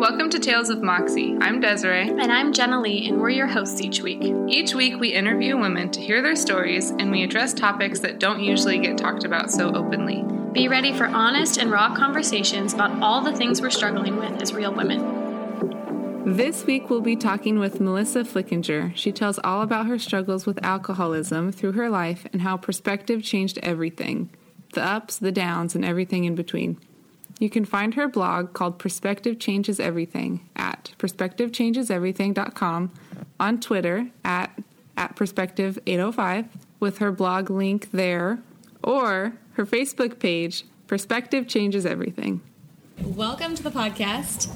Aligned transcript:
Welcome 0.00 0.30
to 0.30 0.38
Tales 0.38 0.70
of 0.70 0.82
Moxie. 0.82 1.36
I'm 1.42 1.60
Desiree. 1.60 2.08
And 2.08 2.32
I'm 2.32 2.54
Jenna 2.54 2.80
Lee, 2.80 3.06
and 3.06 3.20
we're 3.20 3.28
your 3.28 3.46
hosts 3.46 3.82
each 3.82 4.00
week. 4.00 4.22
Each 4.48 4.74
week, 4.74 4.98
we 4.98 5.12
interview 5.12 5.58
women 5.58 5.90
to 5.90 6.00
hear 6.00 6.22
their 6.22 6.36
stories, 6.36 6.90
and 6.90 7.10
we 7.10 7.22
address 7.22 7.52
topics 7.52 8.00
that 8.00 8.18
don't 8.18 8.40
usually 8.40 8.78
get 8.78 8.96
talked 8.96 9.24
about 9.24 9.50
so 9.50 9.74
openly. 9.74 10.24
Be 10.54 10.68
ready 10.68 10.94
for 10.94 11.04
honest 11.04 11.58
and 11.58 11.70
raw 11.70 11.94
conversations 11.94 12.72
about 12.72 13.02
all 13.02 13.20
the 13.20 13.36
things 13.36 13.60
we're 13.60 13.68
struggling 13.68 14.16
with 14.16 14.40
as 14.40 14.54
real 14.54 14.72
women. 14.72 16.34
This 16.34 16.64
week, 16.64 16.88
we'll 16.88 17.02
be 17.02 17.14
talking 17.14 17.58
with 17.58 17.78
Melissa 17.78 18.20
Flickinger. 18.20 18.96
She 18.96 19.12
tells 19.12 19.38
all 19.44 19.60
about 19.60 19.84
her 19.84 19.98
struggles 19.98 20.46
with 20.46 20.64
alcoholism 20.64 21.52
through 21.52 21.72
her 21.72 21.90
life 21.90 22.26
and 22.32 22.40
how 22.40 22.56
perspective 22.56 23.22
changed 23.22 23.58
everything 23.62 24.30
the 24.72 24.82
ups, 24.82 25.18
the 25.18 25.32
downs, 25.32 25.74
and 25.74 25.84
everything 25.84 26.24
in 26.24 26.34
between. 26.34 26.78
You 27.40 27.48
can 27.48 27.64
find 27.64 27.94
her 27.94 28.06
blog 28.06 28.52
called 28.52 28.78
Perspective 28.78 29.38
Changes 29.38 29.80
Everything 29.80 30.46
at 30.56 30.92
perspectivechangeseverything.com, 30.98 32.92
on 33.40 33.60
Twitter 33.60 34.08
at, 34.22 34.62
at 34.94 35.16
Perspective805, 35.16 36.48
with 36.80 36.98
her 36.98 37.10
blog 37.10 37.48
link 37.48 37.92
there, 37.92 38.40
or 38.84 39.32
her 39.54 39.64
Facebook 39.64 40.18
page, 40.18 40.66
Perspective 40.86 41.48
Changes 41.48 41.86
Everything. 41.86 42.42
Welcome 43.02 43.54
to 43.54 43.62
the 43.62 43.70
podcast. 43.70 44.52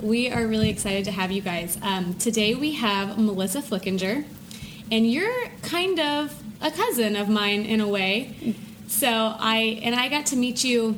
We 0.00 0.30
are 0.30 0.46
really 0.46 0.70
excited 0.70 1.04
to 1.06 1.10
have 1.10 1.32
you 1.32 1.42
guys. 1.42 1.76
Um, 1.82 2.14
today 2.14 2.54
we 2.54 2.74
have 2.74 3.18
Melissa 3.18 3.62
Flickinger, 3.62 4.24
and 4.92 5.10
you're 5.10 5.48
kind 5.62 5.98
of 5.98 6.40
a 6.60 6.70
cousin 6.70 7.16
of 7.16 7.28
mine 7.28 7.64
in 7.64 7.80
a 7.80 7.88
way. 7.88 8.54
So 8.86 9.08
I 9.08 9.80
and 9.82 9.96
I 9.96 10.08
got 10.08 10.26
to 10.26 10.36
meet 10.36 10.62
you 10.62 10.96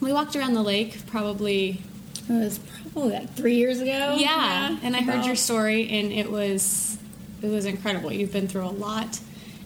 we 0.00 0.12
walked 0.12 0.36
around 0.36 0.54
the 0.54 0.62
lake 0.62 1.06
probably. 1.06 1.80
It 2.28 2.32
was 2.32 2.60
probably 2.92 3.12
like 3.12 3.34
three 3.34 3.54
years 3.54 3.80
ago. 3.80 4.16
Yeah, 4.18 4.18
yeah 4.18 4.78
and 4.82 4.94
I 4.94 5.00
heard 5.00 5.24
your 5.24 5.36
story, 5.36 5.88
and 5.88 6.12
it 6.12 6.30
was 6.30 6.98
it 7.42 7.48
was 7.48 7.64
incredible. 7.64 8.12
You've 8.12 8.32
been 8.32 8.48
through 8.48 8.66
a 8.66 8.70
lot, 8.70 9.20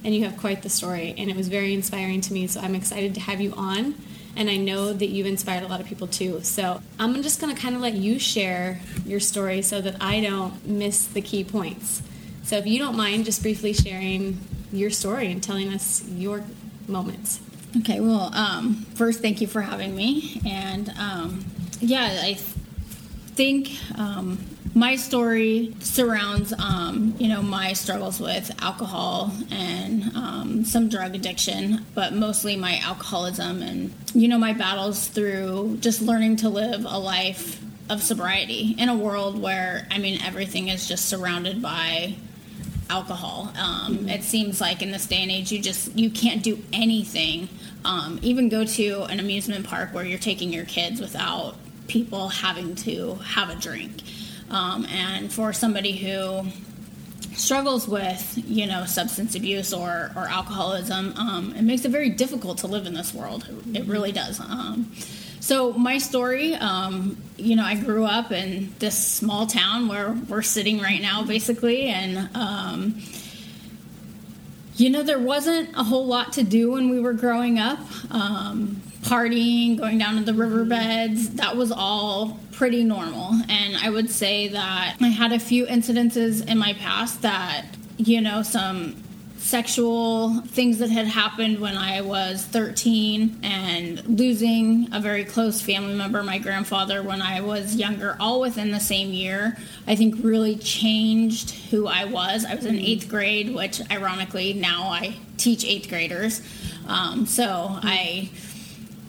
and 0.04 0.14
you 0.14 0.24
have 0.24 0.36
quite 0.38 0.62
the 0.62 0.68
story, 0.68 1.14
and 1.16 1.30
it 1.30 1.36
was 1.36 1.48
very 1.48 1.74
inspiring 1.74 2.20
to 2.22 2.32
me. 2.32 2.46
So 2.46 2.60
I'm 2.60 2.74
excited 2.74 3.14
to 3.14 3.20
have 3.20 3.40
you 3.40 3.52
on, 3.54 3.94
and 4.36 4.48
I 4.48 4.56
know 4.56 4.92
that 4.92 5.06
you've 5.06 5.26
inspired 5.26 5.64
a 5.64 5.68
lot 5.68 5.80
of 5.80 5.86
people 5.86 6.06
too. 6.06 6.40
So 6.42 6.80
I'm 6.98 7.22
just 7.22 7.40
going 7.40 7.54
to 7.54 7.60
kind 7.60 7.74
of 7.74 7.80
let 7.80 7.94
you 7.94 8.18
share 8.18 8.80
your 9.04 9.20
story 9.20 9.62
so 9.62 9.80
that 9.80 9.96
I 10.00 10.20
don't 10.20 10.66
miss 10.66 11.06
the 11.06 11.20
key 11.20 11.44
points. 11.44 12.02
So 12.44 12.56
if 12.56 12.66
you 12.66 12.78
don't 12.78 12.96
mind, 12.96 13.24
just 13.24 13.42
briefly 13.42 13.72
sharing 13.72 14.38
your 14.72 14.90
story 14.90 15.30
and 15.30 15.42
telling 15.42 15.72
us 15.72 16.06
your 16.08 16.44
moments. 16.88 17.40
Okay, 17.78 18.00
well, 18.00 18.30
um, 18.34 18.74
first, 18.94 19.20
thank 19.20 19.40
you 19.40 19.46
for 19.46 19.62
having 19.62 19.96
me. 19.96 20.40
And 20.46 20.92
um, 20.98 21.44
yeah, 21.80 22.20
I 22.22 22.34
think 22.34 23.70
um, 23.98 24.38
my 24.74 24.96
story 24.96 25.74
surrounds, 25.80 26.52
um, 26.58 27.14
you 27.18 27.28
know, 27.28 27.42
my 27.42 27.72
struggles 27.72 28.20
with 28.20 28.50
alcohol 28.62 29.32
and 29.50 30.14
um, 30.14 30.64
some 30.64 30.90
drug 30.90 31.14
addiction, 31.14 31.86
but 31.94 32.12
mostly 32.12 32.56
my 32.56 32.78
alcoholism 32.78 33.62
and, 33.62 33.92
you 34.14 34.28
know, 34.28 34.38
my 34.38 34.52
battles 34.52 35.08
through 35.08 35.78
just 35.80 36.02
learning 36.02 36.36
to 36.36 36.50
live 36.50 36.84
a 36.84 36.98
life 36.98 37.62
of 37.88 38.02
sobriety 38.02 38.74
in 38.78 38.90
a 38.90 38.96
world 38.96 39.40
where, 39.40 39.86
I 39.90 39.98
mean, 39.98 40.20
everything 40.22 40.68
is 40.68 40.86
just 40.86 41.06
surrounded 41.06 41.62
by 41.62 42.16
alcohol. 42.92 43.52
Um, 43.58 43.96
mm-hmm. 43.96 44.08
It 44.08 44.22
seems 44.22 44.60
like 44.60 44.82
in 44.82 44.90
this 44.90 45.06
day 45.06 45.22
and 45.22 45.30
age, 45.30 45.50
you 45.50 45.60
just 45.60 45.96
you 45.96 46.10
can't 46.10 46.42
do 46.42 46.62
anything. 46.72 47.48
Um, 47.84 48.18
even 48.22 48.48
go 48.48 48.64
to 48.64 49.02
an 49.04 49.18
amusement 49.18 49.66
park 49.66 49.92
where 49.92 50.04
you're 50.04 50.18
taking 50.18 50.52
your 50.52 50.64
kids 50.64 51.00
without 51.00 51.56
people 51.88 52.28
having 52.28 52.74
to 52.76 53.14
have 53.16 53.50
a 53.50 53.56
drink. 53.56 54.02
Um, 54.50 54.86
and 54.86 55.32
for 55.32 55.52
somebody 55.52 55.92
who 55.96 56.46
struggles 57.34 57.88
with 57.88 58.38
you 58.46 58.66
know 58.66 58.84
substance 58.84 59.34
abuse 59.34 59.72
or, 59.72 60.10
or 60.14 60.28
alcoholism, 60.28 61.14
um, 61.16 61.54
it 61.56 61.62
makes 61.62 61.84
it 61.84 61.90
very 61.90 62.10
difficult 62.10 62.58
to 62.58 62.66
live 62.66 62.86
in 62.86 62.94
this 62.94 63.14
world. 63.14 63.48
It 63.74 63.84
really 63.86 64.12
does. 64.12 64.40
Um, 64.40 64.92
so 65.40 65.72
my 65.72 65.98
story, 65.98 66.54
um, 66.54 67.16
you 67.36 67.56
know, 67.56 67.64
I 67.64 67.74
grew 67.74 68.04
up 68.04 68.30
in 68.30 68.72
this 68.78 68.96
small 68.96 69.46
town 69.46 69.88
where 69.88 70.12
we're 70.28 70.42
sitting 70.42 70.78
right 70.78 71.02
now, 71.02 71.24
basically, 71.24 71.86
and 71.86 72.30
um, 72.36 73.00
you 74.82 74.90
know, 74.90 75.04
there 75.04 75.20
wasn't 75.20 75.70
a 75.76 75.84
whole 75.84 76.06
lot 76.06 76.32
to 76.32 76.42
do 76.42 76.72
when 76.72 76.90
we 76.90 76.98
were 76.98 77.12
growing 77.12 77.56
up. 77.60 77.78
Um, 78.10 78.82
partying, 79.02 79.78
going 79.78 79.98
down 79.98 80.16
to 80.16 80.24
the 80.24 80.34
riverbeds, 80.34 81.30
that 81.30 81.56
was 81.56 81.70
all 81.70 82.40
pretty 82.50 82.82
normal. 82.82 83.32
And 83.48 83.76
I 83.76 83.90
would 83.90 84.10
say 84.10 84.48
that 84.48 84.96
I 85.00 85.08
had 85.08 85.32
a 85.32 85.38
few 85.38 85.66
incidences 85.66 86.44
in 86.48 86.58
my 86.58 86.72
past 86.74 87.22
that, 87.22 87.66
you 87.96 88.20
know, 88.20 88.42
some 88.42 88.96
sexual 89.42 90.40
things 90.42 90.78
that 90.78 90.88
had 90.88 91.06
happened 91.06 91.58
when 91.58 91.76
I 91.76 92.00
was 92.00 92.44
13 92.44 93.40
and 93.42 94.02
losing 94.06 94.88
a 94.92 95.00
very 95.00 95.24
close 95.24 95.60
family 95.60 95.94
member, 95.94 96.22
my 96.22 96.38
grandfather, 96.38 97.02
when 97.02 97.20
I 97.20 97.40
was 97.40 97.74
younger, 97.74 98.16
all 98.20 98.40
within 98.40 98.70
the 98.70 98.80
same 98.80 99.10
year, 99.10 99.58
I 99.86 99.96
think 99.96 100.14
really 100.22 100.56
changed 100.56 101.50
who 101.70 101.88
I 101.88 102.04
was. 102.04 102.44
I 102.44 102.54
was 102.54 102.64
in 102.64 102.78
eighth 102.78 103.08
grade, 103.08 103.52
which 103.52 103.80
ironically 103.90 104.54
now 104.54 104.84
I 104.84 105.16
teach 105.38 105.64
eighth 105.64 105.88
graders. 105.88 106.40
Um, 106.86 107.26
so 107.26 107.66
I, 107.82 108.30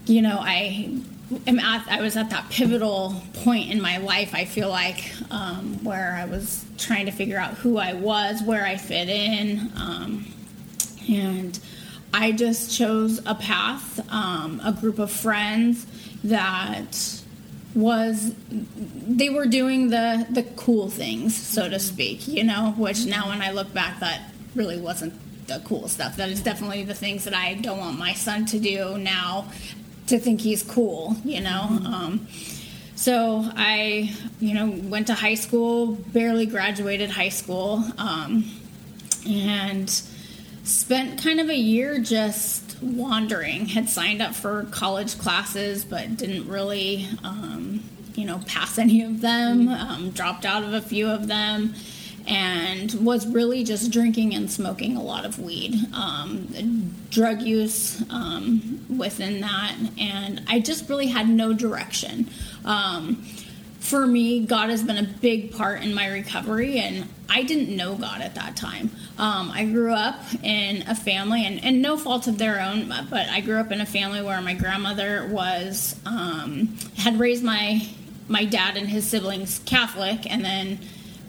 you 0.07 0.23
know, 0.23 0.39
I 0.41 1.00
am 1.47 1.59
at, 1.59 1.88
I 1.89 2.01
was 2.01 2.17
at 2.17 2.29
that 2.29 2.49
pivotal 2.49 3.21
point 3.33 3.71
in 3.71 3.81
my 3.81 3.97
life, 3.97 4.33
I 4.33 4.45
feel 4.45 4.69
like, 4.69 5.11
um, 5.31 5.83
where 5.83 6.16
I 6.19 6.25
was 6.25 6.66
trying 6.77 7.05
to 7.05 7.11
figure 7.11 7.38
out 7.38 7.53
who 7.55 7.77
I 7.77 7.94
was, 7.94 8.41
where 8.44 8.66
I 8.66 8.77
fit 8.77 9.09
in. 9.09 9.71
Um, 9.75 10.25
and 11.09 11.59
I 12.13 12.31
just 12.31 12.75
chose 12.75 13.21
a 13.25 13.35
path, 13.35 13.99
um, 14.11 14.61
a 14.63 14.71
group 14.71 14.99
of 14.99 15.11
friends 15.11 15.85
that 16.23 17.23
was 17.75 18.33
they 18.47 19.29
were 19.29 19.47
doing 19.47 19.89
the 19.89 20.27
the 20.29 20.44
cool 20.55 20.89
things 20.89 21.35
so 21.35 21.67
to 21.67 21.79
speak 21.79 22.27
you 22.27 22.44
know 22.44 22.71
which 22.77 23.05
now 23.05 23.29
when 23.29 23.41
i 23.41 23.50
look 23.50 23.73
back 23.73 24.00
that 24.00 24.21
really 24.53 24.79
wasn't 24.79 25.11
the 25.47 25.59
cool 25.65 25.88
stuff 25.88 26.15
that 26.17 26.29
is 26.29 26.41
definitely 26.41 26.83
the 26.83 26.94
things 26.94 27.23
that 27.23 27.33
i 27.33 27.55
don't 27.55 27.79
want 27.79 27.97
my 27.97 28.13
son 28.13 28.45
to 28.45 28.59
do 28.59 28.95
now 29.00 29.51
to 30.07 30.19
think 30.19 30.41
he's 30.41 30.63
cool, 30.63 31.15
you 31.23 31.41
know. 31.41 31.61
Um, 31.61 32.27
so 32.95 33.43
I, 33.55 34.13
you 34.39 34.53
know, 34.53 34.69
went 34.89 35.07
to 35.07 35.13
high 35.13 35.35
school, 35.35 35.93
barely 35.93 36.45
graduated 36.45 37.09
high 37.09 37.29
school, 37.29 37.83
um, 37.97 38.49
and 39.27 39.89
spent 40.63 41.21
kind 41.21 41.39
of 41.39 41.49
a 41.49 41.57
year 41.57 41.99
just 41.99 42.81
wandering. 42.81 43.65
Had 43.65 43.89
signed 43.89 44.21
up 44.21 44.35
for 44.35 44.63
college 44.71 45.17
classes, 45.17 45.85
but 45.85 46.17
didn't 46.17 46.47
really, 46.47 47.07
um, 47.23 47.83
you 48.15 48.25
know, 48.25 48.39
pass 48.47 48.77
any 48.77 49.03
of 49.03 49.21
them. 49.21 49.67
Um, 49.67 50.11
dropped 50.11 50.45
out 50.45 50.63
of 50.63 50.73
a 50.73 50.81
few 50.81 51.09
of 51.09 51.27
them 51.27 51.75
and 52.28 52.94
was 53.06 53.28
really 53.28 53.63
just 53.63 53.91
drinking 53.91 54.34
and 54.34 54.50
smoking 54.50 54.95
a 54.95 55.03
lot 55.03 55.25
of 55.25 55.39
weed, 55.39 55.75
um, 55.94 56.94
drug 57.09 57.41
use 57.41 58.01
um, 58.09 58.85
within 58.97 59.41
that, 59.41 59.75
and 59.97 60.41
I 60.47 60.59
just 60.59 60.89
really 60.89 61.07
had 61.07 61.28
no 61.28 61.53
direction. 61.53 62.29
Um, 62.66 63.25
for 63.79 64.07
me, 64.07 64.45
God 64.45 64.69
has 64.69 64.81
been 64.81 64.97
a 64.97 65.03
big 65.03 65.51
part 65.51 65.83
in 65.83 65.94
my 65.94 66.07
recovery, 66.07 66.79
and 66.79 67.09
I 67.29 67.44
didn't 67.44 67.75
know 67.75 67.95
God 67.95 68.22
at 68.22 68.35
that 68.35 68.56
time. 68.56 68.89
Um, 69.17 69.51
I 69.51 69.66
grew 69.66 69.94
up 69.94 70.22
in 70.41 70.83
a 70.88 70.95
family, 70.95 71.45
and, 71.45 71.63
and, 71.63 71.81
no 71.81 71.97
fault 71.97 72.28
of 72.28 72.38
their 72.38 72.62
own, 72.62 72.88
but 73.09 73.28
I 73.28 73.41
grew 73.41 73.57
up 73.57 73.72
in 73.73 73.81
a 73.81 73.85
family 73.85 74.22
where 74.22 74.41
my 74.41 74.53
grandmother 74.53 75.28
was 75.28 76.00
um, 76.06 76.78
had 76.97 77.19
raised 77.19 77.44
my 77.44 77.86
my 78.30 78.45
dad 78.45 78.77
and 78.77 78.88
his 78.88 79.06
siblings 79.06 79.59
Catholic, 79.65 80.31
and 80.31 80.45
then 80.45 80.80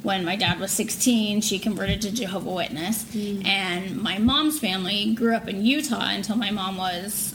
when 0.05 0.25
my 0.25 0.37
dad 0.37 0.61
was 0.61 0.71
16, 0.71 1.41
she 1.41 1.59
converted 1.59 2.03
to 2.03 2.13
Jehovah 2.13 2.51
Witness. 2.51 3.05
Mm. 3.05 3.47
And 3.47 3.97
my 3.97 4.19
mom's 4.19 4.61
family 4.61 5.15
grew 5.15 5.35
up 5.35 5.49
in 5.49 5.65
Utah 5.65 6.11
until 6.11 6.37
my 6.37 6.51
mom 6.51 6.77
was 6.77 7.35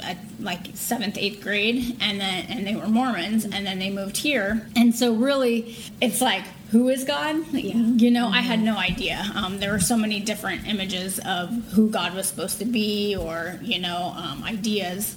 at 0.00 0.18
like 0.40 0.68
seventh, 0.74 1.16
eighth 1.16 1.42
grade, 1.42 1.96
and 2.00 2.20
then 2.20 2.46
and 2.48 2.66
they 2.66 2.76
were 2.76 2.88
Mormons, 2.88 3.44
and 3.44 3.64
then 3.66 3.78
they 3.78 3.90
moved 3.90 4.16
here. 4.16 4.68
And 4.76 4.94
so 4.94 5.14
really, 5.14 5.76
it's 6.00 6.20
like 6.20 6.44
who 6.70 6.88
is 6.88 7.04
God? 7.04 7.36
Yeah. 7.52 7.76
You 7.76 8.10
know, 8.10 8.26
mm-hmm. 8.26 8.34
I 8.34 8.40
had 8.42 8.60
no 8.60 8.76
idea. 8.76 9.24
Um, 9.34 9.58
there 9.58 9.72
were 9.72 9.80
so 9.80 9.96
many 9.96 10.20
different 10.20 10.68
images 10.68 11.18
of 11.20 11.50
who 11.72 11.88
God 11.88 12.14
was 12.14 12.28
supposed 12.28 12.58
to 12.58 12.64
be, 12.64 13.16
or 13.16 13.58
you 13.62 13.78
know, 13.78 14.14
um, 14.16 14.42
ideas. 14.44 15.16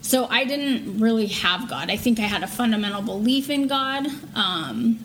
So 0.00 0.26
I 0.26 0.44
didn't 0.44 1.00
really 1.00 1.26
have 1.26 1.68
God. 1.68 1.90
I 1.90 1.96
think 1.96 2.20
I 2.20 2.22
had 2.22 2.44
a 2.44 2.46
fundamental 2.46 3.02
belief 3.02 3.50
in 3.50 3.66
God. 3.66 4.06
Um, 4.34 5.00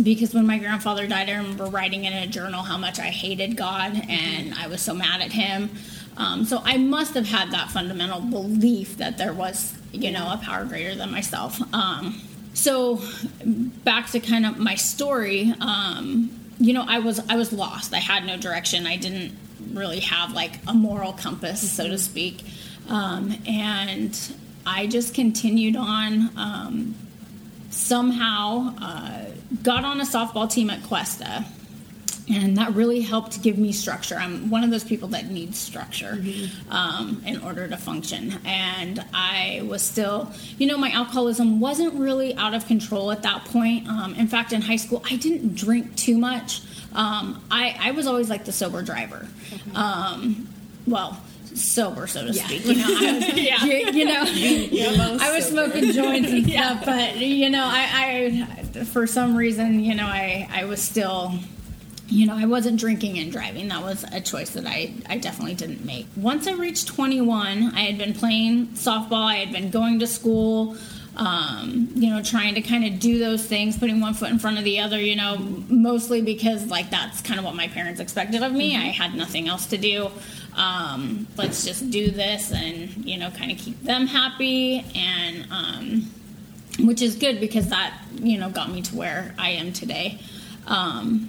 because 0.00 0.34
when 0.34 0.46
my 0.46 0.58
grandfather 0.58 1.06
died, 1.06 1.28
I 1.28 1.36
remember 1.36 1.66
writing 1.66 2.04
in 2.04 2.12
a 2.12 2.26
journal 2.26 2.62
how 2.62 2.76
much 2.76 2.98
I 2.98 3.06
hated 3.06 3.56
God 3.56 4.00
and 4.08 4.54
I 4.54 4.66
was 4.66 4.80
so 4.80 4.94
mad 4.94 5.20
at 5.20 5.32
him. 5.32 5.70
Um, 6.16 6.44
so 6.44 6.60
I 6.64 6.76
must 6.76 7.14
have 7.14 7.26
had 7.26 7.50
that 7.52 7.70
fundamental 7.70 8.20
belief 8.20 8.98
that 8.98 9.18
there 9.18 9.32
was, 9.32 9.74
you 9.92 10.10
know, 10.10 10.30
a 10.32 10.36
power 10.36 10.64
greater 10.64 10.94
than 10.94 11.10
myself. 11.10 11.60
Um, 11.74 12.20
so 12.54 13.00
back 13.44 14.10
to 14.10 14.20
kind 14.20 14.44
of 14.44 14.58
my 14.58 14.74
story. 14.74 15.54
Um, 15.60 16.30
you 16.58 16.74
know, 16.74 16.84
I 16.86 16.98
was 16.98 17.20
I 17.28 17.36
was 17.36 17.52
lost. 17.52 17.94
I 17.94 17.98
had 17.98 18.26
no 18.26 18.36
direction. 18.36 18.86
I 18.86 18.96
didn't 18.96 19.36
really 19.72 20.00
have 20.00 20.32
like 20.32 20.58
a 20.66 20.74
moral 20.74 21.12
compass, 21.14 21.72
so 21.72 21.88
to 21.88 21.98
speak. 21.98 22.44
Um, 22.88 23.34
and 23.46 24.18
I 24.66 24.86
just 24.86 25.14
continued 25.14 25.76
on. 25.76 26.30
Um, 26.36 26.94
somehow 27.72 28.74
uh, 28.80 29.24
got 29.62 29.84
on 29.84 30.00
a 30.00 30.04
softball 30.04 30.50
team 30.50 30.70
at 30.70 30.82
Cuesta 30.84 31.44
and 32.30 32.56
that 32.56 32.74
really 32.74 33.00
helped 33.00 33.42
give 33.42 33.58
me 33.58 33.72
structure. 33.72 34.14
I'm 34.14 34.50
one 34.50 34.64
of 34.64 34.70
those 34.70 34.84
people 34.84 35.08
that 35.08 35.26
needs 35.26 35.58
structure 35.58 36.12
mm-hmm. 36.12 36.72
um, 36.72 37.22
in 37.26 37.40
order 37.42 37.66
to 37.68 37.76
function. 37.76 38.38
And 38.44 39.04
I 39.12 39.62
was 39.66 39.82
still, 39.82 40.30
you 40.58 40.66
know, 40.66 40.78
my 40.78 40.90
alcoholism 40.90 41.60
wasn't 41.60 41.94
really 41.94 42.34
out 42.36 42.54
of 42.54 42.66
control 42.66 43.10
at 43.10 43.22
that 43.22 43.44
point. 43.46 43.88
Um, 43.88 44.14
in 44.14 44.28
fact, 44.28 44.52
in 44.52 44.62
high 44.62 44.76
school, 44.76 45.02
I 45.10 45.16
didn't 45.16 45.54
drink 45.54 45.96
too 45.96 46.16
much. 46.16 46.62
Um, 46.94 47.42
I, 47.50 47.76
I, 47.80 47.90
was 47.92 48.06
always 48.06 48.28
like 48.28 48.44
the 48.44 48.52
sober 48.52 48.82
driver. 48.82 49.26
Um, 49.74 50.46
well, 50.86 51.18
sober, 51.54 52.06
so 52.06 52.26
to 52.26 52.32
yeah. 52.32 52.46
speak. 52.46 52.66
You 52.66 52.74
know, 52.74 52.84
I 52.86 53.12
was, 53.14 53.28
yeah. 53.34 53.64
you, 53.64 53.72
you 53.92 54.04
know, 54.04 55.18
I 55.20 55.34
was 55.34 55.48
sober. 55.48 55.70
smoking 55.70 55.92
joints 55.92 56.30
and 56.30 56.46
stuff, 56.50 56.84
but 56.84 57.16
you 57.16 57.48
know, 57.48 57.64
I, 57.64 57.88
I, 57.94 58.61
for 58.86 59.06
some 59.06 59.36
reason, 59.36 59.80
you 59.80 59.94
know, 59.94 60.06
I, 60.06 60.48
I 60.52 60.64
was 60.64 60.82
still 60.82 61.38
you 62.12 62.26
know, 62.26 62.36
I 62.36 62.44
wasn't 62.44 62.78
drinking 62.78 63.18
and 63.18 63.32
driving. 63.32 63.68
That 63.68 63.82
was 63.82 64.04
a 64.12 64.20
choice 64.20 64.50
that 64.50 64.66
I, 64.66 64.92
I 65.08 65.16
definitely 65.16 65.54
didn't 65.54 65.84
make. 65.84 66.06
Once 66.14 66.46
I 66.46 66.52
reached 66.52 66.86
21, 66.88 67.74
I 67.74 67.80
had 67.80 67.96
been 67.96 68.12
playing 68.12 68.68
softball, 68.68 69.24
I 69.24 69.36
had 69.36 69.50
been 69.50 69.70
going 69.70 69.98
to 70.00 70.06
school, 70.06 70.76
um, 71.16 71.88
you 71.94 72.10
know, 72.10 72.22
trying 72.22 72.54
to 72.54 72.60
kind 72.60 72.84
of 72.84 73.00
do 73.00 73.18
those 73.18 73.46
things, 73.46 73.78
putting 73.78 74.00
one 74.00 74.12
foot 74.12 74.30
in 74.30 74.38
front 74.38 74.58
of 74.58 74.64
the 74.64 74.80
other, 74.80 75.00
you 75.00 75.16
know, 75.16 75.38
mostly 75.38 76.20
because, 76.20 76.66
like, 76.66 76.90
that's 76.90 77.22
kind 77.22 77.38
of 77.38 77.46
what 77.46 77.54
my 77.54 77.68
parents 77.68 77.98
expected 77.98 78.42
of 78.42 78.52
me. 78.52 78.74
Mm-hmm. 78.74 78.82
I 78.82 78.90
had 78.90 79.14
nothing 79.14 79.48
else 79.48 79.66
to 79.66 79.78
do. 79.78 80.10
Um, 80.54 81.26
let's 81.38 81.64
just 81.64 81.90
do 81.90 82.10
this 82.10 82.52
and, 82.52 83.06
you 83.06 83.16
know, 83.16 83.30
kind 83.30 83.50
of 83.50 83.56
keep 83.56 83.82
them 83.82 84.06
happy. 84.06 84.84
And, 84.94 85.46
um, 85.50 86.10
which 86.80 87.02
is 87.02 87.16
good 87.16 87.40
because 87.40 87.68
that, 87.68 87.98
you 88.14 88.38
know, 88.38 88.50
got 88.50 88.70
me 88.70 88.82
to 88.82 88.96
where 88.96 89.34
I 89.38 89.50
am 89.50 89.72
today. 89.72 90.18
Um, 90.66 91.28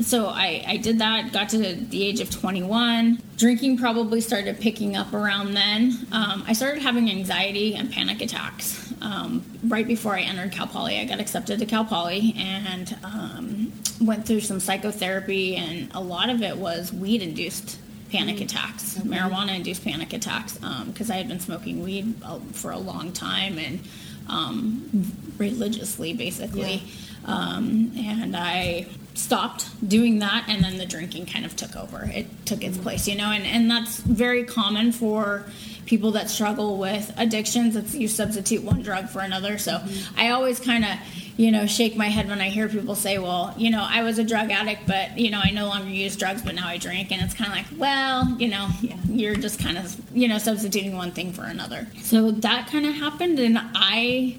so 0.00 0.26
I, 0.26 0.64
I 0.66 0.76
did 0.78 0.98
that, 0.98 1.32
got 1.32 1.50
to 1.50 1.58
the 1.58 2.04
age 2.04 2.20
of 2.20 2.30
21. 2.30 3.20
Drinking 3.36 3.78
probably 3.78 4.20
started 4.20 4.58
picking 4.58 4.96
up 4.96 5.12
around 5.12 5.54
then. 5.54 6.06
Um, 6.10 6.42
I 6.46 6.52
started 6.52 6.82
having 6.82 7.08
anxiety 7.08 7.76
and 7.76 7.90
panic 7.92 8.20
attacks. 8.20 8.92
Um, 9.00 9.44
right 9.64 9.86
before 9.86 10.16
I 10.16 10.22
entered 10.22 10.50
Cal 10.50 10.66
Poly, 10.66 10.98
I 10.98 11.04
got 11.04 11.20
accepted 11.20 11.60
to 11.60 11.66
Cal 11.66 11.84
Poly 11.84 12.34
and 12.36 12.96
um, 13.04 13.72
went 14.00 14.26
through 14.26 14.40
some 14.40 14.58
psychotherapy, 14.58 15.56
and 15.56 15.90
a 15.94 16.00
lot 16.00 16.28
of 16.28 16.42
it 16.42 16.56
was 16.56 16.92
weed 16.92 17.22
induced 17.22 17.78
panic 18.10 18.36
mm. 18.36 18.42
attacks, 18.42 18.98
okay. 18.98 19.08
marijuana 19.08 19.56
induced 19.56 19.84
panic 19.84 20.12
attacks, 20.12 20.54
because 20.86 21.10
um, 21.10 21.14
I 21.14 21.16
had 21.16 21.28
been 21.28 21.40
smoking 21.40 21.82
weed 21.82 22.14
uh, 22.24 22.38
for 22.52 22.70
a 22.72 22.78
long 22.78 23.12
time 23.12 23.58
and 23.58 23.80
um, 24.28 24.90
religiously, 25.38 26.12
basically. 26.12 26.82
Yeah. 26.84 26.90
Um, 27.26 27.92
and 27.96 28.36
I 28.36 28.86
stopped 29.14 29.88
doing 29.88 30.18
that 30.18 30.44
and 30.48 30.64
then 30.64 30.76
the 30.76 30.86
drinking 30.86 31.24
kind 31.24 31.46
of 31.46 31.54
took 31.54 31.76
over 31.76 32.10
it 32.12 32.26
took 32.46 32.64
its 32.64 32.76
place 32.76 33.06
you 33.06 33.14
know 33.14 33.30
and, 33.30 33.46
and 33.46 33.70
that's 33.70 33.98
very 33.98 34.42
common 34.42 34.90
for 34.90 35.44
people 35.86 36.10
that 36.10 36.28
struggle 36.28 36.78
with 36.78 37.12
addictions 37.16 37.76
it's 37.76 37.94
you 37.94 38.08
substitute 38.08 38.64
one 38.64 38.82
drug 38.82 39.08
for 39.08 39.20
another 39.20 39.56
so 39.56 39.74
mm-hmm. 39.74 40.20
i 40.20 40.30
always 40.30 40.58
kind 40.58 40.84
of 40.84 40.90
you 41.36 41.50
know 41.50 41.66
shake 41.66 41.96
my 41.96 42.06
head 42.06 42.28
when 42.28 42.40
i 42.40 42.48
hear 42.48 42.68
people 42.68 42.94
say 42.94 43.18
well 43.18 43.52
you 43.56 43.70
know 43.70 43.86
i 43.88 44.02
was 44.02 44.18
a 44.18 44.24
drug 44.24 44.50
addict 44.50 44.86
but 44.86 45.18
you 45.18 45.30
know 45.30 45.40
i 45.42 45.50
no 45.50 45.66
longer 45.66 45.90
use 45.90 46.16
drugs 46.16 46.42
but 46.42 46.54
now 46.54 46.66
i 46.66 46.76
drink 46.76 47.10
and 47.10 47.20
it's 47.22 47.34
kind 47.34 47.50
of 47.50 47.56
like 47.56 47.66
well 47.78 48.28
you 48.38 48.48
know 48.48 48.68
yeah. 48.80 48.96
you're 49.06 49.34
just 49.34 49.58
kind 49.58 49.76
of 49.76 49.96
you 50.16 50.28
know 50.28 50.38
substituting 50.38 50.96
one 50.96 51.10
thing 51.10 51.32
for 51.32 51.42
another 51.42 51.86
so 52.00 52.30
that 52.30 52.68
kind 52.68 52.86
of 52.86 52.94
happened 52.94 53.38
and 53.38 53.58
i 53.74 54.36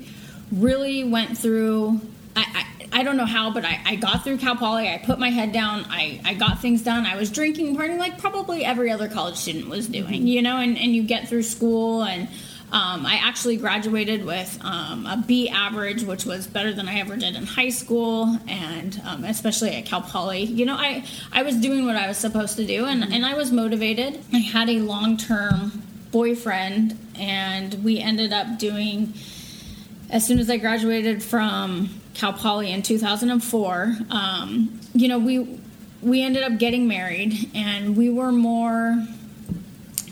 really 0.52 1.04
went 1.04 1.38
through 1.38 2.00
I, 2.36 2.46
I 2.54 2.66
I 2.96 3.04
don't 3.04 3.18
know 3.18 3.26
how, 3.26 3.52
but 3.52 3.66
I, 3.66 3.82
I 3.86 3.96
got 3.96 4.24
through 4.24 4.38
Cal 4.38 4.56
Poly. 4.56 4.88
I 4.88 4.98
put 5.00 5.20
my 5.20 5.30
head 5.30 5.52
down. 5.52 5.86
I, 5.90 6.22
I 6.24 6.34
got 6.34 6.62
things 6.62 6.82
done. 6.82 7.06
I 7.06 7.18
was 7.18 7.30
drinking, 7.30 7.76
partying 7.76 7.98
like 7.98 8.18
probably 8.18 8.64
every 8.64 8.90
other 8.90 9.10
college 9.10 9.36
student 9.36 9.68
was 9.68 9.90
doing, 9.90 10.26
you 10.26 10.42
know, 10.42 10.58
and, 10.58 10.78
and 10.78 10.96
you 10.96 11.04
get 11.04 11.28
through 11.28 11.44
school. 11.44 12.04
And 12.04 12.30
um, 12.72 13.06
I 13.06 13.20
actually 13.22 13.58
graduated 13.58 14.26
with 14.26 14.58
um, 14.62 15.06
a 15.06 15.24
B 15.26 15.48
average, 15.50 16.04
which 16.04 16.26
was 16.26 16.48
better 16.48 16.74
than 16.74 16.90
I 16.90 17.00
ever 17.00 17.16
did 17.16 17.36
in 17.36 17.46
high 17.46 17.70
school, 17.70 18.40
and 18.48 19.00
um, 19.06 19.24
especially 19.24 19.72
at 19.72 19.86
Cal 19.86 20.02
Poly. 20.02 20.44
You 20.44 20.66
know, 20.66 20.76
I, 20.76 21.06
I 21.32 21.44
was 21.44 21.56
doing 21.56 21.86
what 21.86 21.96
I 21.96 22.08
was 22.08 22.18
supposed 22.18 22.58
to 22.58 22.66
do, 22.66 22.86
and, 22.86 23.04
mm-hmm. 23.04 23.14
and 23.14 23.26
I 23.26 23.36
was 23.36 23.52
motivated. 23.52 24.20
I 24.34 24.40
had 24.40 24.70
a 24.70 24.80
long 24.80 25.16
term 25.16 25.84
boyfriend, 26.12 26.98
and 27.18 27.84
we 27.84 28.00
ended 28.00 28.34
up 28.34 28.58
doing, 28.58 29.14
as 30.10 30.26
soon 30.26 30.40
as 30.40 30.50
I 30.50 30.58
graduated 30.58 31.22
from 31.22 31.90
Cal 32.16 32.34
Poly 32.34 32.72
in 32.72 32.82
2004, 32.82 33.96
um, 34.10 34.80
you 34.94 35.08
know, 35.08 35.20
we 35.20 35.60
we 36.02 36.22
ended 36.24 36.44
up 36.44 36.58
getting 36.58 36.88
married, 36.88 37.52
and 37.54 37.96
we 37.96 38.10
were 38.10 38.32
more 38.32 39.06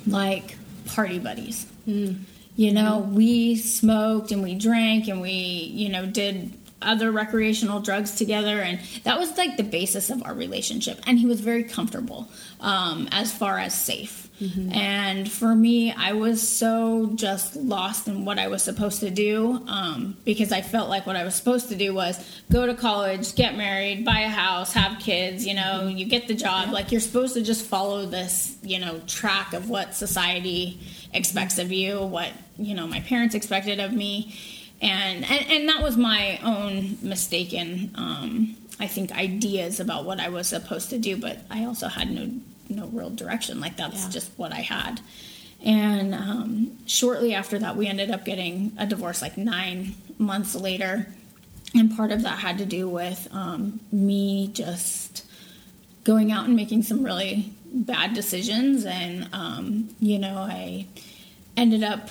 like 0.06 0.56
party 0.86 1.20
buddies. 1.20 1.66
Mm. 1.88 2.20
You 2.56 2.72
know, 2.72 3.00
we 3.00 3.56
smoked 3.56 4.32
and 4.32 4.44
we 4.44 4.56
drank 4.56 5.08
and 5.08 5.22
we, 5.22 5.32
you 5.32 5.90
know, 5.90 6.06
did 6.06 6.54
other 6.84 7.12
recreational 7.12 7.80
drugs 7.80 8.16
together. 8.16 8.60
And 8.60 8.80
that 9.04 9.18
was 9.18 9.36
like 9.38 9.58
the 9.58 9.64
basis 9.64 10.10
of 10.10 10.24
our 10.24 10.34
relationship. 10.34 11.00
And 11.08 11.18
he 11.18 11.26
was 11.26 11.40
very 11.40 11.64
comfortable 11.64 12.30
um, 12.60 13.08
as 13.12 13.34
far 13.34 13.58
as 13.58 13.80
safe. 13.80 14.20
Mm-hmm. 14.42 14.74
and 14.74 15.32
for 15.32 15.54
me 15.54 15.92
i 15.92 16.14
was 16.14 16.46
so 16.46 17.12
just 17.14 17.56
lost 17.56 18.08
in 18.08 18.26
what 18.26 18.40
i 18.40 18.48
was 18.48 18.64
supposed 18.64 19.00
to 19.02 19.12
do 19.12 19.64
um, 19.68 20.18
because 20.26 20.52
i 20.52 20.60
felt 20.64 20.90
like 20.90 21.06
what 21.06 21.16
i 21.16 21.24
was 21.24 21.36
supposed 21.36 21.70
to 21.70 21.76
do 21.76 21.94
was 21.94 22.20
go 22.52 22.66
to 22.66 22.74
college 22.74 23.36
get 23.36 23.56
married 23.56 24.04
buy 24.04 24.22
a 24.22 24.30
house 24.30 24.74
have 24.74 25.00
kids 25.00 25.46
you 25.46 25.54
know 25.54 25.86
you 25.86 26.06
get 26.06 26.28
the 26.28 26.34
job. 26.34 26.66
Yeah. 26.66 26.74
like 26.74 26.92
you're 26.92 27.00
supposed 27.00 27.36
to 27.36 27.44
just 27.44 27.64
follow 27.64 28.08
this 28.08 28.58
you 28.64 28.80
know 28.80 29.00
track 29.06 29.54
of 29.54 29.70
what 29.70 29.94
society 29.94 30.80
expects 31.14 31.58
of 31.58 31.72
you 31.72 32.04
what 32.04 32.32
you 32.58 32.74
know 32.74 32.88
my 32.88 33.00
parents 33.02 33.36
expected 33.36 33.80
of 33.80 33.92
me 33.94 34.36
and 34.82 35.24
and, 35.30 35.52
and 35.52 35.70
that 35.70 35.82
was 35.82 35.98
my 35.98 36.40
own 36.44 36.98
mistaken 37.02 37.92
um, 37.96 38.56
I 38.80 38.88
think 38.88 39.12
ideas 39.12 39.80
about 39.80 40.06
what 40.06 40.20
I 40.20 40.30
was 40.30 40.48
supposed 40.48 40.90
to 40.90 40.98
do, 40.98 41.18
but 41.18 41.40
I 41.50 41.66
also 41.66 41.88
had 41.88 42.12
no 42.12 42.30
no 42.70 42.88
real 42.88 43.10
direction. 43.10 43.60
Like 43.60 43.78
that's 43.78 44.06
yeah. 44.06 44.10
just 44.10 44.32
what 44.38 44.52
I 44.52 44.62
had. 44.62 45.02
And 45.64 46.14
um, 46.14 46.78
shortly 46.86 47.34
after 47.34 47.58
that, 47.60 47.78
we 47.78 47.88
ended 47.88 48.12
up 48.12 48.26
getting 48.26 48.74
a 48.78 48.86
divorce 48.86 49.22
like 49.22 49.38
nine 49.38 49.96
months 50.18 50.56
later. 50.56 51.08
And 51.76 51.96
part 51.96 52.12
of 52.12 52.24
that 52.24 52.40
had 52.40 52.58
to 52.58 52.66
do 52.66 52.90
with 52.90 53.28
um, 53.32 53.80
me 53.92 54.50
just 54.50 55.26
going 56.04 56.32
out 56.32 56.46
and 56.46 56.56
making 56.56 56.84
some 56.84 57.04
really 57.04 57.54
bad 57.74 58.14
decisions. 58.14 58.86
And, 58.86 59.28
um, 59.34 59.90
you 60.00 60.20
know, 60.20 60.38
I 60.38 60.88
ended 61.58 61.84
up 61.84 62.10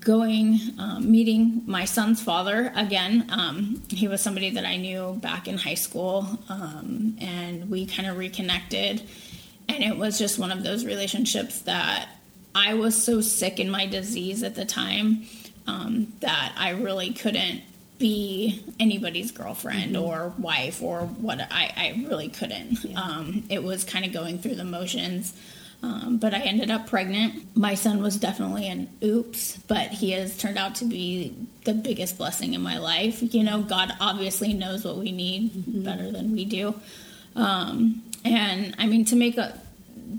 going 0.00 0.58
um, 0.78 1.10
meeting 1.10 1.62
my 1.66 1.84
son's 1.84 2.20
father 2.20 2.72
again 2.74 3.24
um, 3.30 3.80
he 3.88 4.08
was 4.08 4.20
somebody 4.20 4.50
that 4.50 4.64
i 4.64 4.76
knew 4.76 5.16
back 5.22 5.46
in 5.46 5.56
high 5.56 5.74
school 5.74 6.26
um, 6.48 7.16
and 7.20 7.70
we 7.70 7.86
kind 7.86 8.08
of 8.08 8.16
reconnected 8.18 9.02
and 9.68 9.84
it 9.84 9.96
was 9.96 10.18
just 10.18 10.38
one 10.38 10.50
of 10.50 10.64
those 10.64 10.84
relationships 10.84 11.60
that 11.60 12.08
i 12.56 12.74
was 12.74 13.00
so 13.00 13.20
sick 13.20 13.60
in 13.60 13.70
my 13.70 13.86
disease 13.86 14.42
at 14.42 14.56
the 14.56 14.64
time 14.64 15.24
um, 15.68 16.12
that 16.18 16.52
i 16.58 16.70
really 16.70 17.12
couldn't 17.12 17.62
be 18.04 18.62
anybody's 18.78 19.32
girlfriend 19.32 19.94
mm-hmm. 19.94 20.04
or 20.04 20.34
wife 20.36 20.82
or 20.82 21.00
what 21.00 21.40
I, 21.40 21.72
I 21.74 22.04
really 22.06 22.28
couldn't 22.28 22.84
yeah. 22.84 23.00
Um, 23.00 23.44
it 23.48 23.62
was 23.62 23.84
kind 23.84 24.04
of 24.04 24.12
going 24.12 24.38
through 24.38 24.56
the 24.56 24.64
motions 24.64 25.32
um, 25.84 26.16
but 26.16 26.32
I 26.32 26.38
ended 26.38 26.70
up 26.70 26.86
pregnant. 26.86 27.54
My 27.54 27.74
son 27.74 28.02
was 28.02 28.16
definitely 28.16 28.68
an 28.68 28.88
oops, 29.02 29.58
but 29.68 29.88
he 29.88 30.12
has 30.12 30.34
turned 30.38 30.56
out 30.56 30.76
to 30.76 30.86
be 30.86 31.36
the 31.64 31.74
biggest 31.74 32.16
blessing 32.16 32.54
in 32.54 32.62
my 32.62 32.78
life. 32.78 33.22
You 33.34 33.42
know, 33.42 33.60
God 33.60 33.92
obviously 34.00 34.54
knows 34.54 34.82
what 34.82 34.96
we 34.96 35.12
need 35.12 35.52
mm-hmm. 35.52 35.82
better 35.82 36.10
than 36.10 36.32
we 36.32 36.46
do. 36.46 36.74
Um, 37.36 38.02
and 38.24 38.74
I 38.78 38.86
mean, 38.86 39.04
to 39.06 39.16
make 39.16 39.36
a, 39.36 39.58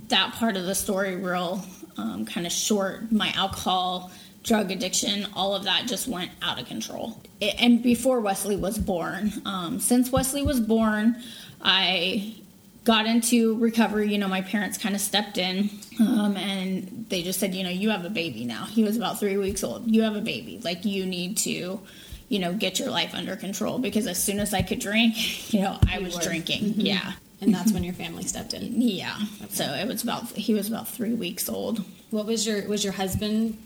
that 0.10 0.34
part 0.34 0.56
of 0.56 0.66
the 0.66 0.76
story 0.76 1.16
real 1.16 1.66
um, 1.98 2.26
kind 2.26 2.46
of 2.46 2.52
short, 2.52 3.12
my 3.12 3.32
alcohol, 3.36 4.12
drug 4.46 4.72
addiction, 4.72 5.28
all 5.34 5.56
of 5.56 5.64
that 5.64 5.88
just 5.88 6.08
went 6.08 6.32
out 6.42 6.60
of 6.62 6.68
control. 6.68 7.20
It, 7.42 7.56
and 7.60 7.82
before 7.82 8.22
Wesley 8.22 8.56
was 8.56 8.78
born, 8.78 9.34
um, 9.44 9.80
since 9.80 10.12
Wesley 10.12 10.44
was 10.44 10.60
born, 10.60 11.22
I 11.62 12.36
got 12.84 13.08
into 13.08 13.58
recovery, 13.58 14.12
you 14.12 14.20
know, 14.20 14.28
my 14.28 14.42
parents 14.42 14.78
kind 14.78 14.94
of 14.94 15.02
stepped 15.02 15.40
in 15.40 15.72
um, 16.00 16.38
and 16.38 17.08
they 17.10 17.24
just 17.24 17.40
said, 17.40 17.56
you 17.56 17.64
know, 17.64 17.70
you 17.72 17.90
have 17.90 18.06
a 18.06 18.10
baby 18.10 18.46
now. 18.46 18.66
He 18.66 18.84
was 18.84 18.96
about 18.96 19.20
three 19.20 19.38
weeks 19.38 19.64
old. 19.64 19.90
You 19.90 20.04
have 20.04 20.16
a 20.16 20.22
baby. 20.22 20.62
Like, 20.64 20.86
you 20.86 21.06
need 21.06 21.38
to, 21.38 21.82
you 22.30 22.40
know, 22.40 22.54
get 22.54 22.78
your 22.78 22.92
life 22.92 23.16
under 23.16 23.36
control. 23.36 23.80
Because 23.80 24.06
as 24.06 24.24
soon 24.24 24.40
as 24.40 24.54
I 24.54 24.62
could 24.62 24.80
drink, 24.80 25.52
you 25.54 25.62
know, 25.62 25.80
I 25.90 25.98
was 25.98 26.16
drinking. 26.20 26.64
Mm-hmm. 26.64 26.82
Yeah. 26.82 27.14
And 27.42 27.54
that's 27.54 27.72
when 27.72 27.84
your 27.84 27.96
family 27.96 28.24
stepped 28.24 28.54
in. 28.54 28.80
Yeah. 28.82 29.18
So 29.50 29.66
it 29.66 29.88
was 29.88 30.04
about, 30.04 30.28
he 30.30 30.54
was 30.54 30.68
about 30.68 30.88
three 30.88 31.16
weeks 31.16 31.50
old. 31.50 31.84
What 32.12 32.28
was 32.28 32.46
your 32.46 32.68
was 32.68 32.84
your 32.84 32.94
husband? 32.94 33.58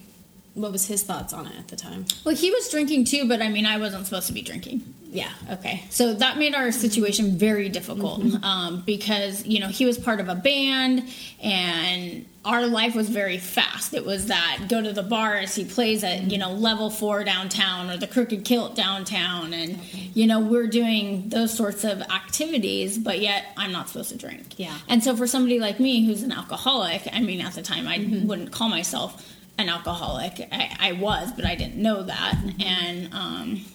What 0.59 0.73
was 0.73 0.87
his 0.87 1.03
thoughts 1.03 1.31
on 1.31 1.47
it 1.47 1.57
at 1.57 1.69
the 1.69 1.77
time? 1.77 2.05
Well, 2.25 2.35
he 2.35 2.51
was 2.51 2.69
drinking 2.69 3.05
too, 3.05 3.29
but 3.29 3.41
I 3.41 3.47
mean, 3.47 3.65
I 3.65 3.77
wasn't 3.77 4.05
supposed 4.05 4.27
to 4.27 4.33
be 4.33 4.41
drinking. 4.41 4.81
Yeah. 5.11 5.31
Okay. 5.51 5.85
So 5.89 6.13
that 6.13 6.37
made 6.37 6.53
our 6.53 6.71
situation 6.73 7.37
very 7.37 7.69
difficult 7.69 8.21
um, 8.43 8.83
because, 8.85 9.45
you 9.45 9.59
know, 9.59 9.69
he 9.69 9.85
was 9.85 9.97
part 9.97 10.19
of 10.19 10.27
a 10.27 10.35
band 10.35 11.09
and 11.41 12.25
our 12.43 12.67
life 12.67 12.93
was 12.93 13.09
very 13.09 13.37
fast. 13.37 13.93
It 13.93 14.05
was 14.05 14.27
that 14.27 14.65
go 14.69 14.81
to 14.81 14.91
the 14.91 15.01
bars, 15.01 15.55
he 15.55 15.63
plays 15.63 16.03
at, 16.03 16.29
you 16.29 16.37
know, 16.37 16.51
level 16.51 16.89
four 16.89 17.23
downtown 17.23 17.89
or 17.89 17.97
the 17.97 18.05
Crooked 18.05 18.43
Kilt 18.43 18.75
downtown. 18.75 19.53
And, 19.53 19.79
you 20.13 20.27
know, 20.27 20.41
we're 20.41 20.67
doing 20.67 21.29
those 21.29 21.53
sorts 21.55 21.85
of 21.85 22.01
activities, 22.01 22.97
but 22.97 23.19
yet 23.19 23.45
I'm 23.55 23.71
not 23.71 23.87
supposed 23.87 24.09
to 24.09 24.17
drink. 24.17 24.59
Yeah. 24.59 24.77
And 24.89 25.03
so 25.03 25.15
for 25.15 25.25
somebody 25.25 25.59
like 25.59 25.79
me 25.79 26.05
who's 26.05 26.21
an 26.21 26.33
alcoholic, 26.33 27.07
I 27.11 27.21
mean, 27.21 27.39
at 27.41 27.53
the 27.53 27.63
time 27.63 27.87
I 27.87 27.97
wouldn't 28.25 28.51
call 28.51 28.67
myself 28.67 29.25
an 29.59 29.69
alcoholic. 29.69 30.47
I, 30.51 30.75
I 30.79 30.91
was, 30.93 31.31
but 31.31 31.45
I 31.45 31.55
didn't 31.55 31.77
know 31.77 32.03
that. 32.03 32.35
And, 32.59 33.13
um, 33.13 33.65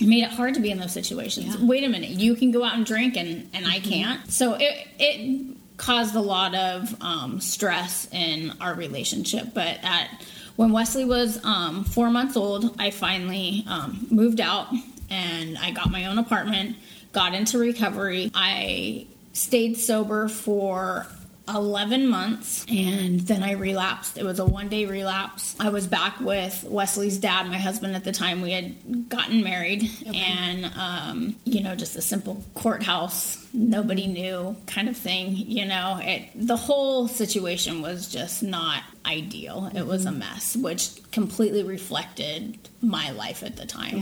it 0.00 0.06
made 0.06 0.24
it 0.24 0.30
hard 0.30 0.54
to 0.54 0.60
be 0.60 0.70
in 0.70 0.78
those 0.78 0.92
situations. 0.92 1.56
Yeah. 1.56 1.66
Wait 1.66 1.84
a 1.84 1.88
minute, 1.88 2.10
you 2.10 2.34
can 2.34 2.50
go 2.50 2.64
out 2.64 2.74
and 2.74 2.86
drink 2.86 3.16
and, 3.16 3.50
and 3.52 3.66
I 3.66 3.80
can't. 3.80 4.30
So 4.30 4.54
it 4.54 4.88
it 4.98 5.56
caused 5.76 6.14
a 6.14 6.20
lot 6.20 6.54
of 6.54 6.94
um, 7.02 7.40
stress 7.40 8.08
in 8.12 8.52
our 8.60 8.74
relationship. 8.74 9.48
But 9.54 9.78
at 9.82 10.08
when 10.56 10.72
Wesley 10.72 11.04
was 11.04 11.42
um, 11.44 11.84
four 11.84 12.10
months 12.10 12.36
old, 12.36 12.76
I 12.78 12.90
finally 12.90 13.64
um, 13.66 14.06
moved 14.10 14.40
out 14.40 14.68
and 15.10 15.58
I 15.58 15.70
got 15.70 15.90
my 15.90 16.06
own 16.06 16.18
apartment. 16.18 16.76
Got 17.12 17.34
into 17.34 17.58
recovery. 17.58 18.30
I 18.34 19.06
stayed 19.32 19.76
sober 19.76 20.28
for 20.28 21.06
11 21.54 22.08
months 22.08 22.64
and 22.68 23.20
then 23.20 23.42
I 23.42 23.52
relapsed. 23.52 24.18
It 24.18 24.24
was 24.24 24.38
a 24.38 24.44
one 24.44 24.68
day 24.68 24.86
relapse. 24.86 25.56
I 25.60 25.68
was 25.68 25.86
back 25.86 26.20
with 26.20 26.64
Wesley's 26.68 27.18
dad, 27.18 27.46
my 27.46 27.58
husband 27.58 27.94
at 27.96 28.04
the 28.04 28.12
time. 28.12 28.42
We 28.42 28.52
had 28.52 29.08
gotten 29.08 29.42
married 29.42 29.90
and, 30.06 30.66
um, 30.76 31.36
you 31.44 31.62
know, 31.62 31.74
just 31.74 31.96
a 31.96 32.02
simple 32.02 32.44
courthouse, 32.54 33.44
nobody 33.52 34.06
knew 34.06 34.56
kind 34.66 34.88
of 34.88 34.96
thing. 34.96 35.34
You 35.36 35.66
know, 35.66 35.98
it, 36.02 36.30
the 36.34 36.56
whole 36.56 37.08
situation 37.08 37.82
was 37.82 38.08
just 38.08 38.42
not 38.42 38.82
ideal. 39.06 39.70
It 39.74 39.86
was 39.86 40.06
a 40.06 40.12
mess, 40.12 40.56
which 40.56 41.00
completely 41.10 41.62
reflected 41.62 42.58
my 42.80 43.10
life 43.10 43.42
at 43.42 43.56
the 43.56 43.66
time. 43.66 43.96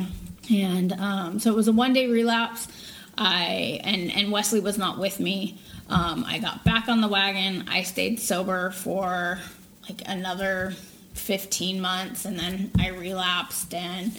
And 0.50 0.92
um, 0.92 1.38
so 1.38 1.50
it 1.50 1.56
was 1.56 1.68
a 1.68 1.72
one 1.72 1.92
day 1.92 2.06
relapse. 2.06 2.68
I 3.16 3.80
and 3.82 4.12
and 4.12 4.30
Wesley 4.30 4.60
was 4.60 4.78
not 4.78 4.98
with 4.98 5.18
me. 5.18 5.58
Um, 5.88 6.24
I 6.26 6.38
got 6.38 6.64
back 6.64 6.88
on 6.88 7.00
the 7.00 7.08
wagon. 7.08 7.66
I 7.68 7.82
stayed 7.82 8.20
sober 8.20 8.70
for 8.70 9.38
like 9.88 10.02
another 10.06 10.74
15 11.14 11.80
months, 11.80 12.24
and 12.24 12.38
then 12.38 12.70
I 12.78 12.88
relapsed, 12.88 13.72
and 13.74 14.12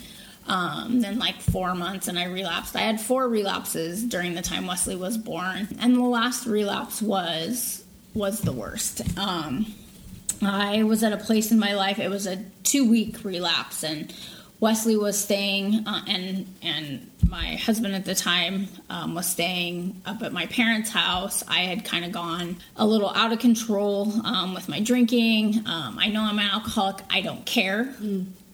um, 0.48 1.02
then 1.02 1.20
like 1.20 1.40
four 1.42 1.76
months, 1.76 2.08
and 2.08 2.18
I 2.18 2.26
relapsed. 2.26 2.76
I 2.76 2.82
had 2.82 3.00
four 3.00 3.28
relapses 3.28 4.04
during 4.04 4.34
the 4.34 4.42
time 4.42 4.66
Wesley 4.66 4.96
was 4.96 5.18
born, 5.18 5.68
and 5.80 5.96
the 5.96 6.02
last 6.02 6.46
relapse 6.46 7.02
was 7.02 7.84
was 8.16 8.42
the 8.42 8.52
worst. 8.52 9.02
Um, 9.18 9.74
I 10.42 10.84
was 10.84 11.04
at 11.04 11.14
a 11.14 11.18
place 11.18 11.52
in 11.52 11.60
my 11.60 11.74
life. 11.74 12.00
It 12.00 12.10
was 12.10 12.26
a 12.26 12.44
two 12.64 12.90
week 12.90 13.24
relapse, 13.24 13.84
and 13.84 14.14
Wesley 14.60 14.98
was 14.98 15.18
staying, 15.18 15.88
uh, 15.88 16.04
and 16.08 16.46
and 16.62 17.10
my 17.30 17.56
husband 17.56 17.96
at 17.96 18.06
the 18.06 18.16
time 18.16 18.68
um, 18.90 19.16
was 19.16 19.26
staying 19.26 20.02
up 20.06 20.22
at 20.22 20.34
my 20.34 20.48
parents' 20.48 20.90
house. 20.90 21.44
I 21.48 21.60
had 21.60 21.86
kind 21.86 22.04
of 22.04 22.12
gone 22.12 22.58
a 22.76 22.86
little 22.86 23.10
out 23.12 23.32
of 23.32 23.40
control 23.40 24.12
um, 24.26 24.54
with 24.54 24.68
my 24.68 24.80
drinking. 24.82 25.60
Um, 25.66 25.98
I 26.00 26.08
know 26.08 26.22
I'm 26.24 26.40
an 26.40 26.50
alcoholic. 26.50 26.98
I 27.10 27.22
don't 27.22 27.46
care. 27.46 27.94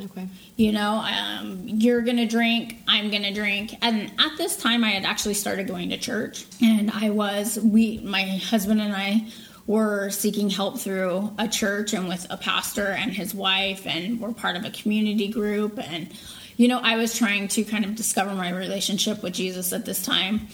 Okay. 0.01 0.27
You 0.57 0.73
know, 0.73 1.03
um, 1.05 1.63
you're 1.65 2.01
gonna 2.01 2.27
drink, 2.27 2.81
I'm 2.87 3.09
gonna 3.09 3.33
drink. 3.33 3.75
And 3.81 4.11
at 4.19 4.37
this 4.37 4.57
time, 4.57 4.83
I 4.83 4.89
had 4.89 5.05
actually 5.05 5.35
started 5.35 5.67
going 5.67 5.89
to 5.89 5.97
church, 5.97 6.45
and 6.61 6.91
I 6.91 7.09
was 7.09 7.57
we, 7.59 7.99
my 7.99 8.23
husband 8.23 8.81
and 8.81 8.93
I, 8.93 9.25
were 9.67 10.09
seeking 10.11 10.49
help 10.49 10.79
through 10.79 11.33
a 11.39 11.47
church 11.47 11.93
and 11.93 12.07
with 12.07 12.27
a 12.29 12.37
pastor 12.37 12.87
and 12.87 13.11
his 13.11 13.33
wife, 13.33 13.87
and 13.87 14.19
we're 14.19 14.33
part 14.33 14.55
of 14.55 14.63
a 14.63 14.69
community 14.69 15.27
group. 15.27 15.79
And 15.79 16.09
you 16.57 16.67
know, 16.67 16.79
I 16.79 16.95
was 16.95 17.17
trying 17.17 17.47
to 17.49 17.63
kind 17.63 17.83
of 17.83 17.95
discover 17.95 18.33
my 18.33 18.49
relationship 18.51 19.21
with 19.21 19.33
Jesus 19.33 19.73
at 19.73 19.85
this 19.85 20.03
time. 20.03 20.47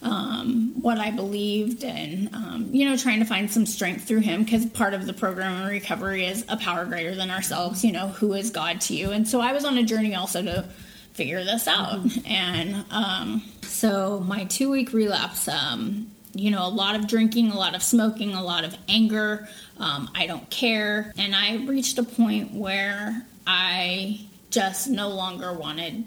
Um, 0.00 0.74
what 0.80 0.98
I 0.98 1.10
believed, 1.10 1.82
and 1.82 2.32
um, 2.32 2.68
you 2.70 2.88
know, 2.88 2.96
trying 2.96 3.18
to 3.18 3.24
find 3.24 3.50
some 3.50 3.66
strength 3.66 4.04
through 4.06 4.20
Him, 4.20 4.44
because 4.44 4.64
part 4.66 4.94
of 4.94 5.06
the 5.06 5.12
program 5.12 5.60
in 5.62 5.66
recovery 5.66 6.24
is 6.24 6.44
a 6.48 6.56
power 6.56 6.84
greater 6.84 7.16
than 7.16 7.30
ourselves. 7.30 7.84
You 7.84 7.92
know, 7.92 8.08
who 8.08 8.34
is 8.34 8.50
God 8.50 8.80
to 8.82 8.94
you? 8.94 9.10
And 9.10 9.26
so 9.26 9.40
I 9.40 9.52
was 9.52 9.64
on 9.64 9.76
a 9.76 9.82
journey 9.82 10.14
also 10.14 10.42
to 10.42 10.68
figure 11.14 11.42
this 11.42 11.66
out. 11.66 11.98
And 12.26 12.84
um, 12.92 13.42
so 13.62 14.20
my 14.20 14.44
two 14.44 14.70
week 14.70 14.92
relapse, 14.92 15.48
um, 15.48 16.12
you 16.38 16.50
know, 16.50 16.66
a 16.66 16.68
lot 16.68 16.94
of 16.94 17.06
drinking, 17.06 17.50
a 17.50 17.56
lot 17.56 17.74
of 17.74 17.82
smoking, 17.82 18.34
a 18.34 18.42
lot 18.42 18.64
of 18.64 18.76
anger. 18.88 19.48
Um, 19.78 20.10
I 20.14 20.26
don't 20.26 20.48
care. 20.50 21.12
And 21.18 21.34
I 21.34 21.64
reached 21.64 21.98
a 21.98 22.02
point 22.02 22.52
where 22.52 23.26
I 23.46 24.20
just 24.50 24.88
no 24.88 25.08
longer 25.08 25.52
wanted 25.52 26.04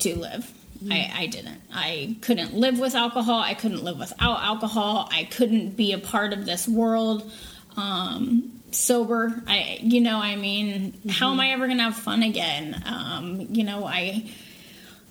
to 0.00 0.18
live. 0.18 0.52
I, 0.90 1.12
I 1.16 1.26
didn't. 1.26 1.60
I 1.72 2.16
couldn't 2.20 2.54
live 2.54 2.78
with 2.78 2.94
alcohol. 2.94 3.40
I 3.40 3.54
couldn't 3.54 3.82
live 3.82 3.98
without 3.98 4.42
alcohol. 4.42 5.08
I 5.10 5.24
couldn't 5.24 5.76
be 5.76 5.92
a 5.92 5.98
part 5.98 6.32
of 6.32 6.44
this 6.44 6.68
world 6.68 7.30
um, 7.76 8.60
sober. 8.70 9.42
I, 9.46 9.78
you 9.80 10.00
know, 10.00 10.18
I 10.18 10.36
mean, 10.36 11.00
how 11.08 11.32
am 11.32 11.40
I 11.40 11.50
ever 11.50 11.66
going 11.66 11.78
to 11.78 11.84
have 11.84 11.96
fun 11.96 12.22
again? 12.22 12.82
Um, 12.86 13.46
you 13.50 13.64
know, 13.64 13.86
I 13.86 14.28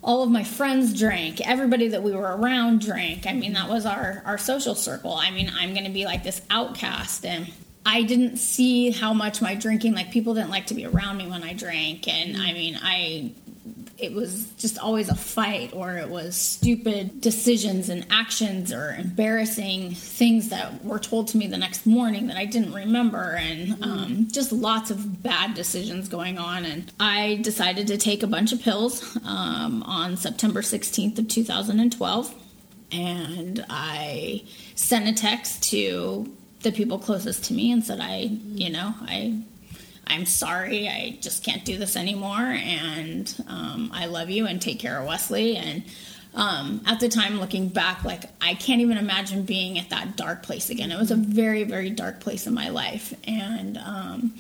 all 0.03 0.23
of 0.23 0.29
my 0.29 0.43
friends 0.43 0.97
drank 0.97 1.39
everybody 1.47 1.87
that 1.89 2.03
we 2.03 2.11
were 2.11 2.35
around 2.35 2.81
drank. 2.81 3.25
I 3.25 3.33
mean 3.33 3.53
that 3.53 3.69
was 3.69 3.85
our 3.85 4.21
our 4.25 4.37
social 4.37 4.75
circle. 4.75 5.13
I 5.13 5.31
mean 5.31 5.51
i'm 5.59 5.73
going 5.73 5.85
to 5.85 5.91
be 5.91 6.05
like 6.05 6.23
this 6.23 6.41
outcast 6.49 7.25
and 7.25 7.51
i 7.85 8.03
didn't 8.03 8.37
see 8.37 8.91
how 8.91 9.13
much 9.13 9.41
my 9.41 9.55
drinking 9.55 9.93
like 9.93 10.11
people 10.11 10.33
didn't 10.33 10.49
like 10.49 10.67
to 10.67 10.73
be 10.73 10.85
around 10.85 11.17
me 11.17 11.27
when 11.27 11.43
i 11.43 11.53
drank 11.53 12.07
and 12.07 12.37
i 12.37 12.53
mean 12.53 12.77
i 12.81 13.31
it 13.97 14.13
was 14.13 14.45
just 14.57 14.79
always 14.79 15.07
a 15.09 15.15
fight 15.15 15.71
or 15.73 15.97
it 15.97 16.09
was 16.09 16.35
stupid 16.35 17.21
decisions 17.21 17.89
and 17.89 18.05
actions 18.09 18.73
or 18.73 18.95
embarrassing 18.97 19.93
things 19.93 20.49
that 20.49 20.83
were 20.83 20.99
told 20.99 21.27
to 21.29 21.37
me 21.37 21.47
the 21.47 21.57
next 21.57 21.85
morning 21.85 22.27
that 22.27 22.37
I 22.37 22.45
didn't 22.45 22.73
remember. 22.73 23.37
And 23.39 23.83
um, 23.83 24.27
just 24.31 24.51
lots 24.51 24.89
of 24.89 25.21
bad 25.21 25.53
decisions 25.53 26.09
going 26.09 26.37
on. 26.37 26.65
And 26.65 26.91
I 26.99 27.39
decided 27.43 27.87
to 27.87 27.97
take 27.97 28.23
a 28.23 28.27
bunch 28.27 28.51
of 28.51 28.61
pills 28.61 29.17
um, 29.25 29.83
on 29.83 30.17
September 30.17 30.61
16th 30.61 31.19
of 31.19 31.27
2012 31.27 32.35
and 32.91 33.65
I 33.69 34.43
sent 34.75 35.07
a 35.07 35.13
text 35.13 35.63
to 35.71 36.31
the 36.61 36.71
people 36.71 36.99
closest 36.99 37.43
to 37.45 37.53
me 37.53 37.71
and 37.71 37.83
said 37.83 37.99
I 37.99 38.29
you 38.53 38.69
know 38.69 38.93
I 39.01 39.41
I'm 40.07 40.25
sorry, 40.25 40.87
I 40.87 41.17
just 41.21 41.43
can't 41.43 41.63
do 41.63 41.77
this 41.77 41.95
anymore, 41.95 42.37
and 42.37 43.33
um, 43.47 43.91
I 43.93 44.07
love 44.07 44.29
you, 44.29 44.45
and 44.45 44.61
take 44.61 44.79
care 44.79 44.99
of 44.99 45.07
Wesley. 45.07 45.55
And 45.55 45.83
um, 46.35 46.81
at 46.85 46.99
the 46.99 47.09
time, 47.09 47.39
looking 47.39 47.69
back, 47.69 48.03
like 48.03 48.25
I 48.41 48.55
can't 48.55 48.81
even 48.81 48.97
imagine 48.97 49.43
being 49.43 49.79
at 49.79 49.89
that 49.89 50.15
dark 50.15 50.43
place 50.43 50.69
again. 50.69 50.91
It 50.91 50.99
was 50.99 51.11
a 51.11 51.15
very, 51.15 51.63
very 51.63 51.89
dark 51.89 52.19
place 52.19 52.47
in 52.47 52.53
my 52.53 52.69
life, 52.69 53.13
and 53.25 53.77
um, 53.77 54.33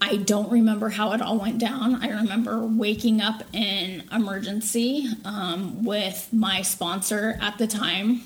I 0.00 0.16
don't 0.16 0.50
remember 0.50 0.88
how 0.88 1.12
it 1.12 1.22
all 1.22 1.38
went 1.38 1.58
down. 1.58 2.02
I 2.02 2.08
remember 2.20 2.64
waking 2.64 3.20
up 3.20 3.42
in 3.52 4.02
emergency 4.12 5.08
um, 5.24 5.84
with 5.84 6.28
my 6.32 6.62
sponsor 6.62 7.38
at 7.40 7.58
the 7.58 7.66
time 7.66 8.22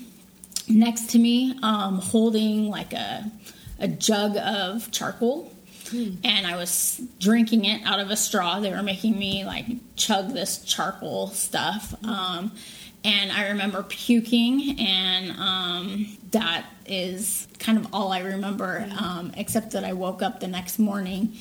next 0.67 1.11
to 1.11 1.19
me, 1.19 1.57
um, 1.61 1.99
holding 1.99 2.69
like 2.69 2.93
a 2.93 3.31
a 3.79 3.87
jug 3.87 4.37
of 4.37 4.89
charcoal 4.91 5.51
and 5.93 6.47
I 6.47 6.55
was 6.55 7.01
drinking 7.19 7.65
it 7.65 7.81
out 7.85 7.99
of 7.99 8.09
a 8.09 8.17
straw. 8.17 8.59
They 8.59 8.71
were 8.71 8.83
making 8.83 9.17
me 9.17 9.45
like 9.45 9.65
chug 9.95 10.33
this 10.33 10.63
charcoal 10.63 11.27
stuff. 11.27 11.93
Um, 12.03 12.51
and 13.03 13.31
I 13.31 13.49
remember 13.49 13.83
puking, 13.83 14.79
and 14.79 15.31
um, 15.37 16.17
that 16.31 16.65
is 16.87 17.47
kind 17.59 17.77
of 17.77 17.93
all 17.93 18.11
I 18.11 18.21
remember, 18.21 18.87
um, 18.99 19.31
except 19.37 19.71
that 19.71 19.83
I 19.83 19.93
woke 19.93 20.23
up 20.23 20.39
the 20.39 20.47
next 20.47 20.79
morning 20.79 21.33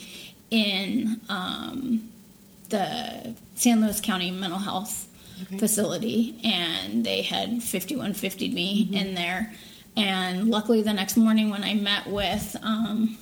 in 0.51 1.23
um, 1.31 2.11
the 2.69 3.35
San 3.55 3.81
Luis 3.81 4.01
County 4.01 4.31
Mental 4.31 4.59
Health 4.59 5.09
Facility, 5.59 6.39
and 6.45 7.05
they 7.05 7.23
had 7.23 7.51
5150'd 7.63 8.53
me 8.53 8.91
in 8.93 9.15
there. 9.15 9.53
And 9.97 10.51
luckily, 10.51 10.83
the 10.83 10.93
next 10.93 11.17
morning 11.17 11.49
when 11.49 11.65
I 11.65 11.75
met 11.75 12.07
with 12.07 12.57
um, 12.63 13.17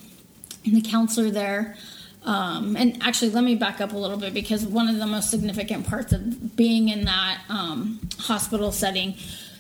and 0.65 0.75
the 0.77 0.83
counselor 0.83 1.31
there, 1.31 1.77
Um, 2.25 2.77
and 2.77 3.03
actually, 3.03 3.31
let 3.31 3.43
me 3.43 3.57
back 3.57 3.81
up 3.81 3.93
a 3.93 3.99
little 3.99 4.17
bit 4.17 4.33
because 4.33 4.65
one 4.65 4.89
of 4.89 4.99
the 4.99 5.07
most 5.07 5.29
significant 5.29 5.89
parts 5.89 6.13
of 6.13 6.55
being 6.55 6.89
in 6.89 7.05
that 7.07 7.41
um, 7.49 7.99
hospital 8.19 8.71
setting, 8.71 9.17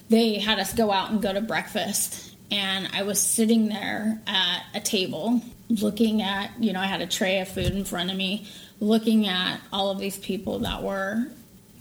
they 0.08 0.38
had 0.38 0.60
us 0.60 0.72
go 0.72 0.92
out 0.92 1.10
and 1.10 1.20
go 1.20 1.32
to 1.32 1.40
breakfast. 1.40 2.36
And 2.52 2.88
I 2.92 3.02
was 3.02 3.20
sitting 3.20 3.68
there 3.68 4.20
at 4.26 4.62
a 4.74 4.80
table 4.80 5.40
looking 5.68 6.22
at, 6.22 6.50
you 6.60 6.72
know, 6.72 6.80
I 6.80 6.86
had 6.86 7.00
a 7.00 7.06
tray 7.06 7.40
of 7.40 7.48
food 7.48 7.72
in 7.72 7.84
front 7.84 8.10
of 8.10 8.16
me, 8.16 8.46
looking 8.78 9.26
at 9.26 9.58
all 9.72 9.90
of 9.90 9.98
these 9.98 10.18
people 10.18 10.60
that 10.60 10.82
were 10.82 11.26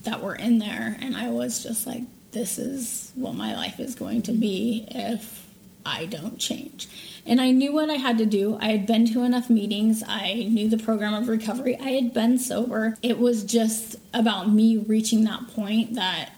that 0.04 0.20
were 0.20 0.34
in 0.34 0.58
there 0.58 0.96
and 1.00 1.16
I 1.16 1.30
was 1.30 1.62
just 1.62 1.86
like 1.86 2.02
this 2.32 2.58
is 2.58 3.12
what 3.14 3.34
my 3.34 3.54
life 3.54 3.78
is 3.78 3.94
going 3.94 4.22
to 4.22 4.32
be 4.32 4.84
if 4.90 5.46
I 5.86 6.06
don't 6.06 6.38
change. 6.38 6.88
And 7.24 7.40
I 7.40 7.52
knew 7.52 7.72
what 7.72 7.88
I 7.88 7.94
had 7.94 8.18
to 8.18 8.26
do. 8.26 8.58
I 8.60 8.72
had 8.72 8.86
been 8.86 9.06
to 9.12 9.22
enough 9.22 9.48
meetings. 9.48 10.02
I 10.06 10.48
knew 10.50 10.68
the 10.68 10.78
program 10.78 11.14
of 11.14 11.28
recovery. 11.28 11.76
I 11.78 11.90
had 11.90 12.12
been 12.12 12.38
sober. 12.38 12.98
It 13.00 13.18
was 13.18 13.44
just 13.44 13.96
about 14.12 14.50
me 14.50 14.76
reaching 14.76 15.22
that 15.24 15.46
point 15.48 15.94
that, 15.94 16.30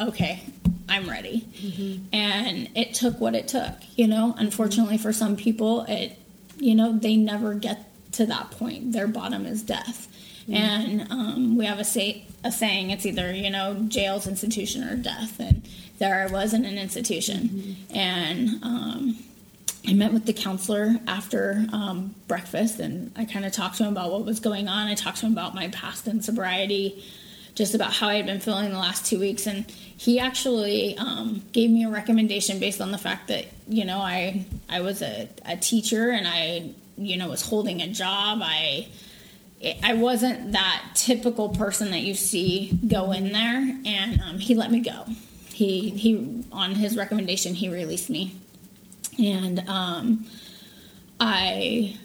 okay, 0.00 0.42
I'm 0.88 1.08
ready. 1.08 1.46
Mm-hmm. 1.60 2.04
And 2.12 2.68
it 2.74 2.94
took 2.94 3.20
what 3.20 3.36
it 3.36 3.46
took. 3.46 3.74
You 3.94 4.08
know, 4.08 4.34
unfortunately 4.36 4.98
for 4.98 5.12
some 5.12 5.36
people, 5.36 5.82
it, 5.82 6.18
you 6.58 6.74
know, 6.74 6.98
they 6.98 7.16
never 7.16 7.54
get 7.54 7.88
to 8.12 8.26
that 8.26 8.50
point. 8.50 8.92
Their 8.92 9.06
bottom 9.06 9.46
is 9.46 9.62
death. 9.62 10.08
Mm-hmm. 10.42 10.54
And 10.54 11.12
um, 11.12 11.56
we 11.56 11.66
have 11.66 11.78
a, 11.78 11.84
say, 11.84 12.26
a 12.42 12.50
saying 12.50 12.90
it's 12.90 13.06
either, 13.06 13.32
you 13.32 13.50
know, 13.50 13.84
jail's 13.86 14.26
institution 14.26 14.82
or 14.82 14.96
death. 14.96 15.38
And 15.38 15.62
there 15.98 16.26
I 16.26 16.26
was 16.26 16.52
in 16.52 16.64
an 16.64 16.76
institution. 16.76 17.48
Mm-hmm. 17.48 17.96
And, 17.96 18.64
um, 18.64 19.18
I 19.86 19.92
met 19.92 20.12
with 20.12 20.24
the 20.24 20.32
counselor 20.32 20.96
after 21.06 21.66
um, 21.72 22.14
breakfast 22.26 22.80
and 22.80 23.12
I 23.16 23.24
kind 23.26 23.44
of 23.44 23.52
talked 23.52 23.76
to 23.76 23.84
him 23.84 23.92
about 23.92 24.10
what 24.10 24.24
was 24.24 24.40
going 24.40 24.66
on. 24.66 24.86
I 24.86 24.94
talked 24.94 25.18
to 25.18 25.26
him 25.26 25.32
about 25.32 25.54
my 25.54 25.68
past 25.68 26.06
and 26.06 26.24
sobriety, 26.24 27.04
just 27.54 27.74
about 27.74 27.92
how 27.92 28.08
I 28.08 28.14
had 28.14 28.26
been 28.26 28.40
feeling 28.40 28.70
the 28.70 28.78
last 28.78 29.04
two 29.04 29.20
weeks. 29.20 29.46
And 29.46 29.66
he 29.70 30.18
actually 30.18 30.96
um, 30.96 31.42
gave 31.52 31.70
me 31.70 31.84
a 31.84 31.90
recommendation 31.90 32.58
based 32.58 32.80
on 32.80 32.92
the 32.92 32.98
fact 32.98 33.28
that, 33.28 33.46
you 33.68 33.84
know, 33.84 33.98
I, 33.98 34.46
I 34.68 34.80
was 34.80 35.02
a, 35.02 35.28
a 35.44 35.56
teacher 35.56 36.10
and 36.10 36.26
I, 36.26 36.70
you 36.96 37.16
know, 37.18 37.28
was 37.28 37.42
holding 37.42 37.82
a 37.82 37.88
job. 37.88 38.40
I, 38.42 38.88
I 39.82 39.94
wasn't 39.94 40.52
that 40.52 40.82
typical 40.94 41.50
person 41.50 41.90
that 41.90 42.00
you 42.00 42.14
see 42.14 42.78
go 42.86 43.12
in 43.12 43.32
there, 43.32 43.78
and 43.86 44.20
um, 44.20 44.38
he 44.38 44.54
let 44.54 44.70
me 44.70 44.80
go. 44.80 45.06
He 45.48 45.90
he 45.90 46.44
on 46.52 46.72
his 46.72 46.96
recommendation 46.96 47.54
he 47.54 47.68
released 47.70 48.10
me 48.10 48.34
and 49.18 49.68
um, 49.68 50.26
I 51.20 51.98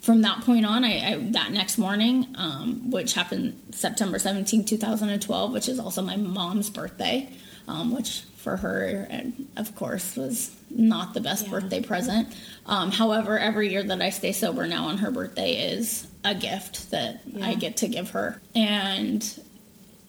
from 0.00 0.22
that 0.22 0.42
point 0.42 0.64
on, 0.64 0.84
I, 0.84 1.14
I 1.14 1.16
that 1.32 1.50
next 1.50 1.78
morning, 1.78 2.28
um, 2.36 2.90
which 2.90 3.14
happened 3.14 3.60
September 3.72 4.20
17, 4.20 4.64
2012, 4.64 5.52
which 5.52 5.68
is 5.68 5.80
also 5.80 6.00
my 6.00 6.16
mom's 6.16 6.70
birthday, 6.70 7.28
um, 7.66 7.92
which 7.92 8.22
for 8.36 8.56
her, 8.56 9.08
and 9.10 9.48
of 9.56 9.74
course, 9.74 10.14
was 10.14 10.54
not 10.70 11.12
the 11.14 11.20
best 11.20 11.46
yeah. 11.46 11.50
birthday 11.50 11.82
present. 11.82 12.28
Um, 12.66 12.92
however, 12.92 13.36
every 13.36 13.70
year 13.70 13.82
that 13.82 14.00
I 14.00 14.10
stay 14.10 14.30
sober 14.30 14.68
now 14.68 14.84
on 14.86 14.98
her 14.98 15.10
birthday 15.10 15.72
is 15.72 16.06
a 16.24 16.36
gift 16.36 16.92
that 16.92 17.22
yeah. 17.26 17.44
I 17.44 17.54
get 17.54 17.78
to 17.78 17.88
give 17.88 18.10
her. 18.10 18.40
And, 18.54 19.44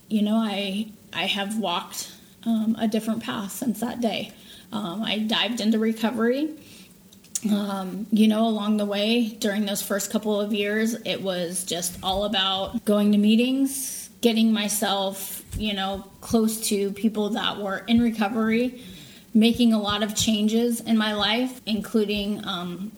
you 0.09 0.21
know, 0.21 0.35
I, 0.35 0.91
I 1.11 1.25
have 1.25 1.57
walked 1.57 2.11
um, 2.45 2.75
a 2.79 2.87
different 2.87 3.23
path 3.23 3.53
since 3.53 3.79
that 3.79 4.01
day. 4.01 4.31
Um, 4.71 5.03
I 5.03 5.19
dived 5.19 5.61
into 5.61 5.79
recovery. 5.79 6.49
Um, 7.51 8.07
you 8.11 8.27
know, 8.27 8.47
along 8.47 8.77
the 8.77 8.85
way 8.85 9.29
during 9.29 9.65
those 9.65 9.81
first 9.81 10.11
couple 10.11 10.39
of 10.39 10.53
years, 10.53 10.95
it 11.05 11.21
was 11.21 11.63
just 11.63 11.97
all 12.01 12.25
about 12.25 12.83
going 12.83 13.11
to 13.11 13.17
meetings, 13.17 14.09
getting 14.21 14.51
myself, 14.51 15.43
you 15.57 15.73
know, 15.73 16.03
close 16.19 16.59
to 16.69 16.91
people 16.91 17.29
that 17.29 17.57
were 17.59 17.83
in 17.87 18.01
recovery, 18.01 18.81
making 19.33 19.71
a 19.71 19.79
lot 19.79 20.03
of 20.03 20.15
changes 20.15 20.81
in 20.81 20.97
my 20.97 21.13
life, 21.13 21.61
including 21.65 22.43
um, 22.45 22.91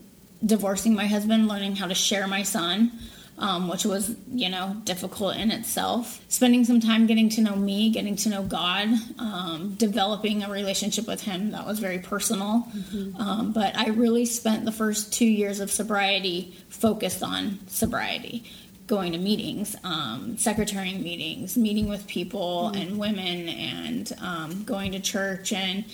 divorcing 0.45 0.95
my 0.95 1.05
husband, 1.05 1.47
learning 1.47 1.75
how 1.75 1.87
to 1.87 1.95
share 1.95 2.27
my 2.27 2.43
son 2.43 2.91
um, 3.39 3.69
which 3.69 3.85
was, 3.85 4.15
you 4.31 4.49
know, 4.49 4.75
difficult 4.83 5.37
in 5.37 5.49
itself. 5.49 6.21
Spending 6.27 6.65
some 6.65 6.81
time 6.81 7.07
getting 7.07 7.29
to 7.29 7.41
know 7.41 7.55
me, 7.55 7.89
getting 7.89 8.15
to 8.17 8.29
know 8.29 8.43
God, 8.43 8.89
um, 9.17 9.75
developing 9.77 10.43
a 10.43 10.49
relationship 10.49 11.07
with 11.07 11.21
Him 11.21 11.51
that 11.51 11.65
was 11.65 11.79
very 11.79 11.99
personal. 11.99 12.67
Mm-hmm. 12.75 13.15
Um, 13.15 13.51
but 13.53 13.77
I 13.77 13.89
really 13.89 14.25
spent 14.25 14.65
the 14.65 14.73
first 14.73 15.13
two 15.13 15.25
years 15.25 15.61
of 15.61 15.71
sobriety 15.71 16.53
focused 16.67 17.23
on 17.23 17.59
sobriety. 17.67 18.43
Going 18.87 19.13
to 19.13 19.19
meetings, 19.19 19.75
um, 19.83 20.35
secretarying 20.37 21.03
meetings, 21.03 21.55
meeting 21.55 21.87
with 21.87 22.07
people 22.07 22.71
mm-hmm. 22.73 22.81
and 22.81 22.97
women, 22.97 23.47
and 23.47 24.11
um, 24.19 24.63
going 24.63 24.91
to 24.93 24.99
church 24.99 25.53
and 25.53 25.85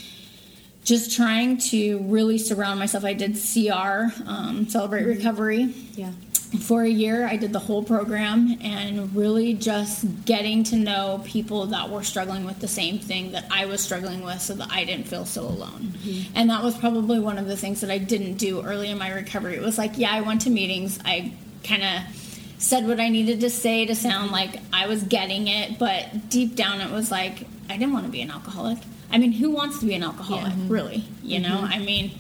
just 0.84 1.15
trying 1.15 1.58
to 1.58 1.99
really 2.03 2.38
surround 2.38 2.79
myself. 2.79 3.03
I 3.03 3.13
did 3.13 3.34
CR, 3.34 4.13
um, 4.25 4.67
Celebrate 4.69 5.01
mm-hmm. 5.01 5.10
Recovery. 5.10 5.73
Yeah 5.95 6.12
for 6.58 6.84
a 6.84 6.89
year 6.89 7.28
i 7.28 7.36
did 7.36 7.54
the 7.54 7.60
whole 7.60 7.84
program 7.84 8.58
and 8.62 9.15
really 9.15 9.54
just 9.54 10.06
getting 10.26 10.63
to 10.63 10.76
know 10.76 11.22
people 11.26 11.68
that 11.68 11.89
were 11.89 12.04
struggling 12.04 12.46
with 12.46 12.60
the 12.60 12.68
same 12.68 13.00
thing 13.00 13.32
that 13.32 13.46
i 13.52 13.65
was 13.65 13.82
struggling 13.82 14.24
with 14.24 14.41
so 14.41 14.54
that 14.54 14.70
i 14.72 14.84
didn't 14.84 15.08
feel 15.08 15.26
so 15.26 15.41
alone 15.41 15.82
mm-hmm. 15.82 16.32
and 16.36 16.50
that 16.50 16.63
was 16.63 16.78
probably 16.78 17.20
one 17.20 17.38
of 17.38 17.48
the 17.48 17.58
things 17.58 17.82
that 17.82 17.89
i 17.89 17.98
didn't 17.98 18.36
do 18.36 18.62
early 18.63 18.89
in 18.89 18.98
my 18.98 19.12
recovery 19.12 19.56
it 19.56 19.62
was 19.62 19.78
like 19.78 19.98
yeah 19.98 20.12
i 20.12 20.22
went 20.22 20.41
to 20.41 20.50
meetings 20.50 21.00
i 21.06 21.32
kind 21.63 21.84
of 21.84 22.15
said 22.58 22.88
what 22.88 23.00
i 23.00 23.10
needed 23.10 23.41
to 23.41 23.50
say 23.50 23.86
to 23.86 23.96
sound 23.96 24.32
like 24.32 24.60
i 24.74 24.88
was 24.88 25.04
getting 25.04 25.48
it 25.48 25.78
but 25.78 26.30
deep 26.30 26.56
down 26.56 26.82
it 26.82 26.91
was 26.91 27.12
like 27.12 27.46
i 27.70 27.78
didn't 27.78 27.94
want 27.94 28.06
to 28.06 28.12
be 28.12 28.22
an 28.22 28.32
alcoholic 28.32 28.78
i 29.12 29.18
mean 29.18 29.32
who 29.32 29.52
wants 29.52 29.80
to 29.80 29.86
be 29.86 29.94
an 29.94 30.04
alcoholic 30.04 30.54
yeah. 30.56 30.65
really 30.68 31.04
you 31.24 31.39
know 31.39 31.58
mm-hmm. 31.58 31.74
i 31.74 31.80
mean 31.80 32.12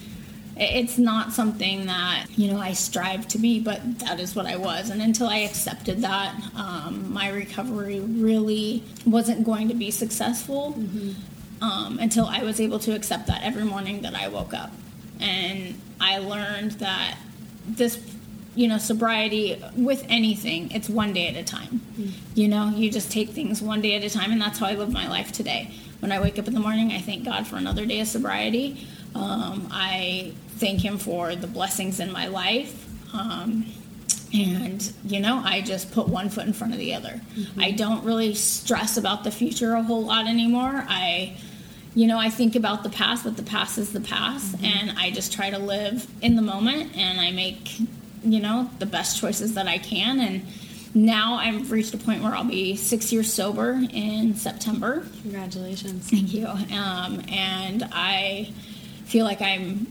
it's 0.57 0.97
not 0.97 1.33
something 1.33 1.85
that 1.87 2.27
you 2.37 2.51
know 2.51 2.59
I 2.59 2.73
strive 2.73 3.27
to 3.29 3.37
be, 3.37 3.59
but 3.59 3.99
that 3.99 4.19
is 4.19 4.35
what 4.35 4.45
I 4.45 4.55
was. 4.55 4.89
And 4.89 5.01
until 5.01 5.27
I 5.27 5.39
accepted 5.39 6.01
that, 6.01 6.33
um, 6.55 7.11
my 7.11 7.29
recovery 7.29 7.99
really 7.99 8.83
wasn't 9.05 9.43
going 9.43 9.67
to 9.67 9.73
be 9.73 9.91
successful 9.91 10.73
mm-hmm. 10.77 11.63
um, 11.63 11.99
until 11.99 12.25
I 12.25 12.43
was 12.43 12.61
able 12.61 12.79
to 12.79 12.95
accept 12.95 13.27
that 13.27 13.43
every 13.43 13.65
morning 13.65 14.01
that 14.03 14.15
I 14.15 14.29
woke 14.29 14.53
up, 14.53 14.71
and 15.19 15.79
I 15.99 16.19
learned 16.19 16.71
that 16.73 17.17
this. 17.67 18.11
You 18.57 18.69
know, 18.69 18.77
sobriety 18.77 19.61
with 19.75 20.05
anything, 20.07 20.71
it's 20.71 20.87
one 20.87 21.11
day 21.11 21.27
at 21.27 21.35
a 21.35 21.43
time. 21.43 21.81
Mm-hmm. 21.99 22.09
You 22.35 22.47
know, 22.47 22.69
you 22.69 22.89
just 22.89 23.11
take 23.11 23.31
things 23.31 23.61
one 23.61 23.81
day 23.81 23.97
at 23.97 24.03
a 24.05 24.09
time, 24.09 24.31
and 24.31 24.39
that's 24.39 24.59
how 24.59 24.67
I 24.67 24.75
live 24.75 24.93
my 24.93 25.09
life 25.09 25.33
today. 25.33 25.73
When 25.99 26.13
I 26.13 26.21
wake 26.21 26.39
up 26.39 26.47
in 26.47 26.53
the 26.53 26.61
morning, 26.61 26.93
I 26.93 26.99
thank 26.99 27.25
God 27.25 27.45
for 27.45 27.57
another 27.57 27.85
day 27.85 27.99
of 27.99 28.07
sobriety. 28.07 28.87
Um, 29.13 29.67
I 29.71 30.33
thank 30.57 30.81
Him 30.81 30.97
for 30.97 31.35
the 31.35 31.47
blessings 31.47 31.99
in 31.99 32.11
my 32.11 32.27
life. 32.27 32.85
Um, 33.13 33.65
and, 34.33 34.93
you 35.05 35.19
know, 35.19 35.41
I 35.43 35.61
just 35.61 35.91
put 35.91 36.09
one 36.09 36.29
foot 36.29 36.45
in 36.45 36.53
front 36.53 36.73
of 36.73 36.79
the 36.79 36.93
other. 36.93 37.21
Mm-hmm. 37.35 37.59
I 37.59 37.71
don't 37.71 38.03
really 38.03 38.33
stress 38.35 38.97
about 38.97 39.23
the 39.23 39.31
future 39.31 39.73
a 39.73 39.83
whole 39.83 40.03
lot 40.03 40.27
anymore. 40.27 40.85
I, 40.87 41.37
you 41.93 42.07
know, 42.07 42.17
I 42.17 42.29
think 42.29 42.55
about 42.55 42.83
the 42.83 42.89
past, 42.89 43.23
but 43.23 43.37
the 43.37 43.43
past 43.43 43.77
is 43.77 43.93
the 43.93 44.01
past. 44.01 44.55
Mm-hmm. 44.57 44.65
And 44.65 44.99
I 44.99 45.11
just 45.11 45.31
try 45.31 45.49
to 45.49 45.59
live 45.59 46.05
in 46.21 46.35
the 46.35 46.41
moment 46.41 46.97
and 46.97 47.21
I 47.21 47.31
make, 47.31 47.79
you 48.23 48.41
know, 48.41 48.69
the 48.79 48.85
best 48.85 49.19
choices 49.19 49.53
that 49.53 49.67
I 49.67 49.77
can. 49.77 50.19
And, 50.19 50.45
now 50.95 51.35
I've 51.35 51.71
reached 51.71 51.93
a 51.93 51.97
point 51.97 52.23
where 52.23 52.33
I'll 52.33 52.45
be 52.45 52.77
six 52.77 53.11
years 53.11 53.31
sober 53.31 53.81
in 53.91 54.33
September. 54.35 55.05
Congratulations. 55.23 56.09
Thank 56.09 56.33
you. 56.33 56.47
Um, 56.47 57.21
and 57.27 57.87
I 57.91 58.53
feel 59.03 59.25
like 59.25 59.41
I'm 59.41 59.87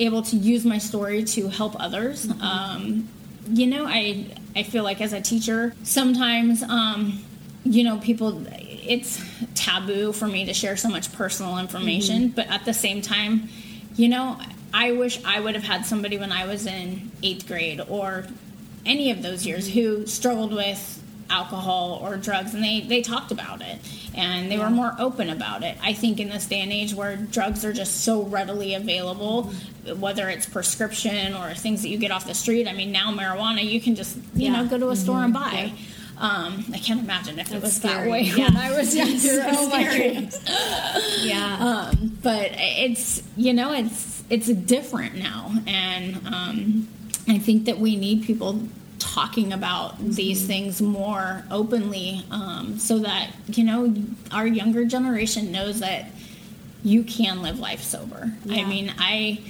able 0.00 0.22
to 0.22 0.36
use 0.36 0.64
my 0.64 0.78
story 0.78 1.22
to 1.24 1.48
help 1.48 1.80
others. 1.80 2.26
Mm-hmm. 2.26 2.42
Um, 2.42 3.08
you 3.48 3.66
know, 3.66 3.86
I 3.86 4.26
I 4.56 4.64
feel 4.64 4.82
like 4.82 5.00
as 5.00 5.12
a 5.12 5.20
teacher, 5.20 5.74
sometimes 5.82 6.62
um, 6.62 7.22
you 7.64 7.84
know 7.84 7.98
people 7.98 8.44
it's 8.48 9.22
taboo 9.54 10.12
for 10.12 10.26
me 10.26 10.46
to 10.46 10.54
share 10.54 10.76
so 10.76 10.88
much 10.88 11.12
personal 11.12 11.58
information, 11.58 12.24
mm-hmm. 12.24 12.34
but 12.34 12.48
at 12.48 12.64
the 12.64 12.74
same 12.74 13.02
time, 13.02 13.48
you 13.96 14.08
know, 14.08 14.38
I 14.72 14.92
wish 14.92 15.22
I 15.24 15.40
would 15.40 15.54
have 15.54 15.64
had 15.64 15.84
somebody 15.84 16.18
when 16.18 16.32
I 16.32 16.46
was 16.46 16.66
in 16.66 17.10
eighth 17.22 17.46
grade 17.46 17.80
or 17.88 18.26
any 18.86 19.10
of 19.10 19.22
those 19.22 19.46
years 19.46 19.68
who 19.68 20.06
struggled 20.06 20.52
with 20.52 21.02
alcohol 21.28 22.00
or 22.02 22.16
drugs 22.16 22.54
and 22.54 22.64
they, 22.64 22.80
they 22.80 23.02
talked 23.02 23.30
about 23.30 23.62
it 23.62 23.78
and 24.20 24.50
they 24.50 24.56
yeah. 24.56 24.64
were 24.64 24.70
more 24.70 24.94
open 24.98 25.30
about 25.30 25.62
it. 25.62 25.78
I 25.82 25.94
think 25.94 26.20
in 26.20 26.28
this 26.28 26.46
day 26.46 26.60
and 26.60 26.72
age 26.72 26.94
where 26.94 27.16
drugs 27.16 27.64
are 27.64 27.72
just 27.72 28.02
so 28.04 28.22
readily 28.22 28.74
available, 28.74 29.44
mm-hmm. 29.44 30.00
whether 30.00 30.28
it's 30.28 30.46
prescription 30.46 31.34
or 31.34 31.54
things 31.54 31.82
that 31.82 31.88
you 31.88 31.98
get 31.98 32.10
off 32.10 32.26
the 32.26 32.34
street. 32.34 32.68
I 32.68 32.72
mean, 32.72 32.92
now 32.92 33.12
marijuana, 33.12 33.64
you 33.64 33.80
can 33.80 33.94
just, 33.94 34.16
you 34.16 34.22
yeah. 34.50 34.62
know, 34.62 34.68
go 34.68 34.78
to 34.78 34.88
a 34.88 34.92
mm-hmm. 34.92 35.02
store 35.02 35.24
and 35.24 35.34
mm-hmm. 35.34 35.50
buy. 35.50 35.62
Yeah. 35.62 35.74
Um, 36.18 36.66
I 36.74 36.78
can't 36.78 37.00
imagine 37.00 37.38
if 37.38 37.48
That's 37.48 37.62
it 37.62 37.62
was 37.62 37.76
scary. 37.76 37.94
that 37.94 38.10
way 38.10 38.22
yeah. 38.22 38.44
when 38.44 38.56
I 38.58 38.76
was 38.76 38.94
younger. 38.94 39.18
So 39.18 39.46
oh 39.46 39.68
my 39.70 39.84
goodness. 39.84 40.38
yeah. 41.22 41.56
Um, 41.58 42.18
but 42.22 42.50
it's 42.52 43.22
you 43.38 43.54
know 43.54 43.72
it's 43.72 44.22
it's 44.28 44.48
different 44.48 45.14
now, 45.14 45.50
and 45.66 46.16
um, 46.26 46.88
I 47.26 47.38
think 47.38 47.64
that 47.64 47.78
we 47.78 47.96
need 47.96 48.24
people 48.24 48.60
talking 49.00 49.52
about 49.52 49.94
mm-hmm. 49.94 50.12
these 50.12 50.46
things 50.46 50.80
more 50.80 51.44
openly 51.50 52.24
um, 52.30 52.78
so 52.78 52.98
that 52.98 53.30
you 53.48 53.64
know 53.64 53.92
our 54.30 54.46
younger 54.46 54.84
generation 54.84 55.50
knows 55.50 55.80
that 55.80 56.06
you 56.84 57.02
can 57.02 57.42
live 57.42 57.58
life 57.58 57.82
sober 57.82 58.32
yeah. 58.44 58.62
i 58.62 58.64
mean 58.64 58.92
i 58.98 59.40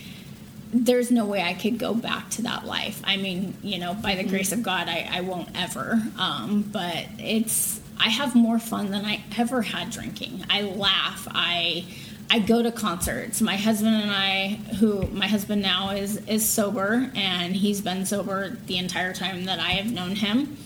there's 0.73 1.11
no 1.11 1.25
way 1.25 1.43
I 1.43 1.55
could 1.55 1.79
go 1.79 1.95
back 1.95 2.31
to 2.31 2.43
that 2.43 2.65
life. 2.65 3.01
I 3.05 3.17
mean, 3.17 3.57
you 3.63 3.79
know, 3.79 3.95
by 3.95 4.15
the 4.15 4.23
mm-hmm. 4.23 4.31
grace 4.31 4.53
of 4.53 4.63
God, 4.63 4.89
I, 4.89 5.09
I 5.11 5.21
won't 5.23 5.49
ever. 5.55 6.01
Um, 6.19 6.63
but 6.63 7.07
it's, 7.19 7.81
I 7.99 8.09
have 8.09 8.35
more 8.35 8.59
fun 8.59 8.91
than 8.91 9.05
I 9.05 9.23
ever 9.37 9.63
had 9.63 9.91
drinking. 9.91 10.45
I 10.49 10.63
laugh. 10.63 11.27
I, 11.31 11.87
I 12.31 12.39
go 12.39 12.63
to 12.63 12.71
concerts. 12.71 13.41
My 13.41 13.57
husband 13.57 13.97
and 13.97 14.11
I, 14.11 14.61
who 14.79 15.03
my 15.09 15.27
husband 15.27 15.63
now 15.63 15.91
is 15.91 16.17
is 16.29 16.49
sober, 16.49 17.11
and 17.15 17.57
he's 17.57 17.81
been 17.81 18.07
sober 18.07 18.57
the 18.67 18.79
entire 18.79 19.13
time 19.13 19.47
that 19.47 19.59
I 19.59 19.71
have 19.71 19.91
known 19.91 20.15
him. 20.15 20.57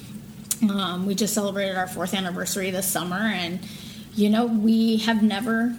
Um, 0.70 1.07
we 1.07 1.14
just 1.14 1.33
celebrated 1.33 1.77
our 1.77 1.87
fourth 1.87 2.12
anniversary 2.12 2.70
this 2.70 2.87
summer, 2.87 3.16
and 3.16 3.61
you 4.14 4.29
know 4.29 4.44
we 4.44 4.98
have 4.98 5.22
never 5.22 5.74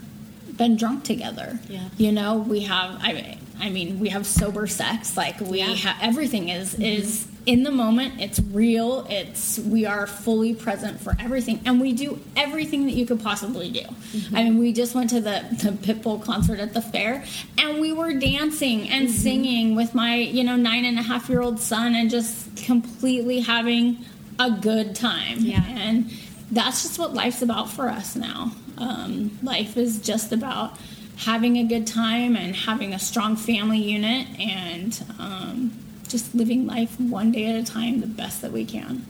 been 0.58 0.76
drunk 0.76 1.04
together. 1.04 1.60
Yeah. 1.70 1.88
You 1.98 2.12
know 2.12 2.38
we 2.38 2.62
have. 2.62 2.98
I 3.02 3.38
I 3.60 3.70
mean, 3.70 4.00
we 4.00 4.10
have 4.10 4.26
sober 4.26 4.68
sex. 4.68 5.16
Like 5.16 5.40
we 5.40 5.60
yeah. 5.60 5.68
have 5.68 5.98
everything 6.02 6.50
is 6.50 6.74
mm-hmm. 6.74 6.82
is 6.82 7.28
in 7.46 7.64
the 7.64 7.72
moment. 7.72 8.20
It's 8.20 8.40
real. 8.40 9.06
It's 9.10 9.60
we 9.60 9.86
are 9.86 10.08
fully 10.08 10.54
present 10.54 11.00
for 11.00 11.16
everything, 11.20 11.62
and 11.66 11.80
we 11.80 11.94
do 11.94 12.20
everything 12.36 12.86
that 12.86 12.94
you 12.94 13.06
could 13.06 13.22
possibly 13.22 13.70
do. 13.70 13.82
Mm-hmm. 13.82 14.36
I 14.36 14.44
mean, 14.44 14.58
we 14.58 14.74
just 14.74 14.96
went 14.96 15.10
to 15.12 15.22
the 15.22 15.46
the 15.52 15.72
Pitbull 15.72 16.24
concert 16.24 16.60
at 16.60 16.74
the 16.74 16.82
fair, 16.82 17.24
and 17.58 17.80
we 17.80 17.92
were 17.92 18.14
dancing 18.14 18.90
and 18.90 19.08
mm-hmm. 19.08 19.16
singing 19.16 19.76
with 19.76 19.94
my 19.94 20.16
you 20.16 20.44
know 20.44 20.56
nine 20.56 20.86
and 20.86 20.98
a 20.98 21.04
half 21.04 21.30
year 21.30 21.42
old 21.42 21.60
son, 21.60 21.96
and 21.96 22.10
just 22.10 22.56
completely 22.58 23.42
having 23.42 24.04
a 24.40 24.52
good 24.52 24.96
time. 24.96 25.40
Yeah, 25.40 25.66
and 25.66 26.12
that's 26.52 26.84
just 26.84 27.00
what 27.00 27.14
life's 27.14 27.42
about 27.42 27.70
for 27.70 27.90
us 27.90 28.16
now. 28.16 28.52
Um, 28.78 29.38
life 29.42 29.78
is 29.78 30.00
just 30.00 30.32
about 30.32 30.78
having 31.18 31.58
a 31.58 31.64
good 31.64 31.88
time 31.88 32.36
and 32.36 32.56
having 32.56 32.94
a 32.94 33.00
strong 33.00 33.38
family 33.38 33.80
unit 33.80 34.28
and 34.38 35.02
um, 35.18 35.85
just 36.08 36.34
living 36.36 36.66
life 36.66 37.00
one 37.00 37.32
day 37.32 37.46
at 37.48 37.56
a 37.56 37.64
time 37.64 38.02
the 38.02 38.08
best 38.08 38.42
that 38.42 38.52
we 38.52 38.66
can. 38.66 39.06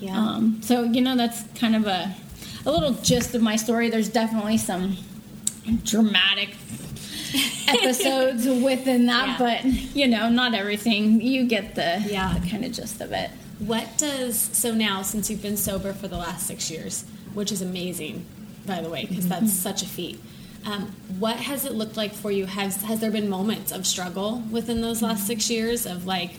Yeah. 0.00 0.16
Um, 0.16 0.60
so, 0.62 0.82
you 0.82 1.00
know, 1.00 1.16
that's 1.16 1.42
kind 1.58 1.76
of 1.76 1.86
a, 1.86 2.14
a 2.64 2.70
little 2.70 2.92
gist 2.94 3.34
of 3.34 3.42
my 3.42 3.56
story. 3.56 3.90
There's 3.90 4.08
definitely 4.08 4.58
some 4.58 4.96
dramatic 5.84 6.50
episodes 7.68 8.46
within 8.46 9.06
that, 9.06 9.28
yeah. 9.28 9.36
but, 9.38 9.64
you 9.94 10.08
know, 10.08 10.28
not 10.30 10.54
everything. 10.54 11.20
You 11.20 11.46
get 11.46 11.74
the, 11.74 12.02
yeah. 12.06 12.36
the 12.38 12.48
kind 12.48 12.64
of 12.64 12.72
gist 12.72 13.00
of 13.00 13.12
it. 13.12 13.30
What 13.58 13.86
does, 13.98 14.38
so 14.38 14.74
now, 14.74 15.02
since 15.02 15.28
you've 15.28 15.42
been 15.42 15.58
sober 15.58 15.92
for 15.92 16.08
the 16.08 16.16
last 16.16 16.46
six 16.46 16.70
years, 16.70 17.04
which 17.34 17.52
is 17.52 17.60
amazing, 17.60 18.24
by 18.66 18.80
the 18.80 18.88
way, 18.88 19.04
because 19.04 19.26
mm-hmm. 19.26 19.44
that's 19.44 19.52
such 19.52 19.82
a 19.82 19.86
feat 19.86 20.18
um, 20.66 20.94
what 21.18 21.36
has 21.36 21.64
it 21.64 21.72
looked 21.72 21.96
like 21.96 22.12
for 22.12 22.30
you? 22.30 22.46
Has 22.46 22.82
has 22.82 23.00
there 23.00 23.10
been 23.10 23.28
moments 23.28 23.72
of 23.72 23.86
struggle 23.86 24.42
within 24.50 24.80
those 24.80 25.02
last 25.02 25.26
six 25.26 25.50
years 25.50 25.86
of 25.86 26.06
like, 26.06 26.32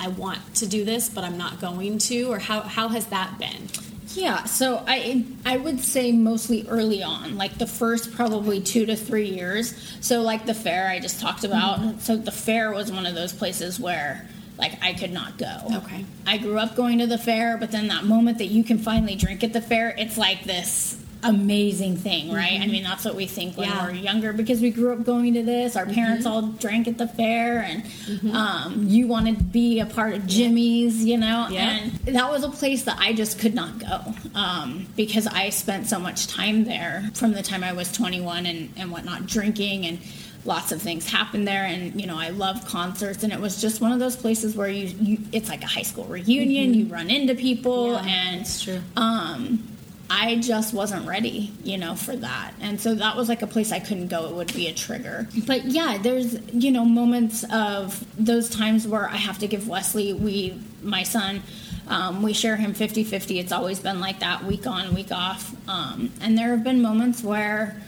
I 0.00 0.08
want 0.08 0.56
to 0.56 0.66
do 0.66 0.84
this, 0.84 1.08
but 1.08 1.24
I'm 1.24 1.38
not 1.38 1.60
going 1.60 1.98
to, 1.98 2.32
or 2.32 2.38
how 2.38 2.62
how 2.62 2.88
has 2.88 3.06
that 3.06 3.38
been? 3.38 3.68
Yeah, 4.14 4.44
so 4.44 4.82
I 4.86 5.24
I 5.46 5.58
would 5.58 5.80
say 5.80 6.10
mostly 6.12 6.66
early 6.68 7.02
on, 7.02 7.36
like 7.36 7.58
the 7.58 7.66
first 7.66 8.12
probably 8.12 8.60
two 8.60 8.86
to 8.86 8.96
three 8.96 9.28
years. 9.28 9.74
So 10.00 10.22
like 10.22 10.46
the 10.46 10.54
fair 10.54 10.88
I 10.88 10.98
just 10.98 11.20
talked 11.20 11.44
about. 11.44 11.78
Mm-hmm. 11.78 11.98
So 12.00 12.16
the 12.16 12.32
fair 12.32 12.72
was 12.72 12.90
one 12.90 13.06
of 13.06 13.14
those 13.14 13.32
places 13.32 13.78
where 13.78 14.28
like 14.58 14.82
I 14.82 14.92
could 14.94 15.12
not 15.12 15.38
go. 15.38 15.56
Okay. 15.72 16.04
I 16.26 16.38
grew 16.38 16.58
up 16.58 16.74
going 16.74 16.98
to 16.98 17.06
the 17.06 17.18
fair, 17.18 17.56
but 17.58 17.70
then 17.70 17.88
that 17.88 18.04
moment 18.04 18.38
that 18.38 18.46
you 18.46 18.64
can 18.64 18.78
finally 18.78 19.14
drink 19.14 19.44
at 19.44 19.52
the 19.52 19.60
fair, 19.60 19.94
it's 19.96 20.18
like 20.18 20.42
this 20.42 20.97
amazing 21.22 21.96
thing, 21.96 22.32
right? 22.32 22.52
Mm-hmm. 22.52 22.62
I 22.62 22.66
mean, 22.66 22.82
that's 22.84 23.04
what 23.04 23.14
we 23.14 23.26
think 23.26 23.56
when 23.56 23.68
yeah. 23.68 23.86
we're 23.86 23.92
younger 23.92 24.32
because 24.32 24.60
we 24.60 24.70
grew 24.70 24.92
up 24.92 25.04
going 25.04 25.34
to 25.34 25.42
this. 25.42 25.76
Our 25.76 25.86
parents 25.86 26.26
mm-hmm. 26.26 26.32
all 26.32 26.42
drank 26.42 26.86
at 26.86 26.98
the 26.98 27.08
fair, 27.08 27.60
and 27.60 27.84
mm-hmm. 27.84 28.34
um, 28.34 28.84
you 28.86 29.06
wanted 29.06 29.38
to 29.38 29.44
be 29.44 29.80
a 29.80 29.86
part 29.86 30.14
of 30.14 30.26
Jimmy's, 30.26 31.04
you 31.04 31.16
know? 31.16 31.48
Yeah. 31.50 31.80
And 32.06 32.16
that 32.16 32.30
was 32.30 32.44
a 32.44 32.50
place 32.50 32.84
that 32.84 32.98
I 32.98 33.12
just 33.12 33.38
could 33.38 33.54
not 33.54 33.78
go 33.78 34.14
um, 34.34 34.86
because 34.96 35.26
I 35.26 35.50
spent 35.50 35.88
so 35.88 35.98
much 35.98 36.28
time 36.28 36.64
there 36.64 37.10
from 37.14 37.32
the 37.32 37.42
time 37.42 37.64
I 37.64 37.72
was 37.72 37.92
21 37.92 38.46
and, 38.46 38.72
and 38.76 38.90
whatnot, 38.90 39.26
drinking 39.26 39.86
and 39.86 39.98
lots 40.44 40.72
of 40.72 40.80
things 40.80 41.10
happened 41.10 41.46
there 41.46 41.64
and 41.64 42.00
you 42.00 42.06
know 42.06 42.16
i 42.16 42.30
love 42.30 42.64
concerts 42.64 43.24
and 43.24 43.32
it 43.32 43.40
was 43.40 43.60
just 43.60 43.80
one 43.80 43.90
of 43.92 43.98
those 43.98 44.16
places 44.16 44.54
where 44.56 44.68
you, 44.68 44.86
you 45.00 45.18
it's 45.32 45.48
like 45.48 45.62
a 45.62 45.66
high 45.66 45.82
school 45.82 46.04
reunion 46.04 46.70
mm-hmm. 46.70 46.80
you 46.80 46.86
run 46.86 47.10
into 47.10 47.34
people 47.34 47.92
yeah, 47.92 48.04
and 48.06 48.40
it's 48.40 48.62
true 48.62 48.80
um 48.96 49.62
I 50.10 50.36
just 50.36 50.72
wasn't 50.72 51.06
ready, 51.06 51.52
you 51.62 51.76
know, 51.76 51.94
for 51.94 52.16
that. 52.16 52.52
And 52.60 52.80
so 52.80 52.94
that 52.94 53.16
was 53.16 53.28
like 53.28 53.42
a 53.42 53.46
place 53.46 53.72
I 53.72 53.80
couldn't 53.80 54.08
go. 54.08 54.26
It 54.26 54.34
would 54.34 54.54
be 54.54 54.66
a 54.68 54.72
trigger. 54.72 55.28
But 55.46 55.66
yeah, 55.66 55.98
there's, 55.98 56.38
you 56.52 56.70
know, 56.70 56.84
moments 56.84 57.44
of 57.52 58.04
those 58.18 58.48
times 58.48 58.88
where 58.88 59.06
I 59.06 59.16
have 59.16 59.38
to 59.40 59.46
give 59.46 59.68
Wesley, 59.68 60.14
we, 60.14 60.58
my 60.82 61.02
son, 61.02 61.42
um, 61.88 62.22
we 62.22 62.32
share 62.32 62.56
him 62.56 62.72
50 62.72 63.04
50. 63.04 63.38
It's 63.38 63.52
always 63.52 63.80
been 63.80 64.00
like 64.00 64.20
that, 64.20 64.44
week 64.44 64.66
on, 64.66 64.94
week 64.94 65.12
off. 65.12 65.54
Um, 65.68 66.10
and 66.22 66.38
there 66.38 66.50
have 66.50 66.64
been 66.64 66.80
moments 66.80 67.22
where 67.22 67.80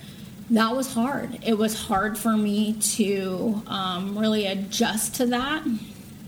that 0.50 0.74
was 0.74 0.92
hard. 0.92 1.38
It 1.42 1.56
was 1.56 1.74
hard 1.74 2.18
for 2.18 2.36
me 2.36 2.74
to 2.96 3.62
um, 3.66 4.18
really 4.18 4.46
adjust 4.46 5.14
to 5.16 5.26
that 5.26 5.64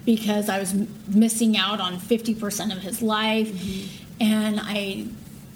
because 0.06 0.48
I 0.48 0.58
was 0.58 0.74
missing 1.08 1.56
out 1.56 1.80
on 1.80 1.98
50% 1.98 2.74
of 2.74 2.82
his 2.82 3.02
life. 3.02 3.48
Mm-hmm. 3.48 4.22
And 4.22 4.60
I 4.62 5.06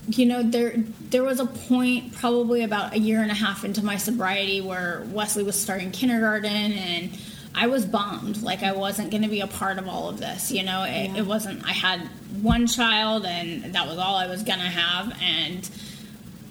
you 0.08 0.26
know 0.26 0.42
there 0.42 0.74
there 1.10 1.24
was 1.24 1.40
a 1.40 1.46
point 1.46 2.12
probably 2.14 2.62
about 2.62 2.94
a 2.94 2.98
year 2.98 3.22
and 3.22 3.30
a 3.30 3.34
half 3.34 3.64
into 3.64 3.84
my 3.84 3.96
sobriety 3.96 4.60
where 4.60 5.04
Wesley 5.08 5.42
was 5.42 5.60
starting 5.60 5.90
kindergarten 5.90 6.48
and 6.48 7.18
I 7.54 7.66
was 7.66 7.86
bummed 7.86 8.42
like 8.42 8.62
I 8.62 8.72
wasn't 8.72 9.10
going 9.10 9.22
to 9.22 9.28
be 9.28 9.40
a 9.40 9.46
part 9.46 9.78
of 9.78 9.88
all 9.88 10.08
of 10.08 10.18
this 10.18 10.52
you 10.52 10.62
know 10.62 10.84
it, 10.84 11.10
yeah. 11.10 11.16
it, 11.18 11.26
wasn't 11.26 11.64
I 11.64 11.72
had 11.72 12.00
one 12.40 12.66
child 12.66 13.26
and 13.26 13.74
that 13.74 13.86
was 13.86 13.98
all 13.98 14.16
I 14.16 14.28
was 14.28 14.42
going 14.42 14.60
to 14.60 14.66
have 14.66 15.16
and 15.20 15.68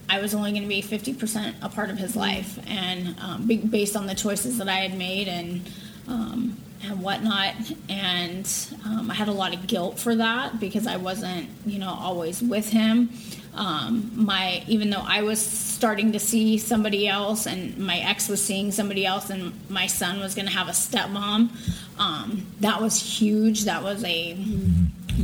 I 0.09 0.19
was 0.19 0.35
only 0.35 0.51
going 0.51 0.63
to 0.63 0.69
be 0.69 0.81
50% 0.81 1.55
a 1.61 1.69
part 1.69 1.89
of 1.89 1.97
his 1.97 2.11
mm-hmm. 2.11 2.19
life 2.19 2.59
and 2.67 3.15
um, 3.19 3.47
based 3.69 3.95
on 3.95 4.05
the 4.05 4.15
choices 4.15 4.57
that 4.57 4.67
I 4.67 4.79
had 4.79 4.97
made 4.97 5.27
and 5.27 5.69
um, 6.07 6.57
and 6.83 7.01
whatnot. 7.01 7.55
And 7.89 8.47
um, 8.85 9.09
I 9.09 9.13
had 9.13 9.27
a 9.27 9.31
lot 9.31 9.53
of 9.55 9.65
guilt 9.67 9.99
for 9.99 10.15
that 10.15 10.59
because 10.59 10.87
I 10.87 10.97
wasn't, 10.97 11.49
you 11.65 11.79
know, 11.79 11.89
always 11.89 12.41
with 12.41 12.69
him 12.69 13.09
um, 13.55 14.11
my 14.15 14.63
even 14.67 14.89
though 14.89 15.03
I 15.05 15.21
was 15.23 15.41
starting 15.41 16.11
to 16.11 16.19
see 16.19 16.57
somebody 16.57 17.07
else 17.07 17.45
and 17.45 17.77
my 17.77 17.99
ex 17.99 18.27
was 18.27 18.43
seeing 18.43 18.71
somebody 18.71 19.05
else 19.05 19.29
and 19.29 19.53
my 19.69 19.87
son 19.87 20.19
was 20.19 20.35
going 20.35 20.47
to 20.47 20.51
have 20.51 20.67
a 20.67 20.71
stepmom, 20.71 21.49
um, 21.97 22.45
that 22.59 22.81
was 22.81 23.01
huge. 23.01 23.63
That 23.63 23.81
was 23.83 24.03
a 24.03 24.37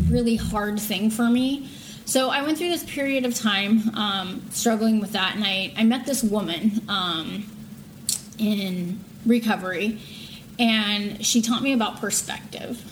really 0.07 0.37
hard 0.37 0.79
thing 0.79 1.09
for 1.09 1.29
me. 1.29 1.69
So 2.05 2.29
I 2.29 2.43
went 2.43 2.57
through 2.57 2.69
this 2.69 2.83
period 2.83 3.25
of 3.25 3.35
time 3.35 3.89
um, 3.95 4.41
struggling 4.51 4.99
with 4.99 5.11
that, 5.13 5.35
and 5.35 5.43
I, 5.45 5.71
I 5.77 5.83
met 5.83 6.05
this 6.05 6.23
woman 6.23 6.81
um, 6.89 7.45
in 8.37 8.99
recovery, 9.25 9.99
and 10.59 11.25
she 11.25 11.41
taught 11.41 11.61
me 11.61 11.73
about 11.73 12.01
perspective. 12.01 12.83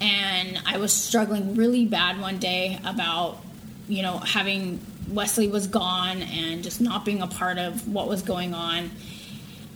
And 0.00 0.58
I 0.64 0.78
was 0.78 0.92
struggling 0.94 1.54
really 1.54 1.84
bad 1.84 2.18
one 2.18 2.38
day 2.38 2.78
about 2.84 3.42
you 3.90 4.02
know, 4.02 4.18
having 4.18 4.80
Wesley 5.08 5.48
was 5.48 5.66
gone 5.66 6.22
and 6.22 6.62
just 6.62 6.80
not 6.80 7.04
being 7.04 7.20
a 7.20 7.26
part 7.26 7.58
of 7.58 7.86
what 7.88 8.08
was 8.08 8.22
going 8.22 8.54
on. 8.54 8.90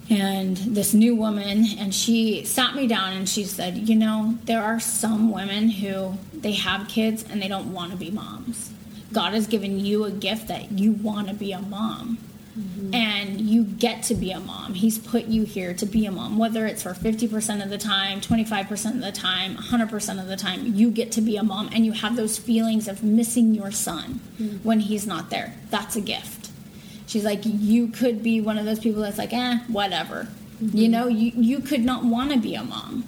And 0.08 0.56
this 0.56 0.94
new 0.94 1.16
woman, 1.16 1.64
and 1.78 1.94
she 1.94 2.44
sat 2.44 2.74
me 2.74 2.86
down 2.86 3.14
and 3.14 3.28
she 3.28 3.44
said, 3.44 3.76
You 3.76 3.96
know, 3.96 4.38
there 4.44 4.62
are 4.62 4.78
some 4.78 5.32
women 5.32 5.68
who 5.68 6.14
they 6.32 6.52
have 6.52 6.88
kids 6.88 7.24
and 7.28 7.42
they 7.42 7.48
don't 7.48 7.72
want 7.72 7.90
to 7.90 7.96
be 7.96 8.10
moms. 8.10 8.70
God 9.12 9.32
has 9.32 9.46
given 9.46 9.80
you 9.80 10.04
a 10.04 10.10
gift 10.10 10.48
that 10.48 10.72
you 10.72 10.92
want 10.92 11.28
to 11.28 11.34
be 11.34 11.52
a 11.52 11.60
mom. 11.60 12.18
Mm-hmm. 12.58 12.94
And 12.94 13.40
you 13.40 13.64
get 13.64 14.04
to 14.04 14.14
be 14.14 14.30
a 14.30 14.38
mom. 14.38 14.74
He's 14.74 14.98
put 14.98 15.24
you 15.24 15.44
here 15.44 15.74
to 15.74 15.86
be 15.86 16.06
a 16.06 16.12
mom, 16.12 16.38
whether 16.38 16.66
it's 16.66 16.82
for 16.84 16.92
50% 16.92 17.62
of 17.62 17.70
the 17.70 17.78
time, 17.78 18.20
25% 18.20 18.94
of 18.94 19.00
the 19.00 19.10
time, 19.10 19.56
100% 19.56 20.20
of 20.20 20.28
the 20.28 20.36
time. 20.36 20.74
You 20.74 20.90
get 20.90 21.10
to 21.12 21.20
be 21.20 21.36
a 21.36 21.42
mom 21.42 21.70
and 21.72 21.84
you 21.84 21.92
have 21.92 22.14
those 22.14 22.38
feelings 22.38 22.86
of 22.86 23.02
missing 23.02 23.54
your 23.54 23.72
son 23.72 24.20
mm-hmm. 24.38 24.56
when 24.58 24.80
he's 24.80 25.06
not 25.06 25.30
there. 25.30 25.54
That's 25.70 25.96
a 25.96 26.00
gift. 26.00 26.50
She's 27.06 27.24
like, 27.24 27.40
you 27.44 27.88
could 27.88 28.22
be 28.22 28.40
one 28.40 28.56
of 28.56 28.64
those 28.64 28.78
people 28.78 29.02
that's 29.02 29.18
like, 29.18 29.32
eh, 29.32 29.58
whatever. 29.68 30.28
Mm-hmm. 30.62 30.76
You 30.76 30.88
know, 30.88 31.08
you, 31.08 31.32
you 31.34 31.60
could 31.60 31.84
not 31.84 32.04
want 32.04 32.32
to 32.32 32.38
be 32.38 32.54
a 32.54 32.62
mom. 32.62 33.04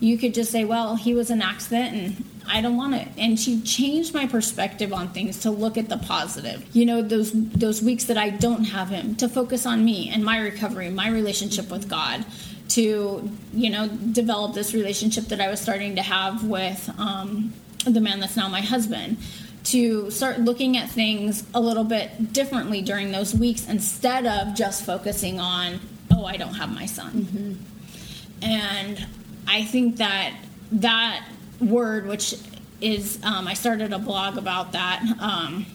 You 0.00 0.18
could 0.18 0.34
just 0.34 0.52
say, 0.52 0.64
well, 0.64 0.96
he 0.96 1.14
was 1.14 1.30
an 1.30 1.42
accident 1.42 1.94
and 1.94 2.33
I 2.46 2.60
don't 2.60 2.76
want 2.76 2.94
it. 2.94 3.08
And 3.16 3.38
she 3.38 3.60
changed 3.62 4.12
my 4.12 4.26
perspective 4.26 4.92
on 4.92 5.08
things 5.08 5.40
to 5.40 5.50
look 5.50 5.78
at 5.78 5.88
the 5.88 5.98
positive. 5.98 6.64
You 6.74 6.86
know, 6.86 7.02
those 7.02 7.32
those 7.32 7.82
weeks 7.82 8.04
that 8.04 8.18
I 8.18 8.30
don't 8.30 8.64
have 8.64 8.88
him, 8.88 9.14
to 9.16 9.28
focus 9.28 9.66
on 9.66 9.84
me 9.84 10.10
and 10.10 10.24
my 10.24 10.38
recovery, 10.38 10.90
my 10.90 11.08
relationship 11.08 11.70
with 11.70 11.88
God, 11.88 12.24
to 12.70 13.30
you 13.52 13.70
know 13.70 13.88
develop 13.88 14.54
this 14.54 14.74
relationship 14.74 15.24
that 15.26 15.40
I 15.40 15.48
was 15.48 15.60
starting 15.60 15.96
to 15.96 16.02
have 16.02 16.44
with 16.44 16.90
um, 16.98 17.52
the 17.84 18.00
man 18.00 18.20
that's 18.20 18.36
now 18.36 18.48
my 18.48 18.60
husband 18.60 19.18
to 19.64 20.10
start 20.10 20.40
looking 20.40 20.76
at 20.76 20.90
things 20.90 21.44
a 21.54 21.60
little 21.60 21.84
bit 21.84 22.32
differently 22.32 22.82
during 22.82 23.12
those 23.12 23.34
weeks 23.34 23.66
instead 23.66 24.26
of 24.26 24.54
just 24.54 24.84
focusing 24.84 25.40
on 25.40 25.80
oh 26.12 26.24
i 26.24 26.36
don't 26.36 26.54
have 26.54 26.72
my 26.72 26.84
son 26.84 27.12
mm-hmm. 27.12 28.44
and 28.44 29.06
i 29.48 29.64
think 29.64 29.96
that 29.96 30.34
that 30.70 31.26
word 31.64 32.06
which 32.06 32.34
is 32.80 33.18
um, 33.22 33.46
i 33.46 33.54
started 33.54 33.92
a 33.92 33.98
blog 33.98 34.36
about 34.36 34.72
that 34.72 35.02
um, 35.20 35.66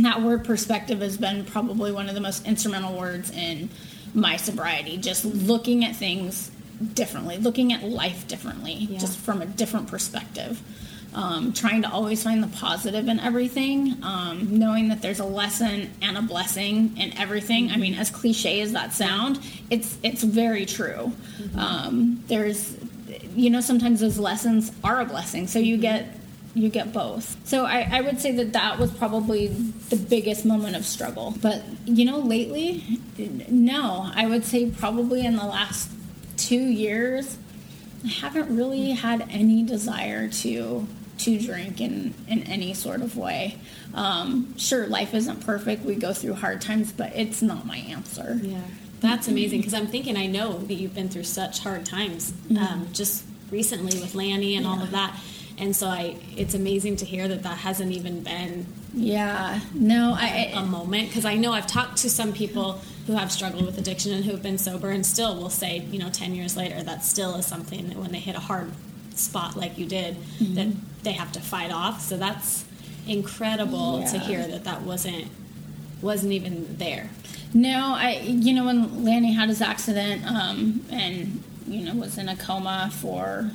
that 0.00 0.22
word 0.22 0.44
perspective 0.44 1.00
has 1.00 1.16
been 1.16 1.44
probably 1.44 1.92
one 1.92 2.08
of 2.08 2.14
the 2.14 2.20
most 2.20 2.46
instrumental 2.46 2.98
words 2.98 3.30
in 3.30 3.68
my 4.14 4.36
sobriety 4.36 4.96
just 4.96 5.24
looking 5.24 5.84
at 5.84 5.94
things 5.94 6.50
differently 6.94 7.36
looking 7.38 7.72
at 7.72 7.82
life 7.82 8.26
differently 8.26 8.72
yeah. 8.72 8.98
just 8.98 9.18
from 9.18 9.40
a 9.42 9.46
different 9.46 9.88
perspective 9.88 10.62
um, 11.14 11.52
trying 11.52 11.82
to 11.82 11.90
always 11.90 12.22
find 12.22 12.42
the 12.42 12.48
positive 12.48 13.08
in 13.08 13.20
everything, 13.20 13.96
um, 14.02 14.58
knowing 14.58 14.88
that 14.88 15.02
there's 15.02 15.20
a 15.20 15.24
lesson 15.24 15.90
and 16.00 16.16
a 16.16 16.22
blessing 16.22 16.96
in 16.96 17.16
everything. 17.18 17.70
I 17.70 17.76
mean, 17.76 17.94
as 17.94 18.10
cliche 18.10 18.60
as 18.62 18.72
that 18.72 18.92
sound, 18.92 19.38
it's 19.70 19.98
it's 20.02 20.22
very 20.22 20.64
true. 20.64 21.12
Mm-hmm. 21.38 21.58
Um, 21.58 22.24
there's, 22.28 22.76
you 23.34 23.50
know, 23.50 23.60
sometimes 23.60 24.00
those 24.00 24.18
lessons 24.18 24.72
are 24.82 25.00
a 25.00 25.04
blessing, 25.04 25.46
so 25.46 25.58
you 25.58 25.76
get 25.76 26.06
you 26.54 26.68
get 26.68 26.92
both. 26.92 27.36
So 27.46 27.64
I, 27.64 27.88
I 27.90 28.00
would 28.02 28.20
say 28.20 28.32
that 28.32 28.52
that 28.52 28.78
was 28.78 28.92
probably 28.92 29.48
the 29.48 29.96
biggest 29.96 30.44
moment 30.44 30.76
of 30.76 30.84
struggle. 30.84 31.34
But 31.40 31.62
you 31.86 32.04
know, 32.04 32.18
lately, 32.18 33.00
no, 33.48 34.10
I 34.14 34.26
would 34.26 34.44
say 34.44 34.70
probably 34.70 35.24
in 35.24 35.36
the 35.36 35.46
last 35.46 35.90
two 36.36 36.56
years. 36.56 37.38
I 38.04 38.08
haven't 38.08 38.54
really 38.54 38.90
had 38.90 39.26
any 39.30 39.62
desire 39.62 40.28
to 40.28 40.86
to 41.18 41.38
drink 41.38 41.80
in, 41.80 42.14
in 42.26 42.42
any 42.44 42.74
sort 42.74 43.00
of 43.00 43.16
way. 43.16 43.56
Um, 43.94 44.56
sure, 44.58 44.88
life 44.88 45.14
isn't 45.14 45.46
perfect. 45.46 45.84
We 45.84 45.94
go 45.94 46.12
through 46.12 46.34
hard 46.34 46.60
times, 46.60 46.90
but 46.90 47.12
it's 47.14 47.42
not 47.42 47.64
my 47.64 47.76
answer. 47.76 48.40
Yeah, 48.42 48.60
that's 49.02 49.28
amazing 49.28 49.60
because 49.60 49.74
I'm 49.74 49.86
thinking 49.86 50.16
I 50.16 50.26
know 50.26 50.58
that 50.58 50.74
you've 50.74 50.94
been 50.94 51.08
through 51.08 51.24
such 51.24 51.60
hard 51.60 51.84
times 51.84 52.32
um, 52.50 52.56
mm-hmm. 52.56 52.92
just 52.92 53.24
recently 53.50 54.00
with 54.00 54.14
Lanny 54.14 54.56
and 54.56 54.64
yeah. 54.64 54.70
all 54.70 54.82
of 54.82 54.92
that. 54.92 55.18
And 55.58 55.76
so 55.76 55.86
I, 55.86 56.16
it's 56.36 56.54
amazing 56.54 56.96
to 56.96 57.04
hear 57.04 57.28
that 57.28 57.42
that 57.42 57.58
hasn't 57.58 57.92
even 57.92 58.22
been 58.22 58.66
yeah 58.94 59.58
no 59.72 60.14
I, 60.14 60.50
a, 60.52 60.66
moment 60.66 61.08
because 61.08 61.24
I 61.24 61.36
know 61.36 61.52
I've 61.52 61.66
talked 61.66 61.98
to 61.98 62.10
some 62.10 62.34
people 62.34 62.82
who 63.06 63.14
have 63.14 63.32
struggled 63.32 63.64
with 63.64 63.78
addiction 63.78 64.12
and 64.12 64.22
who 64.22 64.32
have 64.32 64.42
been 64.42 64.58
sober 64.58 64.90
and 64.90 65.06
still 65.06 65.34
will 65.34 65.48
say 65.48 65.78
you 65.90 65.98
know 65.98 66.10
10 66.10 66.34
years 66.34 66.58
later 66.58 66.82
that 66.82 67.02
still 67.02 67.36
is 67.36 67.46
something 67.46 67.88
that 67.88 67.96
when 67.96 68.12
they 68.12 68.18
hit 68.18 68.36
a 68.36 68.40
hard 68.40 68.70
spot 69.14 69.56
like 69.56 69.78
you 69.78 69.86
did 69.86 70.16
mm-hmm. 70.16 70.54
that 70.54 70.68
they 71.02 71.12
have 71.12 71.32
to 71.32 71.40
fight 71.40 71.72
off. 71.72 72.00
So 72.00 72.16
that's 72.16 72.64
incredible 73.06 74.00
yeah. 74.00 74.06
to 74.06 74.18
hear 74.18 74.46
that 74.46 74.64
that 74.64 74.82
wasn't 74.82 75.26
wasn't 76.00 76.32
even 76.32 76.76
there. 76.78 77.10
No, 77.54 77.94
I 77.96 78.22
you 78.24 78.54
know 78.54 78.66
when 78.66 79.04
Lanny 79.04 79.32
had 79.32 79.48
his 79.48 79.60
accident 79.60 80.24
um, 80.26 80.84
and 80.90 81.42
you 81.66 81.84
know 81.84 81.94
was 81.94 82.18
in 82.18 82.28
a 82.28 82.36
coma 82.36 82.90
for 82.92 83.50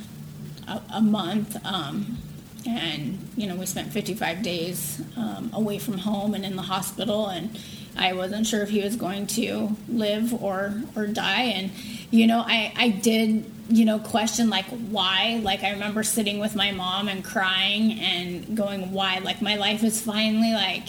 a, 0.66 0.80
a 0.94 1.00
month. 1.00 1.56
Um, 1.64 2.18
and 2.66 3.18
you 3.36 3.46
know 3.46 3.54
we 3.54 3.66
spent 3.66 3.92
55 3.92 4.42
days 4.42 5.00
um, 5.16 5.50
away 5.52 5.78
from 5.78 5.98
home 5.98 6.34
and 6.34 6.44
in 6.44 6.56
the 6.56 6.62
hospital 6.62 7.28
and 7.28 7.56
i 7.96 8.12
wasn't 8.12 8.44
sure 8.44 8.62
if 8.62 8.68
he 8.68 8.82
was 8.82 8.96
going 8.96 9.28
to 9.28 9.76
live 9.88 10.34
or 10.42 10.82
or 10.96 11.06
die 11.06 11.42
and 11.44 11.70
you 12.10 12.26
know 12.26 12.40
i 12.40 12.72
i 12.76 12.88
did 12.88 13.44
you 13.68 13.84
know, 13.84 13.98
question 13.98 14.48
like 14.50 14.66
why. 14.66 15.40
Like 15.42 15.62
I 15.62 15.72
remember 15.72 16.02
sitting 16.02 16.38
with 16.38 16.56
my 16.56 16.72
mom 16.72 17.08
and 17.08 17.24
crying 17.24 17.98
and 18.00 18.56
going, 18.56 18.92
why? 18.92 19.18
Like 19.18 19.42
my 19.42 19.56
life 19.56 19.84
is 19.84 20.00
finally 20.00 20.52
like 20.52 20.88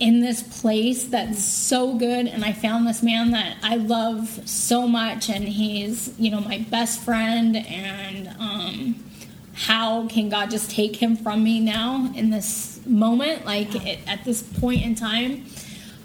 in 0.00 0.20
this 0.20 0.42
place 0.42 1.04
that's 1.04 1.44
so 1.44 1.94
good 1.94 2.26
and 2.26 2.44
I 2.44 2.52
found 2.52 2.86
this 2.86 3.02
man 3.02 3.32
that 3.32 3.56
I 3.62 3.76
love 3.76 4.40
so 4.48 4.88
much 4.88 5.28
and 5.28 5.44
he's, 5.44 6.12
you 6.18 6.30
know, 6.30 6.40
my 6.40 6.58
best 6.70 7.00
friend 7.00 7.56
and 7.56 8.28
um 8.38 9.04
how 9.52 10.08
can 10.08 10.30
God 10.30 10.50
just 10.50 10.70
take 10.70 10.96
him 10.96 11.16
from 11.16 11.44
me 11.44 11.60
now 11.60 12.10
in 12.16 12.30
this 12.30 12.80
moment 12.86 13.44
like 13.44 13.74
it, 13.86 13.98
at 14.06 14.24
this 14.24 14.42
point 14.42 14.82
in 14.82 14.94
time 14.94 15.44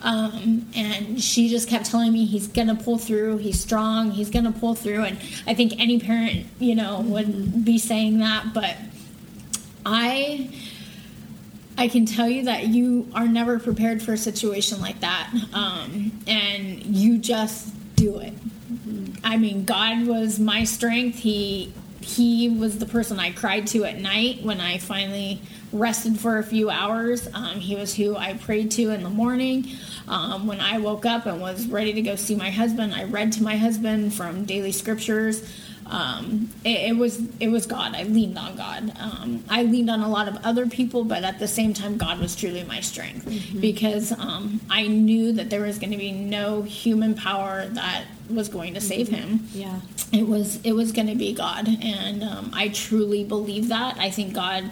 um, 0.06 0.68
and 0.76 1.22
she 1.22 1.50
just 1.50 1.68
kept 1.68 1.88
telling 1.88 2.14
me 2.14 2.26
he's 2.26 2.48
gonna 2.48 2.76
pull 2.76 3.00
through. 3.00 3.38
He's 3.38 3.60
strong. 3.60 4.12
He's 4.12 4.30
gonna 4.30 4.52
pull 4.52 4.76
through. 4.76 5.04
And 5.04 5.18
I 5.48 5.56
think 5.56 5.80
any 5.80 6.00
parent, 6.00 6.46
you 6.60 6.76
know, 6.76 7.02
would 7.02 7.66
be 7.66 7.80
saying 7.80 8.20
that. 8.20 8.54
But 8.54 8.76
I, 9.84 10.52
I 11.78 11.88
can 11.88 12.06
tell 12.06 12.30
you 12.30 12.46
that 12.46 12.68
you 12.68 13.10
are 13.14 13.28
never 13.28 13.60
prepared 13.60 14.02
for 14.02 14.14
a 14.14 14.18
situation 14.18 14.80
like 14.82 15.02
that, 15.02 15.30
um, 15.54 16.12
and 16.26 16.84
you 16.84 17.18
just 17.18 17.74
do 17.96 18.20
it. 18.20 18.34
I 19.24 19.38
mean, 19.38 19.66
God 19.66 20.08
was 20.08 20.40
my 20.40 20.64
strength. 20.64 21.20
He 21.20 21.74
he 22.02 22.50
was 22.50 22.78
the 22.78 22.86
person 22.86 23.20
I 23.20 23.32
cried 23.32 23.66
to 23.68 23.84
at 23.84 24.00
night 24.00 24.44
when 24.44 24.62
I 24.62 24.78
finally 24.78 25.42
rested 25.74 26.20
for 26.20 26.38
a 26.38 26.44
few 26.44 26.70
hours. 26.70 27.28
Um, 27.34 27.60
he 27.60 27.76
was 27.76 27.96
who 27.96 28.16
I 28.16 28.34
prayed 28.34 28.70
to 28.72 28.92
in 28.92 29.02
the 29.02 29.10
morning. 29.10 29.68
Um, 30.08 30.46
when 30.46 30.62
I 30.62 30.78
woke 30.78 31.06
up 31.06 31.26
and 31.26 31.42
was 31.42 31.66
ready 31.68 31.94
to 31.94 32.02
go 32.04 32.16
see 32.16 32.36
my 32.36 32.52
husband, 32.52 32.94
I 32.94 33.06
read 33.06 33.32
to 33.34 33.44
my 33.44 33.58
husband 33.58 34.14
from 34.14 34.46
daily 34.46 34.72
scriptures. 34.72 35.52
Um, 35.88 36.50
it, 36.64 36.90
it, 36.90 36.98
was 36.98 37.22
it 37.40 37.50
was 37.50 37.68
God. 37.68 37.94
I 37.96 38.04
leaned 38.04 38.38
on 38.38 38.56
God. 38.56 38.92
Um, 39.00 39.44
I 39.50 39.64
leaned 39.64 39.90
on 39.90 40.02
a 40.02 40.10
lot 40.10 40.28
of 40.28 40.38
other 40.44 40.66
people, 40.66 41.04
but 41.04 41.24
at 41.24 41.38
the 41.38 41.48
same 41.48 41.74
time, 41.74 41.98
God 41.98 42.20
was 42.20 42.36
truly 42.36 42.64
my 42.64 42.80
strength 42.80 43.26
mm-hmm. 43.26 43.60
because 43.60 44.12
um, 44.14 44.62
I 44.70 44.88
knew 44.88 45.32
that 45.34 45.50
there 45.50 45.62
was 45.62 45.78
going 45.78 45.92
to 45.92 45.98
be 45.98 46.12
no 46.12 46.64
human 46.64 47.14
power 47.14 47.68
that 47.68 48.06
was 48.30 48.50
going 48.50 48.74
to 48.74 48.82
save 48.82 49.10
mm-hmm. 49.10 49.38
him. 49.38 49.48
Yeah, 49.54 49.80
it 50.12 50.28
was 50.28 50.60
it 50.64 50.74
was 50.74 50.92
going 50.92 51.08
to 51.08 51.16
be 51.16 51.34
God, 51.34 51.68
and 51.68 52.24
um, 52.24 52.52
I 52.54 52.70
truly 52.70 53.24
believe 53.24 53.68
that. 53.70 53.98
I 54.00 54.10
think 54.10 54.34
God 54.34 54.72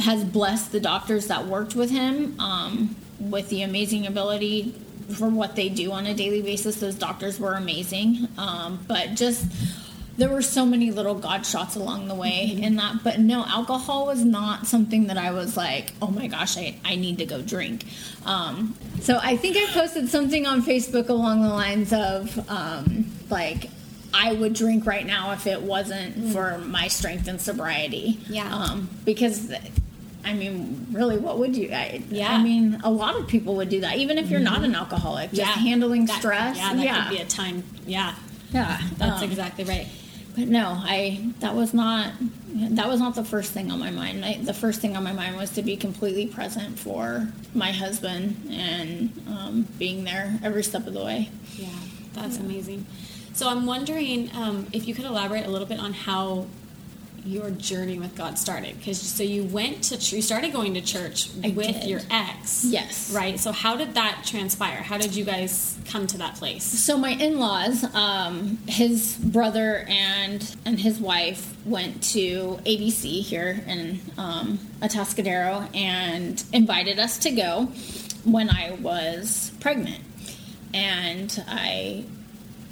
has 0.00 0.24
blessed 0.24 0.72
the 0.72 0.80
doctors 0.80 1.28
that 1.28 1.46
worked 1.46 1.76
with 1.76 1.90
him 1.90 2.38
um, 2.40 2.96
with 3.20 3.48
the 3.48 3.62
amazing 3.62 4.06
ability 4.06 4.74
for 5.16 5.28
what 5.28 5.54
they 5.54 5.68
do 5.68 5.92
on 5.92 6.06
a 6.06 6.14
daily 6.14 6.42
basis. 6.42 6.80
Those 6.80 6.96
doctors 6.96 7.38
were 7.38 7.54
amazing, 7.54 8.26
um, 8.36 8.84
but 8.88 9.14
just 9.14 9.46
there 10.16 10.28
were 10.28 10.42
so 10.42 10.64
many 10.64 10.90
little 10.90 11.14
God 11.14 11.44
shots 11.44 11.76
along 11.76 12.08
the 12.08 12.14
way 12.14 12.50
mm-hmm. 12.50 12.64
in 12.64 12.76
that. 12.76 13.04
But 13.04 13.20
no, 13.20 13.44
alcohol 13.44 14.06
was 14.06 14.24
not 14.24 14.66
something 14.66 15.08
that 15.08 15.18
I 15.18 15.30
was 15.32 15.56
like, 15.56 15.92
oh 16.00 16.08
my 16.08 16.26
gosh, 16.26 16.56
I, 16.56 16.76
I 16.84 16.96
need 16.96 17.18
to 17.18 17.26
go 17.26 17.42
drink. 17.42 17.84
Um, 18.24 18.76
so 19.00 19.18
I 19.22 19.36
think 19.36 19.56
I 19.56 19.66
posted 19.72 20.08
something 20.08 20.46
on 20.46 20.62
Facebook 20.62 21.08
along 21.08 21.42
the 21.42 21.50
lines 21.50 21.92
of 21.92 22.50
um, 22.50 23.12
like, 23.28 23.70
I 24.14 24.32
would 24.32 24.54
drink 24.54 24.86
right 24.86 25.04
now 25.04 25.32
if 25.32 25.46
it 25.46 25.60
wasn't 25.60 26.16
mm. 26.16 26.32
for 26.32 26.56
my 26.58 26.88
strength 26.88 27.28
and 27.28 27.38
sobriety. 27.38 28.18
Yeah. 28.30 28.50
Um, 28.50 28.88
because, 29.04 29.52
I 30.24 30.32
mean, 30.32 30.86
really, 30.90 31.18
what 31.18 31.38
would 31.38 31.54
you? 31.54 31.70
I, 31.70 32.02
yeah. 32.08 32.32
I 32.32 32.42
mean, 32.42 32.80
a 32.82 32.90
lot 32.90 33.16
of 33.16 33.28
people 33.28 33.56
would 33.56 33.68
do 33.68 33.82
that, 33.82 33.98
even 33.98 34.16
if 34.16 34.30
you're 34.30 34.40
mm-hmm. 34.40 34.54
not 34.54 34.64
an 34.64 34.74
alcoholic. 34.74 35.32
Just 35.32 35.40
yeah. 35.40 35.62
handling 35.62 36.06
that, 36.06 36.18
stress. 36.20 36.56
Yeah, 36.56 36.72
that 36.72 36.82
yeah. 36.82 37.08
could 37.08 37.16
be 37.16 37.22
a 37.22 37.26
time. 37.26 37.62
Yeah. 37.86 38.14
Yeah. 38.52 38.80
That's 38.96 39.22
um, 39.22 39.28
exactly 39.28 39.64
right. 39.64 39.86
But 40.36 40.48
no, 40.48 40.74
I 40.76 41.32
that 41.40 41.54
was 41.54 41.72
not 41.72 42.12
that 42.54 42.88
was 42.88 43.00
not 43.00 43.14
the 43.14 43.24
first 43.24 43.52
thing 43.52 43.70
on 43.70 43.78
my 43.78 43.90
mind. 43.90 44.24
I, 44.24 44.34
the 44.34 44.54
first 44.54 44.80
thing 44.80 44.96
on 44.96 45.02
my 45.02 45.12
mind 45.12 45.36
was 45.36 45.50
to 45.52 45.62
be 45.62 45.76
completely 45.76 46.26
present 46.26 46.78
for 46.78 47.28
my 47.54 47.72
husband 47.72 48.48
and 48.50 49.10
um, 49.28 49.66
being 49.78 50.04
there 50.04 50.38
every 50.42 50.62
step 50.62 50.86
of 50.86 50.92
the 50.92 51.04
way. 51.04 51.30
Yeah, 51.54 51.68
that's 52.12 52.36
yeah. 52.36 52.44
amazing. 52.44 52.86
So 53.32 53.48
I'm 53.48 53.66
wondering 53.66 54.30
um, 54.34 54.66
if 54.72 54.86
you 54.86 54.94
could 54.94 55.04
elaborate 55.06 55.46
a 55.46 55.50
little 55.50 55.66
bit 55.66 55.80
on 55.80 55.92
how 55.92 56.46
your 57.26 57.50
journey 57.50 57.98
with 57.98 58.14
God 58.14 58.38
started. 58.38 58.78
Because 58.78 59.00
so 59.00 59.22
you 59.22 59.44
went 59.44 59.82
to 59.84 60.16
you 60.16 60.22
started 60.22 60.52
going 60.52 60.74
to 60.74 60.80
church 60.80 61.30
I 61.44 61.50
with 61.50 61.80
did. 61.80 61.84
your 61.84 62.00
ex, 62.10 62.64
yes, 62.64 63.12
right. 63.12 63.38
So 63.38 63.52
how 63.52 63.76
did 63.76 63.94
that 63.94 64.22
transpire? 64.24 64.76
How 64.76 64.98
did 64.98 65.14
you 65.14 65.24
guys 65.24 65.78
come 65.86 66.06
to 66.08 66.18
that 66.18 66.36
place? 66.36 66.64
So 66.64 66.96
my 66.96 67.10
in-laws, 67.10 67.84
um, 67.94 68.58
his 68.66 69.16
brother 69.16 69.84
and 69.88 70.56
and 70.64 70.78
his 70.78 70.98
wife 71.00 71.54
went 71.66 72.02
to 72.14 72.58
ABC 72.64 73.22
here 73.22 73.60
in 73.66 74.00
um, 74.16 74.58
Atascadero 74.80 75.68
and 75.74 76.42
invited 76.52 76.98
us 76.98 77.18
to 77.18 77.30
go 77.30 77.68
when 78.24 78.50
I 78.50 78.76
was 78.80 79.52
pregnant, 79.60 80.02
and 80.72 81.44
I 81.48 82.04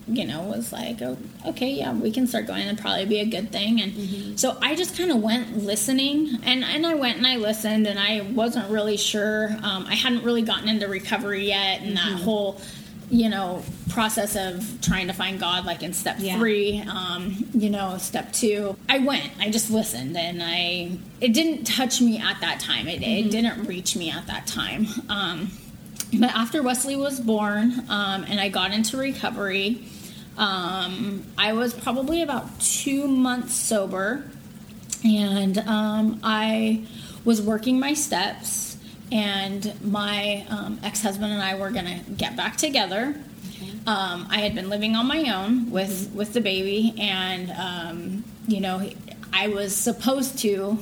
you 0.07 0.27
know, 0.27 0.43
was 0.43 0.73
like, 0.73 1.01
oh, 1.03 1.17
okay, 1.47 1.71
yeah, 1.71 1.93
we 1.93 2.11
can 2.11 2.27
start 2.27 2.47
going. 2.47 2.63
It'd 2.63 2.79
probably 2.79 3.07
be 3.07 3.21
a 3.21 3.27
good 3.27 3.51
thing. 3.51 3.81
And 3.81 3.93
mm-hmm. 3.93 4.37
so 4.37 4.57
I 4.61 4.75
just 4.75 4.97
kind 4.97 5.11
of 5.11 5.23
went 5.23 5.59
listening, 5.59 6.39
and 6.43 6.65
and 6.65 6.87
I 6.87 6.95
went 6.95 7.17
and 7.17 7.27
I 7.27 7.37
listened, 7.37 7.87
and 7.87 7.99
I 7.99 8.21
wasn't 8.21 8.71
really 8.71 8.97
sure. 8.97 9.51
Um, 9.63 9.87
I 9.87 9.95
hadn't 9.95 10.25
really 10.25 10.43
gotten 10.43 10.69
into 10.69 10.89
recovery 10.89 11.47
yet, 11.47 11.81
and 11.81 11.97
mm-hmm. 11.97 12.17
that 12.17 12.23
whole 12.23 12.61
you 13.11 13.29
know 13.29 13.63
process 13.91 14.35
of 14.35 14.81
trying 14.81 15.09
to 15.09 15.13
find 15.13 15.39
god 15.39 15.67
like 15.67 15.83
in 15.83 15.93
step 15.93 16.17
Yeah. 16.19 16.39
three 16.39 16.83
um, 16.91 17.47
you 17.53 17.71
know 17.71 17.99
step 17.99 18.33
two 18.33 18.77
i 18.89 18.99
went 18.99 19.31
i 19.39 19.51
just 19.51 19.71
listened 19.71 20.17
and 20.17 20.43
i 20.43 20.99
it 21.21 21.33
didn't 21.33 21.65
touch 21.65 22.01
me 22.01 22.19
at 22.19 22.41
that 22.41 22.61
time 22.61 22.89
it, 22.89 23.03
it 23.03 23.31
didn't 23.31 23.65
reach 23.67 23.95
me 23.95 24.11
at 24.11 24.27
that 24.29 24.47
time 24.47 24.87
um, 25.09 25.51
but 26.19 26.31
after 26.31 26.63
wesley 26.63 26.97
was 26.97 27.21
born 27.21 27.85
um, 27.89 28.25
and 28.25 28.41
i 28.41 28.49
got 28.49 28.73
into 28.73 28.97
recovery 28.97 29.85
um, 30.39 31.25
i 31.39 31.53
was 31.53 31.73
probably 31.75 32.23
about 32.23 32.61
two 32.61 33.07
months 33.07 33.55
sober 33.55 34.25
and 35.05 35.59
um, 35.59 36.19
I 36.23 36.85
was 37.25 37.43
working 37.43 37.79
my 37.79 37.95
steps, 37.95 38.79
and 39.13 39.73
my 39.85 40.47
um, 40.49 40.81
ex 40.83 41.03
husband 41.03 41.33
and 41.33 41.43
I 41.43 41.59
were 41.59 41.71
gonna 41.71 42.01
get 42.17 42.37
back 42.37 42.57
together. 42.57 43.15
Um, 43.87 44.27
I 44.31 44.39
had 44.39 44.55
been 44.55 44.71
living 44.71 44.97
on 44.97 45.07
my 45.07 45.31
own 45.35 45.71
with 45.71 46.11
with 46.15 46.33
the 46.33 46.41
baby, 46.41 46.95
and 46.99 47.51
um, 47.51 48.25
you 48.49 48.61
know, 48.61 48.89
I 49.33 49.49
was 49.49 49.77
supposed 49.77 50.39
to 50.41 50.79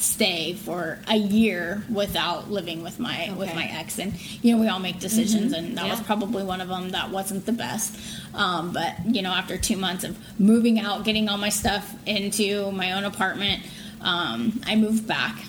stay 0.00 0.54
for 0.54 0.98
a 1.08 1.16
year 1.16 1.84
without 1.90 2.50
living 2.50 2.82
with 2.82 2.98
my 2.98 3.32
with 3.36 3.54
my 3.54 3.64
ex. 3.64 3.98
And 3.98 4.14
you 4.42 4.54
know 4.54 4.60
we 4.60 4.68
all 4.68 4.78
make 4.78 4.98
decisions 4.98 5.52
and 5.52 5.76
that 5.76 5.88
was 5.88 6.00
probably 6.00 6.42
one 6.42 6.60
of 6.60 6.68
them 6.68 6.90
that 6.90 7.10
wasn't 7.10 7.46
the 7.46 7.52
best. 7.52 7.96
Um, 8.34 8.72
but 8.72 8.94
you 9.06 9.22
know 9.22 9.30
after 9.30 9.58
two 9.58 9.76
months 9.76 10.04
of 10.04 10.18
moving 10.40 10.80
out 10.80 11.04
getting 11.04 11.28
all 11.28 11.36
my 11.36 11.50
stuff 11.50 11.94
into 12.06 12.72
my 12.72 12.92
own 12.92 13.04
apartment 13.04 13.62
um, 14.00 14.60
i 14.66 14.74
moved 14.74 15.06
back. 15.06 15.44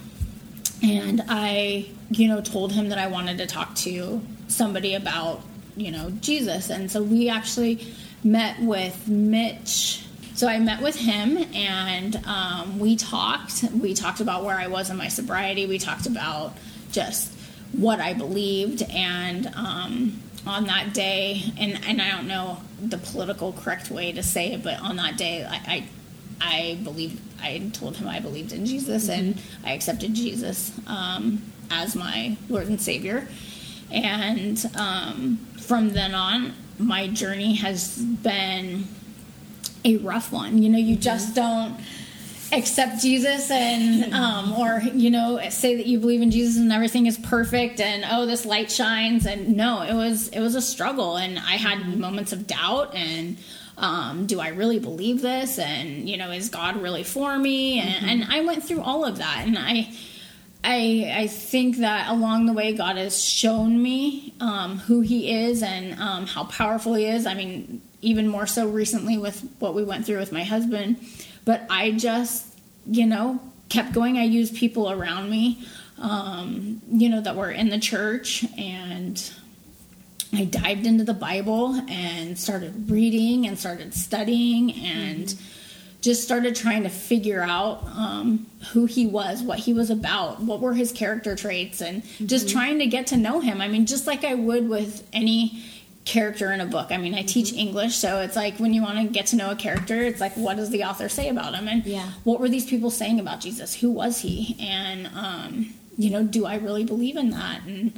And 0.83 1.23
i 1.29 1.87
you 2.09 2.27
know 2.27 2.41
told 2.41 2.73
him 2.73 2.89
that 2.89 2.97
i 2.97 3.07
wanted 3.07 3.37
to 3.37 3.47
talk 3.47 3.73
to 3.75 4.21
somebody 4.47 4.95
about 4.95 5.41
you 5.77 5.91
know 5.91 6.09
jesus. 6.19 6.69
And 6.69 6.91
so 6.91 7.01
we 7.01 7.29
actually 7.29 7.87
met 8.23 8.59
with 8.61 9.07
mitch 9.07 10.05
so 10.33 10.47
i 10.47 10.59
met 10.59 10.81
with 10.81 10.95
him 10.95 11.37
and 11.53 12.15
um, 12.25 12.79
we 12.79 12.95
talked. 12.95 13.63
We 13.73 13.93
talked 13.93 14.19
about 14.19 14.43
where 14.43 14.57
i 14.57 14.67
was 14.67 14.89
in 14.89 14.97
my 14.97 15.07
sobriety. 15.07 15.65
We 15.65 15.79
talked 15.79 16.05
about 16.05 16.57
just 16.91 17.33
what 17.71 17.99
i 17.99 18.13
believed. 18.13 18.83
And 18.83 19.47
um, 19.55 20.21
on 20.47 20.65
that 20.65 20.91
day 20.93 21.43
and, 21.59 21.79
and 21.85 22.01
i 22.01 22.09
don't 22.09 22.27
know 22.27 22.57
the 22.81 22.97
political 22.97 23.53
correct 23.53 23.91
way 23.91 24.11
to 24.11 24.23
say 24.23 24.53
it 24.53 24.63
but 24.63 24.79
on 24.81 24.95
that 24.95 25.15
day 25.15 25.45
i, 25.45 25.55
I 25.67 25.87
I 26.41 26.79
believe 26.83 27.21
I 27.41 27.69
told 27.73 27.97
him 27.97 28.07
I 28.07 28.19
believed 28.19 28.51
in 28.51 28.65
Jesus 28.65 29.09
and 29.09 29.39
I 29.63 29.73
accepted 29.73 30.13
Jesus 30.13 30.71
um, 30.87 31.41
as 31.69 31.95
my 31.95 32.37
Lord 32.49 32.67
and 32.67 32.81
Savior. 32.81 33.27
And 33.91 34.63
um, 34.75 35.37
from 35.59 35.89
then 35.89 36.15
on, 36.15 36.53
my 36.79 37.07
journey 37.07 37.55
has 37.55 37.97
been 37.97 38.85
a 39.83 39.97
rough 39.97 40.31
one. 40.31 40.61
You 40.61 40.69
know, 40.69 40.77
you 40.77 40.95
just 40.95 41.35
don't 41.35 41.79
accept 42.53 43.01
Jesus 43.01 43.49
and 43.49 44.13
um, 44.13 44.53
or 44.53 44.81
you 44.93 45.09
know 45.09 45.39
say 45.49 45.77
that 45.77 45.85
you 45.85 45.99
believe 45.99 46.21
in 46.21 46.31
Jesus 46.31 46.57
and 46.57 46.71
everything 46.71 47.05
is 47.05 47.17
perfect 47.17 47.79
and 47.79 48.03
oh 48.09 48.25
this 48.25 48.45
light 48.45 48.71
shines. 48.71 49.25
And 49.25 49.55
no 49.55 49.81
it 49.81 49.93
was 49.93 50.27
it 50.29 50.39
was 50.39 50.55
a 50.55 50.61
struggle. 50.61 51.17
And 51.17 51.39
I 51.39 51.55
had 51.55 51.97
moments 51.97 52.33
of 52.33 52.47
doubt 52.47 52.95
and 52.95 53.37
um, 53.77 54.27
do 54.27 54.39
I 54.39 54.49
really 54.49 54.79
believe 54.79 55.21
this? 55.21 55.57
And 55.57 56.09
you 56.09 56.17
know 56.17 56.31
is 56.31 56.49
God 56.49 56.77
really 56.77 57.03
for 57.03 57.37
me? 57.37 57.79
And, 57.79 58.09
and 58.09 58.31
I 58.31 58.41
went 58.41 58.63
through 58.63 58.81
all 58.81 59.05
of 59.05 59.17
that. 59.17 59.43
And 59.45 59.57
I 59.57 59.91
I 60.63 61.11
I 61.15 61.27
think 61.27 61.77
that 61.77 62.09
along 62.09 62.45
the 62.45 62.53
way 62.53 62.73
God 62.73 62.97
has 62.97 63.23
shown 63.23 63.81
me 63.81 64.33
um, 64.39 64.77
who 64.77 65.01
He 65.01 65.31
is 65.31 65.63
and 65.63 65.99
um, 65.99 66.27
how 66.27 66.45
powerful 66.45 66.93
He 66.93 67.05
is. 67.05 67.25
I 67.25 67.33
mean, 67.33 67.81
even 68.01 68.27
more 68.27 68.47
so 68.47 68.67
recently 68.67 69.17
with 69.17 69.41
what 69.59 69.73
we 69.73 69.83
went 69.83 70.05
through 70.05 70.19
with 70.19 70.31
my 70.31 70.43
husband. 70.43 70.97
But 71.45 71.65
I 71.69 71.91
just, 71.91 72.45
you 72.85 73.05
know, 73.07 73.39
kept 73.69 73.93
going. 73.93 74.17
I 74.17 74.23
used 74.23 74.55
people 74.55 74.91
around 74.91 75.29
me, 75.29 75.65
um, 75.97 76.81
you 76.91 77.09
know, 77.09 77.21
that 77.21 77.35
were 77.35 77.51
in 77.51 77.69
the 77.69 77.79
church 77.79 78.45
and. 78.57 79.31
I 80.33 80.45
dived 80.45 80.85
into 80.85 81.03
the 81.03 81.13
Bible 81.13 81.75
and 81.89 82.39
started 82.39 82.89
reading 82.89 83.45
and 83.47 83.59
started 83.59 83.93
studying 83.93 84.71
and 84.75 85.35
just 86.01 86.23
started 86.23 86.55
trying 86.55 86.83
to 86.83 86.89
figure 86.89 87.41
out 87.43 87.83
um, 87.95 88.47
who 88.73 88.85
he 88.85 89.05
was, 89.05 89.41
what 89.43 89.59
he 89.59 89.73
was 89.73 89.89
about, 89.91 90.41
what 90.41 90.59
were 90.59 90.73
his 90.73 90.91
character 90.91 91.35
traits, 91.35 91.79
and 91.81 92.03
just 92.25 92.49
trying 92.49 92.79
to 92.79 92.87
get 92.87 93.07
to 93.07 93.17
know 93.17 93.39
him. 93.39 93.61
I 93.61 93.67
mean, 93.67 93.85
just 93.85 94.07
like 94.07 94.23
I 94.23 94.33
would 94.33 94.67
with 94.67 95.07
any 95.13 95.63
character 96.03 96.51
in 96.51 96.59
a 96.59 96.65
book. 96.65 96.87
I 96.91 96.97
mean, 96.97 97.13
I 97.13 97.21
teach 97.21 97.53
English, 97.53 97.95
so 97.95 98.21
it's 98.21 98.35
like 98.35 98.57
when 98.57 98.73
you 98.73 98.81
want 98.81 98.97
to 98.97 99.13
get 99.13 99.27
to 99.27 99.35
know 99.35 99.51
a 99.51 99.55
character, 99.55 100.01
it's 100.01 100.19
like, 100.19 100.33
what 100.33 100.57
does 100.57 100.71
the 100.71 100.83
author 100.83 101.07
say 101.07 101.29
about 101.29 101.53
him? 101.53 101.67
And 101.67 101.85
Yeah. 101.85 102.09
what 102.23 102.39
were 102.39 102.49
these 102.49 102.65
people 102.65 102.89
saying 102.89 103.19
about 103.19 103.39
Jesus? 103.39 103.75
Who 103.75 103.91
was 103.91 104.21
he? 104.21 104.57
And, 104.59 105.07
um, 105.15 105.73
you 105.99 106.09
know, 106.09 106.23
do 106.23 106.45
I 106.47 106.55
really 106.55 106.83
believe 106.83 107.15
in 107.17 107.29
that? 107.29 107.61
And, 107.67 107.93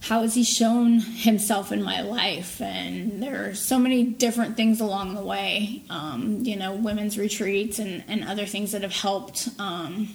how 0.00 0.22
has 0.22 0.34
he 0.34 0.44
shown 0.44 1.00
himself 1.00 1.72
in 1.72 1.82
my 1.82 2.00
life? 2.02 2.60
And 2.60 3.20
there 3.22 3.48
are 3.50 3.54
so 3.54 3.78
many 3.78 4.04
different 4.04 4.56
things 4.56 4.80
along 4.80 5.14
the 5.16 5.22
way 5.22 5.82
um, 5.90 6.38
you 6.44 6.56
know 6.56 6.74
women's 6.74 7.18
retreats 7.18 7.78
and, 7.78 8.04
and 8.08 8.24
other 8.24 8.46
things 8.46 8.72
that 8.72 8.82
have 8.82 8.92
helped 8.94 9.48
um, 9.58 10.08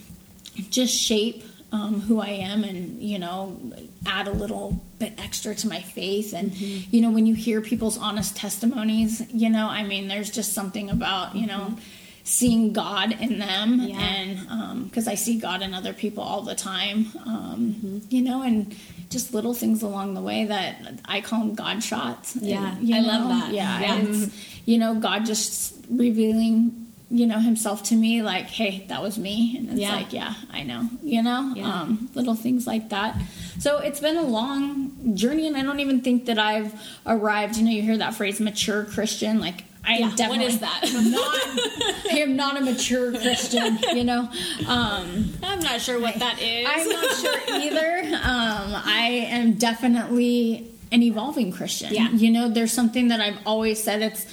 just 0.70 0.94
shape 0.98 1.44
um, 1.72 2.00
who 2.02 2.20
i 2.20 2.28
am 2.28 2.62
and 2.62 3.02
you 3.02 3.18
know 3.18 3.60
add 4.06 4.28
a 4.28 4.32
little 4.32 4.80
bit 5.00 5.12
extra 5.18 5.54
to 5.56 5.66
my 5.68 5.80
faith. 5.80 6.32
And 6.32 6.54
you 6.54 7.00
know 7.02 7.10
when 7.10 7.26
you 7.26 7.34
hear 7.34 7.60
people's 7.60 7.98
honest 7.98 8.36
testimonies 8.36 9.22
you 9.32 9.50
know 9.50 9.66
i 9.68 9.82
mean 9.82 10.06
there's 10.08 10.30
just 10.30 10.52
something 10.52 10.88
about 10.90 11.34
you 11.34 11.46
know 11.46 11.76
seeing 12.22 12.72
god 12.72 13.12
in 13.20 13.38
them 13.40 13.80
Yeah. 13.80 13.98
and 14.00 14.84
because 14.84 15.08
I 15.08 15.14
see 15.16 15.38
God 15.38 15.60
in 15.62 15.74
other 15.74 15.92
people 15.92 16.22
all 16.22 16.42
the 16.42 16.54
time, 16.54 17.06
um, 17.26 18.02
you 18.08 18.22
know, 18.22 18.40
and 18.42 18.74
just 19.10 19.34
little 19.34 19.54
things 19.54 19.82
along 19.82 20.14
the 20.14 20.20
way 20.20 20.44
that 20.46 21.00
I 21.04 21.20
call 21.20 21.40
them 21.40 21.54
God 21.54 21.82
shots. 21.82 22.36
Yeah, 22.36 22.76
And, 22.76 22.94
I 22.94 23.00
love 23.00 23.28
that. 23.28 23.52
Yeah, 23.52 23.80
Yeah. 23.80 23.96
it's 23.98 24.34
you 24.66 24.78
know 24.78 24.94
God 24.94 25.26
just 25.26 25.74
revealing, 25.90 26.86
you 27.10 27.26
know, 27.26 27.38
Himself 27.38 27.82
to 27.84 27.94
me, 27.94 28.22
like, 28.22 28.46
hey, 28.46 28.86
that 28.88 29.02
was 29.02 29.18
me, 29.18 29.56
and 29.56 29.68
it's 29.70 29.78
Yeah. 29.80 29.94
like, 29.94 30.12
yeah, 30.12 30.34
I 30.52 30.62
know, 30.62 30.88
you 31.02 31.22
know, 31.22 31.52
Yeah. 31.54 31.72
um, 31.82 32.08
little 32.14 32.34
things 32.34 32.66
like 32.66 32.88
that. 32.90 33.16
So 33.58 33.78
it's 33.78 34.00
been 34.00 34.16
a 34.16 34.22
long 34.22 35.14
journey, 35.14 35.46
and 35.46 35.56
I 35.56 35.62
don't 35.62 35.80
even 35.80 36.00
think 36.00 36.24
that 36.26 36.38
I've 36.38 36.72
arrived. 37.06 37.56
You 37.56 37.64
know, 37.64 37.70
you 37.70 37.82
hear 37.82 37.98
that 37.98 38.14
phrase, 38.14 38.40
mature 38.40 38.84
Christian, 38.84 39.38
like. 39.40 39.64
I 39.86 39.96
Yeah, 39.98 40.04
am 40.04 40.08
what 40.10 40.16
definitely 40.16 40.46
is 40.46 40.60
that? 40.60 40.80
not. 42.04 42.12
I 42.14 42.18
am 42.18 42.36
not 42.36 42.56
a 42.56 42.60
mature 42.64 43.12
Christian, 43.12 43.78
you 43.94 44.04
know. 44.04 44.28
Um, 44.66 45.32
I'm 45.42 45.60
not 45.60 45.80
sure 45.80 46.00
what 46.00 46.14
that 46.16 46.40
is. 46.40 46.66
I'm 46.68 46.88
not 46.88 47.16
sure 47.16 47.40
either. 47.60 47.98
Um, 48.16 48.82
I 48.84 49.26
am 49.30 49.54
definitely 49.54 50.70
an 50.92 51.02
evolving 51.02 51.52
Christian. 51.52 51.92
Yeah. 51.92 52.10
You 52.10 52.30
know, 52.30 52.48
there's 52.48 52.72
something 52.72 53.08
that 53.08 53.20
I've 53.20 53.38
always 53.46 53.82
said. 53.82 54.02
It's 54.02 54.26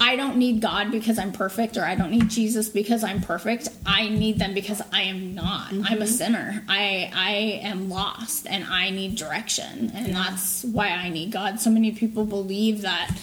I 0.00 0.16
don't 0.16 0.36
need 0.38 0.60
God 0.60 0.90
because 0.90 1.18
I'm 1.18 1.30
perfect, 1.32 1.76
or 1.76 1.84
I 1.84 1.94
don't 1.94 2.10
need 2.10 2.28
Jesus 2.28 2.68
because 2.68 3.04
I'm 3.04 3.20
perfect. 3.20 3.68
I 3.86 4.08
need 4.08 4.38
them 4.40 4.52
because 4.52 4.82
I 4.92 5.02
am 5.02 5.34
not. 5.36 5.72
I'm 5.72 6.02
a 6.02 6.06
sinner. 6.06 6.64
I 6.68 7.10
I 7.14 7.30
am 7.62 7.88
lost, 7.88 8.46
and 8.48 8.64
I 8.64 8.90
need 8.90 9.16
direction, 9.16 9.92
and 9.94 10.14
that's 10.14 10.64
why 10.64 10.88
I 10.88 11.10
need 11.10 11.30
God. 11.30 11.60
So 11.60 11.70
many 11.70 11.92
people 11.92 12.24
believe 12.24 12.82
that 12.82 13.16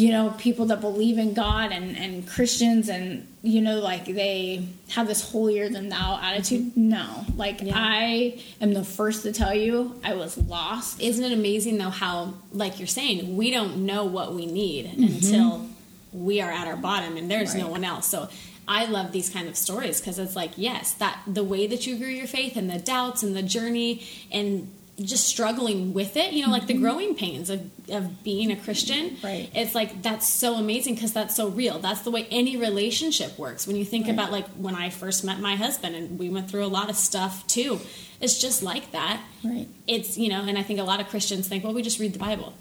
you 0.00 0.08
know 0.14 0.24
people 0.38 0.66
that 0.66 0.80
believe 0.88 1.16
in 1.24 1.30
god 1.34 1.68
and, 1.72 1.96
and 1.96 2.12
christians 2.34 2.88
and 2.88 3.26
you 3.42 3.60
know 3.66 3.76
like 3.80 4.04
they 4.04 4.64
have 4.96 5.06
this 5.12 5.22
holier 5.30 5.66
than 5.76 5.88
thou 5.88 6.18
attitude 6.22 6.64
no 6.76 7.06
like 7.36 7.56
Yeah. 7.62 7.72
i 7.74 8.38
am 8.60 8.70
the 8.74 8.84
first 8.84 9.22
to 9.24 9.32
tell 9.32 9.54
you 9.64 9.98
i 10.04 10.12
was 10.14 10.32
lost 10.56 11.00
Isn't 11.00 11.24
it 11.24 11.32
amazing 11.32 11.78
though 11.78 11.90
how, 12.04 12.34
like 12.52 12.78
you're 12.78 12.94
saying, 13.00 13.36
we 13.36 13.50
don't 13.50 13.74
know 13.90 14.02
what 14.16 14.28
we 14.38 14.44
need 14.46 14.82
Mm-hmm. 14.86 15.02
until 15.14 15.66
we 16.12 16.40
are 16.40 16.50
at 16.60 16.66
our 16.66 16.76
bottom 16.76 17.16
and 17.18 17.30
there's 17.30 17.54
no 17.54 17.68
one 17.68 17.84
else. 17.84 18.06
So 18.14 18.28
I 18.66 18.86
love 18.86 19.12
these 19.12 19.28
kind 19.30 19.46
of 19.48 19.56
stories 19.56 20.00
because 20.00 20.18
it's 20.18 20.34
like, 20.36 20.52
yes, 20.56 20.92
that 21.02 21.16
the 21.26 21.44
way 21.52 21.66
that 21.66 21.86
you 21.86 21.96
grew 21.96 22.08
your 22.20 22.26
faith 22.26 22.54
and 22.56 22.68
the 22.70 22.78
doubts 22.78 23.22
and 23.22 23.34
the 23.36 23.42
journey 23.42 24.02
and 24.30 24.70
just 25.02 25.26
struggling 25.28 25.92
with 25.94 26.16
it, 26.16 26.32
you 26.32 26.44
know, 26.44 26.50
like 26.50 26.66
the 26.66 26.74
growing 26.74 27.14
pains 27.14 27.50
of, 27.50 27.70
of 27.90 28.24
being 28.24 28.50
a 28.50 28.56
Christian. 28.56 29.10
Mm-hmm. 29.10 29.26
Right. 29.26 29.50
It's 29.54 29.74
like 29.74 30.02
that's 30.02 30.26
so 30.26 30.54
amazing 30.54 30.94
because 30.94 31.12
that's 31.12 31.34
so 31.36 31.48
real. 31.48 31.78
That's 31.78 32.00
the 32.02 32.10
way 32.10 32.26
any 32.30 32.56
relationship 32.56 33.38
works. 33.38 33.66
When 33.66 33.76
you 33.76 33.84
think 33.84 34.06
Right. 34.06 34.14
about 34.14 34.32
like 34.32 34.46
when 34.56 34.74
I 34.74 34.90
first 34.90 35.24
met 35.24 35.40
my 35.40 35.56
husband 35.56 35.94
and 35.94 36.18
we 36.18 36.28
went 36.30 36.50
through 36.50 36.64
a 36.64 36.68
lot 36.68 36.90
of 36.90 36.96
stuff 36.96 37.46
too. 37.46 37.80
It's 38.20 38.40
just 38.40 38.62
like 38.64 38.90
that 38.92 39.20
right 39.44 39.68
it's 39.86 40.18
you 40.18 40.28
know 40.28 40.42
and 40.42 40.58
i 40.58 40.62
think 40.64 40.80
a 40.80 40.82
lot 40.82 40.98
of 41.00 41.08
christians 41.08 41.46
think 41.46 41.62
well 41.62 41.72
we 41.72 41.82
just 41.82 42.00
read 42.00 42.12
the 42.12 42.18
bible 42.18 42.52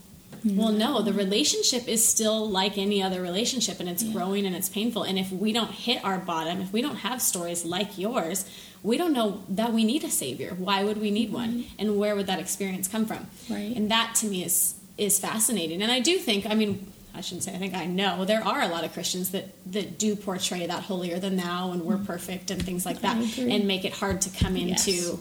well 0.46 0.72
no 0.72 1.02
the 1.02 1.12
relationship 1.12 1.88
is 1.88 2.08
still 2.08 2.48
like 2.48 2.78
any 2.78 3.02
other 3.02 3.24
relationship 3.24 3.80
and 3.80 3.90
it's 3.90 4.04
growing 4.04 4.46
and 4.46 4.56
it's 4.56 4.70
painful 4.70 5.02
and 5.02 5.18
if 5.18 5.32
we 5.32 5.52
don't 5.52 5.72
hit 5.72 6.00
our 6.06 6.20
bottom 6.20 6.62
if 6.62 6.72
we 6.72 6.80
don't 6.84 6.98
have 6.98 7.24
stories 7.24 7.66
like 7.66 7.98
yours 7.98 8.46
we 8.84 8.98
don't 8.98 9.14
know 9.14 9.44
that 9.50 9.74
we 9.74 9.84
need 9.84 10.04
a 10.04 10.10
savior 10.10 10.52
why 10.58 10.84
would 10.84 11.00
we 11.02 11.12
need 11.12 11.32
one 11.32 11.66
and 11.80 11.98
where 12.00 12.16
would 12.16 12.28
that 12.28 12.40
experience 12.40 12.88
come 12.88 13.06
from 13.06 13.28
Right. 13.50 13.76
and 13.76 13.90
that 13.92 14.16
to 14.16 14.28
me 14.28 14.44
is 14.44 14.76
is 14.98 15.20
fascinating. 15.20 15.84
And 15.84 15.92
I 15.92 16.00
do 16.00 16.18
think, 16.18 16.48
I 16.48 16.56
mean, 16.56 16.92
I 17.14 17.22
shouldn't 17.22 17.44
say 17.44 17.54
I 17.54 17.60
think 17.60 17.76
I 17.76 17.86
know 17.86 18.26
there 18.26 18.44
are 18.44 18.62
a 18.64 18.68
lot 18.68 18.84
of 18.84 18.94
Christians 18.94 19.30
that 19.32 19.46
that 19.74 20.00
do 20.00 20.16
portray 20.16 20.66
that 20.66 20.84
holier 20.84 21.20
than 21.20 21.36
thou 21.36 21.72
and 21.72 21.84
we're 21.84 21.98
perfect 22.00 22.50
and 22.52 22.60
things 22.64 22.84
like 22.86 23.02
that 23.02 23.16
and 23.38 23.68
make 23.68 23.86
it 23.86 23.94
hard 23.94 24.22
to 24.22 24.30
come 24.32 24.56
into 24.58 24.92
Yes. 24.92 25.20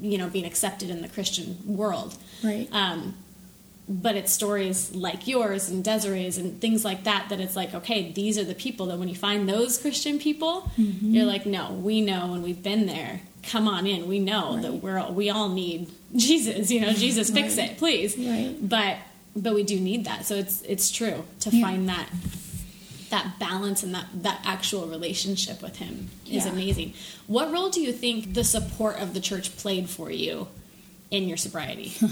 you 0.00 0.18
know 0.18 0.28
being 0.28 0.44
accepted 0.44 0.90
in 0.90 1.02
the 1.02 1.08
Christian 1.08 1.56
world. 1.66 2.16
Right. 2.44 2.68
Um, 2.72 3.14
but 3.88 4.16
it's 4.16 4.30
stories 4.32 4.94
like 4.94 5.26
yours 5.26 5.68
and 5.70 5.82
Desiree's 5.82 6.36
and 6.36 6.60
things 6.60 6.84
like 6.84 7.04
that 7.04 7.28
that 7.30 7.40
it's 7.40 7.56
like 7.56 7.72
okay 7.74 8.12
these 8.12 8.36
are 8.38 8.44
the 8.44 8.54
people 8.54 8.86
that 8.86 8.98
when 8.98 9.08
you 9.08 9.14
find 9.14 9.48
those 9.48 9.78
Christian 9.78 10.18
people 10.18 10.70
Mm-hmm. 10.78 11.14
you're 11.14 11.24
like 11.24 11.46
no 11.46 11.72
we 11.72 12.00
know 12.00 12.34
and 12.34 12.42
we've 12.42 12.62
been 12.62 12.86
there 12.86 13.20
come 13.44 13.66
on 13.66 13.86
in 13.86 14.06
we 14.06 14.18
know 14.18 14.60
that 14.60 14.72
we're 14.74 14.98
all- 14.98 15.14
we 15.14 15.30
all 15.30 15.48
need 15.48 15.90
Jesus 16.16 16.70
you 16.70 16.80
know 16.82 16.92
Jesus 16.92 17.30
fix 17.30 17.56
Right. 17.56 17.70
it 17.70 17.78
please 17.78 18.16
Right. 18.18 18.56
but 18.60 18.96
but 19.34 19.54
we 19.54 19.62
do 19.62 19.78
need 19.80 20.04
that 20.04 20.26
so 20.26 20.34
it's 20.34 20.60
it's 20.62 20.90
true 20.90 21.24
to 21.40 21.50
Yeah. 21.50 21.64
find 21.64 21.88
that 21.88 22.08
that 23.10 23.38
balance 23.38 23.82
and 23.82 23.94
that 23.94 24.06
that 24.22 24.40
actual 24.44 24.86
relationship 24.86 25.62
with 25.62 25.76
him 25.76 26.10
is 26.26 26.44
Yeah. 26.44 26.52
amazing 26.52 26.92
what 27.26 27.50
role 27.50 27.70
do 27.70 27.80
you 27.80 27.92
think 27.92 28.34
the 28.34 28.44
support 28.44 28.98
of 29.00 29.14
the 29.14 29.20
church 29.20 29.56
played 29.56 29.88
for 29.88 30.10
you 30.10 30.48
in 31.10 31.26
your 31.26 31.38
sobriety 31.38 31.94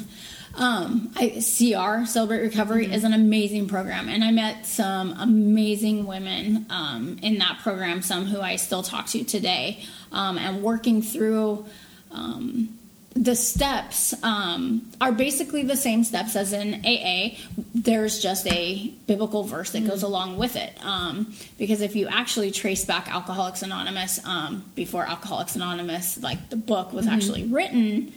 Um, 0.57 1.13
I, 1.17 1.29
CR 1.29 2.07
Celebrate 2.07 2.41
Recovery 2.41 2.91
is 2.91 3.05
an 3.05 3.13
amazing 3.13 3.69
program, 3.69 4.09
and 4.09 4.25
I 4.25 4.31
met 4.31 4.67
some 4.67 5.13
amazing 5.19 6.07
women 6.07 6.67
um, 6.71 7.19
in 7.23 7.39
that 7.39 7.59
program. 7.63 8.01
Some 8.01 8.25
who 8.25 8.41
I 8.41 8.57
still 8.57 8.83
talk 8.83 9.07
to 9.09 9.23
today, 9.23 9.85
um, 10.13 10.39
and 10.39 10.63
working 10.63 11.03
through 11.03 11.67
um, 12.11 12.77
the 13.17 13.35
steps 13.35 14.15
um, 14.23 14.91
are 15.01 15.13
basically 15.13 15.63
the 15.63 15.77
same 15.77 16.05
steps 16.05 16.37
as 16.37 16.53
in 16.53 16.85
AA. 16.87 17.37
There's 17.75 18.23
just 18.23 18.47
a 18.47 18.89
biblical 19.07 19.43
verse 19.43 19.71
that 19.73 19.87
goes 19.87 20.03
along 20.03 20.37
with 20.37 20.57
it. 20.57 20.73
Um, 20.85 21.35
because 21.59 21.81
if 21.81 21.97
you 21.97 22.09
actually 22.09 22.51
trace 22.51 22.85
back 22.85 23.09
Alcoholics 23.13 23.63
Anonymous 23.63 24.25
um, 24.25 24.65
before 24.75 25.05
Alcoholics 25.05 25.57
Anonymous, 25.57 26.23
like 26.23 26.51
the 26.51 26.57
book 26.57 26.93
was 26.93 27.07
actually 27.07 27.45
written, 27.45 28.13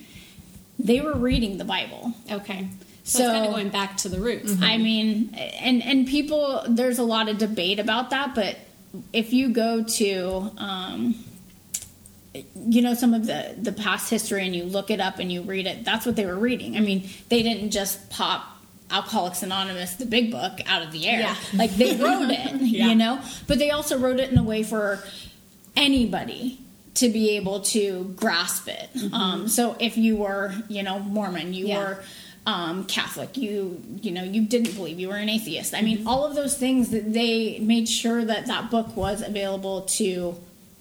they 0.84 1.00
were 1.00 1.14
reading 1.16 1.58
the 1.58 1.64
Bible. 1.64 2.12
Okay. 2.30 2.68
So, 3.04 3.18
So- 3.18 3.24
it's 3.24 3.32
kind 3.32 3.46
of 3.46 3.52
going 3.52 3.68
back 3.70 3.96
to 3.98 4.08
the 4.08 4.20
roots. 4.20 4.54
I 4.60 4.76
mean, 4.78 5.34
and 5.34 5.82
and 5.82 6.06
people, 6.06 6.62
there's 6.68 6.98
a 6.98 7.02
lot 7.04 7.28
of 7.28 7.38
debate 7.38 7.78
about 7.78 8.10
that, 8.10 8.34
but 8.34 8.56
if 9.12 9.32
you 9.32 9.48
go 9.50 9.82
to, 9.84 10.50
um, 10.58 11.14
you 12.68 12.82
know, 12.82 12.94
some 12.94 13.14
of 13.14 13.26
the 13.26 13.54
the 13.60 13.72
past 13.72 14.10
history 14.10 14.44
and 14.44 14.54
you 14.54 14.64
look 14.64 14.90
it 14.90 15.00
up 15.00 15.18
and 15.18 15.32
you 15.32 15.42
read 15.42 15.66
it, 15.66 15.84
that's 15.84 16.06
what 16.06 16.14
they 16.16 16.26
were 16.26 16.38
reading. 16.38 16.76
I 16.76 16.80
mean, 16.80 17.08
they 17.28 17.42
didn't 17.42 17.70
just 17.70 18.10
pop 18.10 18.44
Alcoholics 18.90 19.42
Anonymous, 19.42 19.94
the 19.94 20.06
big 20.06 20.30
book, 20.30 20.60
out 20.66 20.82
of 20.82 20.90
the 20.92 21.06
air. 21.08 21.20
Yeah. 21.20 21.36
Like 21.54 21.72
they 21.76 21.96
wrote 21.96 22.30
it, 22.30 22.52
Yeah. 22.60 22.88
you 22.88 22.94
know, 22.94 23.20
but 23.48 23.58
they 23.58 23.70
also 23.70 23.98
wrote 23.98 24.20
it 24.20 24.30
in 24.30 24.38
a 24.38 24.42
way 24.42 24.62
for 24.62 25.02
anybody 25.76 26.58
to 26.94 27.08
be 27.08 27.30
able 27.36 27.60
to 27.60 28.12
grasp 28.16 28.68
it. 28.68 28.88
Um, 29.12 29.48
so 29.48 29.76
if 29.78 29.96
you 29.96 30.16
were, 30.16 30.52
you 30.68 30.82
know, 30.82 30.98
Mormon, 30.98 31.54
you 31.54 31.68
Yeah. 31.68 31.78
were 31.78 32.02
um, 32.46 32.84
Catholic, 32.86 33.36
you 33.36 33.80
you 34.02 34.10
know, 34.10 34.22
you 34.24 34.46
didn't 34.46 34.74
believe, 34.74 34.98
you 34.98 35.08
were 35.08 35.16
an 35.16 35.28
atheist. 35.28 35.74
I 35.74 35.82
mean, 35.82 36.06
all 36.06 36.24
of 36.24 36.34
those 36.34 36.56
things 36.56 36.88
that 36.90 37.12
they 37.12 37.58
made 37.60 37.88
sure 37.88 38.24
that 38.24 38.46
that 38.46 38.70
book 38.70 38.96
was 38.96 39.22
available 39.22 39.82
to 39.82 40.34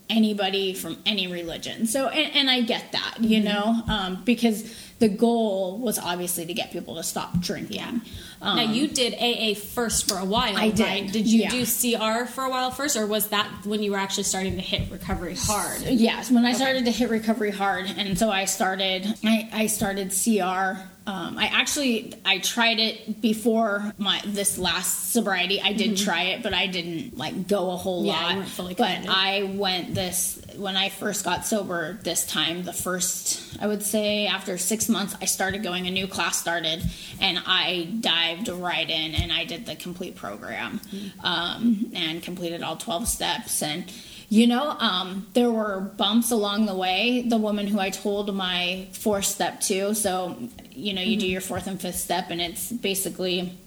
anybody 0.09 0.73
from 0.73 0.97
any 1.05 1.27
religion. 1.27 1.85
So, 1.85 2.07
and, 2.07 2.35
and 2.35 2.49
I 2.49 2.61
get 2.61 2.91
that, 2.93 3.17
you 3.19 3.41
know, 3.41 3.83
um, 3.87 4.23
because 4.25 4.73
the 4.97 5.07
goal 5.09 5.77
was 5.77 5.99
obviously 5.99 6.45
to 6.47 6.53
get 6.53 6.71
people 6.71 6.95
to 6.95 7.03
stop 7.03 7.39
drinking. 7.39 7.75
Yeah. 7.77 7.99
Um, 8.41 8.55
now 8.57 8.63
you 8.71 8.87
did 8.87 9.13
AA 9.15 9.53
first 9.53 10.07
for 10.09 10.17
a 10.17 10.23
while. 10.25 10.55
I 10.55 10.69
did, 10.69 10.79
Right? 10.85 11.11
Did 11.11 11.27
you 11.27 11.41
yeah. 11.41 11.49
do 11.49 11.65
CR 11.65 12.25
for 12.25 12.45
a 12.45 12.49
while 12.49 12.71
first, 12.71 12.95
or 12.95 13.05
was 13.05 13.27
that 13.29 13.47
when 13.65 13.83
you 13.83 13.91
were 13.91 13.97
actually 13.97 14.23
starting 14.23 14.55
to 14.55 14.61
hit 14.61 14.89
recovery 14.91 15.35
hard? 15.37 15.81
Yes, 15.81 16.31
when 16.31 16.45
I 16.45 16.53
started 16.53 16.85
to 16.85 16.91
hit 16.91 17.09
recovery 17.09 17.51
hard, 17.51 17.85
and 17.97 18.17
so 18.17 18.29
I 18.29 18.45
started. 18.45 19.05
I, 19.25 19.49
I 19.51 19.67
started 19.67 20.11
CR. 20.11 20.79
Um, 21.07 21.39
I 21.39 21.47
actually 21.51 22.13
I 22.23 22.37
tried 22.37 22.77
it 22.79 23.19
before 23.19 23.93
my 23.97 24.21
this 24.25 24.57
last 24.59 25.11
sobriety. 25.11 25.59
I 25.59 25.73
did 25.73 25.97
try 25.97 26.23
it, 26.25 26.43
but 26.43 26.53
I 26.53 26.67
didn't 26.67 27.17
like 27.17 27.47
go 27.47 27.71
a 27.71 27.75
whole 27.77 28.05
Mm-hmm. 28.05 28.31
Yeah, 28.31 28.35
lot. 28.37 28.47
fully 28.47 28.73
but. 28.75 29.05
I 29.09 29.43
went 29.55 29.95
this 29.95 30.39
when 30.55 30.77
I 30.77 30.89
first 30.89 31.25
got 31.25 31.45
sober. 31.47 31.97
This 32.03 32.25
time, 32.27 32.63
the 32.63 32.73
first 32.73 33.57
I 33.59 33.65
would 33.67 33.81
say 33.81 34.27
after 34.27 34.57
six 34.59 34.87
months, 34.87 35.15
I 35.19 35.25
started 35.25 35.63
going. 35.63 35.87
A 35.87 35.91
new 35.91 36.05
class 36.07 36.37
started, 36.37 36.83
and 37.19 37.41
I 37.45 37.87
dived 38.35 38.47
right 38.49 38.89
in, 38.89 39.15
and 39.15 39.31
I 39.31 39.45
did 39.45 39.65
the 39.65 39.75
complete 39.75 40.15
program, 40.15 40.79
Mm-hmm. 40.79 41.25
um, 41.25 41.91
and 41.93 42.21
completed 42.23 42.63
all 42.63 42.77
twelve 42.77 43.07
steps 43.07 43.61
and. 43.61 43.85
You 44.31 44.45
know, 44.45 44.75
um, 44.77 45.25
there 45.33 45.49
were 45.49 45.79
bumps 45.97 46.29
along 46.29 46.67
the 46.67 46.75
way. 46.75 47.23
The 47.27 47.37
woman 47.39 47.65
who 47.65 47.79
I 47.79 47.89
told 47.89 48.31
my 48.35 48.87
fourth 48.91 49.25
step 49.25 49.59
to, 49.61 49.95
so 49.95 50.37
you 50.71 50.93
know, 50.93 51.01
you 51.01 51.17
do 51.17 51.25
your 51.27 51.41
fourth 51.41 51.65
and 51.65 51.81
fifth 51.81 51.95
step, 51.95 52.29
and 52.29 52.39
it's 52.39 52.71
basically 52.71 53.57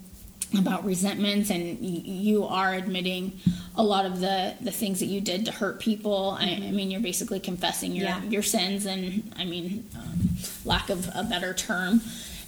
about 0.56 0.84
resentments, 0.84 1.50
and 1.50 1.80
you 1.80 2.44
are 2.44 2.74
admitting 2.74 3.40
a 3.74 3.82
lot 3.82 4.06
of 4.06 4.20
the 4.20 4.54
the 4.60 4.70
things 4.70 5.00
that 5.00 5.06
you 5.06 5.20
did 5.20 5.46
to 5.46 5.50
hurt 5.50 5.80
people. 5.80 6.36
I, 6.38 6.44
I 6.68 6.70
mean, 6.70 6.92
you're 6.92 7.00
basically 7.00 7.40
confessing 7.40 7.90
your 7.90 8.04
Yeah. 8.06 8.22
your 8.22 8.42
sins, 8.44 8.86
and 8.86 9.32
I 9.36 9.44
mean, 9.44 9.84
um, 9.98 10.28
lack 10.64 10.90
of 10.90 11.08
a 11.12 11.24
better 11.24 11.54
term. 11.54 12.02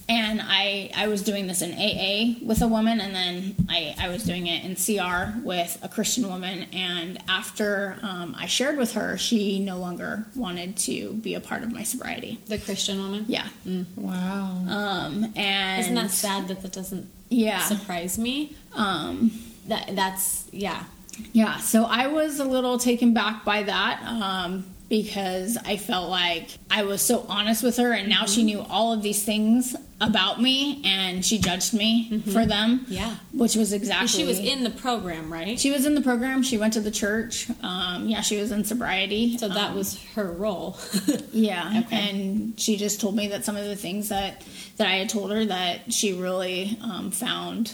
And 0.07 0.41
I, 0.43 0.91
I 0.95 1.09
was 1.09 1.23
doing 1.23 1.47
this 1.47 1.63
in 1.63 1.73
AA 1.73 2.39
with 2.47 2.61
a 2.61 2.69
woman, 2.69 3.01
and 3.01 3.15
then 3.15 3.55
I, 3.71 3.95
I 3.99 4.09
was 4.11 4.23
doing 4.23 4.47
it 4.47 4.63
in 4.63 4.77
CR 4.77 5.39
with 5.43 5.79
a 5.83 5.89
Christian 5.89 6.29
woman. 6.29 6.67
And 6.75 7.19
after 7.27 7.97
um, 8.03 8.35
I 8.39 8.45
shared 8.47 8.77
with 8.77 8.93
her, 8.93 9.17
she 9.17 9.59
no 9.61 9.79
longer 9.79 10.27
wanted 10.37 10.77
to 10.79 11.15
be 11.15 11.35
a 11.35 11.41
part 11.41 11.63
of 11.63 11.73
my 11.73 11.85
sobriety. 11.85 12.39
The 12.49 12.59
Christian 12.59 12.99
woman. 12.99 13.25
Yeah. 13.29 13.49
Wow. 13.97 14.63
Um, 14.69 15.33
and 15.37 15.81
Isn't 15.81 15.95
that 15.95 16.11
sad 16.11 16.49
that 16.49 16.61
that 16.61 16.73
doesn't 16.73 17.09
Yeah. 17.31 17.61
surprise 17.61 18.19
me? 18.19 18.55
Um, 18.75 19.31
That 19.69 19.97
that's 19.97 20.45
yeah. 20.53 20.85
Yeah, 21.33 21.59
so 21.59 21.85
I 21.85 22.09
was 22.09 22.41
a 22.41 22.45
little 22.45 22.77
taken 22.77 23.15
back 23.15 23.45
by 23.45 23.63
that 23.63 24.03
um, 24.05 24.67
because 24.89 25.57
I 25.65 25.77
felt 25.77 26.11
like 26.11 26.49
I 26.71 26.85
was 26.85 27.01
so 27.03 27.25
honest 27.29 27.63
with 27.63 27.77
her, 27.79 27.93
and 27.93 28.09
now 28.09 28.27
she 28.27 28.43
knew 28.43 28.61
all 28.61 28.93
of 28.93 29.03
these 29.03 29.25
things 29.25 29.75
about 30.01 30.41
me, 30.43 30.83
and 30.85 31.25
she 31.25 31.39
judged 31.39 31.73
me 31.73 32.21
for 32.33 32.45
them. 32.45 32.85
Yeah. 32.89 33.17
which 33.33 33.55
was 33.57 33.73
exactly. 33.73 34.09
she 34.09 34.25
was 34.25 34.39
in 34.39 34.63
the 34.63 34.71
program, 34.71 35.33
right? 35.33 35.59
She 35.59 35.71
was 35.71 35.87
in 35.87 35.95
the 35.95 36.03
program. 36.03 36.43
She 36.43 36.59
went 36.59 36.75
to 36.75 36.81
the 36.81 36.91
church. 36.91 37.49
Um, 37.63 38.09
yeah, 38.09 38.21
she 38.21 38.37
was 38.37 38.53
in 38.53 38.65
sobriety. 38.65 39.39
so 39.39 39.49
that 39.49 39.71
Um, 39.71 39.77
was 39.77 40.03
her 40.15 40.31
role. 40.31 40.77
yeah, 41.33 41.83
Okay. 41.87 41.97
and 42.11 42.61
she 42.61 42.77
just 42.77 43.01
told 43.01 43.17
me 43.17 43.29
that 43.29 43.45
some 43.45 43.57
of 43.57 43.65
the 43.65 43.77
things 43.77 44.11
that 44.11 44.43
that 44.77 44.89
I 44.89 44.97
had 44.97 45.09
told 45.09 45.31
her 45.31 45.45
that 45.47 45.93
she 45.93 46.13
really 46.13 46.77
um, 46.83 47.11
found 47.11 47.73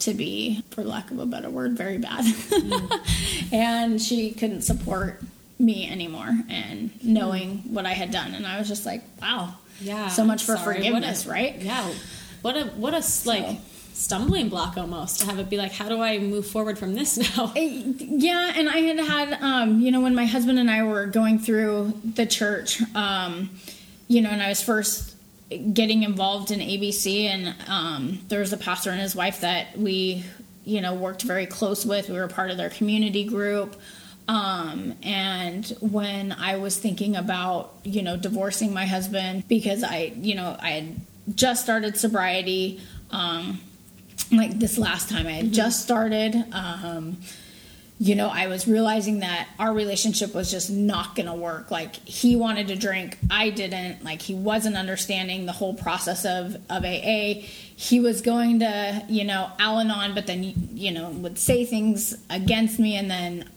to 0.00 0.14
be, 0.14 0.62
for 0.70 0.84
lack 0.84 1.10
of 1.10 1.18
a 1.18 1.26
better 1.26 1.50
word, 1.50 1.76
very 1.76 1.98
bad, 1.98 2.24
and 3.52 4.00
she 4.00 4.30
couldn't 4.30 4.62
support 4.62 5.20
me 5.58 5.88
anymore. 5.90 6.30
And 6.48 6.90
knowing 7.02 7.58
what 7.74 7.86
I 7.86 7.92
had 7.92 8.10
done, 8.10 8.34
and 8.34 8.46
I 8.46 8.58
was 8.58 8.68
just 8.68 8.86
like, 8.86 9.02
wow, 9.20 9.54
yeah. 9.80 10.08
so 10.08 10.24
much 10.24 10.44
for 10.44 10.56
sorry. 10.56 10.76
forgiveness, 10.76 11.26
a- 11.26 11.30
right? 11.30 11.56
Yeah. 11.60 11.90
What 12.42 12.56
a 12.56 12.64
what 12.66 12.94
a 12.94 13.02
like 13.28 13.58
stumbling 13.92 14.48
block 14.48 14.76
almost 14.76 15.20
to 15.20 15.26
have 15.26 15.40
it 15.40 15.50
be 15.50 15.56
like, 15.56 15.72
how 15.72 15.88
do 15.88 16.00
I 16.00 16.18
move 16.18 16.46
forward 16.46 16.78
from 16.78 16.94
this 16.94 17.16
now? 17.36 17.52
Yeah, 17.56 18.52
and 18.54 18.68
I 18.68 18.78
had 18.78 18.98
had, 19.00 19.42
um, 19.42 19.80
you 19.80 19.90
know, 19.90 20.00
when 20.00 20.14
my 20.14 20.24
husband 20.26 20.58
and 20.58 20.70
I 20.70 20.84
were 20.84 21.06
going 21.06 21.40
through 21.40 21.94
the 22.14 22.24
church, 22.24 22.80
um, 22.94 23.50
you 24.06 24.20
know, 24.22 24.30
and 24.30 24.40
I 24.40 24.48
was 24.50 24.62
first 24.62 25.16
getting 25.72 26.04
involved 26.04 26.52
in 26.52 26.60
ABC, 26.60 27.24
and 27.24 27.54
um, 27.68 28.20
there 28.28 28.38
was 28.40 28.52
a 28.52 28.56
pastor 28.56 28.90
and 28.90 29.00
his 29.00 29.16
wife 29.16 29.40
that 29.40 29.76
we, 29.76 30.24
you 30.64 30.80
know, 30.80 30.94
worked 30.94 31.22
very 31.22 31.46
close 31.46 31.84
with. 31.84 32.08
We 32.08 32.16
were 32.18 32.28
part 32.28 32.50
of 32.52 32.56
their 32.56 32.70
community 32.70 33.24
group. 33.24 33.74
Um, 34.28 34.94
and 35.02 35.66
when 35.80 36.32
I 36.32 36.56
was 36.56 36.78
thinking 36.78 37.16
about, 37.16 37.74
you 37.82 38.02
know, 38.02 38.16
divorcing 38.16 38.74
my 38.74 38.84
husband 38.84 39.48
because 39.48 39.82
I, 39.82 40.12
you 40.16 40.34
know, 40.34 40.54
I 40.60 40.70
had 40.70 41.00
just 41.34 41.62
started 41.62 41.96
sobriety, 41.96 42.80
um, 43.10 43.60
like 44.30 44.58
this 44.58 44.76
last 44.76 45.08
time 45.08 45.26
I 45.26 45.32
had 45.32 45.52
just 45.52 45.82
started, 45.82 46.44
um, 46.52 47.16
you 48.00 48.14
know, 48.14 48.28
I 48.28 48.46
was 48.46 48.68
realizing 48.68 49.20
that 49.20 49.48
our 49.58 49.72
relationship 49.72 50.34
was 50.34 50.50
just 50.50 50.70
not 50.70 51.16
going 51.16 51.26
to 51.26 51.34
work. 51.34 51.70
Like 51.70 51.96
he 51.96 52.36
wanted 52.36 52.68
to 52.68 52.76
drink, 52.76 53.18
I 53.30 53.50
didn't. 53.50 54.04
Like 54.04 54.22
he 54.22 54.34
wasn't 54.34 54.76
understanding 54.76 55.46
the 55.46 55.52
whole 55.52 55.74
process 55.74 56.24
of 56.24 56.54
of 56.70 56.84
AA. 56.84 57.42
He 57.74 57.98
was 57.98 58.20
going 58.20 58.60
to, 58.60 59.04
you 59.08 59.24
know, 59.24 59.50
Al-Anon, 59.58 60.14
but 60.14 60.28
then 60.28 60.44
you 60.74 60.92
know 60.92 61.10
would 61.10 61.38
say 61.38 61.64
things 61.64 62.16
against 62.30 62.78
me, 62.78 62.94
and 62.94 63.10
then 63.10 63.48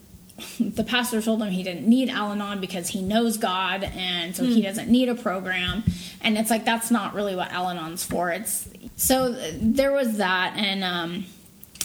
the 0.60 0.84
pastor 0.84 1.22
told 1.22 1.42
him 1.42 1.50
he 1.50 1.64
didn't 1.64 1.88
need 1.88 2.10
Al 2.10 2.32
Anon 2.32 2.60
because 2.60 2.88
he 2.88 3.02
knows 3.02 3.38
God 3.38 3.84
and 3.84 4.36
so 4.36 4.44
he 4.44 4.62
doesn't 4.62 4.90
need 4.90 5.10
a 5.10 5.16
program. 5.16 5.84
And 6.22 6.38
it's 6.38 6.50
like 6.50 6.66
that's 6.66 6.92
not 6.92 7.14
really 7.14 7.36
what 7.36 7.52
Al 7.52 7.68
Anon's 7.68 8.04
for. 8.04 8.30
It's 8.30 8.70
so 8.96 9.32
there 9.60 9.92
was 9.92 10.18
that, 10.18 10.54
and 10.56 10.84
um, 10.84 11.26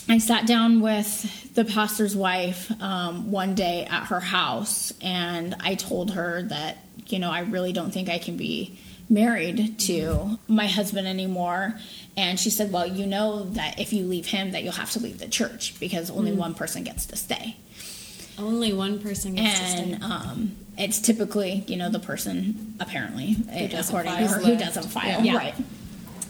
I 0.07 0.19
sat 0.19 0.45
down 0.45 0.81
with 0.81 1.53
the 1.55 1.65
pastor's 1.65 2.15
wife 2.15 2.71
um, 2.81 3.31
one 3.31 3.55
day 3.55 3.85
at 3.85 4.05
her 4.05 4.19
house, 4.19 4.93
and 5.01 5.55
I 5.59 5.75
told 5.75 6.11
her 6.11 6.43
that 6.43 6.77
you 7.07 7.19
know 7.19 7.31
I 7.31 7.41
really 7.41 7.73
don't 7.73 7.91
think 7.91 8.09
I 8.09 8.19
can 8.19 8.37
be 8.37 8.79
married 9.09 9.79
to 9.79 10.37
my 10.47 10.67
husband 10.67 11.07
anymore 11.07 11.79
and 12.17 12.37
she 12.37 12.49
said 12.49 12.73
well 12.73 12.85
you 12.85 13.05
know 13.05 13.45
that 13.51 13.79
if 13.79 13.93
you 13.93 14.03
leave 14.03 14.25
him 14.25 14.51
that 14.51 14.63
you'll 14.63 14.73
have 14.73 14.91
to 14.91 14.99
leave 14.99 15.17
the 15.17 15.27
church 15.27 15.79
because 15.79 16.09
only 16.09 16.33
one 16.33 16.53
person 16.53 16.83
gets 16.83 17.05
to 17.05 17.15
stay 17.15 17.55
Only 18.37 18.71
one 18.73 18.99
person 18.99 19.33
gets 19.35 19.59
to 19.59 19.65
stay. 19.67 19.97
um, 20.01 20.55
it's 20.77 20.99
typically 20.99 21.63
you 21.67 21.75
know 21.75 21.89
the 21.89 21.99
person 21.99 22.75
apparently 22.79 23.33
who 23.33 23.67
doesn't 23.67 23.89
according 23.95 24.11
file. 24.13 24.27
to 24.27 24.33
her 24.35 24.39
who 24.41 24.55
doesn't 24.57 24.83
file 24.89 25.21
Yeah. 25.23 25.35
right 25.37 25.55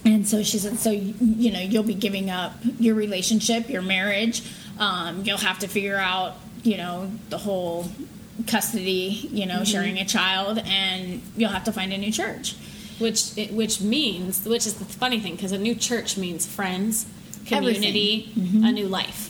and 0.06 0.26
so 0.26 0.42
she 0.42 0.58
said 0.58 0.80
so 0.80 0.90
you 0.92 1.52
know 1.52 1.60
you'll 1.60 1.84
be 1.84 1.94
giving 1.94 2.30
up 2.30 2.54
your 2.80 2.96
relationship 2.96 3.70
your 3.70 3.82
marriage 3.82 4.42
um, 4.80 5.24
you'll 5.26 5.38
have 5.38 5.60
to 5.60 5.68
figure 5.68 5.98
out 5.98 6.36
you 6.64 6.78
know 6.78 7.12
the 7.30 7.38
whole 7.38 7.88
custody 8.48 9.28
you 9.32 9.46
know 9.46 9.56
Mm-hmm. 9.56 9.64
sharing 9.66 9.98
a 9.98 10.06
child 10.06 10.60
and 10.66 11.22
you'll 11.36 11.50
have 11.50 11.64
to 11.66 11.72
find 11.74 11.92
a 11.92 11.98
new 11.98 12.12
church 12.12 12.56
which 13.00 13.38
it, 13.38 13.52
which 13.52 13.82
means 13.82 14.46
which 14.46 14.66
is 14.66 14.76
the 14.76 14.86
funny 14.86 15.20
thing 15.20 15.36
because 15.36 15.52
a 15.52 15.58
new 15.58 15.76
church 15.76 16.18
means 16.18 16.46
friends 16.46 17.06
community 17.46 18.32
a 18.64 18.72
new 18.72 18.88
life 18.88 19.30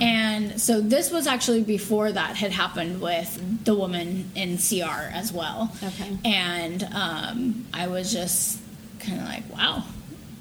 And 0.00 0.60
so 0.60 0.80
this 0.80 1.10
was 1.10 1.26
actually 1.26 1.62
before 1.62 2.10
that 2.10 2.36
had 2.36 2.50
happened 2.52 3.00
with 3.00 3.64
the 3.64 3.74
woman 3.74 4.30
in 4.34 4.58
CR 4.58 5.08
as 5.12 5.32
well. 5.32 5.72
Okay. 5.82 6.18
And 6.24 6.82
um, 6.92 7.66
I 7.72 7.86
was 7.86 8.12
just 8.12 8.60
kind 9.00 9.20
of 9.20 9.26
like, 9.26 9.48
wow, 9.56 9.84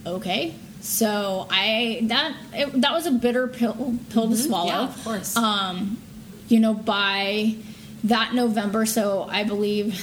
okay. 0.06 0.56
So 0.82 1.48
I 1.50 2.02
that 2.04 2.36
it, 2.54 2.82
that 2.82 2.92
was 2.92 3.06
a 3.06 3.12
bitter 3.12 3.48
pill 3.48 3.96
pill 4.10 4.30
to 4.30 4.36
swallow. 4.36 4.68
yeah 4.68 4.84
of 4.84 5.04
course 5.04 5.38
Um, 5.38 5.98
you 6.50 6.60
know, 6.60 6.74
by 6.74 7.56
that 8.04 8.34
November, 8.34 8.86
so 8.86 9.26
I 9.30 9.46
believe 9.46 9.98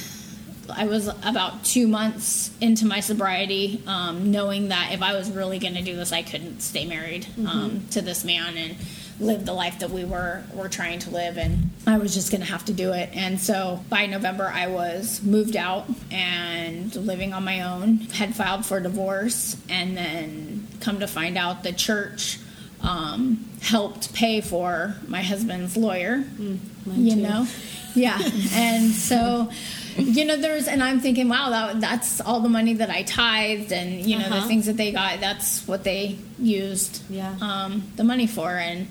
I 0.70 0.86
was 0.86 1.08
about 1.08 1.64
two 1.64 1.86
months 1.86 2.50
into 2.60 2.86
my 2.86 3.00
sobriety, 3.00 3.82
um, 3.86 4.30
knowing 4.30 4.68
that 4.68 4.92
if 4.92 5.02
I 5.02 5.14
was 5.14 5.30
really 5.30 5.58
going 5.58 5.74
to 5.74 5.82
do 5.82 5.96
this, 5.96 6.12
I 6.12 6.22
couldn't 6.22 6.60
stay 6.60 6.86
married 6.86 7.26
um, 7.46 7.82
to 7.90 8.00
this 8.00 8.24
man 8.24 8.56
and 8.56 8.76
live 9.20 9.44
the 9.44 9.52
life 9.52 9.78
that 9.80 9.90
we 9.90 10.04
were 10.04 10.42
were 10.54 10.68
trying 10.68 10.98
to 11.00 11.10
live, 11.10 11.36
and 11.36 11.70
I 11.86 11.98
was 11.98 12.14
just 12.14 12.30
going 12.30 12.40
to 12.40 12.46
have 12.46 12.64
to 12.66 12.72
do 12.72 12.92
it. 12.92 13.10
And 13.12 13.40
so 13.40 13.84
by 13.88 14.06
November, 14.06 14.50
I 14.52 14.66
was 14.66 15.22
moved 15.22 15.56
out 15.56 15.86
and 16.10 16.94
living 16.94 17.32
on 17.32 17.44
my 17.44 17.62
own. 17.62 17.98
Had 17.98 18.34
filed 18.34 18.66
for 18.66 18.80
divorce, 18.80 19.56
and 19.68 19.96
then 19.96 20.66
come 20.80 21.00
to 21.00 21.06
find 21.06 21.36
out 21.36 21.62
the 21.62 21.72
church 21.72 22.38
um, 22.82 23.48
helped 23.60 24.14
pay 24.14 24.40
for 24.40 24.96
my 25.06 25.22
husband's 25.22 25.76
lawyer. 25.76 26.24
you 26.38 27.14
too. 27.14 27.20
know, 27.20 27.46
yeah, 27.94 28.18
and 28.52 28.90
so. 28.90 29.50
You 29.96 30.24
know, 30.24 30.36
there's, 30.36 30.68
and 30.68 30.82
I'm 30.82 31.00
thinking, 31.00 31.28
wow, 31.28 31.50
that, 31.50 31.80
that's 31.80 32.20
all 32.20 32.40
the 32.40 32.48
money 32.48 32.74
that 32.74 32.90
I 32.90 33.02
tithed, 33.02 33.72
and 33.72 34.04
you 34.06 34.18
know, 34.18 34.28
the 34.28 34.36
Uh-huh. 34.36 34.48
things 34.48 34.66
that 34.66 34.76
they 34.76 34.92
got. 34.92 35.20
That's 35.20 35.66
what 35.66 35.84
they 35.84 36.16
used, 36.38 37.02
Yeah. 37.10 37.34
um, 37.40 37.82
the 37.96 38.04
money 38.04 38.26
for, 38.26 38.50
and 38.56 38.88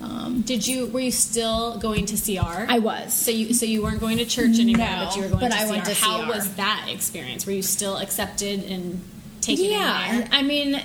um, 0.00 0.42
did 0.42 0.64
you 0.66 0.86
were 0.86 1.00
you 1.00 1.10
still 1.10 1.76
going 1.78 2.06
to 2.06 2.16
cr 2.16 2.66
I 2.68 2.78
was. 2.78 3.12
so 3.12 3.30
you 3.32 3.52
so 3.52 3.66
you 3.66 3.82
weren't 3.82 3.98
going 4.00 4.18
to 4.18 4.24
church 4.24 4.58
anymore 4.60 4.86
No, 4.86 5.04
but 5.06 5.16
you 5.16 5.22
were 5.22 5.28
going 5.28 5.40
but 5.40 5.50
to 5.50 5.56
I 5.58 5.64
CR. 5.66 5.70
went 5.72 5.84
to 5.86 5.94
how 5.94 6.22
CR. 6.24 6.28
was 6.34 6.54
that 6.54 6.86
experience 6.88 7.44
were 7.46 7.52
you 7.52 7.62
still 7.62 7.96
accepted 7.96 8.62
and 8.62 9.00
taken 9.40 9.64
yeah 9.64 10.28
i 10.30 10.42
mean 10.42 10.80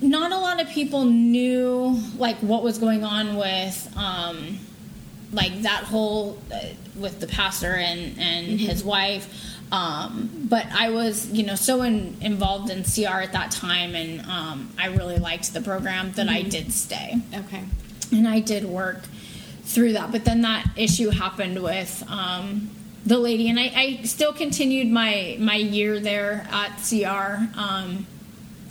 not 0.00 0.32
a 0.32 0.38
lot 0.38 0.58
of 0.58 0.68
people 0.70 1.04
knew 1.04 2.00
like 2.16 2.36
what 2.38 2.62
was 2.62 2.78
going 2.78 3.04
on 3.04 3.36
with 3.36 3.76
um 3.94 4.58
like 5.32 5.62
that 5.62 5.84
whole 5.84 6.38
uh, 6.52 6.58
with 6.96 7.20
the 7.20 7.26
pastor 7.26 7.74
and 7.74 8.18
and 8.18 8.46
Mm-hmm. 8.48 8.56
his 8.58 8.82
wife 8.82 9.28
um 9.72 10.28
but 10.48 10.66
i 10.72 10.90
was 10.90 11.30
you 11.30 11.44
know 11.44 11.54
so 11.54 11.82
in, 11.82 12.16
involved 12.20 12.70
in 12.70 12.82
cr 12.82 13.20
at 13.22 13.32
that 13.32 13.50
time 13.52 13.94
and 13.94 14.20
um 14.26 14.68
i 14.78 14.86
really 14.88 15.18
liked 15.18 15.52
the 15.54 15.60
program 15.60 16.10
that 16.12 16.26
Mm-hmm. 16.26 16.36
i 16.36 16.42
did 16.42 16.72
stay 16.72 17.14
okay 17.34 17.62
and 18.12 18.26
I 18.26 18.40
did 18.40 18.64
work 18.64 19.04
through 19.62 19.92
that. 19.92 20.10
But 20.10 20.24
then 20.24 20.40
that 20.42 20.66
issue 20.76 21.10
happened 21.10 21.62
with 21.62 22.02
um, 22.08 22.70
the 23.06 23.18
lady, 23.18 23.48
and 23.48 23.56
I, 23.60 23.70
I 23.76 24.02
still 24.02 24.32
continued 24.32 24.88
my 24.90 25.36
my 25.38 25.54
year 25.54 26.00
there 26.00 26.44
at 26.50 26.72
CR 26.88 27.46
um, 27.56 28.04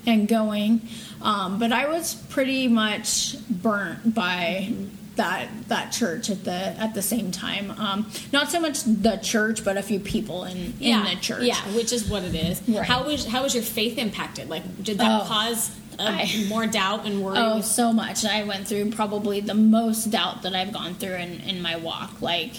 and 0.05 0.27
going, 0.27 0.81
um, 1.21 1.57
but 1.57 1.71
I 1.71 1.87
was 1.87 2.15
pretty 2.15 2.67
much 2.67 3.37
burnt 3.49 4.13
by. 4.13 4.73
That, 5.19 5.49
that 5.67 5.91
church 5.91 6.29
at 6.29 6.45
the 6.45 6.53
at 6.53 6.93
the 6.93 7.01
same 7.01 7.29
time, 7.31 7.71
um, 7.71 8.09
not 8.31 8.49
so 8.49 8.61
much 8.61 8.83
the 8.85 9.17
church, 9.21 9.65
but 9.65 9.75
a 9.75 9.83
few 9.83 9.99
people 9.99 10.45
in 10.45 10.73
in 10.79 11.03
the 11.03 11.17
church. 11.19 11.43
Yeah, 11.43 11.59
which 11.75 11.91
is 11.91 12.07
what 12.09 12.23
it 12.23 12.33
is. 12.35 12.61
Right. 12.69 12.85
How 12.85 13.03
was 13.03 13.25
how 13.25 13.43
was 13.43 13.53
your 13.53 13.63
faith 13.63 13.97
impacted? 13.97 14.49
Like, 14.49 14.63
did 14.81 14.97
that 14.99 15.21
Oh, 15.23 15.25
cause 15.27 15.71
I- 15.99 16.45
more 16.47 16.67
doubt 16.67 17.05
and 17.05 17.21
worry? 17.21 17.37
Oh, 17.37 17.59
so 17.59 17.91
much. 17.91 18.23
I 18.23 18.43
went 18.43 18.65
through 18.69 18.91
probably 18.91 19.41
the 19.41 19.55
most 19.55 20.09
doubt 20.09 20.43
that 20.43 20.55
I've 20.55 20.71
gone 20.71 20.93
through 20.95 21.15
in, 21.15 21.41
in 21.41 21.61
my 21.61 21.75
walk. 21.75 22.21
Like, 22.21 22.53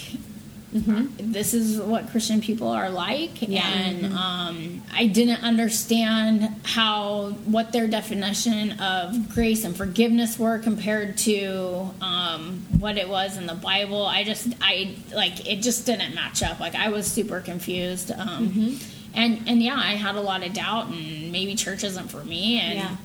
this 0.73 1.53
is 1.53 1.79
what 1.79 2.09
Christian 2.09 2.41
people 2.41 2.69
are 2.69 2.89
like. 2.89 3.31
Mm-hmm. 3.31 3.51
Yeah. 3.51 3.67
And 3.67 4.05
um, 4.13 4.83
I 4.93 5.07
didn't 5.07 5.43
understand 5.43 6.61
how, 6.63 7.31
what 7.45 7.71
their 7.73 7.87
definition 7.87 8.79
of 8.79 9.33
grace 9.33 9.65
and 9.65 9.75
forgiveness 9.75 10.39
were 10.39 10.59
compared 10.59 11.17
to 11.19 11.89
um, 12.01 12.65
what 12.79 12.97
it 12.97 13.09
was 13.09 13.37
in 13.37 13.47
the 13.47 13.55
Bible. 13.55 14.05
I 14.05 14.23
just, 14.23 14.47
I, 14.61 14.95
like, 15.13 15.47
it 15.47 15.61
just 15.61 15.85
didn't 15.85 16.15
match 16.15 16.41
up. 16.41 16.59
Like, 16.59 16.75
I 16.75 16.89
was 16.89 17.05
super 17.05 17.41
confused. 17.41 18.11
Um, 18.11 18.49
Mm-hmm. 18.49 18.97
And, 19.13 19.41
and 19.45 19.61
yeah, 19.61 19.75
I 19.75 19.95
had 19.95 20.15
a 20.15 20.21
lot 20.21 20.45
of 20.45 20.53
doubt, 20.53 20.87
and 20.87 21.33
maybe 21.33 21.55
church 21.55 21.83
isn't 21.83 22.07
for 22.07 22.23
me. 22.23 22.61
And 22.61 22.79
yeah. 22.79 22.95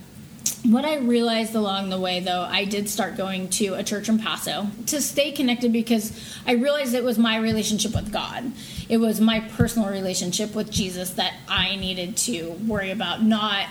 What 0.64 0.84
I 0.84 0.96
realized 0.96 1.54
along 1.54 1.90
the 1.90 1.98
way, 1.98 2.20
though, 2.20 2.42
I 2.42 2.64
did 2.64 2.88
start 2.88 3.16
going 3.16 3.48
to 3.50 3.74
a 3.74 3.82
church 3.82 4.08
in 4.08 4.18
Paso 4.18 4.68
to 4.86 5.00
stay 5.00 5.32
connected 5.32 5.72
because 5.72 6.12
I 6.46 6.52
realized 6.52 6.94
it 6.94 7.04
was 7.04 7.18
my 7.18 7.36
relationship 7.36 7.94
with 7.94 8.12
God. 8.12 8.52
It 8.88 8.98
was 8.98 9.20
my 9.20 9.40
personal 9.40 9.88
relationship 9.88 10.54
with 10.54 10.70
Jesus 10.70 11.10
that 11.10 11.34
I 11.48 11.76
needed 11.76 12.16
to 12.18 12.50
worry 12.66 12.90
about, 12.90 13.22
not 13.22 13.66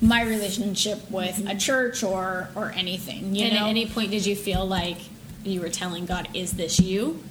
my 0.00 0.22
relationship 0.22 1.10
with 1.10 1.38
a 1.38 1.42
mm-hmm. 1.42 1.58
church 1.58 2.02
or 2.02 2.48
or 2.54 2.70
anything. 2.72 3.34
You 3.34 3.46
and 3.46 3.54
know, 3.54 3.64
at 3.64 3.70
any 3.70 3.86
point, 3.86 4.10
did 4.10 4.24
you 4.24 4.36
feel 4.36 4.66
like 4.66 4.98
you 5.44 5.60
were 5.60 5.70
telling 5.70 6.06
God, 6.06 6.28
"Is 6.34 6.52
this 6.52 6.78
you? 6.78 7.22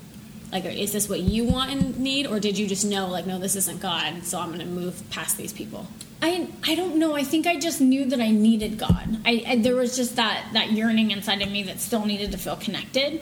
Like, 0.51 0.65
or 0.65 0.69
is 0.69 0.91
this 0.91 1.09
what 1.09 1.21
you 1.21 1.45
want 1.45 1.71
and 1.71 1.99
need?" 1.99 2.27
Or 2.27 2.39
did 2.39 2.57
you 2.57 2.67
just 2.67 2.85
know, 2.85 3.07
like, 3.07 3.25
no, 3.25 3.39
this 3.39 3.55
isn't 3.55 3.79
God, 3.79 4.23
so 4.23 4.39
I'm 4.39 4.47
going 4.47 4.59
to 4.59 4.65
move 4.65 5.01
past 5.09 5.37
these 5.37 5.53
people? 5.53 5.87
I 6.21 6.47
I 6.65 6.75
don't 6.75 6.97
know. 6.97 7.15
I 7.15 7.23
think 7.23 7.45
I 7.45 7.57
just 7.59 7.79
knew 7.79 8.05
that 8.05 8.19
I 8.19 8.31
needed 8.31 8.77
God. 8.79 9.19
I, 9.25 9.43
I 9.47 9.55
there 9.57 9.75
was 9.75 9.95
just 9.95 10.15
that 10.15 10.47
that 10.53 10.71
yearning 10.71 11.11
inside 11.11 11.41
of 11.41 11.51
me 11.51 11.63
that 11.63 11.79
still 11.79 12.05
needed 12.05 12.31
to 12.31 12.37
feel 12.37 12.55
connected. 12.55 13.21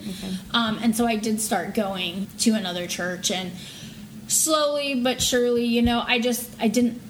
Um, 0.52 0.80
and 0.82 0.96
so 0.96 1.06
I 1.06 1.18
did 1.18 1.42
start 1.42 1.74
going 1.74 2.28
to 2.40 2.52
another 2.52 2.88
church, 2.88 3.32
and 3.32 3.52
slowly 4.28 5.02
but 5.02 5.22
surely, 5.22 5.66
you 5.66 5.82
know, 5.82 6.04
I 6.08 6.20
just 6.20 6.50
I 6.60 6.68
didn't 6.70 7.02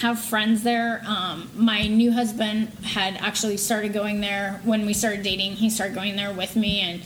have 0.00 0.20
friends 0.20 0.62
there. 0.62 1.02
Um, 1.06 1.50
my 1.54 1.86
new 1.88 2.12
husband 2.12 2.68
had 2.84 3.16
actually 3.16 3.56
started 3.56 3.92
going 3.92 4.20
there 4.20 4.60
when 4.64 4.86
we 4.86 4.94
started 4.94 5.22
dating. 5.22 5.52
He 5.52 5.68
started 5.68 5.94
going 5.94 6.16
there 6.16 6.32
with 6.32 6.56
me, 6.56 6.80
and 6.80 7.02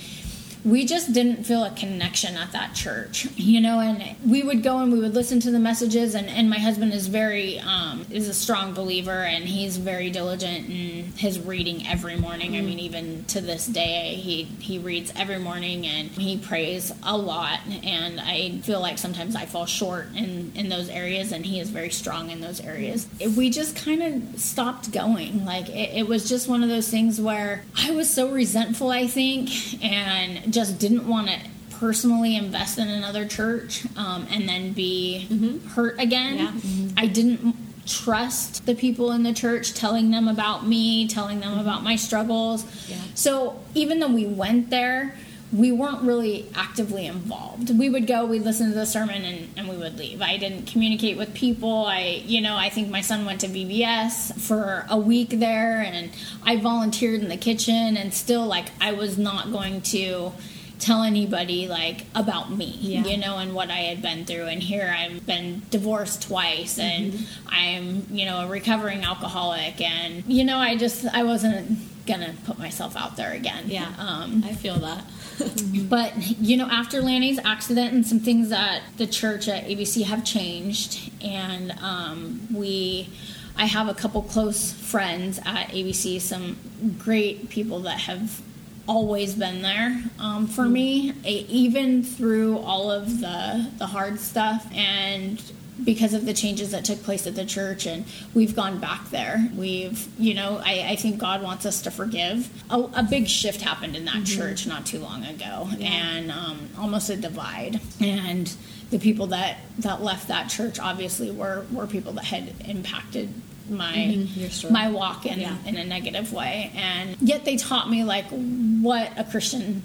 we 0.65 0.87
just 0.87 1.13
didn't 1.13 1.45
feel 1.45 1.63
a 1.63 1.71
connection 1.71 2.37
at 2.37 2.53
that 2.53 2.75
church, 2.75 3.27
you 3.37 3.61
know. 3.61 3.81
And 3.81 4.17
we 4.27 4.43
would 4.43 4.63
go 4.63 4.79
and 4.79 4.91
we 4.93 4.99
would 4.99 5.15
listen 5.15 5.39
to 5.41 5.51
the 5.51 5.59
messages, 5.59 6.15
and, 6.15 6.29
and 6.29 6.49
my 6.49 6.59
husband 6.59 6.95
is 6.95 7.07
very 7.07 7.59
um, 7.61 8.07
is 8.11 8.29
a 8.29 8.35
strong 8.35 8.73
believer, 8.73 9.25
and 9.25 9.45
he's 9.45 9.77
very 9.77 10.11
diligent 10.11 10.71
in 10.71 11.13
his 11.17 11.39
reading 11.39 11.87
every 11.87 12.17
morning. 12.17 12.57
I 12.57 12.63
mean, 12.63 12.79
even 12.79 13.25
to 13.27 13.41
this 13.41 13.67
day, 13.67 14.15
he 14.15 14.45
he 14.45 14.79
reads 14.79 15.13
every 15.17 15.39
morning 15.39 15.87
and 15.87 16.09
he 16.11 16.39
prays 16.39 16.93
a 17.03 17.17
lot. 17.17 17.61
And 17.83 18.21
I 18.21 18.59
feel 18.63 18.81
like 18.81 18.97
sometimes 18.99 19.37
I 19.37 19.45
fall 19.45 19.67
short 19.67 20.07
in 20.17 20.53
in 20.55 20.71
those 20.71 20.89
areas, 20.89 21.33
and 21.33 21.45
he 21.45 21.61
is 21.61 21.69
very 21.69 21.91
strong 21.91 22.31
in 22.31 22.41
those 22.41 22.61
areas. 22.61 23.07
We 23.37 23.51
just 23.51 23.77
kind 23.77 24.03
of 24.03 24.41
stopped 24.41 24.93
going. 24.93 25.45
Like 25.45 25.69
it, 25.69 25.91
it 25.95 26.09
was 26.09 26.27
just 26.27 26.49
one 26.49 26.63
of 26.63 26.71
those 26.71 26.89
things 26.89 27.21
where 27.21 27.65
I 27.77 27.91
was 27.91 28.09
so 28.09 28.31
resentful, 28.31 28.89
I 28.89 29.07
think, 29.07 29.51
and 29.85 30.54
just 30.55 30.79
didn't 30.79 31.07
want 31.07 31.29
to 31.29 31.39
personally 31.73 32.37
invest 32.37 32.79
in 32.79 32.89
another 32.89 33.27
church 33.27 33.85
um, 33.97 34.27
and 34.31 34.49
then 34.49 34.73
be 34.73 35.27
hurt 35.75 35.99
again. 35.99 36.39
Yeah. 36.39 36.91
I 36.97 37.07
didn't 37.07 37.57
trust 37.87 38.65
the 38.65 38.75
people 38.75 39.13
in 39.13 39.25
the 39.25 39.35
church 39.35 39.75
telling 39.75 40.11
them 40.11 40.29
about 40.29 40.67
me, 40.67 41.07
telling 41.09 41.41
them 41.41 41.59
about 41.59 41.83
my 41.83 41.97
struggles. 41.97 42.65
Yeah. 42.89 42.97
So 43.15 43.61
even 43.75 43.99
though 43.99 44.09
we 44.13 44.27
went 44.27 44.71
there, 44.71 45.17
we 45.53 45.71
weren't 45.71 46.03
really 46.03 46.47
actively 46.55 47.07
involved. 47.07 47.77
We 47.79 47.89
would 47.89 48.07
go, 48.07 48.25
we'd 48.27 48.43
listen 48.43 48.71
to 48.71 48.75
the 48.75 48.87
sermon, 48.87 49.25
and, 49.25 49.49
and 49.57 49.69
we 49.69 49.77
would 49.77 49.99
leave. 49.99 50.21
I 50.21 50.37
didn't 50.37 50.67
communicate 50.67 51.17
with 51.17 51.33
people. 51.35 51.87
I, 51.87 52.23
you 52.25 52.41
know, 52.41 52.57
I 52.57 52.71
think 52.71 52.89
my 52.89 53.01
son 53.01 53.25
went 53.25 53.41
to 53.43 53.49
VBS 53.49 54.41
for 54.41 54.85
a 54.89 54.99
week 54.99 55.31
there, 55.31 55.81
and 55.81 56.11
I 56.43 56.57
volunteered 56.57 57.21
in 57.21 57.29
the 57.29 57.37
kitchen, 57.37 57.97
and 57.97 58.13
still, 58.13 58.47
like, 58.47 58.67
I 58.81 58.93
was 58.93 59.17
not 59.17 59.53
going 59.53 59.83
to 59.83 60.33
tell 60.79 61.03
anybody 61.03 61.69
like 61.69 62.05
about 62.15 62.51
me 62.51 62.77
yeah. 62.81 63.05
you 63.05 63.17
know 63.17 63.39
and 63.39 63.55
what 63.55 63.71
i 63.71 63.79
had 63.79 64.03
been 64.03 64.25
through 64.25 64.47
and 64.47 64.63
here 64.63 64.95
i've 64.99 65.25
been 65.25 65.63
divorced 65.71 66.23
twice 66.23 66.79
and 66.79 67.13
mm-hmm. 67.13 67.49
i'm 67.49 68.07
you 68.11 68.27
know 68.27 68.41
a 68.41 68.49
recovering 68.49 69.05
alcoholic 69.05 69.81
and 69.81 70.25
you 70.27 70.45
know 70.45 70.59
i 70.59 70.77
just 70.77 71.07
i 71.15 71.23
wasn't 71.23 71.79
gonna 72.07 72.35
put 72.45 72.59
myself 72.59 72.97
out 72.97 73.17
there 73.17 73.33
again 73.33 73.65
yeah 73.67 73.93
um, 73.99 74.43
i 74.45 74.53
feel 74.53 74.77
that 74.77 75.05
but 75.89 76.17
you 76.17 76.57
know, 76.57 76.69
after 76.69 77.01
Lanny's 77.01 77.39
accident 77.45 77.93
and 77.93 78.07
some 78.07 78.21
things 78.21 78.51
that 78.51 78.83
the 78.97 79.07
church 79.07 79.49
at 79.49 79.65
ABC 79.65 80.05
have 80.05 80.25
changed, 80.25 81.13
and 81.23 81.73
um, 81.81 82.47
we, 82.53 83.09
I 83.57 83.67
have 83.67 83.89
a 83.89 83.95
couple 83.95 84.23
close 84.23 84.73
friends 84.73 85.39
at 85.39 85.69
ABC, 85.69 86.21
some 86.21 86.57
great 86.99 87.49
people 87.49 87.81
that 87.81 88.01
have 88.01 88.43
always 88.87 89.35
been 89.35 89.63
there 89.63 90.03
um, 90.19 90.47
for 90.47 90.65
me, 90.65 91.13
even 91.25 92.03
through 92.03 92.59
all 92.59 92.91
of 92.91 93.21
the 93.21 93.71
the 93.79 93.87
hard 93.87 94.21
stuff 94.21 94.67
and 94.75 95.43
because 95.83 96.15
of 96.15 96.25
the 96.25 96.35
changes 96.35 96.71
that 96.71 96.85
took 96.85 97.03
place 97.03 97.27
at 97.27 97.35
the 97.35 97.45
church 97.45 97.87
and 97.87 98.05
we've 98.33 98.55
gone 98.55 98.79
back 98.79 99.11
there 99.11 99.49
we've 99.57 100.09
you 100.19 100.33
know 100.35 100.61
i, 100.65 100.87
I 100.91 100.97
think 100.97 101.19
god 101.19 101.43
wants 101.43 101.67
us 101.67 101.83
to 101.83 101.91
forgive 101.91 102.49
a, 102.71 102.79
a 102.95 103.03
big 103.03 103.27
shift 103.27 103.61
happened 103.61 103.97
in 103.97 104.05
that 104.05 104.15
mm-hmm. 104.15 104.41
church 104.41 104.67
not 104.67 104.87
too 104.87 105.01
long 105.01 105.25
ago 105.25 105.69
yeah. 105.77 105.89
and 105.89 106.31
um, 106.31 106.69
almost 106.79 107.11
a 107.11 107.17
divide 107.17 107.81
and 108.01 108.55
the 108.91 108.99
people 108.99 109.27
that 109.29 109.59
that 109.79 110.03
left 110.03 110.29
that 110.29 110.49
church 110.49 110.79
obviously 110.79 111.31
were 111.31 111.67
were 111.73 111.87
people 111.87 112.13
that 112.13 112.25
had 112.25 112.55
impacted 112.67 113.33
my 113.69 113.95
mm-hmm. 113.95 114.73
my 114.73 114.91
walk 114.91 115.27
in 115.27 115.41
yeah. 115.41 115.57
in 115.67 115.77
a 115.77 115.85
negative 115.85 116.33
way 116.33 116.71
and 116.77 117.17
yet 117.21 117.45
they 117.45 117.57
taught 117.57 117.91
me 117.91 118.05
like 118.05 118.27
what 118.27 119.11
a 119.17 119.25
christian 119.25 119.83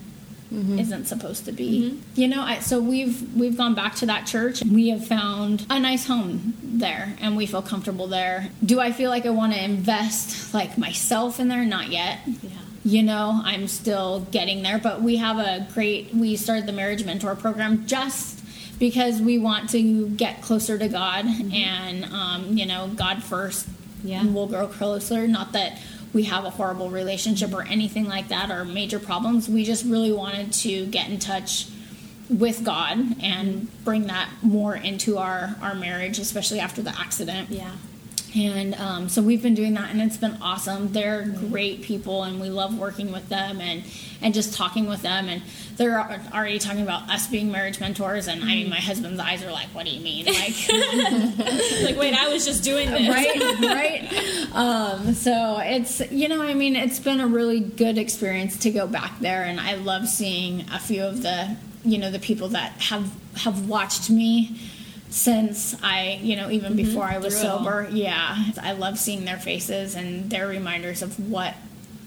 mm-hmm. 0.53 0.79
isn't 0.79 1.05
supposed 1.05 1.45
to 1.45 1.51
be. 1.51 1.91
Mm-hmm. 1.91 2.21
You 2.21 2.27
know, 2.27 2.41
I, 2.41 2.59
so 2.59 2.79
we've 2.79 3.35
we've 3.35 3.57
gone 3.57 3.75
back 3.75 3.95
to 3.95 4.05
that 4.07 4.25
church. 4.25 4.63
We 4.63 4.89
have 4.89 5.05
found 5.05 5.65
a 5.69 5.79
nice 5.79 6.07
home 6.07 6.53
there, 6.61 7.15
and 7.19 7.37
we 7.37 7.45
feel 7.45 7.61
comfortable 7.61 8.07
there. 8.07 8.49
Do 8.63 8.79
I 8.79 8.91
feel 8.91 9.09
like 9.09 9.25
I 9.25 9.29
want 9.29 9.53
to 9.53 9.63
invest 9.63 10.53
like 10.53 10.77
myself 10.77 11.39
in 11.39 11.47
there? 11.47 11.65
Not 11.65 11.89
yet. 11.89 12.19
Yeah. 12.25 12.49
You 12.85 13.03
know, 13.03 13.41
I'm 13.43 13.67
still 13.67 14.21
getting 14.31 14.63
there, 14.63 14.79
but 14.79 15.01
we 15.01 15.17
have 15.17 15.37
a 15.37 15.67
great. 15.73 16.13
We 16.13 16.35
started 16.35 16.65
the 16.65 16.71
marriage 16.71 17.05
mentor 17.05 17.35
program 17.35 17.85
just 17.87 18.39
because 18.79 19.21
we 19.21 19.37
want 19.37 19.69
to 19.71 20.07
get 20.09 20.41
closer 20.41 20.77
to 20.77 20.87
God 20.87 21.25
mm-hmm. 21.25 21.53
and 21.53 22.05
um, 22.05 22.57
you 22.57 22.65
know 22.65 22.89
God 22.95 23.21
first. 23.23 23.67
Yeah, 24.03 24.25
we'll 24.25 24.47
grow 24.47 24.67
closer. 24.67 25.27
Not 25.27 25.51
that 25.51 25.77
we 26.13 26.23
have 26.23 26.45
a 26.45 26.49
horrible 26.49 26.89
relationship 26.89 27.53
or 27.53 27.63
anything 27.63 28.05
like 28.05 28.29
that 28.29 28.49
or 28.49 28.65
major 28.65 28.99
problems. 28.99 29.47
We 29.47 29.63
just 29.63 29.85
really 29.85 30.11
wanted 30.11 30.53
to 30.53 30.85
get 30.87 31.09
in 31.09 31.19
touch 31.19 31.67
with 32.29 32.63
God 32.63 32.97
and 33.21 33.67
bring 33.83 34.07
that 34.07 34.29
more 34.41 34.75
into 34.75 35.17
our 35.17 35.55
our 35.61 35.75
marriage, 35.75 36.19
especially 36.19 36.59
after 36.59 36.81
the 36.81 36.97
accident. 36.99 37.49
Yeah. 37.49 37.71
And 38.35 38.75
um, 38.75 39.09
so 39.09 39.21
we've 39.21 39.41
been 39.41 39.55
doing 39.55 39.73
that, 39.73 39.89
and 39.89 40.01
it's 40.01 40.17
been 40.17 40.37
awesome. 40.41 40.91
They're 40.91 41.23
great 41.23 41.81
people, 41.81 42.23
and 42.23 42.39
we 42.39 42.49
love 42.49 42.77
working 42.77 43.11
with 43.11 43.27
them 43.29 43.59
and 43.59 43.83
and 44.21 44.33
just 44.33 44.53
talking 44.53 44.87
with 44.87 45.01
them. 45.01 45.29
And 45.29 45.41
they're 45.77 45.99
already 46.33 46.59
talking 46.59 46.83
about 46.83 47.09
us 47.09 47.27
being 47.27 47.51
marriage 47.51 47.79
mentors. 47.79 48.27
And 48.27 48.43
I 48.43 48.47
mean, 48.47 48.69
my 48.69 48.79
husband's 48.79 49.19
eyes 49.19 49.43
are 49.43 49.51
like, 49.51 49.67
"What 49.69 49.85
do 49.85 49.91
you 49.91 50.01
mean?" 50.01 50.25
Like, 50.25 50.55
like 51.83 51.97
wait, 51.97 52.13
I 52.13 52.29
was 52.31 52.45
just 52.45 52.63
doing 52.63 52.91
this, 52.91 53.07
right? 53.09 53.59
Right. 53.61 54.35
Um, 54.49 55.13
so 55.13 55.59
it's 55.61 56.01
you 56.11 56.27
know, 56.27 56.41
I 56.41 56.55
mean, 56.55 56.75
it's 56.75 56.99
been 56.99 57.19
a 57.19 57.27
really 57.27 57.59
good 57.59 57.99
experience 57.99 58.57
to 58.59 58.71
go 58.71 58.87
back 58.87 59.19
there, 59.19 59.43
and 59.43 59.59
I 59.59 59.75
love 59.75 60.07
seeing 60.07 60.65
a 60.73 60.79
few 60.79 61.03
of 61.03 61.21
the 61.21 61.55
you 61.83 61.97
know 61.97 62.09
the 62.09 62.19
people 62.19 62.49
that 62.49 62.71
have 62.81 63.11
have 63.37 63.69
watched 63.69 64.09
me 64.09 64.59
since 65.09 65.75
I, 65.81 66.19
you 66.21 66.35
know, 66.35 66.49
even 66.49 66.73
mm-hmm. 66.73 66.85
before 66.85 67.03
I 67.03 67.17
was 67.17 67.39
sober. 67.39 67.87
Yeah, 67.91 68.37
I 68.61 68.73
love 68.73 68.97
seeing 68.99 69.25
their 69.25 69.37
faces 69.37 69.95
and 69.95 70.29
their 70.29 70.47
reminders 70.47 71.01
of 71.01 71.19
what 71.29 71.55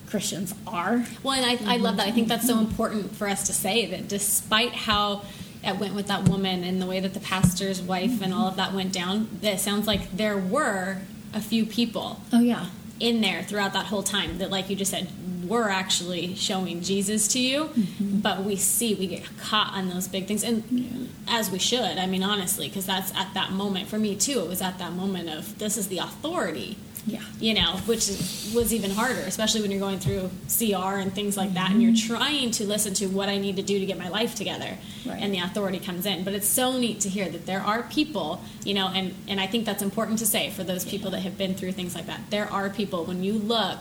Christians 0.09 0.55
are. 0.67 1.05
Well, 1.23 1.35
and 1.35 1.45
I, 1.47 1.57
mm-hmm. 1.57 1.69
I 1.69 1.77
love 1.77 1.97
that. 1.97 2.07
I 2.07 2.11
think 2.13 2.29
that's 2.29 2.47
so 2.47 2.59
important 2.59 3.15
for 3.17 3.29
us 3.29 3.47
to 3.47 3.53
say 3.53 3.87
that 3.87 4.09
despite 4.09 4.73
how 4.73 5.23
it 5.65 5.79
went 5.79 5.95
with 5.95 6.09
that 6.09 6.29
woman 6.29 6.65
and 6.65 6.83
the 6.83 6.87
way 6.87 7.01
that 7.01 7.15
the 7.15 7.21
pastor's 7.21 7.81
wife 7.81 8.11
mm-hmm. 8.11 8.25
and 8.25 8.35
all 8.35 8.49
of 8.49 8.57
that 8.57 8.73
went 8.73 8.93
down, 8.93 9.29
it 9.43 9.59
sounds 9.59 9.87
like 9.87 10.13
there 10.17 10.37
were 10.37 10.99
a 11.35 11.41
few 11.41 11.65
people. 11.67 12.21
Oh, 12.33 12.41
yeah. 12.41 12.67
In 13.01 13.21
there 13.21 13.43
throughout 13.43 13.73
that 13.73 13.87
whole 13.87 14.03
time 14.03 14.39
that, 14.39 14.51
like 14.51 14.71
you 14.71 14.77
just 14.77 14.91
said, 14.91 15.09
we're 15.53 15.69
actually 15.69 16.35
showing 16.35 16.81
Jesus 16.81 17.29
to 17.29 17.39
you, 17.39 17.65
mm-hmm. 17.65 18.21
but 18.21 18.43
we 18.43 18.57
see 18.57 18.95
we 18.95 19.07
get 19.07 19.23
caught 19.39 19.75
on 19.75 19.91
those 19.91 20.09
big 20.09 20.27
things, 20.27 20.43
and 20.43 20.65
yeah. 20.71 21.07
as 21.29 21.51
we 21.51 21.59
should. 21.59 21.99
I 21.99 22.07
mean, 22.07 22.23
honestly, 22.23 22.69
because 22.69 22.87
that's 22.87 23.15
at 23.15 23.35
that 23.35 23.53
moment 23.53 23.89
for 23.89 23.99
me 23.99 24.17
too. 24.17 24.41
It 24.41 24.49
was 24.49 24.63
at 24.63 24.79
that 24.79 24.93
moment 24.93 25.29
of 25.29 25.59
this 25.59 25.77
is 25.77 25.89
the 25.89 25.99
authority. 25.99 26.79
Yeah. 27.05 27.21
You 27.41 27.55
know, 27.55 27.79
which 27.87 28.09
was 28.55 28.73
even 28.73 28.93
harder, 28.93 29.23
especially 29.23 29.61
when 29.61 29.73
you're 29.73 29.81
going 29.81 29.99
through 29.99 30.31
CR 30.57 30.99
and 30.99 31.13
things 31.13 31.37
like 31.37 31.55
that, 31.55 31.65
mm-hmm. 31.65 31.73
and 31.73 31.83
you're 31.83 31.93
mm-hmm. 31.93 32.15
trying 32.15 32.51
to 32.53 32.65
listen 32.65 32.95
to 32.95 33.07
what 33.09 33.29
I 33.29 33.39
need 33.39 33.57
to 33.57 33.63
do 33.63 33.79
to 33.79 33.85
get 33.85 33.99
my 33.99 34.09
life 34.09 34.35
together, 34.37 34.79
right. 35.05 35.21
and 35.21 35.35
the 35.35 35.41
authority 35.41 35.81
comes 35.81 36.07
in. 36.07 36.25
But 36.25 36.33
it's 36.33 36.49
so 36.49 36.79
neat 36.79 37.01
to 37.01 37.11
hear 37.11 37.29
that 37.29 37.45
there 37.45 37.61
are 37.61 37.83
people, 37.83 38.41
you 38.65 38.73
know, 38.73 38.87
and 38.87 39.15
and 39.29 39.39
I 39.39 39.49
think 39.49 39.67
that's 39.67 39.83
important 39.83 40.21
to 40.21 40.27
say 40.27 40.51
for 40.51 40.65
those 40.65 40.85
people 40.87 41.11
that 41.11 41.21
have 41.21 41.37
been 41.37 41.55
through 41.55 41.73
things 41.73 41.95
like 41.95 42.07
that. 42.07 42.21
There 42.31 42.51
are 42.51 42.71
people 42.71 43.05
when 43.05 43.23
you 43.23 43.35
look 43.35 43.81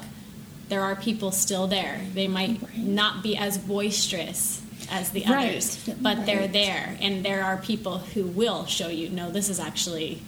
there 0.72 0.82
are 0.82 0.95
people 0.95 1.32
still 1.34 1.67
there. 1.67 1.99
They 2.13 2.30
might 2.30 2.61
right. 2.61 2.78
not 2.78 3.22
be 3.22 3.36
as 3.36 3.57
boisterous 3.57 4.61
as 4.89 5.09
the 5.09 5.26
right. 5.28 5.49
others, 5.49 5.89
but 5.99 6.17
right. 6.17 6.26
they're 6.26 6.47
there, 6.47 6.97
and 7.01 7.26
there 7.26 7.43
are 7.43 7.57
people 7.57 7.97
who 7.97 8.24
will 8.24 8.65
show 8.65 8.88
you, 8.88 9.09
no, 9.09 9.30
this 9.30 9.49
is 9.49 9.59
actually 9.59 10.22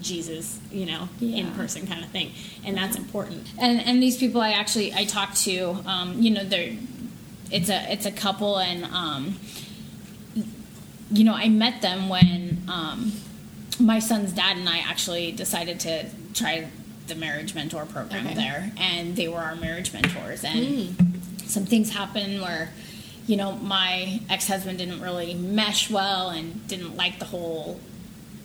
Jesus, 0.00 0.60
you 0.70 0.86
know, 0.86 1.08
yeah. 1.18 1.38
in 1.38 1.50
person 1.54 1.88
kind 1.88 2.04
of 2.04 2.10
thing, 2.10 2.30
and 2.64 2.76
that's 2.76 2.96
important. 2.96 3.50
And 3.58 3.80
and 3.80 4.00
these 4.00 4.16
people, 4.16 4.40
I 4.40 4.52
actually 4.52 4.94
I 4.94 5.04
talked 5.04 5.36
to, 5.44 5.76
um, 5.84 6.22
you 6.22 6.30
know, 6.30 6.44
they're 6.44 6.76
it's 7.50 7.68
a 7.68 7.92
it's 7.92 8.06
a 8.06 8.12
couple, 8.12 8.58
and 8.58 8.84
um, 8.84 9.40
you 11.10 11.24
know, 11.24 11.34
I 11.34 11.48
met 11.48 11.82
them 11.82 12.08
when 12.08 12.62
um, 12.68 13.12
my 13.80 13.98
son's 13.98 14.32
dad 14.32 14.56
and 14.56 14.68
I 14.68 14.78
actually 14.78 15.32
decided 15.32 15.80
to 15.80 16.06
try 16.34 16.68
the 17.12 17.20
marriage 17.20 17.54
mentor 17.54 17.86
program 17.86 18.26
okay. 18.26 18.34
there, 18.34 18.72
and 18.78 19.16
they 19.16 19.28
were 19.28 19.38
our 19.38 19.56
marriage 19.56 19.92
mentors. 19.92 20.44
And 20.44 20.66
mm. 20.66 21.42
some 21.44 21.66
things 21.66 21.90
happened 21.90 22.40
where, 22.40 22.70
you 23.26 23.36
know, 23.36 23.52
my 23.52 24.20
ex 24.30 24.48
husband 24.48 24.78
didn't 24.78 25.00
really 25.00 25.34
mesh 25.34 25.90
well 25.90 26.30
and 26.30 26.66
didn't 26.68 26.96
like 26.96 27.18
the 27.18 27.26
whole, 27.26 27.78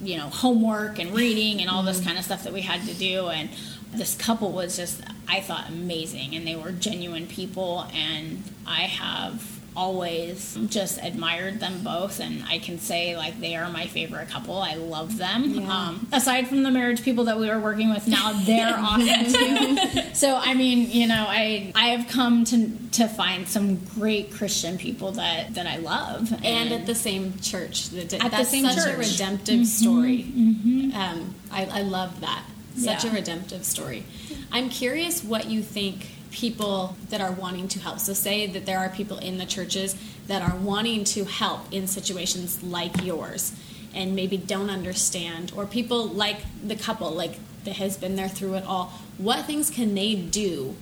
you 0.01 0.17
know, 0.17 0.27
homework 0.27 0.99
and 0.99 1.15
reading 1.15 1.61
and 1.61 1.69
all 1.69 1.83
mm. 1.83 1.87
this 1.87 2.03
kind 2.03 2.17
of 2.17 2.25
stuff 2.25 2.43
that 2.43 2.53
we 2.53 2.61
had 2.61 2.85
to 2.87 2.93
do. 2.93 3.27
And 3.27 3.49
this 3.93 4.15
couple 4.15 4.51
was 4.51 4.75
just, 4.75 5.01
I 5.27 5.39
thought, 5.39 5.69
amazing, 5.69 6.35
and 6.35 6.45
they 6.45 6.55
were 6.55 6.71
genuine 6.71 7.27
people. 7.27 7.87
And 7.93 8.43
I 8.65 8.81
have 8.81 9.56
always 9.77 10.57
just 10.69 10.97
admired 11.03 11.59
them 11.59 11.83
both 11.83 12.19
and 12.19 12.43
i 12.49 12.57
can 12.57 12.79
say 12.79 13.15
like 13.15 13.39
they 13.39 13.55
are 13.55 13.69
my 13.69 13.85
favorite 13.85 14.27
couple 14.27 14.57
i 14.57 14.73
love 14.73 15.17
them 15.17 15.43
yeah. 15.43 15.71
um, 15.71 16.07
aside 16.11 16.47
from 16.47 16.63
the 16.63 16.71
marriage 16.71 17.03
people 17.03 17.25
that 17.25 17.37
we 17.37 17.47
were 17.47 17.59
working 17.59 17.91
with 17.91 18.07
now 18.07 18.33
they're 18.43 18.75
awesome 18.75 19.25
too 19.31 20.01
so 20.13 20.35
i 20.35 20.55
mean 20.55 20.89
you 20.89 21.07
know 21.07 21.25
i 21.29 21.71
i 21.75 21.89
have 21.89 22.07
come 22.09 22.43
to 22.43 22.71
to 22.91 23.07
find 23.07 23.47
some 23.47 23.75
great 23.75 24.31
christian 24.31 24.79
people 24.79 25.11
that 25.11 25.53
that 25.53 25.67
i 25.67 25.77
love 25.77 26.31
and, 26.31 26.45
and 26.45 26.73
at 26.73 26.87
the 26.87 26.95
same 26.95 27.37
church 27.37 27.93
at 27.93 28.09
that's 28.09 28.37
the 28.37 28.45
same 28.45 28.65
such 28.65 28.83
church. 28.83 28.95
a 28.95 28.97
redemptive 28.97 29.59
mm-hmm. 29.59 29.63
story 29.63 30.23
mm-hmm. 30.23 30.87
Um, 30.97 31.35
I, 31.51 31.65
I 31.65 31.81
love 31.83 32.21
that 32.21 32.43
such 32.75 33.03
yeah. 33.05 33.11
a 33.11 33.13
redemptive 33.13 33.63
story 33.63 34.05
i'm 34.51 34.69
curious 34.69 35.23
what 35.23 35.45
you 35.45 35.61
think 35.61 36.16
people 36.31 36.95
that 37.09 37.21
are 37.21 37.31
wanting 37.31 37.67
to 37.69 37.79
help. 37.79 37.99
So, 37.99 38.13
say 38.13 38.47
that 38.47 38.65
there 38.65 38.79
are 38.79 38.89
people 38.89 39.17
in 39.17 39.37
the 39.37 39.45
churches 39.45 39.95
that 40.27 40.41
are 40.41 40.57
wanting 40.57 41.03
to 41.05 41.25
help 41.25 41.71
in 41.71 41.87
situations 41.87 42.61
like 42.63 43.03
yours 43.03 43.53
and 43.93 44.15
maybe 44.15 44.37
don't 44.37 44.69
understand, 44.69 45.51
or 45.55 45.65
people 45.65 46.05
like 46.07 46.37
the 46.63 46.75
couple, 46.75 47.09
like 47.11 47.37
that 47.63 47.77
has 47.77 47.97
been 47.97 48.15
there 48.15 48.29
through 48.29 48.55
it 48.55 48.63
all. 48.65 48.93
What 49.17 49.45
things 49.45 49.69
can 49.69 49.95
they 49.95 50.15
do 50.15 50.75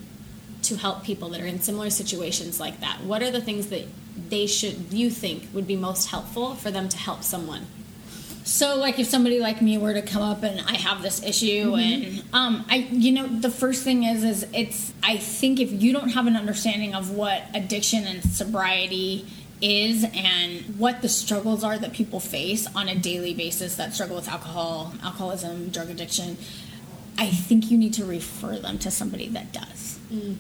to 0.64 0.76
help 0.76 1.04
people 1.04 1.30
that 1.30 1.42
are 1.42 1.46
in 1.46 1.62
similar 1.62 1.90
situations 1.90 2.60
like 2.60 2.82
that? 2.82 3.02
What 3.04 3.22
are 3.22 3.32
the 3.32 3.42
things 3.42 3.68
that 3.68 3.86
they 4.30 4.48
should, 4.48 4.92
you 4.92 5.10
think, 5.10 5.48
would 5.54 5.68
be 5.68 5.76
most 5.76 6.10
helpful 6.10 6.56
for 6.56 6.72
them 6.72 6.90
to 6.90 6.98
help 6.98 7.24
someone? 7.24 7.68
So, 8.46 8.78
like, 8.78 9.00
if 9.00 9.08
somebody 9.08 9.40
like 9.40 9.60
me 9.60 9.80
were 9.80 9.94
to 9.94 10.04
come 10.04 10.22
up 10.22 10.44
and 10.44 10.62
I 10.62 10.76
have 10.76 11.02
this 11.02 11.24
issue, 11.24 11.72
mm-hmm. 11.72 12.20
and 12.20 12.24
um, 12.32 12.66
I, 12.70 12.88
you 12.92 13.12
know, 13.12 13.26
the 13.28 13.50
first 13.50 13.84
thing 13.84 14.04
is, 14.04 14.24
is 14.24 14.46
it's. 14.54 14.94
I 15.02 15.18
think 15.18 15.60
if 15.60 15.72
you 15.72 15.92
don't 15.92 16.10
have 16.10 16.28
an 16.28 16.36
understanding 16.36 16.94
of 16.94 17.10
what 17.10 17.42
addiction 17.56 18.06
and 18.06 18.24
sobriety 18.24 19.26
is 19.62 20.06
and 20.14 20.78
what 20.78 21.02
the 21.02 21.10
struggles 21.10 21.64
are 21.64 21.80
that 21.80 21.94
people 21.94 22.20
face 22.20 22.68
on 22.76 22.88
a 22.88 22.94
daily 22.94 23.34
basis 23.34 23.78
that 23.78 23.96
struggle 23.96 24.16
with 24.16 24.30
alcohol, 24.30 24.94
alcoholism, 25.04 25.70
drug 25.70 25.90
addiction, 25.90 26.38
I 27.18 27.30
think 27.30 27.72
you 27.72 27.80
need 27.80 27.96
to 27.96 28.06
refer 28.06 28.58
them 28.58 28.78
to 28.80 28.92
somebody 28.92 29.28
that 29.30 29.54
does. 29.54 29.98
Mm. 30.12 30.36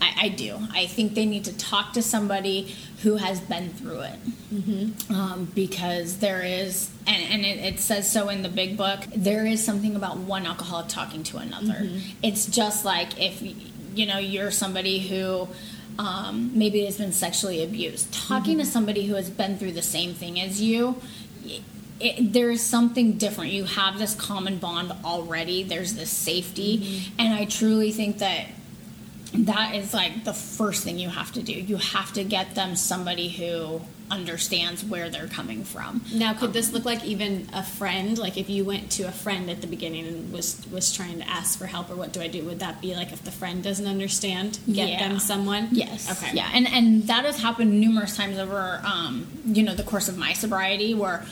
I, 0.00 0.14
I, 0.22 0.28
do. 0.28 0.58
I 0.72 0.86
think 0.86 1.14
they 1.14 1.26
need 1.26 1.44
to 1.44 1.56
talk 1.56 1.92
to 1.94 2.02
somebody 2.02 2.74
who 3.02 3.16
has 3.16 3.40
been 3.40 3.70
through 3.70 4.00
it. 4.00 4.18
Mm-hmm. 4.52 5.12
Um, 5.14 5.44
because 5.54 6.18
there 6.18 6.42
is, 6.42 6.90
and, 7.06 7.22
and 7.32 7.44
it, 7.44 7.74
it, 7.74 7.80
says 7.80 8.10
so 8.10 8.28
in 8.28 8.42
the 8.42 8.48
big 8.48 8.76
book, 8.76 9.00
there 9.14 9.46
is 9.46 9.64
something 9.64 9.96
about 9.96 10.18
one 10.18 10.46
alcoholic 10.46 10.88
talking 10.88 11.22
to 11.24 11.38
another. 11.38 11.74
Mm-hmm. 11.74 11.98
It's 12.22 12.46
just 12.46 12.84
like 12.84 13.20
if, 13.20 13.42
you 13.94 14.06
know, 14.06 14.18
you're 14.18 14.50
somebody 14.50 15.00
who 15.00 15.48
um, 15.98 16.52
maybe 16.54 16.84
has 16.84 16.98
been 16.98 17.12
sexually 17.12 17.62
abused. 17.62 18.12
Talking 18.12 18.54
mm-hmm. 18.54 18.60
to 18.60 18.66
somebody 18.66 19.06
who 19.06 19.14
has 19.14 19.30
been 19.30 19.58
through 19.58 19.72
the 19.72 19.82
same 19.82 20.14
thing 20.14 20.40
as 20.40 20.60
you, 20.60 21.00
it, 22.00 22.32
there's 22.32 22.62
something 22.62 23.18
different. 23.18 23.52
You 23.52 23.64
have 23.64 23.98
this 23.98 24.14
common 24.14 24.58
bond 24.58 24.92
already. 25.04 25.64
There's 25.64 25.94
this 25.94 26.10
safety, 26.10 26.78
mm-hmm. 26.78 27.20
and 27.20 27.34
I 27.34 27.44
truly 27.44 27.92
think 27.92 28.18
that 28.18 28.46
that 29.32 29.74
is 29.74 29.92
like 29.92 30.24
the 30.24 30.32
first 30.32 30.84
thing 30.84 30.98
you 30.98 31.08
have 31.08 31.32
to 31.32 31.42
do. 31.42 31.52
You 31.52 31.76
have 31.76 32.12
to 32.14 32.24
get 32.24 32.54
them 32.54 32.76
somebody 32.76 33.28
who 33.28 33.80
understands 34.10 34.82
where 34.82 35.10
they're 35.10 35.26
coming 35.26 35.64
from. 35.64 36.02
Now, 36.14 36.32
could 36.32 36.46
um, 36.46 36.52
this 36.52 36.72
look 36.72 36.86
like 36.86 37.04
even 37.04 37.46
a 37.52 37.62
friend? 37.62 38.16
Like 38.16 38.38
if 38.38 38.48
you 38.48 38.64
went 38.64 38.90
to 38.92 39.02
a 39.02 39.12
friend 39.12 39.50
at 39.50 39.60
the 39.60 39.66
beginning 39.66 40.06
and 40.06 40.32
was 40.32 40.66
was 40.72 40.94
trying 40.94 41.18
to 41.18 41.28
ask 41.28 41.58
for 41.58 41.66
help 41.66 41.90
or 41.90 41.96
what 41.96 42.12
do 42.12 42.20
I 42.20 42.28
do? 42.28 42.42
Would 42.44 42.60
that 42.60 42.80
be 42.80 42.94
like 42.94 43.12
if 43.12 43.22
the 43.22 43.30
friend 43.30 43.62
doesn't 43.62 43.86
understand, 43.86 44.58
get 44.66 44.88
yeah. 44.88 45.08
them 45.08 45.18
someone? 45.18 45.68
Yes. 45.72 46.10
Okay. 46.10 46.34
Yeah, 46.34 46.50
and 46.52 46.66
and 46.66 47.04
that 47.04 47.24
has 47.24 47.40
happened 47.40 47.78
numerous 47.78 48.16
times 48.16 48.38
over 48.38 48.80
um, 48.84 49.26
you 49.44 49.62
know 49.62 49.74
the 49.74 49.84
course 49.84 50.08
of 50.08 50.16
my 50.16 50.32
sobriety 50.32 50.94
where 50.94 51.26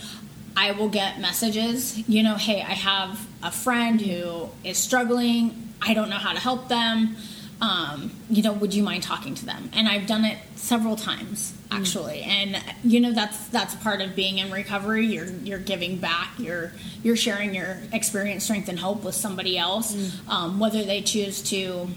I 0.57 0.73
will 0.73 0.89
get 0.89 1.21
messages, 1.21 2.09
you 2.09 2.23
know, 2.23 2.37
hey, 2.37 2.63
I 2.63 2.73
have 2.73 3.27
a 3.43 3.51
friend 3.51 4.01
who 4.01 4.49
is 4.65 4.79
struggling. 4.79 5.75
I 5.83 5.93
don't 5.93 6.09
know 6.09 6.17
how 6.17 6.33
to 6.33 6.41
help 6.41 6.69
them 6.69 7.17
um, 7.61 8.11
you 8.29 8.43
know, 8.43 8.53
would 8.53 8.75
you 8.75 8.83
mind 8.83 9.03
talking 9.03 9.35
to 9.35 9.47
them? 9.47 9.71
And 9.73 9.89
I've 9.89 10.07
done 10.07 10.25
it 10.25 10.39
several 10.57 10.97
times 10.97 11.55
actually, 11.71 12.21
mm. 12.21 12.27
and 12.27 12.65
you 12.85 13.01
know 13.01 13.13
that's 13.13 13.49
that's 13.49 13.75
part 13.77 14.01
of 14.01 14.15
being 14.15 14.39
in 14.39 14.51
recovery. 14.51 15.07
You're 15.07 15.27
you're 15.27 15.59
giving 15.59 15.97
back. 15.97 16.33
You're 16.39 16.73
you're 17.03 17.17
sharing 17.17 17.55
your 17.55 17.79
experience, 17.93 18.45
strength, 18.45 18.69
and 18.69 18.79
hope 18.79 19.05
with 19.05 19.15
somebody 19.15 19.57
else. 19.57 19.95
Mm. 19.95 20.29
Um, 20.29 20.61
whether 20.61 20.85
they 20.85 21.01
choose 21.01 21.43
to 21.51 21.89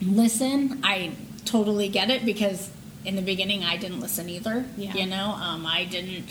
listen, 0.00 0.80
I 0.84 1.12
totally 1.44 1.88
get 1.88 2.10
it 2.10 2.24
because 2.24 2.70
in 3.04 3.16
the 3.16 3.22
beginning 3.22 3.64
I 3.64 3.76
didn't 3.76 4.00
listen 4.00 4.28
either. 4.28 4.64
Yeah. 4.76 4.94
You 4.94 5.06
know, 5.06 5.30
um, 5.30 5.66
I 5.66 5.84
didn't. 5.84 6.28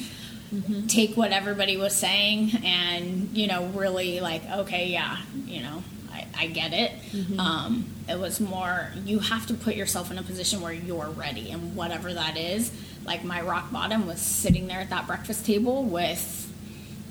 Mm-hmm. 0.53 0.85
take 0.85 1.17
what 1.17 1.31
everybody 1.31 1.77
was 1.77 1.95
saying 1.95 2.51
and 2.63 3.35
you 3.35 3.47
know 3.47 3.65
really 3.69 4.19
like 4.19 4.47
okay 4.47 4.89
yeah 4.89 5.17
you 5.47 5.63
know 5.63 5.83
I, 6.13 6.27
I 6.37 6.47
get 6.47 6.73
it. 6.73 6.91
Mm-hmm. 7.11 7.39
Um, 7.39 7.85
it 8.07 8.19
was 8.19 8.39
more, 8.39 8.91
you 9.03 9.19
have 9.19 9.47
to 9.47 9.53
put 9.53 9.75
yourself 9.75 10.11
in 10.11 10.17
a 10.17 10.23
position 10.23 10.61
where 10.61 10.73
you're 10.73 11.09
ready, 11.09 11.49
and 11.49 11.75
whatever 11.75 12.13
that 12.13 12.37
is. 12.37 12.71
Like 13.05 13.23
my 13.23 13.41
rock 13.41 13.71
bottom 13.71 14.07
was 14.07 14.21
sitting 14.21 14.67
there 14.67 14.79
at 14.79 14.89
that 14.91 15.07
breakfast 15.07 15.45
table 15.45 15.83
with 15.83 16.51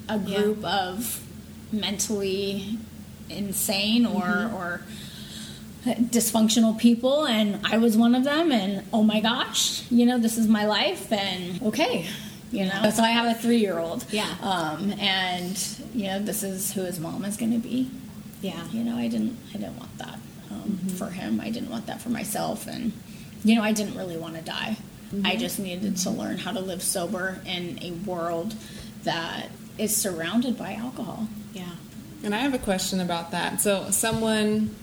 a 0.08 0.18
group 0.18 0.60
yeah. 0.62 0.88
of 0.88 1.26
mentally 1.72 2.78
insane 3.28 4.06
or, 4.06 4.22
mm-hmm. 4.22 4.54
or 4.54 4.82
dysfunctional 5.84 6.78
people 6.78 7.26
and 7.26 7.58
I 7.66 7.78
was 7.78 7.96
one 7.96 8.14
of 8.14 8.24
them 8.24 8.52
and 8.52 8.86
oh 8.92 9.02
my 9.02 9.20
gosh, 9.20 9.90
you 9.90 10.06
know, 10.06 10.18
this 10.18 10.38
is 10.38 10.46
my 10.46 10.64
life 10.64 11.12
and 11.12 11.60
okay, 11.62 12.06
you 12.52 12.66
know. 12.66 12.90
So 12.90 13.02
I 13.02 13.10
have 13.10 13.36
a 13.36 13.38
3-year-old. 13.38 14.04
Yeah. 14.10 14.34
Um, 14.42 14.92
and 14.92 15.58
you 15.94 16.04
know, 16.04 16.20
this 16.20 16.42
is 16.42 16.72
who 16.72 16.82
his 16.82 17.00
mom 17.00 17.24
is 17.24 17.36
going 17.36 17.52
to 17.52 17.58
be. 17.58 17.90
Yeah. 18.42 18.62
You 18.72 18.84
know, 18.84 18.96
I 18.96 19.08
didn't 19.08 19.38
I 19.50 19.52
didn't 19.52 19.78
want 19.78 19.96
that 19.98 20.18
um, 20.50 20.62
mm-hmm. 20.62 20.88
for 20.88 21.06
him. 21.06 21.40
I 21.40 21.50
didn't 21.50 21.70
want 21.70 21.86
that 21.86 22.02
for 22.02 22.10
myself, 22.10 22.66
and 22.66 22.92
you 23.44 23.54
know, 23.54 23.62
I 23.62 23.72
didn't 23.72 23.96
really 23.96 24.16
want 24.16 24.36
to 24.36 24.42
die. 24.42 24.76
Mm-hmm. 25.14 25.26
I 25.26 25.36
just 25.36 25.58
needed 25.58 25.96
to 25.98 26.10
learn 26.10 26.38
how 26.38 26.52
to 26.52 26.60
live 26.60 26.82
sober 26.82 27.40
in 27.46 27.78
a 27.82 27.92
world 28.06 28.54
that 29.04 29.48
is 29.78 29.96
surrounded 29.96 30.58
by 30.58 30.74
alcohol. 30.74 31.28
Yeah. 31.52 31.70
And 32.24 32.34
I 32.34 32.38
have 32.38 32.54
a 32.54 32.58
question 32.58 33.00
about 33.00 33.30
that. 33.30 33.60
So, 33.60 33.90
someone 33.90 34.74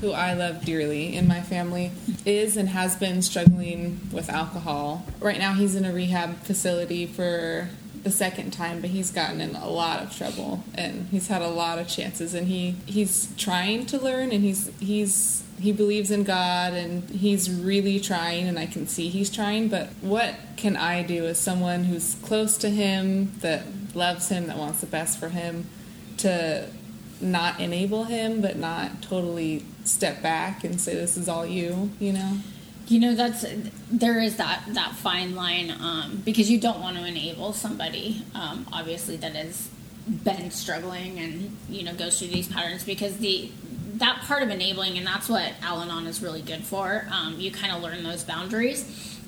who 0.00 0.12
I 0.12 0.34
love 0.34 0.64
dearly 0.64 1.16
in 1.16 1.26
my 1.26 1.40
family 1.40 1.92
is 2.26 2.56
and 2.56 2.68
has 2.68 2.96
been 2.96 3.22
struggling 3.22 4.00
with 4.12 4.28
alcohol. 4.28 5.06
Right 5.20 5.38
now, 5.38 5.54
he's 5.54 5.74
in 5.74 5.84
a 5.84 5.92
rehab 5.92 6.36
facility 6.42 7.06
for 7.06 7.68
the 8.04 8.10
second 8.10 8.52
time, 8.52 8.80
but 8.82 8.90
he's 8.90 9.10
gotten 9.10 9.40
in 9.40 9.56
a 9.56 9.68
lot 9.68 10.02
of 10.02 10.14
trouble 10.16 10.62
and 10.74 11.08
he's 11.10 11.28
had 11.28 11.40
a 11.40 11.48
lot 11.48 11.78
of 11.78 11.88
chances 11.88 12.34
and 12.34 12.46
he 12.46 12.76
he's 12.86 13.34
trying 13.36 13.86
to 13.86 13.98
learn 13.98 14.30
and 14.30 14.44
he's 14.44 14.70
he's 14.78 15.42
he 15.58 15.72
believes 15.72 16.10
in 16.10 16.22
God 16.22 16.74
and 16.74 17.08
he's 17.08 17.50
really 17.50 17.98
trying 17.98 18.46
and 18.46 18.58
I 18.58 18.66
can 18.66 18.86
see 18.86 19.08
he's 19.08 19.30
trying, 19.30 19.68
but 19.68 19.88
what 20.02 20.34
can 20.56 20.76
I 20.76 21.02
do 21.02 21.26
as 21.26 21.38
someone 21.38 21.84
who's 21.84 22.16
close 22.16 22.58
to 22.58 22.68
him, 22.68 23.32
that 23.40 23.62
loves 23.94 24.28
him, 24.28 24.48
that 24.48 24.58
wants 24.58 24.80
the 24.80 24.86
best 24.86 25.18
for 25.18 25.30
him 25.30 25.66
to 26.18 26.68
not 27.20 27.58
enable 27.58 28.04
him 28.04 28.42
but 28.42 28.56
not 28.56 29.00
totally 29.00 29.64
step 29.84 30.20
back 30.20 30.62
and 30.62 30.78
say 30.78 30.94
this 30.94 31.16
is 31.16 31.28
all 31.28 31.46
you, 31.46 31.90
you 31.98 32.12
know? 32.12 32.38
You 32.86 33.00
know, 33.00 33.14
that's 33.14 33.44
there 33.90 34.20
is 34.20 34.36
that 34.36 34.64
that 34.68 34.92
fine 34.92 35.34
line 35.34 35.70
um, 35.70 36.22
because 36.24 36.50
you 36.50 36.60
don't 36.60 36.80
want 36.80 36.96
to 36.98 37.06
enable 37.06 37.52
somebody, 37.52 38.24
um, 38.34 38.66
obviously 38.72 39.16
that 39.16 39.34
has 39.34 39.70
been 40.06 40.50
struggling 40.50 41.18
and 41.18 41.56
you 41.68 41.82
know 41.82 41.94
goes 41.94 42.18
through 42.18 42.28
these 42.28 42.46
patterns 42.46 42.84
because 42.84 43.16
the 43.18 43.50
that 43.94 44.20
part 44.22 44.42
of 44.42 44.50
enabling 44.50 44.98
and 44.98 45.06
that's 45.06 45.28
what 45.28 45.52
Al-Anon 45.62 46.06
is 46.06 46.20
really 46.20 46.42
good 46.42 46.64
for. 46.64 47.06
Um, 47.10 47.38
you 47.38 47.50
kind 47.50 47.72
of 47.72 47.82
learn 47.82 48.02
those 48.02 48.24
boundaries. 48.24 49.20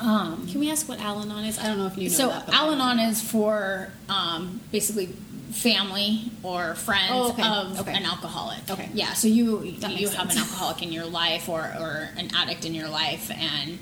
Um, 0.00 0.46
Can 0.48 0.60
we 0.60 0.70
ask 0.70 0.88
what 0.88 1.00
Al-Anon 1.00 1.44
is? 1.44 1.58
I 1.58 1.66
don't 1.66 1.78
know 1.78 1.86
if 1.86 1.96
you 1.96 2.08
know 2.08 2.14
so. 2.14 2.30
Al-Anon 2.30 3.00
is 3.00 3.22
for 3.22 3.90
um, 4.08 4.60
basically 4.70 5.14
family 5.52 6.30
or 6.42 6.74
friends 6.74 7.10
oh, 7.12 7.30
okay. 7.30 7.42
of 7.42 7.80
okay. 7.80 7.94
an 7.94 8.04
alcoholic. 8.04 8.70
Okay. 8.70 8.88
Yeah. 8.94 9.12
So 9.12 9.28
you 9.28 9.62
you 9.62 9.80
sense. 9.80 10.14
have 10.14 10.30
an 10.30 10.38
alcoholic 10.38 10.82
in 10.82 10.92
your 10.92 11.06
life 11.06 11.48
or, 11.48 11.60
or 11.60 12.08
an 12.16 12.30
addict 12.34 12.64
in 12.64 12.74
your 12.74 12.88
life 12.88 13.30
and 13.30 13.78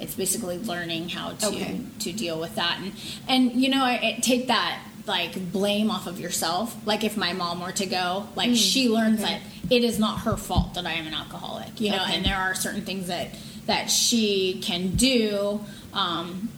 it's 0.00 0.14
basically 0.14 0.58
learning 0.58 1.10
how 1.10 1.32
to 1.32 1.46
okay. 1.48 1.80
to 2.00 2.12
deal 2.12 2.40
with 2.40 2.54
that 2.54 2.78
and 2.80 2.92
and 3.28 3.60
you 3.60 3.68
know 3.68 3.84
I, 3.84 4.16
I 4.16 4.18
take 4.22 4.48
that 4.48 4.82
like 5.06 5.52
blame 5.52 5.90
off 5.90 6.06
of 6.06 6.18
yourself 6.18 6.74
like 6.86 7.04
if 7.04 7.16
my 7.16 7.32
mom 7.34 7.60
were 7.60 7.72
to 7.72 7.86
go 7.86 8.26
like 8.34 8.50
mm. 8.50 8.56
she 8.56 8.88
learns 8.88 9.20
that 9.20 9.40
it 9.68 9.84
is 9.84 9.98
not 9.98 10.20
her 10.20 10.36
fault 10.36 10.74
that 10.74 10.86
i 10.86 10.92
am 10.92 11.06
an 11.06 11.14
alcoholic 11.14 11.80
you 11.80 11.90
know 11.90 12.04
and 12.06 12.24
there 12.24 12.36
are 12.36 12.54
certain 12.54 12.82
things 12.82 13.08
that 13.08 13.28
that 13.66 13.90
she 13.90 14.60
can 14.62 14.96
do 14.96 15.60
um, 15.92 16.48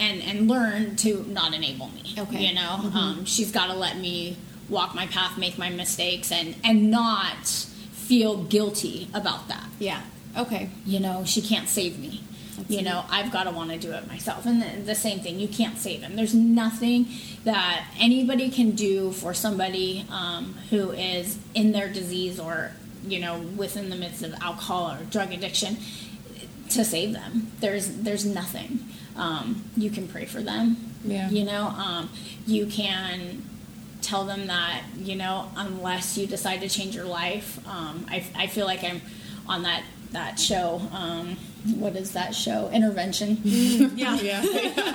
and 0.00 0.22
and 0.22 0.48
learn 0.48 0.96
to 0.96 1.24
not 1.28 1.54
enable 1.54 1.88
me. 1.88 2.14
Okay. 2.18 2.46
You 2.46 2.54
know, 2.54 2.78
mm-hmm. 2.80 2.96
um, 2.96 3.24
she's 3.24 3.52
got 3.52 3.66
to 3.66 3.74
let 3.74 3.98
me 3.98 4.36
walk 4.68 4.94
my 4.94 5.06
path, 5.06 5.38
make 5.38 5.58
my 5.58 5.70
mistakes, 5.70 6.32
and 6.32 6.56
and 6.64 6.90
not 6.90 7.46
feel 7.46 8.42
guilty 8.42 9.08
about 9.14 9.46
that. 9.48 9.68
Yeah. 9.78 10.02
Okay. 10.36 10.70
You 10.84 11.00
know, 11.00 11.24
she 11.24 11.42
can't 11.42 11.68
save 11.68 11.98
me. 11.98 12.24
That's 12.56 12.70
you 12.70 12.82
know, 12.82 13.04
I've 13.10 13.32
got 13.32 13.44
to 13.44 13.52
want 13.52 13.70
to 13.70 13.78
do 13.78 13.92
it 13.92 14.06
myself. 14.06 14.46
And 14.46 14.60
the, 14.60 14.82
the, 14.84 14.94
same 14.94 15.20
thing, 15.20 15.40
you 15.40 15.48
can't 15.48 15.78
save 15.78 16.02
him. 16.02 16.14
There's 16.16 16.34
nothing 16.34 17.06
that 17.44 17.86
anybody 17.98 18.50
can 18.50 18.72
do 18.72 19.12
for 19.12 19.32
somebody 19.32 20.04
um, 20.10 20.54
who 20.68 20.90
is 20.90 21.38
in 21.54 21.72
their 21.72 21.88
disease 21.88 22.38
or, 22.38 22.72
you 23.06 23.18
know, 23.18 23.38
within 23.56 23.88
the 23.88 23.96
midst 23.96 24.22
of 24.22 24.34
alcohol 24.42 24.90
or 24.90 24.98
drug 25.04 25.32
addiction 25.32 25.78
to 26.70 26.84
save 26.84 27.12
them. 27.12 27.50
There's 27.60 27.88
there's 27.88 28.24
nothing. 28.24 28.80
Um, 29.20 29.62
you 29.76 29.90
can 29.90 30.08
pray 30.08 30.24
for 30.24 30.40
them. 30.40 30.76
Yeah. 31.04 31.28
You 31.28 31.44
know, 31.44 31.66
um, 31.66 32.08
you 32.46 32.66
can 32.66 33.42
tell 34.00 34.24
them 34.24 34.46
that 34.46 34.82
you 34.96 35.14
know 35.14 35.50
unless 35.56 36.16
you 36.16 36.26
decide 36.26 36.62
to 36.62 36.68
change 36.68 36.96
your 36.96 37.04
life. 37.04 37.58
Um, 37.68 38.06
I, 38.08 38.24
I 38.34 38.46
feel 38.46 38.66
like 38.66 38.82
I'm 38.82 39.02
on 39.46 39.62
that 39.62 39.84
that 40.12 40.40
show. 40.40 40.80
Um, 40.92 41.36
what 41.78 41.94
is 41.96 42.12
that 42.12 42.34
show? 42.34 42.70
Intervention. 42.70 43.36
Mm, 43.36 43.92
yeah, 43.96 44.14
yeah. 44.22 44.42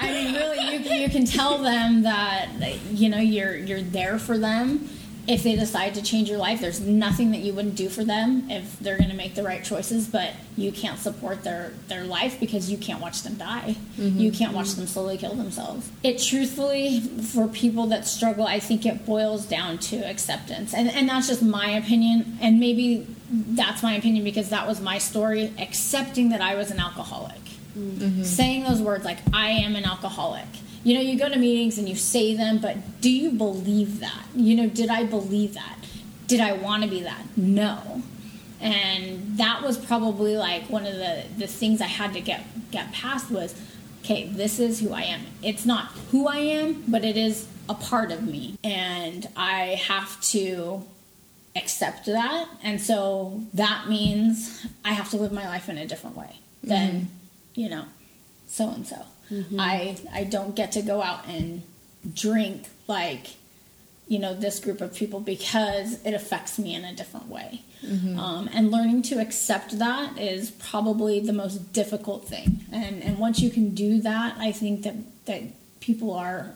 I 0.02 0.12
mean, 0.12 0.34
really, 0.34 0.74
you, 0.74 1.04
you 1.04 1.10
can 1.10 1.26
tell 1.26 1.60
them 1.60 2.02
that 2.04 2.50
you 2.92 3.10
know 3.10 3.20
you're 3.20 3.56
you're 3.56 3.82
there 3.82 4.18
for 4.18 4.38
them 4.38 4.90
if 5.28 5.44
they 5.44 5.56
decide 5.56 5.96
to 5.96 6.02
change 6.02 6.30
your 6.30 6.38
life, 6.38 6.62
there's 6.62 6.80
nothing 6.80 7.32
that 7.32 7.40
you 7.40 7.54
wouldn't 7.54 7.76
do 7.76 7.90
for 7.90 8.04
them 8.04 8.50
if 8.50 8.80
they're 8.80 8.98
going 8.98 9.10
to 9.10 9.16
make 9.16 9.36
the 9.36 9.44
right 9.44 9.64
choices. 9.64 10.08
But 10.08 10.34
you 10.56 10.72
can't 10.72 11.00
support 11.00 11.44
their 11.44 11.74
their 11.88 12.04
life 12.04 12.40
because 12.40 12.70
you 12.70 12.78
can't 12.78 13.02
watch 13.02 13.24
them 13.24 13.36
die. 13.36 13.76
Mm-hmm. 13.98 14.20
You 14.20 14.32
can't 14.32 14.54
watch 14.54 14.74
them 14.74 14.88
slowly 14.88 15.18
kill 15.18 15.36
themselves. 15.36 15.90
It 16.04 16.22
truthfully, 16.22 17.00
for 17.00 17.48
people 17.48 17.88
that 17.88 18.06
struggle, 18.06 18.46
I 18.46 18.60
think 18.60 18.86
it 18.86 19.06
boils 19.06 19.46
down 19.46 19.78
to 19.80 19.98
acceptance, 19.98 20.74
and 20.74 20.90
and 20.90 21.10
that's 21.10 21.28
just 21.28 21.42
my 21.42 21.70
opinion. 21.70 22.38
And 22.42 22.60
maybe 22.60 23.08
that's 23.30 23.82
my 23.82 23.96
opinion 23.96 24.24
because 24.24 24.50
that 24.50 24.68
was 24.68 24.80
my 24.82 24.98
story. 24.98 25.54
Accepting 25.60 26.30
that 26.30 26.42
I 26.42 26.56
was 26.56 26.72
an 26.72 26.80
alcoholic 26.80 27.40
Mm-hmm. 27.78 28.24
Saying 28.24 28.64
those 28.64 28.82
words 28.82 29.04
like, 29.04 29.18
I 29.34 29.50
am 29.50 29.76
an 29.76 29.86
alcoholic. 29.86 30.48
You 30.86 30.94
know, 30.94 31.02
you 31.02 31.18
go 31.18 31.28
to 31.28 31.38
meetings 31.38 31.80
and 31.80 31.90
you 31.90 31.96
say 31.96 32.36
them, 32.36 32.60
but 32.60 33.02
do 33.02 33.10
you 33.10 33.32
believe 33.32 34.00
that? 34.02 34.26
You 34.36 34.56
know, 34.56 34.70
did 34.70 34.90
I 34.90 35.04
believe 35.04 35.56
that? 35.56 35.80
Did 36.28 36.40
I 36.42 36.54
want 36.54 36.84
to 36.84 36.90
be 36.90 37.02
that? 37.02 37.26
No. 37.36 38.04
And 38.62 39.40
that 39.40 39.64
was 39.64 39.80
probably 39.80 40.38
like 40.38 40.70
one 40.70 40.86
of 40.86 40.94
the, 40.94 41.24
the 41.40 41.48
things 41.48 41.82
I 41.82 41.88
had 41.88 42.14
to 42.14 42.22
get 42.22 42.46
get 42.70 42.94
past 42.94 43.32
was, 43.32 43.60
okay, 44.04 44.28
this 44.28 44.60
is 44.60 44.80
who 44.80 44.94
I 44.94 45.02
am. 45.02 45.22
It's 45.42 45.66
not 45.66 45.88
who 46.12 46.28
I 46.28 46.38
am, 46.38 46.84
but 46.88 47.04
it 47.04 47.18
is 47.18 47.48
a 47.68 47.74
part 47.74 48.12
of 48.12 48.22
me. 48.22 48.56
And 48.64 49.28
I 49.36 49.82
have 49.88 50.22
to 50.22 50.86
accept 51.56 52.06
that. 52.06 52.48
And 52.62 52.80
so 52.80 53.42
that 53.56 53.90
means 53.90 54.68
I 54.84 54.94
have 54.94 55.10
to 55.10 55.18
live 55.18 55.32
my 55.32 55.48
life 55.48 55.68
in 55.68 55.80
a 55.80 55.88
different 55.88 56.16
way 56.16 56.36
than, 56.64 56.92
mm-hmm. 56.92 57.60
you 57.60 57.70
know, 57.70 57.86
so 58.46 58.70
and 58.70 58.86
so. 58.86 59.04
I 59.60 59.98
I 60.14 60.24
don't 60.24 60.56
get 60.56 60.72
to 60.74 60.82
go 60.82 61.02
out 61.02 61.28
and 61.28 61.64
drink 62.14 62.68
like 62.88 63.36
you 64.08 64.20
know 64.20 64.34
this 64.34 64.60
group 64.60 64.82
of 64.82 64.94
people 64.94 65.20
because 65.20 66.04
it 66.06 66.14
affects 66.14 66.60
me 66.60 66.76
in 66.76 66.86
a 66.86 66.94
different 66.94 67.28
way. 67.28 67.62
Mm-hmm. 67.86 68.20
Um, 68.20 68.50
and 68.54 68.72
learning 68.72 69.04
to 69.04 69.20
accept 69.20 69.78
that 69.80 70.18
is 70.18 70.52
probably 70.52 71.20
the 71.20 71.34
most 71.34 71.74
difficult 71.74 72.28
thing. 72.28 72.66
And 72.72 73.04
and 73.04 73.18
once 73.18 73.40
you 73.40 73.50
can 73.50 73.74
do 73.76 74.02
that, 74.02 74.36
I 74.38 74.52
think 74.52 74.84
that 74.84 74.96
that 75.26 75.42
people 75.80 76.14
are 76.14 76.56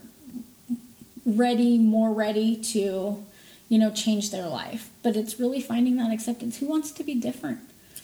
ready, 1.25 1.77
more 1.77 2.11
ready 2.13 2.55
to 2.55 3.23
you 3.69 3.77
know, 3.77 3.91
change 3.91 4.31
their 4.31 4.47
life. 4.47 4.89
But 5.03 5.15
it's 5.15 5.39
really 5.39 5.61
finding 5.61 5.95
that 5.97 6.11
acceptance. 6.11 6.57
Who 6.57 6.65
wants 6.65 6.91
to 6.91 7.03
be 7.03 7.15
different? 7.15 7.59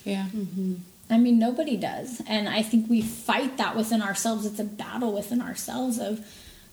Yeah. 0.06 0.28
Mm-hmm. 0.34 0.76
I 1.10 1.18
mean, 1.18 1.38
nobody 1.38 1.78
does. 1.78 2.22
And 2.28 2.50
I 2.50 2.62
think 2.62 2.90
we 2.90 3.02
fight 3.02 3.58
that 3.58 3.76
within 3.76 4.02
ourselves. 4.02 4.46
It's 4.46 4.60
a 4.60 4.64
battle 4.64 5.14
within 5.14 5.42
ourselves 5.42 6.00
of 6.00 6.26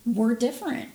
we're 0.06 0.34
different. 0.34 0.90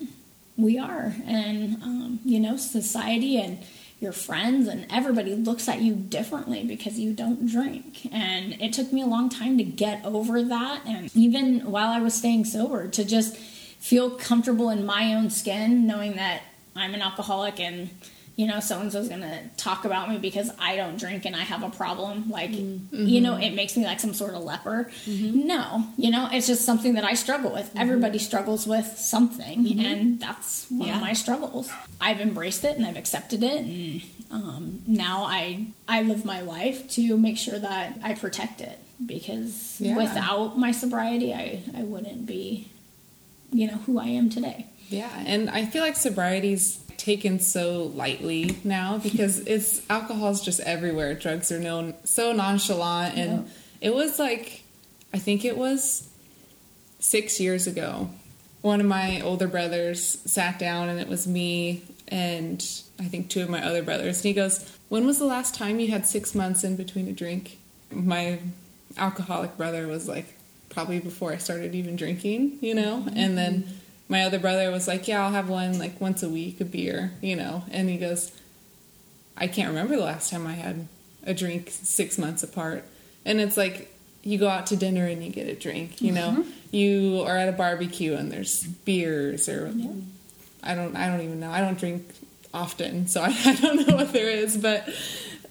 We 0.58 0.80
are. 0.80 1.14
And, 1.26 1.82
um, 1.84 2.20
you 2.26 2.40
know, 2.40 2.58
society 2.58 3.40
and 3.40 3.60
your 4.00 4.12
friends 4.12 4.68
and 4.68 4.86
everybody 4.92 5.36
looks 5.36 5.68
at 5.68 5.82
you 5.82 5.96
differently 5.96 6.64
because 6.64 7.00
you 7.00 7.14
don't 7.14 7.48
drink. 7.48 8.08
And 8.12 8.60
it 8.62 8.74
took 8.74 8.92
me 8.92 9.02
a 9.02 9.08
long 9.08 9.30
time 9.30 9.58
to 9.58 9.64
get 9.64 10.04
over 10.06 10.44
that. 10.44 10.82
And 10.86 11.16
even 11.16 11.72
while 11.72 11.90
I 11.90 12.00
was 12.00 12.14
staying 12.14 12.46
sober, 12.46 12.88
to 12.88 13.06
just 13.06 13.38
feel 13.38 14.12
comfortable 14.12 14.70
in 14.70 14.86
my 14.86 15.14
own 15.14 15.30
skin, 15.30 15.88
knowing 15.88 16.16
that 16.16 16.42
I'm 16.76 16.94
an 16.94 17.02
alcoholic 17.02 17.60
and 17.60 17.90
you 18.38 18.46
know 18.46 18.60
so 18.60 18.80
and 18.80 18.92
so's 18.92 19.10
gonna 19.10 19.42
talk 19.58 19.84
about 19.84 20.10
me 20.10 20.20
because 20.20 20.52
I 20.60 20.76
don't 20.76 20.98
drink 20.98 21.26
and 21.26 21.36
I 21.36 21.40
have 21.40 21.64
a 21.64 21.72
problem. 21.72 22.30
Like 22.30 22.52
mm-hmm. 22.52 23.06
you 23.06 23.20
know, 23.20 23.36
it 23.36 23.50
makes 23.56 23.76
me 23.76 23.84
like 23.84 24.00
some 24.00 24.14
sort 24.14 24.36
of 24.36 24.44
leper. 24.44 24.92
Mm-hmm. 25.06 25.48
No, 25.48 25.88
you 25.98 26.12
know, 26.12 26.30
it's 26.32 26.46
just 26.46 26.64
something 26.64 26.94
that 26.94 27.04
I 27.04 27.16
struggle 27.16 27.52
with. 27.52 27.66
Mm-hmm. 27.70 27.80
Everybody 27.80 28.20
struggles 28.20 28.68
with 28.68 28.86
something, 28.86 29.66
mm-hmm. 29.66 29.80
and 29.80 30.20
that's 30.20 30.70
one 30.70 30.88
yeah. 30.88 30.96
of 30.96 31.02
my 31.02 31.14
struggles. 31.14 31.72
I've 32.00 32.22
embraced 32.22 32.64
it 32.64 32.78
and 32.78 32.86
I've 32.86 32.96
accepted 32.96 33.42
it, 33.42 33.66
and 33.66 34.04
um, 34.30 34.84
now 34.86 35.24
I 35.24 35.66
I 35.88 36.04
live 36.04 36.24
my 36.24 36.42
life 36.42 36.88
to 36.92 37.18
make 37.18 37.40
sure 37.40 37.58
that 37.58 37.98
I 38.04 38.14
protect 38.14 38.62
it 38.62 38.78
because 39.04 39.78
yeah. 39.80 39.98
without 39.98 40.60
my 40.60 40.72
sobriety, 40.72 41.34
I 41.34 41.64
I 41.76 41.82
wouldn't 41.82 42.28
be 42.28 42.70
you 43.52 43.66
know 43.66 43.78
who 43.78 43.98
I 43.98 44.06
am 44.06 44.30
today. 44.30 44.68
Yeah, 44.90 45.10
and 45.26 45.50
I 45.50 45.66
feel 45.66 45.82
like 45.82 45.96
sobriety's 45.96 46.84
taken 46.98 47.40
so 47.40 47.84
lightly 47.96 48.58
now 48.64 48.98
because 48.98 49.40
it's 49.48 49.82
alcohol's 49.90 50.44
just 50.44 50.60
everywhere. 50.62 51.14
Drugs 51.14 51.52
are 51.52 51.60
known 51.60 51.94
so 52.04 52.34
nonchalant, 52.34 53.18
and 53.18 53.32
yeah. 53.32 53.90
it 53.90 53.96
was 53.96 54.20
like 54.20 54.64
I 55.14 55.20
think 55.20 55.46
it 55.46 55.58
was 55.58 56.10
six 57.00 57.40
years 57.40 57.68
ago. 57.68 58.10
One 58.62 58.82
of 58.82 58.88
my 58.88 59.22
older 59.22 59.48
brothers 59.48 60.20
sat 60.26 60.60
down, 60.60 60.90
and 60.90 61.00
it 61.00 61.08
was 61.08 61.28
me 61.28 61.84
and 62.08 62.66
I 63.00 63.06
think 63.06 63.30
two 63.30 63.42
of 63.42 63.50
my 63.50 63.64
other 63.64 63.84
brothers, 63.84 64.18
and 64.18 64.26
he 64.26 64.34
goes, 64.34 64.66
"When 64.90 65.06
was 65.06 65.20
the 65.20 65.26
last 65.26 65.54
time 65.54 65.80
you 65.80 65.90
had 65.90 66.06
six 66.06 66.34
months 66.34 66.64
in 66.64 66.76
between 66.76 67.08
a 67.08 67.14
drink?" 67.14 67.58
My 67.92 68.40
alcoholic 68.98 69.58
brother 69.58 69.88
was 69.88 70.08
like, 70.08 70.34
"Probably 70.70 71.00
before 71.00 71.34
I 71.34 71.38
started 71.38 71.76
even 71.76 71.96
drinking," 71.96 72.60
you 72.62 72.74
know, 72.74 73.04
mm-hmm. 73.06 73.18
and 73.18 73.38
then 73.38 73.77
my 74.10 74.24
other 74.24 74.40
brother 74.40 74.72
was 74.72 74.88
like, 74.88 75.08
"Yeah, 75.08 75.24
I'll 75.24 75.32
have 75.32 75.50
one 75.50 75.78
like 75.80 76.00
once 76.00 76.24
a 76.24 76.30
week, 76.30 76.62
a 76.62 76.66
beer, 76.66 77.12
you 77.22 77.36
know." 77.36 77.64
And 77.72 77.90
he 77.90 77.98
goes, 77.98 78.32
"I 79.36 79.48
can't 79.48 79.70
remember 79.70 79.96
the 79.96 80.04
last 80.04 80.32
time 80.32 80.48
I 80.48 80.54
had 80.54 80.88
a 81.24 81.34
drink 81.34 81.70
six 81.72 82.18
months 82.18 82.44
apart." 82.44 82.86
And 83.26 83.42
it's 83.42 83.58
like 83.58 83.94
you 84.24 84.38
go 84.38 84.48
out 84.48 84.68
to 84.68 84.76
dinner 84.76 85.06
and 85.06 85.24
you 85.24 85.32
get 85.32 85.48
a 85.48 85.56
drink, 85.56 86.02
you 86.02 86.12
know. 86.12 86.38
Mm-hmm. 86.40 86.52
You 86.72 87.24
are 87.26 87.38
at 87.38 87.50
a 87.50 87.54
barbecue 87.54 88.14
and 88.16 88.32
there's 88.32 88.64
beers 88.64 89.48
or 89.48 89.72
yeah. 89.74 89.92
I 90.64 90.76
don't 90.76 90.96
I 90.96 91.08
don't 91.08 91.22
even 91.22 91.40
know. 91.40 91.52
I 91.52 91.62
don't 91.62 91.78
drink 91.78 92.06
often, 92.54 93.08
so 93.08 93.22
I, 93.22 93.28
I 93.46 93.56
don't 93.56 93.88
know 93.88 93.96
what 93.96 94.14
there 94.14 94.30
is, 94.30 94.58
but 94.58 94.88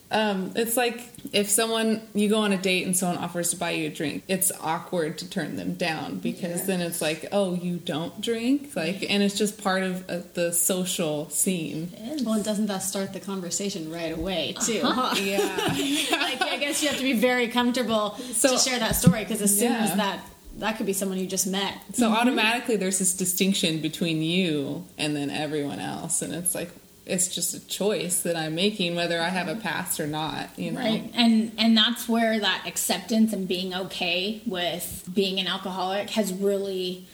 um, 0.09 0.53
it's 0.55 0.77
like 0.77 1.01
if 1.33 1.49
someone 1.49 2.01
you 2.13 2.29
go 2.29 2.39
on 2.39 2.53
a 2.53 2.57
date 2.57 2.85
and 2.85 2.95
someone 2.95 3.17
offers 3.17 3.51
to 3.51 3.57
buy 3.57 3.71
you 3.71 3.87
a 3.87 3.89
drink, 3.89 4.23
it's 4.27 4.51
awkward 4.61 5.17
to 5.17 5.29
turn 5.29 5.57
them 5.57 5.73
down 5.73 6.19
because 6.19 6.61
yeah. 6.61 6.65
then 6.65 6.81
it's 6.81 7.01
like, 7.01 7.27
oh, 7.31 7.53
you 7.53 7.77
don't 7.77 8.21
drink, 8.21 8.75
like, 8.75 9.03
and 9.09 9.21
it's 9.21 9.37
just 9.37 9.61
part 9.61 9.83
of 9.83 10.09
uh, 10.09 10.21
the 10.33 10.53
social 10.53 11.29
scene. 11.29 11.91
Well, 12.23 12.35
and 12.35 12.45
doesn't 12.45 12.67
that 12.67 12.83
start 12.83 13.13
the 13.13 13.19
conversation 13.19 13.91
right 13.91 14.17
away 14.17 14.55
too? 14.61 14.81
Uh-huh. 14.83 15.01
Huh? 15.09 15.15
Yeah, 15.27 15.39
like 16.17 16.41
I 16.41 16.57
guess 16.57 16.81
you 16.81 16.89
have 16.89 16.97
to 16.97 17.03
be 17.03 17.13
very 17.13 17.47
comfortable 17.49 18.15
so, 18.15 18.51
to 18.51 18.57
share 18.57 18.79
that 18.79 18.95
story 18.95 19.23
because 19.23 19.41
as 19.41 19.57
soon 19.57 19.71
yeah. 19.71 19.83
as 19.83 19.95
that 19.95 20.19
that 20.57 20.77
could 20.77 20.85
be 20.85 20.93
someone 20.93 21.17
you 21.17 21.27
just 21.27 21.47
met. 21.47 21.77
So 21.93 22.05
mm-hmm. 22.05 22.15
automatically 22.15 22.77
there's 22.77 22.99
this 22.99 23.15
distinction 23.15 23.81
between 23.81 24.21
you 24.21 24.85
and 24.97 25.15
then 25.15 25.29
everyone 25.29 25.79
else 25.79 26.21
and 26.21 26.33
it's 26.33 26.55
like 26.55 26.71
it's 27.07 27.33
just 27.33 27.53
a 27.53 27.67
choice 27.67 28.21
that 28.21 28.35
I'm 28.35 28.55
making 28.55 28.95
whether 28.95 29.21
I 29.21 29.29
have 29.29 29.47
a 29.47 29.55
past 29.55 29.99
or 29.99 30.07
not, 30.07 30.49
you 30.57 30.71
know. 30.71 30.79
Right. 30.79 31.09
And 31.13 31.51
and 31.57 31.75
that's 31.75 32.07
where 32.07 32.39
that 32.39 32.63
acceptance 32.67 33.33
and 33.33 33.47
being 33.47 33.73
okay 33.73 34.41
with 34.45 35.09
being 35.13 35.39
an 35.39 35.47
alcoholic 35.47 36.09
has 36.11 36.33
really 36.33 37.07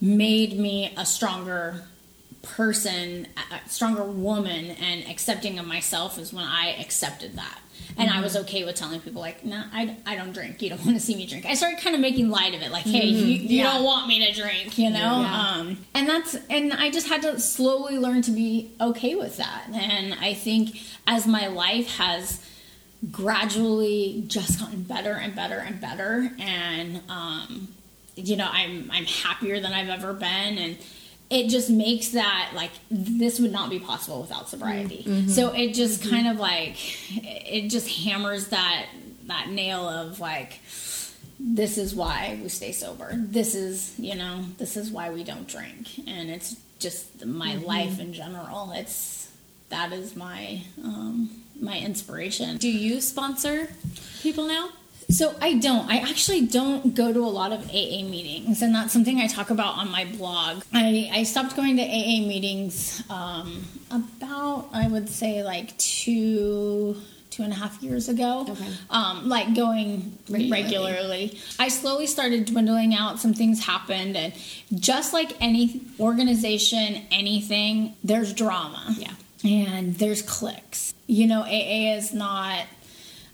made 0.00 0.58
me 0.58 0.92
a 0.96 1.06
stronger 1.06 1.84
person, 2.42 3.28
a 3.52 3.68
stronger 3.68 4.04
woman 4.04 4.66
and 4.66 5.08
accepting 5.08 5.58
of 5.58 5.66
myself 5.66 6.18
is 6.18 6.32
when 6.32 6.44
I 6.44 6.76
accepted 6.80 7.36
that 7.36 7.60
and 7.96 8.08
mm-hmm. 8.08 8.18
I 8.18 8.22
was 8.22 8.36
okay 8.36 8.64
with 8.64 8.74
telling 8.74 9.00
people 9.00 9.20
like, 9.20 9.44
no, 9.44 9.56
nah, 9.56 9.64
I, 9.72 9.96
I 10.06 10.16
don't 10.16 10.32
drink. 10.32 10.62
You 10.62 10.70
don't 10.70 10.80
want 10.84 10.96
to 10.96 11.00
see 11.00 11.14
me 11.14 11.26
drink. 11.26 11.46
I 11.46 11.54
started 11.54 11.80
kind 11.80 11.94
of 11.94 12.00
making 12.00 12.30
light 12.30 12.54
of 12.54 12.62
it, 12.62 12.70
like, 12.70 12.84
hey, 12.84 13.12
mm-hmm. 13.12 13.18
you, 13.18 13.34
you 13.34 13.58
yeah. 13.58 13.72
don't 13.72 13.84
want 13.84 14.08
me 14.08 14.26
to 14.26 14.32
drink, 14.32 14.78
you 14.78 14.90
know. 14.90 15.22
Yeah. 15.22 15.54
Um, 15.56 15.78
and 15.94 16.08
that's 16.08 16.36
and 16.48 16.72
I 16.72 16.90
just 16.90 17.08
had 17.08 17.22
to 17.22 17.38
slowly 17.40 17.98
learn 17.98 18.22
to 18.22 18.30
be 18.30 18.72
okay 18.80 19.14
with 19.14 19.36
that. 19.36 19.66
And 19.72 20.14
I 20.14 20.34
think 20.34 20.76
as 21.06 21.26
my 21.26 21.48
life 21.48 21.96
has 21.96 22.44
gradually 23.10 24.24
just 24.26 24.60
gotten 24.60 24.82
better 24.82 25.12
and 25.12 25.34
better 25.34 25.58
and 25.58 25.80
better, 25.80 26.32
and 26.38 27.00
um, 27.08 27.68
you 28.16 28.36
know, 28.36 28.48
I'm 28.50 28.90
I'm 28.90 29.04
happier 29.04 29.60
than 29.60 29.72
I've 29.72 29.88
ever 29.88 30.12
been, 30.12 30.58
and 30.58 30.76
it 31.32 31.48
just 31.48 31.70
makes 31.70 32.10
that 32.10 32.52
like 32.54 32.70
this 32.90 33.40
would 33.40 33.52
not 33.52 33.70
be 33.70 33.78
possible 33.78 34.20
without 34.20 34.50
sobriety. 34.50 35.02
Mm-hmm. 35.06 35.28
So 35.28 35.52
it 35.52 35.72
just 35.72 36.02
mm-hmm. 36.02 36.10
kind 36.10 36.28
of 36.28 36.36
like 36.38 36.76
it 37.24 37.68
just 37.68 37.88
hammers 38.04 38.48
that 38.48 38.86
that 39.26 39.48
nail 39.48 39.88
of 39.88 40.20
like 40.20 40.60
this 41.40 41.78
is 41.78 41.94
why 41.94 42.38
we 42.42 42.50
stay 42.50 42.70
sober. 42.70 43.12
This 43.14 43.54
is, 43.54 43.98
you 43.98 44.14
know, 44.14 44.44
this 44.58 44.76
is 44.76 44.90
why 44.90 45.10
we 45.10 45.24
don't 45.24 45.48
drink. 45.48 45.88
And 46.06 46.30
it's 46.30 46.56
just 46.78 47.24
my 47.24 47.54
mm-hmm. 47.54 47.64
life 47.64 47.98
in 47.98 48.12
general. 48.12 48.72
It's 48.72 49.32
that 49.70 49.90
is 49.92 50.14
my 50.14 50.62
um 50.84 51.30
my 51.58 51.78
inspiration. 51.78 52.58
Do 52.58 52.68
you 52.68 53.00
sponsor 53.00 53.70
people 54.20 54.46
now? 54.46 54.68
So 55.12 55.34
I 55.42 55.54
don't. 55.54 55.90
I 55.90 55.98
actually 55.98 56.46
don't 56.46 56.94
go 56.94 57.12
to 57.12 57.20
a 57.20 57.28
lot 57.28 57.52
of 57.52 57.68
AA 57.68 58.02
meetings, 58.02 58.62
and 58.62 58.74
that's 58.74 58.92
something 58.94 59.18
I 59.18 59.26
talk 59.26 59.50
about 59.50 59.76
on 59.76 59.90
my 59.90 60.06
blog. 60.06 60.62
I, 60.72 61.10
I 61.12 61.22
stopped 61.24 61.54
going 61.54 61.76
to 61.76 61.82
AA 61.82 62.26
meetings 62.26 63.02
um, 63.10 63.62
about, 63.90 64.70
I 64.72 64.88
would 64.88 65.10
say, 65.10 65.42
like 65.42 65.76
two 65.76 66.96
two 67.28 67.42
and 67.42 67.52
a 67.52 67.56
half 67.56 67.82
years 67.82 68.08
ago. 68.08 68.46
Okay. 68.48 68.66
Um, 68.90 69.28
like 69.28 69.54
going 69.54 70.18
regularly. 70.28 70.50
regularly. 70.50 71.38
I 71.58 71.68
slowly 71.68 72.06
started 72.06 72.46
dwindling 72.46 72.94
out. 72.94 73.20
Some 73.20 73.34
things 73.34 73.64
happened, 73.64 74.16
and 74.16 74.32
just 74.74 75.12
like 75.12 75.36
any 75.42 75.82
organization, 76.00 77.02
anything, 77.10 77.96
there's 78.02 78.32
drama. 78.32 78.94
Yeah. 78.98 79.12
And 79.44 79.94
there's 79.96 80.22
clicks. 80.22 80.94
You 81.06 81.26
know, 81.26 81.42
AA 81.42 81.96
is 81.96 82.14
not. 82.14 82.64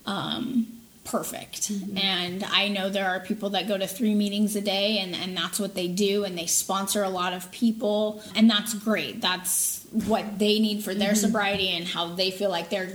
Um, 0.06 0.77
perfect. 1.10 1.72
Mm-hmm. 1.72 1.98
And 1.98 2.44
I 2.44 2.68
know 2.68 2.88
there 2.88 3.08
are 3.08 3.20
people 3.20 3.50
that 3.50 3.68
go 3.68 3.76
to 3.76 3.86
three 3.86 4.14
meetings 4.14 4.56
a 4.56 4.60
day 4.60 4.98
and, 4.98 5.14
and 5.14 5.36
that's 5.36 5.58
what 5.58 5.74
they 5.74 5.88
do 5.88 6.24
and 6.24 6.36
they 6.36 6.46
sponsor 6.46 7.02
a 7.02 7.08
lot 7.08 7.32
of 7.32 7.50
people 7.50 8.22
and 8.34 8.48
that's 8.48 8.74
great. 8.74 9.20
That's 9.20 9.84
what 10.06 10.38
they 10.38 10.58
need 10.58 10.84
for 10.84 10.94
their 10.94 11.12
mm-hmm. 11.12 11.26
sobriety 11.26 11.68
and 11.68 11.86
how 11.86 12.14
they 12.14 12.30
feel 12.30 12.50
like 12.50 12.70
they're 12.70 12.92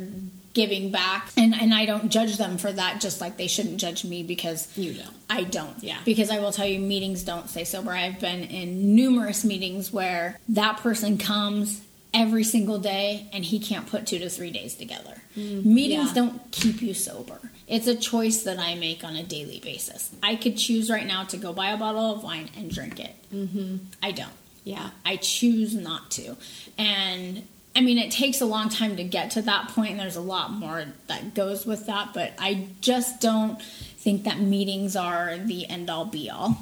giving 0.54 0.92
back 0.92 1.32
and 1.36 1.56
and 1.56 1.74
I 1.74 1.88
don't 1.88 2.12
judge 2.12 2.38
them 2.38 2.60
for 2.60 2.72
that 2.72 3.02
just 3.02 3.20
like 3.20 3.38
they 3.38 3.48
shouldn't 3.48 3.78
judge 3.78 4.06
me 4.06 4.22
because 4.22 4.68
You 4.78 4.94
don't. 4.94 5.16
I 5.28 5.46
don't. 5.46 5.84
Yeah. 5.84 5.98
Because 6.06 6.30
I 6.30 6.40
will 6.40 6.52
tell 6.52 6.68
you 6.68 6.80
meetings 6.80 7.24
don't 7.24 7.50
stay 7.50 7.64
sober. 7.64 7.92
I've 7.92 8.20
been 8.20 8.44
in 8.44 8.96
numerous 8.96 9.44
meetings 9.44 9.92
where 9.92 10.38
that 10.50 10.78
person 10.78 11.18
comes 11.18 11.82
every 12.14 12.44
single 12.44 12.78
day 12.78 13.28
and 13.34 13.44
he 13.44 13.60
can't 13.60 13.88
put 13.88 14.06
2 14.06 14.20
to 14.20 14.30
3 14.30 14.52
days 14.52 14.76
together. 14.76 15.24
Meetings 15.36 16.10
yeah. 16.10 16.14
don't 16.14 16.52
keep 16.52 16.82
you 16.82 16.94
sober. 16.94 17.40
It's 17.74 17.88
a 17.88 17.96
choice 17.96 18.44
that 18.44 18.60
I 18.60 18.76
make 18.76 19.04
on 19.04 19.16
a 19.16 19.24
daily 19.24 19.60
basis. 19.60 20.12
I 20.22 20.36
could 20.36 20.58
choose 20.58 20.92
right 20.92 21.08
now 21.08 21.24
to 21.24 21.38
go 21.38 21.54
buy 21.54 21.72
a 21.72 21.78
bottle 21.78 22.14
of 22.14 22.24
wine 22.24 22.52
and 22.56 22.70
drink 22.70 23.00
it. 23.00 23.16
Mm-hmm. 23.34 23.78
I 24.04 24.12
don't. 24.12 24.32
Yeah. 24.64 24.92
I 25.04 25.16
choose 25.16 25.74
not 25.74 26.12
to. 26.12 26.38
And 26.78 27.48
I 27.76 27.82
mean, 27.82 27.98
it 27.98 28.12
takes 28.12 28.42
a 28.42 28.46
long 28.46 28.70
time 28.70 28.98
to 28.98 29.04
get 29.04 29.32
to 29.32 29.42
that 29.42 29.70
point, 29.70 29.90
and 29.90 30.00
there's 30.00 30.16
a 30.16 30.22
lot 30.22 30.52
more 30.52 30.86
that 31.08 31.34
goes 31.34 31.66
with 31.66 31.88
that, 31.88 32.14
but 32.14 32.34
I 32.38 32.68
just 32.82 33.20
don't 33.20 33.60
think 33.60 34.26
that 34.26 34.40
meetings 34.40 34.96
are 34.96 35.40
the 35.40 35.68
end 35.68 35.90
all 35.90 36.06
be 36.06 36.30
all 36.30 36.56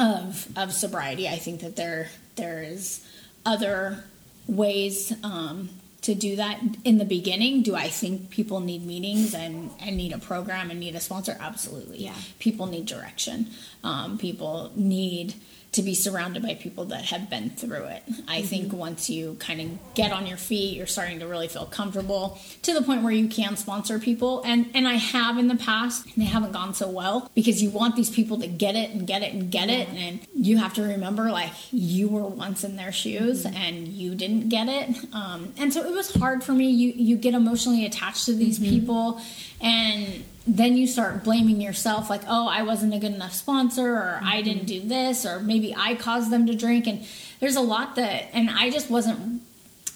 of, 0.00 0.48
of 0.56 0.72
sobriety. 0.72 1.28
I 1.28 1.36
think 1.36 1.60
that 1.60 1.76
there 1.76 2.08
there 2.34 2.60
is 2.60 3.06
other 3.46 4.02
ways 4.48 5.12
um, 5.22 5.68
to 6.04 6.14
do 6.14 6.36
that 6.36 6.60
in 6.84 6.98
the 6.98 7.04
beginning. 7.04 7.62
Do 7.62 7.74
I 7.74 7.88
think 7.88 8.28
people 8.28 8.60
need 8.60 8.84
meetings 8.84 9.34
and, 9.34 9.70
and 9.80 9.96
need 9.96 10.12
a 10.12 10.18
program 10.18 10.70
and 10.70 10.78
need 10.78 10.94
a 10.94 11.00
sponsor? 11.00 11.36
Absolutely. 11.40 12.04
Yeah. 12.04 12.14
People 12.38 12.66
need 12.66 12.84
direction. 12.84 13.48
Um, 13.82 14.18
people 14.18 14.70
need 14.74 15.34
to 15.74 15.82
be 15.82 15.94
surrounded 15.94 16.42
by 16.42 16.54
people 16.54 16.84
that 16.86 17.04
have 17.06 17.28
been 17.28 17.50
through 17.50 17.84
it. 17.84 18.02
I 18.28 18.38
mm-hmm. 18.38 18.46
think 18.46 18.72
once 18.72 19.10
you 19.10 19.36
kind 19.40 19.60
of 19.60 19.94
get 19.94 20.12
on 20.12 20.26
your 20.26 20.36
feet, 20.36 20.76
you're 20.76 20.86
starting 20.86 21.18
to 21.18 21.26
really 21.26 21.48
feel 21.48 21.66
comfortable 21.66 22.38
to 22.62 22.72
the 22.72 22.82
point 22.82 23.02
where 23.02 23.12
you 23.12 23.28
can 23.28 23.56
sponsor 23.56 23.98
people. 23.98 24.42
And 24.44 24.70
and 24.74 24.86
I 24.86 24.94
have 24.94 25.36
in 25.36 25.48
the 25.48 25.56
past, 25.56 26.06
and 26.06 26.14
they 26.16 26.28
haven't 26.28 26.52
gone 26.52 26.74
so 26.74 26.88
well 26.88 27.30
because 27.34 27.62
you 27.62 27.70
want 27.70 27.96
these 27.96 28.10
people 28.10 28.38
to 28.38 28.46
get 28.46 28.76
it 28.76 28.90
and 28.90 29.06
get 29.06 29.22
it 29.22 29.32
and 29.34 29.50
get 29.50 29.68
it, 29.68 29.88
and 29.88 30.20
you 30.34 30.58
have 30.58 30.74
to 30.74 30.82
remember 30.82 31.30
like 31.30 31.52
you 31.72 32.08
were 32.08 32.22
once 32.22 32.62
in 32.62 32.76
their 32.76 32.92
shoes 32.92 33.44
mm-hmm. 33.44 33.56
and 33.56 33.88
you 33.88 34.14
didn't 34.14 34.48
get 34.48 34.68
it. 34.68 34.96
Um, 35.12 35.52
and 35.58 35.72
so 35.72 35.84
it 35.84 35.92
was 35.92 36.14
hard 36.14 36.44
for 36.44 36.52
me. 36.52 36.70
You 36.70 36.92
you 36.94 37.16
get 37.16 37.34
emotionally 37.34 37.84
attached 37.84 38.26
to 38.26 38.32
these 38.32 38.60
mm-hmm. 38.60 38.70
people, 38.70 39.20
and 39.60 40.24
then 40.46 40.76
you 40.76 40.86
start 40.86 41.24
blaming 41.24 41.60
yourself 41.60 42.10
like 42.10 42.22
oh 42.28 42.46
i 42.48 42.62
wasn't 42.62 42.92
a 42.92 42.98
good 42.98 43.12
enough 43.12 43.32
sponsor 43.32 43.94
or 43.94 44.20
i 44.22 44.42
didn't 44.42 44.66
mm-hmm. 44.66 44.82
do 44.82 44.88
this 44.88 45.24
or 45.24 45.40
maybe 45.40 45.74
i 45.76 45.94
caused 45.94 46.30
them 46.30 46.46
to 46.46 46.54
drink 46.54 46.86
and 46.86 47.06
there's 47.40 47.56
a 47.56 47.60
lot 47.60 47.96
that 47.96 48.28
and 48.32 48.50
i 48.50 48.70
just 48.70 48.90
wasn't 48.90 49.42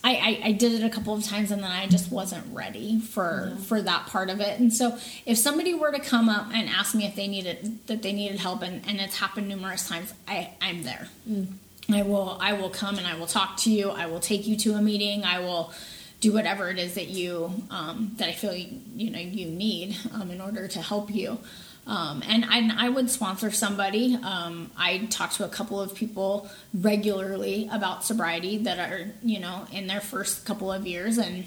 I, 0.05 0.11
I, 0.13 0.49
I 0.49 0.53
did 0.53 0.73
it 0.73 0.85
a 0.85 0.91
couple 0.91 1.13
of 1.13 1.25
times 1.25 1.51
and 1.51 1.63
then 1.63 1.71
I 1.71 1.87
just 1.87 2.11
wasn't 2.11 2.55
ready 2.55 3.01
for 3.01 3.57
for 3.65 3.83
that 3.83 4.07
part 4.07 4.31
of 4.31 4.41
it. 4.41 4.59
And 4.61 4.73
so 4.73 4.97
if 5.27 5.37
somebody 5.39 5.75
were 5.75 5.91
to 5.91 5.99
come 5.99 6.29
up 6.29 6.47
and 6.55 6.69
ask 6.69 6.95
me 6.95 7.05
if 7.05 7.17
they 7.17 7.27
needed 7.27 7.81
that 7.89 8.03
they 8.03 8.13
needed 8.13 8.39
help 8.39 8.63
and, 8.63 8.87
and 8.89 9.01
it's 9.01 9.19
happened 9.19 9.49
numerous 9.49 9.89
times, 9.89 10.15
I, 10.29 10.51
I'm 10.61 10.85
there. 10.85 11.09
Mm. 11.29 11.55
I 11.91 12.03
will 12.03 12.39
I 12.41 12.53
will 12.53 12.71
come 12.71 12.97
and 12.99 13.07
I 13.07 13.17
will 13.17 13.27
talk 13.27 13.57
to 13.59 13.71
you. 13.71 13.91
I 13.91 14.07
will 14.07 14.21
take 14.21 14.47
you 14.47 14.57
to 14.59 14.75
a 14.75 14.83
meeting. 14.83 15.25
I 15.25 15.41
will 15.41 15.73
do 16.21 16.33
whatever 16.33 16.69
it 16.71 16.79
is 16.79 16.95
that 16.95 17.09
you 17.09 17.53
um, 17.71 18.13
that 18.17 18.29
I 18.29 18.33
feel 18.33 18.55
you, 18.55 18.79
you 18.97 19.11
know 19.11 19.19
you 19.21 19.47
need 19.47 19.97
um, 20.15 20.31
in 20.31 20.41
order 20.41 20.67
to 20.69 20.83
help 20.83 21.15
you. 21.15 21.39
Um, 21.87 22.23
and 22.29 22.45
I, 22.45 22.87
I 22.87 22.89
would 22.91 23.09
sponsor 23.09 23.51
somebody. 23.51 24.15
Um, 24.23 24.71
I 24.77 25.07
talk 25.11 25.33
to 25.35 25.45
a 25.47 25.49
couple 25.49 25.81
of 25.81 25.95
people 25.95 26.51
regularly 26.75 27.69
about 27.73 28.05
sobriety 28.05 28.59
that 28.59 28.79
are 28.79 29.07
you 29.23 29.41
know 29.41 29.67
in 29.73 29.87
their 29.87 30.01
first 30.01 30.45
couple 30.45 30.71
of 30.73 30.87
years 30.87 31.19
and 31.19 31.45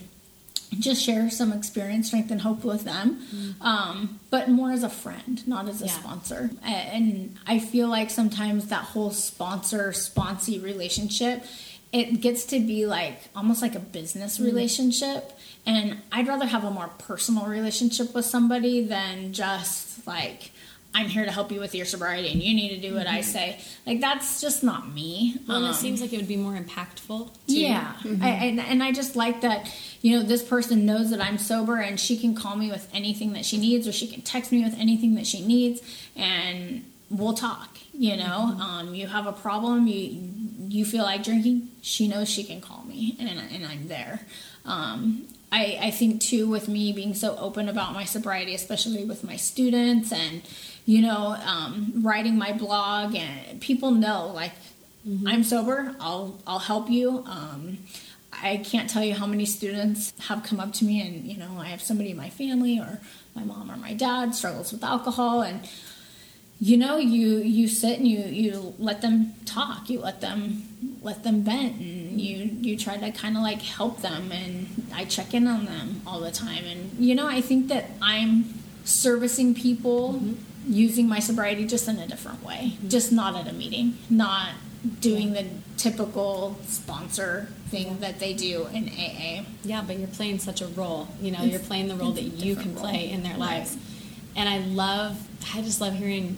just 0.80 1.04
share 1.04 1.30
some 1.30 1.52
experience, 1.52 2.08
strength, 2.08 2.32
and 2.32 2.40
hope 2.40 2.64
with 2.64 2.86
them, 2.86 3.56
um, 3.60 4.22
but 4.30 4.48
more 4.48 4.72
as 4.72 4.84
a 4.84 4.90
friend, 4.90 5.46
not 5.46 5.68
as 5.68 5.82
a 5.82 5.86
Yeah. 5.88 5.92
sponsor. 6.00 6.50
And 6.64 7.36
I 7.46 7.60
feel 7.60 7.90
like 7.90 8.10
sometimes 8.10 8.68
that 8.68 8.86
whole 8.86 9.12
sponsor 9.12 9.90
sponsee 9.92 10.64
relationship, 10.64 11.44
it 11.92 12.22
gets 12.22 12.46
to 12.46 12.60
be 12.60 12.86
like 12.86 13.20
almost 13.36 13.62
like 13.62 13.76
a 13.76 13.80
business 13.80 14.38
mm. 14.38 14.46
relationship. 14.46 15.38
And 15.66 15.98
I'd 16.12 16.28
rather 16.28 16.46
have 16.46 16.64
a 16.64 16.72
more 16.72 16.90
personal 16.98 17.46
relationship 17.46 18.16
with 18.16 18.26
somebody 18.26 18.84
than 18.84 19.34
just 19.34 20.08
like, 20.08 20.52
I'm 20.94 21.08
here 21.08 21.24
to 21.24 21.32
help 21.32 21.52
you 21.52 21.60
with 21.60 21.74
your 21.74 21.86
sobriety 21.86 22.32
and 22.32 22.42
you 22.42 22.54
need 22.54 22.70
to 22.76 22.90
do 22.90 22.96
what 22.96 23.08
I 23.08 23.20
mm-hmm. 23.20 23.22
say. 23.22 23.60
Like, 23.86 24.02
that's 24.02 24.42
just 24.42 24.62
not 24.64 24.94
me. 24.94 25.38
Well, 25.48 25.58
and 25.58 25.66
Um, 25.66 25.72
it 25.72 25.76
seems 25.76 26.02
like 26.02 26.12
it 26.12 26.18
would 26.18 26.28
be 26.28 26.36
more 26.36 26.54
impactful. 26.54 27.34
Too. 27.48 27.60
yeah, 27.60 27.94
mm-hmm. 28.04 28.22
I, 28.22 28.30
and, 28.30 28.60
and 28.60 28.84
I 28.84 28.92
just 28.92 29.16
like 29.16 29.42
that. 29.42 29.74
You 30.02 30.18
know, 30.18 30.24
this 30.24 30.44
person 30.44 30.86
knows 30.86 31.12
that 31.12 31.22
I'm 31.22 31.38
sober, 31.38 31.78
and 31.78 32.00
she 32.00 32.18
can 32.18 32.36
call 32.36 32.58
me 32.58 32.70
with 32.70 32.90
anything 32.94 33.34
that 33.34 33.46
she 33.46 33.58
needs, 33.58 33.88
or 33.88 33.94
she 33.94 34.08
can 34.08 34.22
text 34.22 34.52
me 34.52 34.64
with 34.64 34.78
anything 34.78 35.16
that 35.16 35.28
she 35.28 35.46
needs, 35.46 35.82
and 36.16 36.84
we'll 37.10 37.36
talk. 37.36 37.78
You 38.02 38.18
know, 38.18 38.58
um, 38.60 38.96
you 38.96 39.06
have 39.06 39.28
a 39.28 39.32
problem, 39.32 39.86
you 39.86 40.28
you 40.68 40.86
feel 40.86 41.04
like 41.04 41.24
drinking, 41.24 41.70
she 41.84 42.08
knows 42.08 42.28
she 42.28 42.44
can 42.44 42.60
call 42.60 42.84
me, 42.86 43.16
and 43.20 43.30
and 43.30 43.64
I'm 43.64 43.88
there. 43.90 44.22
Um, 44.66 45.28
I, 45.52 45.78
I 45.80 45.92
think 45.92 46.20
too 46.20 46.50
with 46.50 46.68
me 46.68 46.94
being 46.94 47.14
so 47.14 47.38
open 47.38 47.70
about 47.70 47.94
my 47.94 48.06
sobriety, 48.06 48.56
especially 48.56 49.06
with 49.06 49.24
my 49.24 49.36
students, 49.36 50.12
and 50.12 50.42
you 50.88 51.04
know, 51.04 51.38
um, 51.46 51.94
writing 51.98 52.40
my 52.40 52.54
blog, 52.54 53.14
and 53.14 53.62
people 53.62 53.92
know 53.92 54.32
like 54.34 54.54
I'm 55.28 55.44
sober. 55.44 55.96
I'll 56.00 56.40
I'll 56.48 56.58
help 56.58 56.90
you. 56.90 57.24
Um, 57.28 57.78
I 58.34 58.58
can't 58.58 58.90
tell 58.90 59.04
you 59.04 59.14
how 59.14 59.28
many 59.28 59.46
students 59.46 60.12
have 60.22 60.42
come 60.42 60.60
up 60.60 60.74
to 60.74 60.86
me, 60.86 61.06
and 61.06 61.24
you 61.24 61.38
know, 61.38 61.60
I 61.60 61.66
have 61.66 61.84
somebody 61.84 62.10
in 62.10 62.18
my 62.18 62.32
family 62.32 62.80
or 62.80 63.00
my 63.36 63.44
mom 63.44 63.70
or 63.70 63.78
my 63.78 63.94
dad 63.94 64.34
struggles 64.34 64.72
with 64.72 64.84
alcohol, 64.84 65.44
and 65.44 65.70
you 66.62 66.78
know, 66.78 66.98
you 66.98 67.40
you 67.40 67.68
sit 67.68 67.98
and 67.98 68.08
you 68.08 68.20
you 68.20 68.76
let 68.78 69.02
them 69.02 69.34
talk. 69.46 69.90
You 69.90 70.00
let 70.00 70.22
them 70.22 70.62
let 71.02 71.24
them 71.24 71.42
vent, 71.42 71.78
and 71.78 72.22
you 72.22 72.56
you 72.62 72.78
try 72.78 72.98
to 72.98 73.12
kind 73.12 73.36
of 73.36 73.42
like 73.42 73.64
help 73.64 74.02
them, 74.02 74.32
and 74.32 74.68
I 74.94 75.06
check 75.06 75.34
in 75.34 75.48
on 75.48 75.66
them 75.66 76.04
all 76.06 76.20
the 76.20 76.32
time, 76.32 76.64
and 76.66 76.92
you 77.00 77.16
know, 77.16 77.28
I 77.28 77.42
think 77.42 77.68
that 77.70 77.86
I'm 78.00 78.54
servicing 78.84 79.56
people 79.56 80.14
mm-hmm. 80.14 80.34
using 80.72 81.08
my 81.08 81.18
sobriety 81.18 81.66
just 81.66 81.88
in 81.88 81.98
a 81.98 82.08
different 82.08 82.44
way, 82.44 82.74
mm-hmm. 82.76 82.90
just 82.90 83.12
not 83.12 83.36
at 83.36 83.52
a 83.52 83.54
meeting, 83.54 83.98
not 84.08 84.50
doing 85.00 85.34
the 85.34 85.46
typical 85.78 86.58
sponsor 86.68 87.48
thing 87.70 88.00
that 88.02 88.20
they 88.20 88.34
do 88.34 88.68
in 88.72 88.88
AA. 88.88 89.46
Yeah, 89.64 89.84
but 89.86 89.98
you're 89.98 90.08
playing 90.08 90.38
such 90.38 90.62
a 90.62 90.68
role. 90.68 91.08
You 91.22 91.32
know, 91.32 91.40
It's- 91.40 91.52
you're 91.52 91.60
playing 91.60 91.88
the 91.88 91.96
role 91.96 92.12
that 92.12 92.24
you 92.24 92.56
can 92.56 92.76
play 92.76 93.10
in 93.10 93.24
their 93.24 93.34
Right. 93.34 93.40
lives. 93.40 93.78
And 94.36 94.48
I 94.50 94.60
love, 94.60 95.28
I 95.54 95.62
just 95.62 95.82
love 95.82 95.96
hearing 95.98 96.38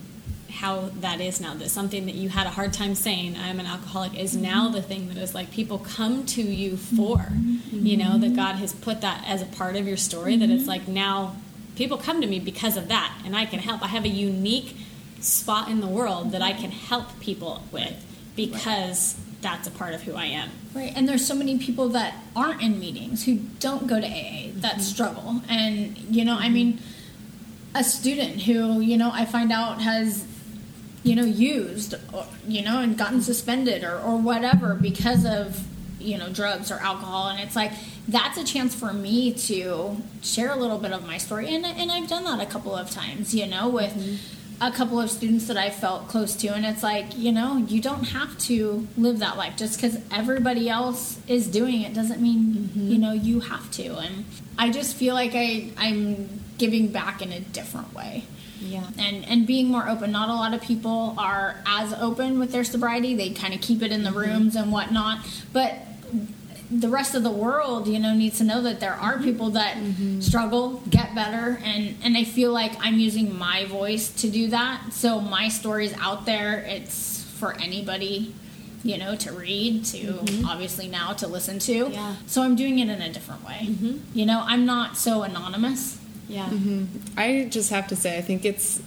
how 0.54 0.89
that 1.01 1.20
is 1.20 1.41
now. 1.41 1.54
That 1.56 1.70
something 1.70 2.06
that 2.06 2.16
you 2.16 2.30
had 2.30 2.47
a 2.47 2.51
hard 2.51 2.74
time 2.74 2.95
saying, 2.95 3.36
I'm 3.38 3.60
an 3.60 3.66
alcoholic, 3.66 4.18
is 4.18 4.36
now 4.36 4.66
Mm-hmm. 4.66 4.76
the 4.76 4.82
thing 4.82 5.08
that 5.10 5.18
is 5.18 5.34
like 5.36 5.51
people 5.51 5.80
come 5.80 6.26
to 6.28 6.41
you 6.41 6.78
for. 6.78 7.28
You 7.72 7.97
know, 7.97 8.18
that 8.20 8.36
God 8.36 8.56
has 8.58 8.72
put 8.74 9.01
that 9.01 9.24
as 9.28 9.41
a 9.41 9.45
part 9.45 9.76
of 9.76 9.88
your 9.88 9.97
story, 9.97 10.38
that 10.38 10.45
Mm-hmm. 10.45 10.54
it's 10.58 10.68
like 10.68 10.88
now 10.88 11.36
people 11.76 11.97
come 11.97 12.22
to 12.22 12.28
me 12.28 12.39
because 12.39 12.78
of 12.78 12.88
that, 12.89 13.14
and 13.26 13.36
I 13.36 13.45
can 13.45 13.60
help. 13.60 13.82
I 13.84 13.88
have 13.88 14.06
a 14.06 14.10
unique 14.10 14.76
spot 15.20 15.70
in 15.70 15.82
the 15.82 15.88
world 15.88 16.32
that 16.34 16.41
I 16.41 16.54
can 16.54 16.70
help 16.72 17.20
people 17.20 17.64
with 17.72 17.95
because 18.36 19.16
that's 19.41 19.68
a 19.68 19.72
part 19.72 19.93
of 19.93 20.04
who 20.04 20.14
I 20.16 20.26
am. 20.26 20.49
Right, 20.74 20.91
and 20.95 21.08
there's 21.08 21.26
so 21.26 21.36
many 21.36 21.58
people 21.58 21.89
that 21.89 22.14
aren't 22.36 22.62
in 22.62 22.80
meetings 22.80 23.26
who 23.26 23.36
don't 23.60 23.88
go 23.88 23.99
to 23.99 24.08
AA 24.08 24.51
that 24.56 24.82
struggle, 24.82 25.41
and 25.49 25.97
you 25.97 26.24
know, 26.26 26.36
I 26.38 26.49
mean, 26.49 26.80
a 27.76 27.84
student 27.84 28.41
who 28.43 28.80
you 28.82 28.97
know 28.97 29.10
I 29.12 29.26
find 29.26 29.51
out 29.51 29.82
has 29.82 30.26
you 31.04 31.16
know 31.16 31.26
used 31.26 31.95
or, 32.14 32.26
you 32.47 32.62
know 32.62 32.80
and 32.80 32.97
gotten 32.97 33.22
suspended 33.22 33.84
or 33.84 33.99
or 33.99 34.18
whatever 34.18 34.74
because 34.76 35.26
of 35.26 35.66
you 36.04 36.18
know 36.18 36.30
drugs 36.30 36.72
or 36.72 36.76
alcohol, 36.76 37.30
and 37.30 37.39
it's 37.39 37.56
like 37.56 37.72
that's 38.08 38.38
a 38.38 38.43
chance 38.43 38.76
for 38.76 38.93
me 38.93 39.34
to 39.34 39.97
share 40.22 40.51
a 40.51 40.56
little 40.56 40.78
bit 40.78 40.91
of 40.91 41.06
my 41.08 41.18
story, 41.18 41.54
and 41.54 41.66
and 41.66 41.91
I've 41.91 42.10
done 42.10 42.24
that 42.26 42.39
a 42.39 42.45
couple 42.45 42.76
of 42.76 42.91
times, 42.91 43.34
you 43.34 43.47
know, 43.47 43.70
with 43.70 43.93
mm-hmm. 43.93 44.64
a 44.64 44.72
couple 44.72 44.99
of 44.99 45.10
students 45.10 45.47
that 45.47 45.58
I 45.58 45.70
felt 45.70 46.08
close 46.08 46.36
to, 46.38 46.49
and 46.49 46.66
it's 46.66 46.84
like, 46.84 47.18
you 47.18 47.32
know, 47.32 47.58
you 47.58 47.82
don't 47.82 48.04
have 48.10 48.38
to 48.39 48.88
live 48.97 49.20
that 49.20 49.38
life. 49.38 49.56
Just 49.56 49.82
because 49.82 49.97
everybody 50.12 50.70
else 50.70 51.20
is 51.28 51.47
doing 51.47 51.82
it 51.82 51.93
doesn't 51.93 52.22
mean 52.22 52.43
mm-hmm. 52.43 52.88
you 52.91 52.97
know 52.97 53.14
you 53.14 53.39
have 53.39 53.72
to. 53.72 53.97
And 53.97 54.26
I 54.58 54.70
just 54.70 54.95
feel 54.95 55.14
like 55.16 55.32
I 55.34 55.72
I'm 55.78 56.41
giving 56.58 56.89
back 56.89 57.22
in 57.22 57.32
a 57.32 57.39
different 57.39 57.93
way. 57.93 58.26
Yeah. 58.64 58.86
And 58.97 59.26
and 59.26 59.45
being 59.47 59.68
more 59.70 59.88
open. 59.89 60.11
Not 60.11 60.30
a 60.30 60.34
lot 60.34 60.53
of 60.53 60.61
people 60.61 61.16
are 61.18 61.55
as 61.66 61.93
open 61.93 62.39
with 62.39 62.51
their 62.51 62.64
sobriety. 62.64 63.16
They 63.16 63.30
kind 63.32 63.53
of 63.53 63.61
keep 63.61 63.82
it 63.82 63.91
in 63.91 64.03
the 64.03 64.11
rooms 64.11 64.55
and 64.55 64.72
whatnot. 64.72 65.26
But 65.51 65.76
the 66.72 66.89
rest 66.89 67.14
of 67.14 67.24
the 67.24 67.32
world, 67.32 67.88
you 67.88 67.99
know, 67.99 68.16
needs 68.16 68.38
to 68.39 68.43
know 68.43 68.61
that 68.64 68.80
there 68.80 68.93
are 68.95 69.20
people 69.20 69.51
that 69.51 69.78
struggle, 70.22 70.82
get 70.89 71.14
better, 71.14 71.59
and 71.64 71.95
and 72.03 72.18
I 72.18 72.24
feel 72.24 72.51
like 72.51 72.74
I'm 72.80 72.99
using 72.99 73.38
my 73.38 73.66
voice 73.66 74.09
to 74.22 74.30
do 74.30 74.47
that. 74.49 74.91
So 74.93 75.20
my 75.20 75.49
story's 75.49 75.93
out 75.99 76.26
there. 76.26 76.59
It's 76.59 77.24
for 77.39 77.53
anybody 77.53 78.34
you 78.86 78.97
know, 78.97 79.16
to 79.16 79.32
read, 79.32 79.86
to 79.86 79.97
Mm-hmm. 79.97 80.45
obviously 80.45 80.89
now 80.89 81.14
to 81.14 81.26
listen 81.26 81.57
to. 81.59 81.88
Yeah. 81.89 82.16
So 82.28 82.41
I'm 82.43 82.57
doing 82.57 82.80
it 82.80 82.89
in 82.89 83.01
a 83.01 83.14
different 83.14 83.45
way. 83.45 83.59
Mm-hmm. 83.70 83.97
You 84.14 84.26
know, 84.26 84.43
I'm 84.45 84.66
not 84.66 84.97
so 84.97 85.24
anonymous. 85.24 85.97
Yeah. 86.28 86.49
I 87.17 87.47
just 87.49 87.69
have 87.69 87.88
to 87.88 87.95
say, 87.95 88.17
I 88.17 88.21
think 88.21 88.45
it's 88.45 88.82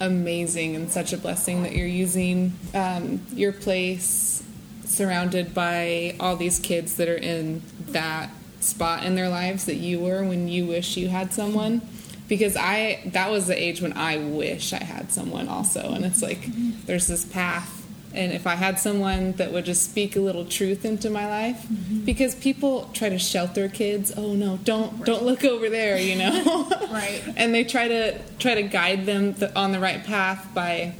amazing 0.00 0.74
and 0.76 0.90
such 0.90 1.12
a 1.12 1.16
blessing 1.16 1.62
that 1.62 1.72
you're 1.72 1.86
using 1.86 2.52
um, 2.74 3.20
your 3.32 3.52
place 3.52 4.42
surrounded 4.84 5.54
by 5.54 6.16
all 6.20 6.36
these 6.36 6.58
kids 6.58 6.96
that 6.96 7.08
are 7.08 7.16
in 7.16 7.62
that 7.88 8.30
spot 8.60 9.04
in 9.04 9.14
their 9.14 9.28
lives 9.28 9.64
that 9.66 9.76
you 9.76 10.00
were 10.00 10.22
when 10.24 10.48
you 10.48 10.66
wish 10.66 10.96
you 10.96 11.08
had 11.08 11.32
someone. 11.32 11.80
Because 12.28 12.56
I, 12.56 13.02
that 13.06 13.30
was 13.30 13.46
the 13.46 13.60
age 13.60 13.82
when 13.82 13.92
I 13.92 14.16
wish 14.16 14.72
I 14.72 14.82
had 14.82 15.12
someone 15.12 15.48
also. 15.48 15.92
And 15.92 16.04
it's 16.04 16.22
like, 16.22 16.40
there's 16.86 17.06
this 17.06 17.24
path. 17.24 17.81
And 18.14 18.32
if 18.32 18.46
I 18.46 18.56
had 18.56 18.78
someone 18.78 19.32
that 19.32 19.52
would 19.52 19.64
just 19.64 19.82
speak 19.82 20.16
a 20.16 20.20
little 20.20 20.44
truth 20.44 20.84
into 20.84 21.08
my 21.08 21.26
life, 21.26 21.62
mm-hmm. 21.62 22.04
because 22.04 22.34
people 22.34 22.90
try 22.92 23.08
to 23.08 23.18
shelter 23.18 23.68
kids. 23.68 24.12
Oh 24.16 24.34
no, 24.34 24.58
don't 24.58 25.04
don't 25.04 25.22
look 25.22 25.44
over 25.44 25.68
there, 25.68 25.98
you 25.98 26.16
know. 26.16 26.68
Right. 26.92 27.22
and 27.36 27.54
they 27.54 27.64
try 27.64 27.88
to 27.88 28.18
try 28.38 28.54
to 28.54 28.62
guide 28.62 29.06
them 29.06 29.32
th- 29.32 29.52
on 29.56 29.72
the 29.72 29.80
right 29.80 30.04
path 30.04 30.46
by 30.52 30.94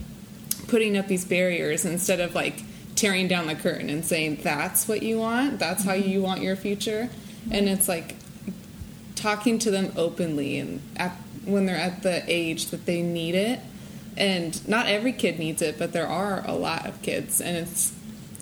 putting 0.69 0.97
up 0.97 1.07
these 1.07 1.27
barriers 1.27 1.85
instead 1.85 2.19
of 2.19 2.35
like 2.35 2.63
tearing 2.95 3.29
down 3.29 3.47
the 3.47 3.55
curtain 3.55 3.91
and 3.91 4.05
saying 4.05 4.39
that's 4.43 4.89
what 4.89 5.03
you 5.03 5.19
want 5.19 5.59
that's 5.59 5.85
how 5.85 5.93
mm-hmm. 5.93 6.09
you 6.09 6.23
want 6.23 6.41
your 6.41 6.57
future 6.57 7.11
mm-hmm. 7.11 7.53
and 7.53 7.69
it's 7.69 7.89
like 7.89 8.17
talking 9.17 9.59
to 9.59 9.71
them 9.71 9.93
openly 9.97 10.59
and 10.59 10.81
at, 10.97 11.13
when 11.45 11.67
they're 11.67 11.77
at 11.77 12.03
the 12.03 12.23
age 12.27 12.67
that 12.67 12.87
they 12.87 13.03
need 13.03 13.35
it 13.35 13.61
and 14.17 14.67
not 14.69 14.87
every 14.87 15.13
kid 15.13 15.39
needs 15.39 15.63
it 15.63 15.79
but 15.79 15.93
there 15.93 16.07
are 16.07 16.43
a 16.47 16.55
lot 16.55 16.87
of 16.87 17.01
kids. 17.03 17.41
And 17.41 17.57
it's 17.57 17.93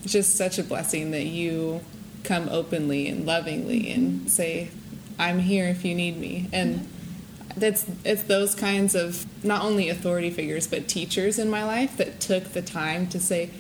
just 0.05 0.37
such 0.37 0.59
a 0.59 0.65
blessing 0.65 1.11
that 1.11 1.27
you 1.27 1.81
come 2.25 2.49
openly 2.49 3.09
and 3.09 3.27
lovingly 3.27 3.91
and 3.91 4.13
mm-hmm. 4.13 4.27
say 4.27 4.71
i'm 5.19 5.39
here 5.39 5.67
if 5.67 5.85
you 5.85 5.95
need 5.95 6.17
me. 6.17 6.49
And 6.53 6.81
mm-hmm. 6.81 7.61
that's 7.61 7.87
it's 8.05 8.23
those 8.25 8.55
kinds 8.55 8.95
of 8.95 9.27
not 9.45 9.63
only 9.63 9.89
authority 9.89 10.31
figures 10.31 10.67
but 10.67 10.89
teachers 10.89 11.39
in 11.39 11.51
my 11.51 11.65
life 11.65 11.97
that 11.97 12.21
took 12.21 12.45
the 12.53 12.63
time 12.63 13.07
to 13.09 13.21
say 13.21 13.51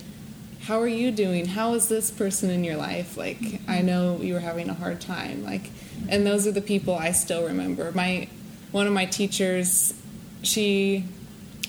how 0.65 0.79
are 0.79 0.87
you 0.87 1.11
doing? 1.11 1.47
How 1.47 1.73
is 1.73 1.89
this 1.89 2.11
person 2.11 2.51
in 2.51 2.65
your 2.65 2.77
life? 2.77 3.17
Like 3.17 3.39
i 3.39 3.79
mm-hmm. 3.79 3.87
know 3.87 4.19
you 4.21 4.35
were 4.35 4.41
having 4.41 4.69
a 4.69 4.75
hard 4.75 5.01
time. 5.01 5.45
Like 5.45 5.71
and 6.09 6.27
those 6.27 6.47
are 6.47 6.53
the 6.53 6.63
people 6.63 6.95
i 6.95 7.13
still 7.13 7.47
remember. 7.47 7.93
My 7.93 8.29
one 8.73 8.87
of 8.87 8.93
my 8.93 9.07
teachers 9.07 9.95
she 10.43 11.05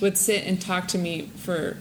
would 0.01 0.17
sit 0.17 0.45
and 0.45 0.61
talk 0.61 0.87
to 0.89 0.97
me 0.97 1.29
for 1.37 1.77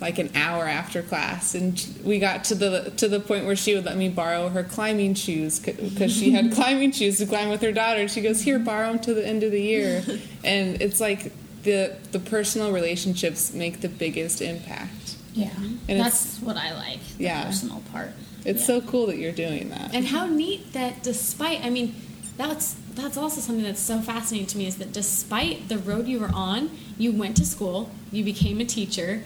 like 0.00 0.18
an 0.20 0.30
hour 0.36 0.64
after 0.64 1.02
class 1.02 1.56
and 1.56 1.84
we 2.04 2.20
got 2.20 2.44
to 2.44 2.54
the 2.54 2.92
to 2.96 3.08
the 3.08 3.18
point 3.18 3.44
where 3.46 3.56
she 3.56 3.74
would 3.74 3.84
let 3.84 3.96
me 3.96 4.08
borrow 4.08 4.48
her 4.48 4.62
climbing 4.62 5.12
shoes 5.14 5.58
because 5.58 6.12
she 6.16 6.30
had 6.30 6.52
climbing 6.58 6.92
shoes 6.92 7.18
to 7.18 7.26
climb 7.26 7.48
with 7.48 7.60
her 7.62 7.72
daughter 7.72 8.06
she 8.06 8.20
goes 8.20 8.40
here 8.40 8.60
borrow 8.60 8.92
them 8.92 9.00
to 9.00 9.12
the 9.12 9.26
end 9.26 9.42
of 9.42 9.50
the 9.50 9.60
year 9.60 10.04
and 10.44 10.80
it's 10.80 11.00
like 11.00 11.32
the 11.64 11.96
the 12.12 12.20
personal 12.20 12.70
relationships 12.70 13.52
make 13.52 13.80
the 13.80 13.88
biggest 13.88 14.40
impact 14.40 15.16
Yeah. 15.34 15.50
And 15.88 16.00
That's 16.00 16.38
what 16.40 16.56
I 16.56 16.74
like. 16.74 17.00
The 17.16 17.24
Yeah. 17.24 17.44
personal 17.46 17.82
part. 17.92 18.10
it's 18.44 18.60
Yeah. 18.60 18.66
so 18.66 18.80
cool 18.82 19.06
that 19.08 19.18
you're 19.18 19.32
doing 19.32 19.70
that 19.70 19.94
And 19.94 20.06
how 20.06 20.26
neat 20.26 20.72
that 20.74 21.02
despite 21.02 21.64
I 21.64 21.70
mean, 21.70 21.94
that's 22.36 22.76
that's 22.94 23.16
also 23.16 23.40
something 23.40 23.64
that's 23.64 23.80
so 23.80 24.00
fascinating 24.00 24.46
to 24.48 24.58
me 24.58 24.66
is 24.66 24.76
that 24.76 24.92
despite 24.92 25.68
the 25.68 25.78
road 25.78 26.06
you 26.06 26.18
were 26.20 26.30
on, 26.32 26.70
you 26.98 27.12
went 27.12 27.36
to 27.38 27.44
school, 27.46 27.90
you 28.12 28.24
became 28.24 28.60
a 28.60 28.64
teacher. 28.64 29.22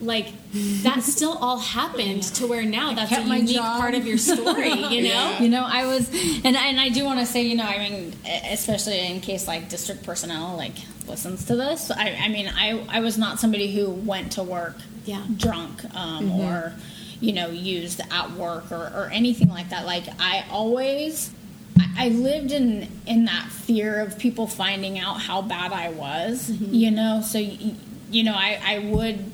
Like 0.00 0.28
that 0.82 1.02
still 1.14 1.36
all 1.36 1.58
happened 1.58 2.22
to 2.22 2.46
where 2.46 2.62
now 2.64 2.94
that's 2.94 3.12
a 3.12 3.16
kept 3.16 3.26
my 3.28 3.36
unique 3.36 3.58
part 3.60 3.94
of 3.94 4.06
your 4.06 4.16
story, 4.16 4.70
you 4.72 5.02
know? 5.12 5.36
You 5.40 5.50
know, 5.50 5.62
I 5.62 5.86
was, 5.86 6.08
and 6.42 6.56
and 6.56 6.80
I 6.80 6.88
do 6.88 7.04
want 7.04 7.20
to 7.20 7.26
say, 7.26 7.42
you 7.42 7.54
know, 7.56 7.64
I 7.64 7.78
mean, 7.90 8.14
especially 8.50 8.98
in 9.06 9.20
case 9.20 9.46
like 9.46 9.68
district 9.68 10.02
personnel 10.04 10.56
like 10.56 10.72
listens 11.06 11.44
to 11.46 11.56
this. 11.56 11.90
I, 11.90 12.16
I 12.18 12.28
mean, 12.28 12.48
I 12.48 12.82
I 12.88 13.00
was 13.00 13.18
not 13.18 13.40
somebody 13.40 13.74
who 13.74 13.90
went 13.90 14.32
to 14.32 14.42
work 14.42 14.76
Yeah. 15.04 15.22
drunk 15.36 15.84
um, 15.94 16.30
or 16.32 16.72
you 17.20 17.32
know 17.34 17.50
used 17.50 18.00
at 18.10 18.30
work 18.32 18.72
or, 18.72 18.76
or 18.94 19.10
anything 19.12 19.50
like 19.50 19.68
that. 19.68 19.84
Like 19.84 20.04
I 20.18 20.46
always. 20.50 21.30
I- 21.96 22.08
lived 22.08 22.52
in 22.52 22.88
in 23.06 23.24
that 23.26 23.48
fear 23.50 24.00
of 24.00 24.18
people 24.18 24.46
finding 24.46 24.98
out 24.98 25.20
how 25.20 25.42
bad 25.42 25.72
I 25.72 25.90
was, 25.90 26.50
mm-hmm. 26.50 26.74
you 26.74 26.90
know. 26.90 27.22
So, 27.22 27.38
you 27.38 28.24
know, 28.24 28.34
I, 28.34 28.60
I 28.64 28.78
would 28.78 29.30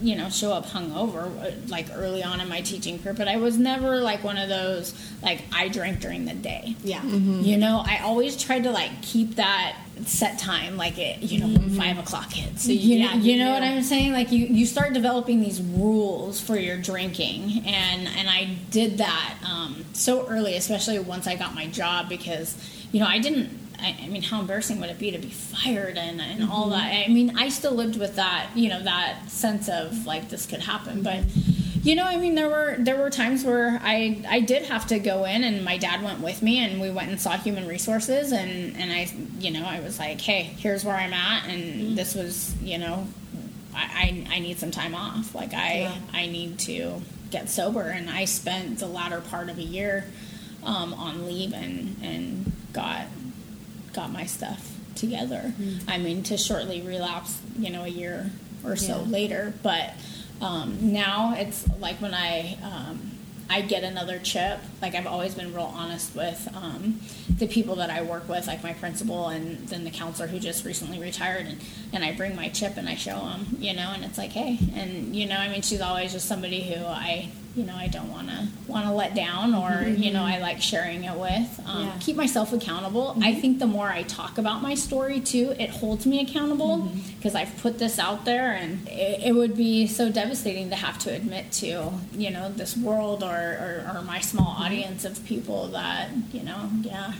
you 0.00 0.14
know 0.16 0.28
show 0.30 0.52
up 0.52 0.64
hungover 0.66 1.26
uh, 1.44 1.50
like 1.68 1.86
early 1.94 2.22
on 2.22 2.40
in 2.40 2.48
my 2.48 2.60
teaching 2.60 2.98
career 3.00 3.14
but 3.14 3.26
i 3.28 3.36
was 3.36 3.58
never 3.58 3.96
like 4.00 4.22
one 4.22 4.36
of 4.36 4.48
those 4.48 4.94
like 5.22 5.42
i 5.52 5.68
drank 5.68 6.00
during 6.00 6.24
the 6.24 6.34
day. 6.34 6.76
Yeah. 6.84 7.02
you 7.04 7.56
know 7.56 7.82
i 7.84 7.98
always 7.98 8.36
tried 8.36 8.64
to 8.64 8.70
like 8.70 9.02
keep 9.02 9.36
that 9.36 9.76
set 10.06 10.38
time 10.38 10.76
like 10.76 10.96
it 10.98 11.18
you 11.22 11.40
know 11.40 11.46
when 11.48 11.70
five 11.70 11.98
o'clock 11.98 12.32
hits. 12.32 12.64
So 12.64 12.70
you, 12.70 12.98
Yeah, 12.98 13.08
know, 13.08 13.14
you 13.22 13.32
you 13.32 13.38
know 13.44 13.50
what 13.52 13.62
i'm 13.64 13.82
saying? 13.82 14.12
Like 14.12 14.30
you 14.30 14.46
you 14.46 14.64
start 14.66 14.92
developing 14.92 15.40
these 15.40 15.60
rules 15.60 16.40
for 16.40 16.56
your 16.56 16.76
drinking 16.76 17.64
and 17.66 18.06
and 18.06 18.28
i 18.28 18.56
did 18.70 18.98
that 18.98 19.38
um, 19.44 19.84
so 19.94 20.26
early 20.28 20.54
especially 20.54 20.98
once 21.00 21.26
i 21.26 21.34
got 21.34 21.54
my 21.54 21.66
job 21.66 22.08
because 22.08 22.56
you 22.92 23.00
know 23.00 23.06
i 23.06 23.18
didn't 23.18 23.48
I, 23.80 23.96
I 24.02 24.08
mean, 24.08 24.22
how 24.22 24.40
embarrassing 24.40 24.80
would 24.80 24.90
it 24.90 24.98
be 24.98 25.12
to 25.12 25.18
be 25.18 25.30
fired 25.30 25.96
and, 25.96 26.20
and 26.20 26.50
all 26.50 26.70
that? 26.70 26.92
I 26.92 27.08
mean, 27.08 27.38
I 27.38 27.48
still 27.48 27.72
lived 27.72 27.96
with 27.98 28.16
that, 28.16 28.50
you 28.54 28.68
know, 28.68 28.82
that 28.82 29.30
sense 29.30 29.68
of 29.68 30.04
like 30.06 30.28
this 30.28 30.46
could 30.46 30.60
happen. 30.60 31.02
But, 31.02 31.24
you 31.82 31.94
know, 31.94 32.04
I 32.04 32.16
mean, 32.16 32.34
there 32.34 32.48
were 32.48 32.76
there 32.78 32.96
were 32.98 33.08
times 33.08 33.44
where 33.44 33.78
I 33.82 34.22
I 34.28 34.40
did 34.40 34.64
have 34.64 34.86
to 34.88 34.98
go 34.98 35.24
in, 35.24 35.44
and 35.44 35.64
my 35.64 35.78
dad 35.78 36.02
went 36.02 36.20
with 36.20 36.42
me, 36.42 36.58
and 36.58 36.80
we 36.80 36.90
went 36.90 37.10
and 37.10 37.20
saw 37.20 37.36
human 37.36 37.68
resources, 37.68 38.32
and 38.32 38.76
and 38.76 38.92
I, 38.92 39.08
you 39.38 39.52
know, 39.52 39.64
I 39.64 39.80
was 39.80 39.98
like, 39.98 40.20
hey, 40.20 40.42
here's 40.42 40.84
where 40.84 40.96
I'm 40.96 41.12
at, 41.12 41.48
and 41.48 41.96
this 41.96 42.14
was, 42.14 42.54
you 42.60 42.78
know, 42.78 43.06
I 43.74 44.26
I, 44.30 44.36
I 44.36 44.38
need 44.40 44.58
some 44.58 44.72
time 44.72 44.94
off. 44.94 45.34
Like 45.34 45.54
I 45.54 45.80
Yeah. 45.80 45.94
I 46.12 46.26
need 46.26 46.58
to 46.60 47.00
get 47.30 47.48
sober, 47.48 47.82
and 47.82 48.10
I 48.10 48.24
spent 48.24 48.80
the 48.80 48.86
latter 48.88 49.20
part 49.20 49.48
of 49.48 49.58
a 49.58 49.62
year 49.62 50.04
um, 50.64 50.92
on 50.94 51.26
leave 51.26 51.52
and 51.52 51.96
and 52.02 52.52
got 52.72 53.06
got 53.98 54.12
my 54.12 54.26
stuff 54.26 54.62
together. 54.94 55.52
I 55.88 55.98
mean, 55.98 56.22
to 56.24 56.36
shortly 56.36 56.80
relapse, 56.82 57.40
you 57.58 57.70
know, 57.70 57.82
a 57.84 57.88
year 57.88 58.30
or 58.64 58.76
so 58.76 58.98
Yeah. 59.00 59.10
later. 59.10 59.52
But 59.62 59.92
um, 60.40 60.92
now 60.92 61.34
it's 61.36 61.66
like 61.80 62.00
when 62.00 62.14
I 62.14 62.56
um, 62.62 63.10
I 63.50 63.62
get 63.62 63.82
another 63.82 64.18
chip. 64.18 64.58
Like 64.82 64.94
I've 64.94 65.06
always 65.06 65.34
been 65.34 65.52
real 65.54 65.72
honest 65.74 66.14
with 66.14 66.46
um, 66.54 67.00
the 67.38 67.46
people 67.48 67.76
that 67.76 67.90
I 67.90 68.02
work 68.02 68.28
with, 68.28 68.46
like 68.46 68.62
my 68.62 68.74
principal 68.74 69.28
and 69.28 69.66
then 69.68 69.82
the 69.84 69.90
counselor 69.90 70.28
who 70.28 70.38
just 70.38 70.64
recently 70.66 71.00
retired, 71.00 71.46
and, 71.46 71.58
and 71.92 72.04
I 72.04 72.12
bring 72.12 72.36
my 72.36 72.48
chip 72.50 72.76
and 72.76 72.88
I 72.88 72.94
show 72.94 73.18
them, 73.18 73.56
you 73.58 73.72
know, 73.74 73.90
and 73.94 74.04
it's 74.04 74.18
like, 74.18 74.30
hey, 74.32 74.58
and 74.74 75.16
you 75.16 75.26
know, 75.26 75.36
I 75.36 75.48
mean, 75.48 75.62
she's 75.62 75.80
always 75.80 76.12
just 76.12 76.26
somebody 76.28 76.60
who 76.62 76.84
I, 76.84 77.30
you 77.58 77.64
know, 77.64 77.74
I 77.74 77.88
don't 77.88 78.08
want 78.08 78.28
to 78.28 78.46
want 78.68 78.86
to 78.86 78.92
let 78.92 79.16
down, 79.16 79.52
or 79.52 79.70
mm-hmm. 79.70 80.00
you 80.00 80.12
know, 80.12 80.22
I 80.22 80.38
like 80.38 80.62
sharing 80.62 81.02
it 81.02 81.16
with. 81.18 81.60
Um, 81.66 81.86
Yeah. 81.86 81.96
Keep 81.98 82.16
myself 82.16 82.52
accountable. 82.52 83.10
I 83.10 83.32
mm-hmm. 83.32 83.40
think 83.40 83.58
the 83.58 83.66
more 83.66 83.88
I 83.88 84.04
talk 84.04 84.38
about 84.38 84.62
my 84.62 84.74
story 84.74 85.18
too, 85.18 85.56
it 85.58 85.70
holds 85.70 86.06
me 86.06 86.20
accountable 86.20 86.78
mm-hmm. 86.78 87.16
because 87.16 87.34
I've 87.34 87.54
put 87.60 87.80
this 87.80 87.98
out 87.98 88.24
there, 88.24 88.52
and 88.52 88.86
it, 88.86 89.26
it 89.28 89.32
would 89.34 89.56
be 89.56 89.88
so 89.88 90.08
devastating 90.08 90.70
to 90.70 90.76
have 90.76 90.98
to 91.00 91.10
admit 91.12 91.50
to, 91.62 91.90
you 92.12 92.30
know, 92.30 92.48
this 92.52 92.76
world 92.76 93.24
or, 93.24 93.34
or, 93.64 93.92
or 93.92 94.02
my 94.02 94.20
small 94.20 94.54
audience 94.64 95.04
of 95.04 95.24
people 95.24 95.66
that, 95.68 96.10
you 96.32 96.44
know, 96.44 96.70
yeah, 96.82 97.14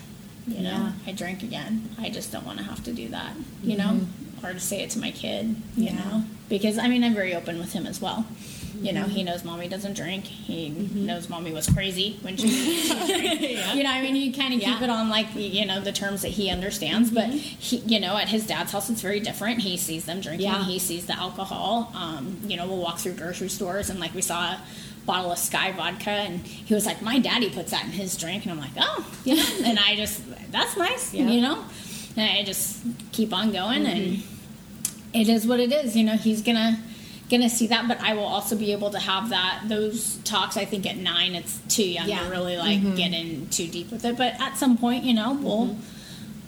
you 0.47 0.63
know, 0.63 0.71
Yeah. 0.71 0.93
I 1.09 1.13
drink 1.13 1.43
again. 1.43 1.91
I 1.99 2.11
just 2.11 2.31
don't 2.31 2.47
want 2.47 2.59
to 2.59 2.65
have 2.65 2.85
to 2.85 2.93
do 2.93 3.09
that, 3.09 3.33
you 3.65 3.77
know, 3.77 4.03
or 4.45 4.53
to 4.53 4.61
say 4.61 4.83
it 4.85 4.91
to 4.91 5.01
my 5.01 5.11
kid, 5.11 5.57
you 5.77 5.87
Yeah. 5.87 5.95
know, 5.97 6.25
because 6.49 6.79
I 6.79 6.87
mean, 6.87 7.03
I'm 7.03 7.15
very 7.15 7.35
open 7.35 7.59
with 7.59 7.73
him 7.73 7.89
as 7.89 8.01
well. 8.01 8.25
You 8.81 8.93
know, 8.93 9.05
he 9.05 9.21
mm-hmm. 9.21 9.27
knows 9.27 9.45
mommy 9.45 9.69
doesn't 9.69 9.95
drink. 9.95 10.25
He 10.25 10.71
mm-hmm. 10.71 11.07
knows 11.07 11.29
mommy 11.29 11.53
was 11.53 11.69
crazy 11.69 12.19
when 12.23 12.37
she, 12.37 12.89
drank. 13.07 13.75
You 13.75 13.83
know, 13.83 13.91
I 13.91 14.03
mean, 14.03 14.17
you 14.17 14.33
kind 14.33 14.55
of 14.55 14.61
keep 14.61 14.81
it 14.81 14.91
on 14.91 15.09
like 15.09 15.35
the, 15.35 15.43
you 15.43 15.67
know 15.67 15.81
the 15.81 15.93
terms 15.93 16.23
that 16.23 16.29
he 16.29 16.51
understands. 16.51 17.11
But 17.11 17.27
mm-hmm. 17.27 17.37
he, 17.37 17.79
you 17.79 18.01
know, 18.01 18.17
at 18.17 18.29
his 18.29 18.47
dad's 18.47 18.73
house, 18.73 18.89
it's 18.89 19.01
very 19.01 19.21
different. 19.21 19.61
He 19.61 19.77
sees 19.77 20.05
them 20.05 20.21
drinking. 20.21 20.47
Yeah. 20.47 20.65
He 20.65 20.79
sees 20.79 21.07
the 21.07 21.15
alcohol. 21.15 21.93
Um, 21.95 22.41
you 22.45 22.57
know, 22.57 22.67
we'll 22.67 22.79
walk 22.79 22.99
through 22.99 23.15
grocery 23.15 23.49
stores 23.49 23.91
and 23.91 23.99
like 23.99 24.15
we 24.15 24.23
saw 24.23 24.53
a 24.53 24.63
bottle 25.09 25.33
of 25.33 25.39
Skyy 25.39 25.75
vodka, 25.75 26.11
and 26.11 26.47
he 26.47 26.75
was 26.75 26.87
like, 26.87 27.03
"My 27.03 27.19
daddy 27.19 27.51
puts 27.51 27.73
that 27.73 27.85
in 27.85 27.91
his 27.91 28.17
drink," 28.17 28.45
and 28.45 28.53
I'm 28.53 28.61
like, 28.61 28.77
"Oh, 28.79 29.05
you 29.25 29.35
know," 29.39 29.49
and 29.65 29.79
I 29.79 29.97
just 29.97 30.23
that's 30.53 30.77
nice, 30.77 31.13
Yeah. 31.13 31.27
you 31.27 31.41
know. 31.41 31.65
And 32.17 32.39
I 32.39 32.45
just 32.45 32.79
keep 33.13 33.33
on 33.33 33.51
going, 33.51 33.87
and 33.87 34.23
it 35.13 35.29
is 35.29 35.47
what 35.47 35.59
it 35.59 35.73
is. 35.73 35.97
You 35.97 36.05
know, 36.05 36.17
he's 36.17 36.43
gonna 36.43 36.79
gonna 37.31 37.51
see 37.51 37.67
that, 37.69 37.87
but 37.89 38.01
I 38.01 38.15
will 38.15 38.25
also 38.25 38.57
be 38.57 38.73
able 38.73 38.91
to 38.91 38.99
have 38.99 39.29
that 39.31 39.65
those 39.69 40.17
talks. 40.25 40.57
I 40.57 40.65
think 40.65 40.87
at 40.87 40.97
nine, 40.97 41.35
it's 41.35 41.59
too 41.69 41.85
young 41.89 42.09
Yeah. 42.09 42.25
to 42.25 42.31
really 42.31 42.57
like 42.57 42.81
get 42.97 43.13
in 43.13 43.49
too 43.51 43.67
deep 43.69 43.91
with 43.91 44.05
it. 44.05 44.17
But 44.17 44.41
at 44.41 44.57
some 44.57 44.77
point, 44.79 45.05
you 45.05 45.15
know, 45.15 45.35
we'll 45.35 45.77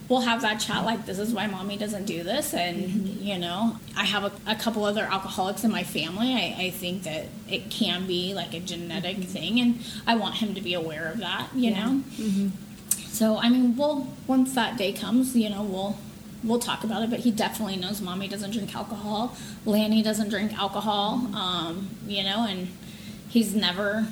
we'll 0.09 0.23
have 0.23 0.40
that 0.43 0.59
chat 0.59 0.85
like 0.85 1.07
this 1.07 1.20
is 1.20 1.32
why 1.32 1.47
mommy 1.47 1.77
doesn't 1.77 2.05
do 2.05 2.24
this 2.24 2.52
and 2.52 2.77
Mm-hmm. 2.82 3.23
you 3.23 3.39
know 3.39 3.77
i 3.97 4.05
have 4.05 4.24
a, 4.24 4.32
a 4.44 4.57
couple 4.57 4.85
other 4.85 5.02
alcoholics 5.05 5.62
in 5.62 5.70
my 5.70 5.85
family 5.85 6.35
I, 6.35 6.65
I 6.66 6.70
think 6.70 7.05
that 7.05 7.27
it 7.48 7.70
can 7.70 8.09
be 8.09 8.35
like 8.35 8.52
a 8.52 8.59
genetic 8.59 9.19
thing 9.19 9.61
and 9.61 9.78
i 10.09 10.16
want 10.16 10.35
him 10.35 10.57
to 10.57 10.61
be 10.61 10.74
aware 10.74 11.07
of 11.12 11.19
that 11.19 11.51
you 11.55 11.70
Mm-hmm. 11.73 12.19
Yeah. 12.19 12.44
know 12.47 12.51
so 13.07 13.36
i 13.39 13.48
mean 13.48 13.77
we'll 13.77 14.09
once 14.27 14.52
that 14.57 14.77
day 14.77 14.90
comes 14.93 15.36
you 15.36 15.48
know 15.48 15.62
we'll 15.62 15.97
we'll 16.43 16.59
talk 16.59 16.85
about 16.85 17.03
it 17.03 17.11
but 17.11 17.21
he 17.21 17.31
definitely 17.31 17.77
knows 17.77 18.01
mommy 18.01 18.27
doesn't 18.29 18.51
drink 18.51 18.75
alcohol 18.75 19.37
lanny 19.67 20.03
doesn't 20.03 20.29
drink 20.31 20.53
alcohol 20.59 21.15
um, 21.35 21.89
you 22.07 22.23
know 22.23 22.47
and 22.49 22.69
he's 23.29 23.55
never 23.55 24.07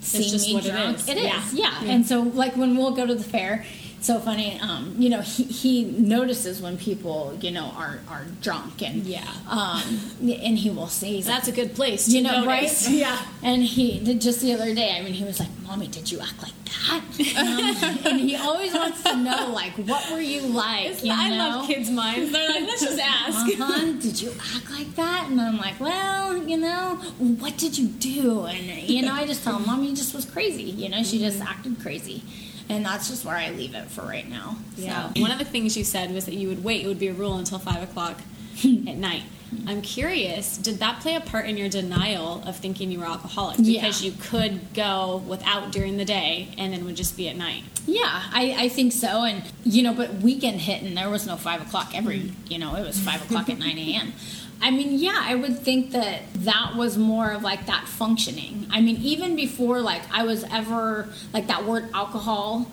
seen 0.00 0.30
just 0.30 0.46
me 0.46 0.60
drunk 0.60 0.96
is. 0.98 1.08
it 1.08 1.16
is 1.18 1.54
Yeah. 1.54 1.82
yeah. 1.82 1.90
and 1.92 2.06
so 2.06 2.20
like 2.22 2.56
when 2.56 2.76
we'll 2.76 2.92
go 2.92 3.06
to 3.06 3.14
the 3.14 3.24
fair 3.24 3.64
it's 3.64 3.83
so 4.04 4.18
funny 4.20 4.58
um, 4.60 4.94
you 4.98 5.08
know 5.08 5.20
he, 5.22 5.44
he 5.44 5.84
notices 5.84 6.60
when 6.64 6.76
people 6.88 7.36
you 7.40 7.50
know 7.50 7.68
are 7.82 8.00
are 8.08 8.24
drunk 8.46 8.82
and 8.82 9.04
Yeah. 9.04 9.24
um, 9.48 9.82
and 10.20 10.58
he 10.64 10.68
will 10.70 10.88
say 11.00 11.20
That's 11.22 11.48
a 11.48 11.52
good 11.60 11.74
place 11.74 12.04
to 12.06 12.10
you 12.12 12.22
know, 12.22 12.44
notice. 12.44 12.86
right? 12.86 12.94
Yeah. 13.04 13.18
And 13.42 13.62
he 13.62 13.86
did 14.00 14.20
just 14.20 14.40
the 14.40 14.52
other 14.56 14.74
day. 14.74 14.90
I 14.96 15.02
mean, 15.02 15.12
he 15.14 15.24
was 15.24 15.38
like, 15.40 15.48
"Mommy, 15.66 15.86
did 15.88 16.06
you 16.12 16.18
act 16.20 16.38
like 16.46 16.58
that?" 16.72 17.02
Um, 17.44 18.06
and 18.06 18.20
he 18.20 18.36
always 18.36 18.72
wants 18.74 19.02
to 19.04 19.16
know, 19.16 19.42
like, 19.52 19.72
what 19.90 20.02
were 20.12 20.20
you 20.34 20.42
like? 20.42 21.02
You 21.04 21.12
I 21.12 21.28
know? 21.30 21.36
love 21.36 21.66
kids' 21.66 21.90
minds. 21.90 22.30
They're 22.32 22.48
like, 22.48 22.62
let's 22.70 22.82
just 22.82 23.00
ask. 23.00 23.46
Uh-huh. 23.60 23.92
Did 24.06 24.20
you 24.22 24.30
act 24.54 24.70
like 24.70 24.90
that? 24.96 25.28
And 25.30 25.40
I'm 25.40 25.56
like, 25.66 25.78
well, 25.80 26.36
you 26.36 26.56
know, 26.58 26.96
what 27.42 27.56
did 27.56 27.76
you 27.78 27.86
do? 27.88 28.44
And 28.46 28.64
you 28.94 29.02
know, 29.02 29.12
I 29.14 29.26
just 29.26 29.42
tell 29.44 29.56
him, 29.58 29.66
mommy 29.66 29.94
just 29.94 30.14
was 30.14 30.24
crazy. 30.24 30.64
You 30.82 30.88
know, 30.90 31.02
she 31.02 31.18
just 31.18 31.40
acted 31.40 31.80
crazy, 31.80 32.22
and 32.68 32.84
that's 32.84 33.08
just 33.08 33.24
where 33.24 33.36
I 33.36 33.50
leave 33.50 33.74
it 33.74 33.90
for 33.90 34.02
right 34.02 34.28
now. 34.28 34.56
Yeah. 34.76 35.12
So. 35.12 35.20
One 35.20 35.30
of 35.30 35.38
the 35.38 35.44
things 35.44 35.76
you 35.76 35.84
said 35.84 36.12
was 36.12 36.26
that 36.26 36.34
you 36.34 36.48
would 36.48 36.64
wait. 36.64 36.84
It 36.84 36.88
would 36.88 36.98
be 36.98 37.08
a 37.08 37.12
rule 37.12 37.36
until 37.36 37.58
five 37.58 37.82
o'clock 37.82 38.20
at 38.64 38.96
night. 38.96 39.22
I'm 39.66 39.82
curious. 39.82 40.58
Did 40.58 40.78
that 40.78 41.00
play 41.00 41.14
a 41.14 41.20
part 41.20 41.46
in 41.46 41.56
your 41.56 41.68
denial 41.68 42.42
of 42.44 42.56
thinking 42.56 42.90
you 42.90 43.00
were 43.00 43.06
alcoholic? 43.06 43.56
Yeah. 43.60 43.82
Because 43.82 44.02
you 44.02 44.12
could 44.12 44.74
go 44.74 45.22
without 45.26 45.70
during 45.70 45.96
the 45.96 46.04
day 46.04 46.48
and 46.58 46.72
then 46.72 46.84
would 46.84 46.96
just 46.96 47.16
be 47.16 47.28
at 47.28 47.36
night. 47.36 47.62
Yeah, 47.86 48.02
I, 48.04 48.54
I 48.58 48.68
think 48.68 48.92
so. 48.92 49.24
And, 49.24 49.44
you 49.62 49.82
know, 49.82 49.94
but 49.94 50.14
weekend 50.14 50.60
hit 50.60 50.82
and 50.82 50.96
there 50.96 51.10
was 51.10 51.26
no 51.26 51.36
five 51.36 51.62
o'clock 51.62 51.92
every, 51.94 52.32
you 52.48 52.58
know, 52.58 52.74
it 52.76 52.82
was 52.82 52.98
five 52.98 53.22
o'clock 53.22 53.48
at 53.48 53.58
9 53.58 53.78
a.m. 53.78 54.12
I 54.60 54.70
mean, 54.70 54.98
yeah, 54.98 55.18
I 55.20 55.34
would 55.34 55.58
think 55.58 55.90
that 55.92 56.22
that 56.36 56.74
was 56.74 56.96
more 56.96 57.32
of 57.32 57.42
like 57.42 57.66
that 57.66 57.86
functioning. 57.86 58.66
I 58.70 58.80
mean, 58.80 58.96
even 58.96 59.36
before 59.36 59.80
like 59.80 60.02
I 60.12 60.24
was 60.24 60.44
ever, 60.44 61.08
like 61.32 61.46
that 61.48 61.64
word 61.64 61.90
alcohol, 61.92 62.66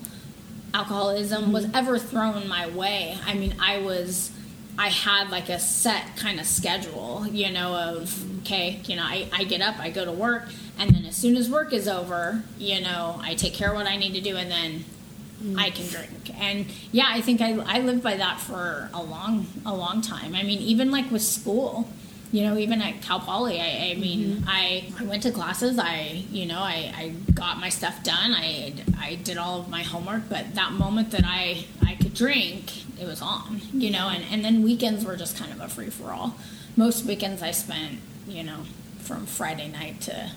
alcoholism 0.73 1.51
was 1.51 1.65
mm-hmm. 1.65 1.75
ever 1.75 1.99
thrown 1.99 2.47
my 2.47 2.67
way. 2.69 3.17
I 3.25 3.33
mean, 3.33 3.55
I 3.59 3.79
was. 3.79 4.31
I 4.77 4.87
had 4.87 5.29
like 5.29 5.49
a 5.49 5.59
set 5.59 6.15
kind 6.15 6.39
of 6.39 6.45
schedule, 6.45 7.27
you 7.27 7.51
know, 7.51 7.75
of 7.75 8.39
okay, 8.39 8.79
you 8.85 8.95
know, 8.95 9.03
I, 9.03 9.27
I 9.33 9.43
get 9.43 9.61
up, 9.61 9.77
I 9.79 9.89
go 9.89 10.05
to 10.05 10.13
work, 10.13 10.47
and 10.79 10.95
then 10.95 11.05
as 11.05 11.15
soon 11.15 11.35
as 11.35 11.49
work 11.49 11.73
is 11.73 11.89
over, 11.89 12.41
you 12.57 12.79
know, 12.79 13.19
I 13.21 13.35
take 13.35 13.53
care 13.53 13.71
of 13.71 13.75
what 13.75 13.85
I 13.85 13.97
need 13.97 14.13
to 14.13 14.21
do, 14.21 14.37
and 14.37 14.49
then 14.49 14.85
I 15.57 15.69
can 15.71 15.87
drink. 15.87 16.31
And 16.39 16.65
yeah, 16.91 17.07
I 17.09 17.21
think 17.21 17.41
I, 17.41 17.53
I 17.65 17.79
lived 17.79 18.03
by 18.03 18.15
that 18.17 18.39
for 18.39 18.89
a 18.93 19.01
long 19.01 19.47
a 19.65 19.73
long 19.75 20.01
time. 20.01 20.35
I 20.35 20.43
mean, 20.43 20.59
even 20.59 20.91
like 20.91 21.09
with 21.11 21.21
school, 21.23 21.89
you 22.31 22.43
know, 22.43 22.57
even 22.57 22.81
at 22.81 23.01
Cal 23.01 23.19
Poly, 23.19 23.59
I, 23.59 23.91
I 23.91 23.95
mean, 23.95 24.37
mm-hmm. 24.37 24.45
I, 24.47 24.85
I 24.99 25.03
went 25.03 25.23
to 25.23 25.31
classes. 25.31 25.77
I 25.79 26.23
you 26.31 26.45
know 26.45 26.59
I, 26.59 26.93
I 26.95 27.13
got 27.33 27.59
my 27.59 27.69
stuff 27.69 28.03
done. 28.03 28.33
I 28.33 28.73
I 28.99 29.15
did 29.15 29.37
all 29.37 29.59
of 29.59 29.69
my 29.69 29.83
homework. 29.83 30.29
But 30.29 30.55
that 30.55 30.71
moment 30.73 31.11
that 31.11 31.23
I 31.25 31.65
I 31.85 31.95
could 31.95 32.13
drink, 32.13 32.99
it 33.01 33.05
was 33.05 33.21
on. 33.21 33.61
You 33.73 33.91
know, 33.91 34.09
and 34.09 34.23
and 34.31 34.45
then 34.45 34.63
weekends 34.63 35.03
were 35.05 35.15
just 35.17 35.37
kind 35.37 35.51
of 35.51 35.59
a 35.59 35.67
free 35.67 35.89
for 35.89 36.11
all. 36.11 36.35
Most 36.77 37.05
weekends 37.05 37.41
I 37.41 37.51
spent 37.51 37.99
you 38.27 38.43
know 38.43 38.59
from 38.99 39.25
Friday 39.25 39.67
night 39.67 39.99
to 40.01 40.31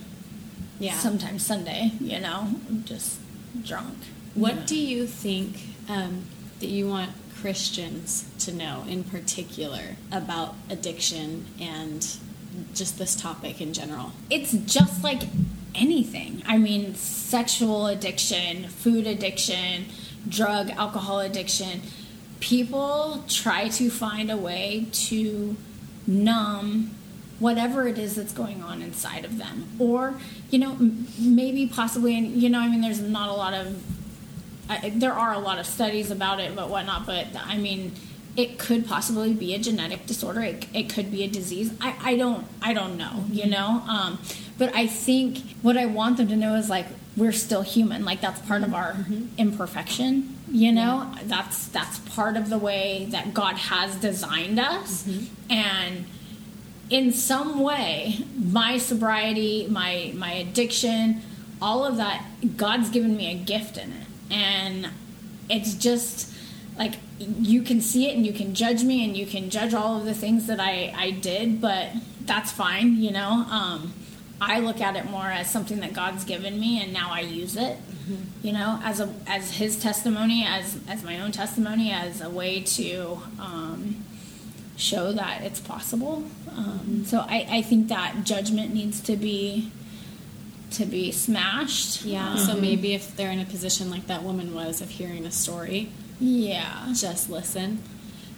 Yeah. 0.81 0.95
sometimes 0.95 1.45
Sunday. 1.47 1.93
You 2.01 2.21
know, 2.21 2.49
just 2.85 3.19
drunk. 3.63 3.99
What 4.35 4.55
Yeah. 4.55 4.63
do 4.67 4.77
you 4.77 5.07
think 5.07 5.57
um, 5.89 6.23
that 6.61 6.67
you 6.69 6.89
want 6.89 7.11
Christians 7.41 8.25
to 8.41 8.53
know 8.53 8.85
in 8.89 9.05
particular 9.05 9.97
about 10.11 10.55
addiction 10.71 11.47
and 11.61 12.07
just 12.75 12.99
this 12.99 13.15
topic 13.15 13.61
in 13.61 13.73
general? 13.73 14.13
it's 14.31 14.53
just 14.53 15.03
like 15.05 15.23
anything. 15.75 16.43
I 16.47 16.57
mean, 16.59 16.95
sexual 16.95 17.87
addiction, 17.89 18.69
food 18.69 19.07
addiction, 19.07 19.87
drug, 20.29 20.71
alcohol 20.71 21.21
addiction. 21.21 21.83
People 22.41 23.25
try 23.29 23.69
to 23.69 23.91
find 23.91 24.31
a 24.31 24.37
way 24.37 24.87
to 24.93 25.57
numb 26.07 26.91
whatever 27.41 27.89
it 27.89 27.99
is 27.99 28.15
that's 28.15 28.33
going 28.33 28.63
on 28.63 28.81
inside 28.83 29.25
of 29.25 29.39
them. 29.39 29.67
Or, 29.79 30.15
you 30.51 30.59
know, 30.61 30.73
m- 30.73 31.09
maybe 31.19 31.67
possibly, 31.67 32.17
and 32.17 32.27
you 32.41 32.49
know, 32.49 32.61
I 32.61 32.69
mean, 32.69 32.81
there's 32.81 33.01
not 33.01 33.29
a 33.29 33.33
lot 33.33 33.53
of 33.55 33.83
I, 34.69 34.91
there 34.91 35.13
are 35.13 35.33
a 35.33 35.39
lot 35.39 35.59
of 35.59 35.67
studies 35.67 36.11
about 36.11 36.41
it, 36.41 36.55
but 36.57 36.69
whatnot. 36.69 37.07
But 37.07 37.29
I 37.35 37.59
mean, 37.59 37.93
it 38.37 38.59
could 38.59 38.87
possibly 38.87 39.33
be 39.33 39.55
a 39.55 39.59
genetic 39.59 40.07
disorder. 40.07 40.43
It, 40.43 40.67
it 40.73 40.91
could 40.91 41.11
be 41.11 41.23
a 41.23 41.29
disease. 41.29 41.73
I, 41.81 41.97
I 42.03 42.17
don't 42.17 42.47
I 42.63 42.73
don't 42.73 42.97
know. 42.97 43.25
You 43.31 43.43
mm-hmm. 43.43 43.51
know. 43.51 43.83
Um, 43.89 44.19
but 44.59 44.75
I 44.75 44.87
think 44.87 45.39
what 45.63 45.77
I 45.77 45.87
want 45.87 46.17
them 46.17 46.29
to 46.29 46.37
know 46.37 46.55
is 46.55 46.69
like 46.69 46.87
we're 47.17 47.33
still 47.33 47.63
human. 47.63 48.05
Like 48.05 48.21
that's 48.21 48.41
part 48.41 48.63
of 48.63 48.75
our 48.75 48.93
mm-hmm. 48.93 49.27
imperfection. 49.39 50.37
You 50.51 50.73
know, 50.73 51.13
that's 51.25 51.69
that's 51.69 51.99
part 52.01 52.37
of 52.37 52.49
the 52.49 52.59
way 52.59 53.07
that 53.11 53.35
God 53.35 53.57
has 53.57 53.97
designed 53.97 54.61
us, 54.61 55.05
mm-hmm. 55.05 55.53
and 55.53 56.05
in 56.91 57.13
some 57.13 57.61
way 57.61 58.19
my 58.37 58.79
sobriety 58.79 59.67
my 59.71 60.13
my 60.15 60.33
addiction 60.33 61.23
all 61.63 61.85
of 61.85 61.97
that 61.97 62.25
god's 62.57 62.91
given 62.91 63.17
me 63.17 63.31
a 63.31 63.35
gift 63.35 63.79
in 63.79 63.91
it 63.91 64.04
and 64.31 64.89
it's 65.49 65.75
just 65.75 66.33
like 66.79 66.95
you 67.19 67.63
can 67.63 67.81
see 67.81 68.09
it 68.09 68.17
and 68.17 68.27
you 68.27 68.33
can 68.33 68.55
judge 68.55 68.83
me 68.83 69.05
and 69.05 69.17
you 69.17 69.27
can 69.27 69.51
judge 69.51 69.75
all 69.75 69.99
of 69.99 70.05
the 70.05 70.15
things 70.15 70.47
that 70.47 70.61
i 70.61 70.93
i 70.97 71.11
did 71.11 71.61
but 71.61 71.89
that's 72.23 72.51
fine 72.51 72.97
you 72.97 73.11
know? 73.11 73.47
Um 73.51 73.95
i 74.41 74.59
look 74.59 74.81
at 74.81 74.97
it 74.97 75.05
more 75.05 75.27
as 75.27 75.49
something 75.51 75.81
that 75.81 75.93
god's 75.93 76.25
given 76.25 76.59
me 76.59 76.83
and 76.83 76.93
now 76.93 77.11
i 77.13 77.21
use 77.21 77.57
it 77.57 77.79
you 78.43 78.53
know 78.53 78.81
as 78.83 79.01
a 79.01 79.15
as 79.27 79.57
his 79.57 79.79
testimony 79.79 80.45
as 80.45 80.79
as 80.89 81.03
my 81.03 81.21
own 81.21 81.33
testimony 81.33 81.93
as 81.93 82.21
a 82.21 82.29
way 82.29 82.61
to 82.61 83.19
um 83.39 84.05
show 84.77 85.13
that 85.13 85.43
it's 85.43 85.61
possible. 85.61 86.25
Um, 86.51 87.05
so 87.07 87.21
I, 87.21 87.47
I 87.49 87.63
think 87.63 87.89
that 87.89 88.25
judgment 88.25 88.75
needs 88.75 89.01
to 89.03 89.17
be 89.17 89.71
to 90.73 90.85
be 90.87 91.13
smashed. 91.13 92.05
Yeah. 92.05 92.37
So 92.37 92.53
mm-hmm. 92.53 92.61
maybe 92.61 92.95
if 92.95 93.17
they're 93.17 93.31
in 93.31 93.41
a 93.41 93.45
position 93.45 93.91
like 93.91 94.07
that 94.07 94.23
woman 94.23 94.55
was 94.55 94.81
of 94.81 94.91
hearing 94.91 95.25
a 95.25 95.31
story, 95.31 95.91
Yeah. 96.21 96.93
just 96.95 97.31
listen. 97.31 97.83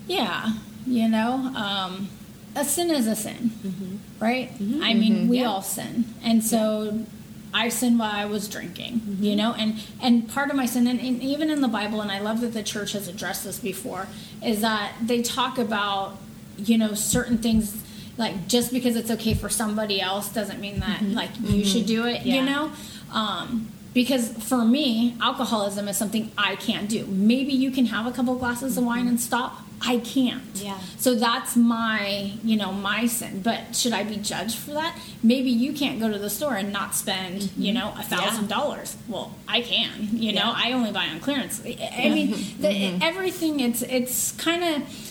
Yeah. 0.07 0.53
You 0.87 1.09
know, 1.09 1.33
um, 1.57 2.09
a 2.55 2.65
sin 2.65 2.91
is 2.91 3.07
a 3.07 3.17
sin, 3.17 3.51
mm-hmm. 3.65 3.97
right? 4.25 4.53
Mm-hmm. 4.59 4.83
I 4.83 4.95
mean, 4.95 5.29
we 5.29 5.41
Yeah. 5.41 5.49
all 5.49 5.63
sin, 5.63 6.05
and 6.23 6.43
so 6.45 7.05
I 7.53 7.69
sinned 7.71 7.99
while 7.99 8.13
I 8.13 8.27
was 8.27 8.49
drinking. 8.49 9.19
You 9.21 9.35
know, 9.35 9.53
and 9.55 9.83
and 10.01 10.29
part 10.29 10.51
of 10.51 10.57
my 10.57 10.67
sin, 10.67 10.87
and, 10.87 11.01
and 11.01 11.23
even 11.23 11.51
in 11.51 11.61
the 11.61 11.69
Bible, 11.69 12.01
and 12.01 12.11
I 12.11 12.21
love 12.21 12.41
that 12.43 12.53
the 12.53 12.63
church 12.63 12.93
has 12.93 13.09
addressed 13.09 13.45
this 13.45 13.59
before, 13.59 14.07
is 14.45 14.61
that 14.61 14.93
they 15.03 15.23
talk 15.23 15.59
about 15.59 16.19
you 16.59 16.79
know 16.79 16.95
certain 16.95 17.39
things. 17.39 17.83
Like 18.19 18.49
just 18.49 18.73
because 18.73 18.97
it's 18.97 19.11
okay 19.11 19.35
for 19.35 19.49
somebody 19.49 20.01
else 20.01 20.29
doesn't 20.31 20.61
mean 20.61 20.81
that 20.81 21.01
mm-hmm. 21.01 21.15
like 21.15 21.31
you 21.41 21.65
should 21.65 21.83
mm-hmm. 21.83 22.03
do 22.03 22.07
it. 22.07 22.23
Yeah. 22.23 22.35
You 22.37 22.43
know, 22.43 22.73
um, 23.13 23.71
because 23.93 24.29
for 24.29 24.65
me, 24.65 25.17
alcoholism 25.21 25.89
is 25.89 25.97
something 25.97 26.31
I 26.37 26.57
can't 26.57 26.89
do. 26.89 27.07
Maybe 27.07 27.53
you 27.53 27.71
can 27.71 27.87
have 27.87 28.07
a 28.07 28.13
couple 28.13 28.35
glasses 28.37 28.77
of 28.77 28.85
wine 28.85 29.01
mm-hmm. 29.01 29.09
and 29.09 29.21
stop. 29.21 29.63
I 29.81 29.99
can't. 29.99 30.43
Yeah. 30.55 30.79
So 30.97 31.15
that's 31.15 31.55
my, 31.55 32.33
you 32.43 32.57
know, 32.57 32.73
my 32.73 33.07
sin. 33.07 33.43
But 33.43 33.77
should 33.77 33.93
I 33.93 34.05
be 34.05 34.17
judged 34.17 34.57
for 34.57 34.73
that? 34.73 34.99
Maybe 35.23 35.51
you 35.51 35.75
can't 35.75 36.01
go 36.01 36.11
to 36.11 36.19
the 36.19 36.31
store 36.31 36.55
and 36.57 36.73
not 36.73 36.95
spend, 36.95 37.53
you 37.57 37.75
know, 37.75 37.95
a 37.99 38.03
thousand 38.03 38.49
dollars. 38.49 38.97
Well, 39.07 39.35
I 39.47 39.61
can. 39.61 40.09
You 40.13 40.33
know, 40.33 40.47
Yeah. 40.47 40.55
I 40.57 40.73
only 40.73 40.93
buy 40.93 41.07
on 41.07 41.21
clearance. 41.21 41.63
I 41.65 41.77
I 42.05 42.09
mean, 42.09 42.31
the, 42.59 42.99
everything. 43.05 43.61
It's 43.61 43.83
it's 43.83 44.33
kind 44.33 44.65
of, 44.65 45.06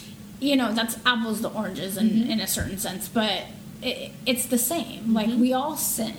you 0.46 0.56
know, 0.56 0.72
that's 0.74 0.98
apples 1.06 1.42
to 1.42 1.50
oranges 1.50 1.98
in 1.98 2.10
mm-hmm. 2.10 2.32
in 2.32 2.40
a 2.40 2.48
certain 2.48 2.78
sense, 2.78 3.10
but 3.10 3.44
it, 3.82 4.12
it's 4.26 4.46
the 4.46 4.58
same. 4.58 5.14
Like 5.14 5.28
mm-hmm. 5.28 5.42
we 5.42 5.54
all 5.54 5.76
sin. 5.76 6.14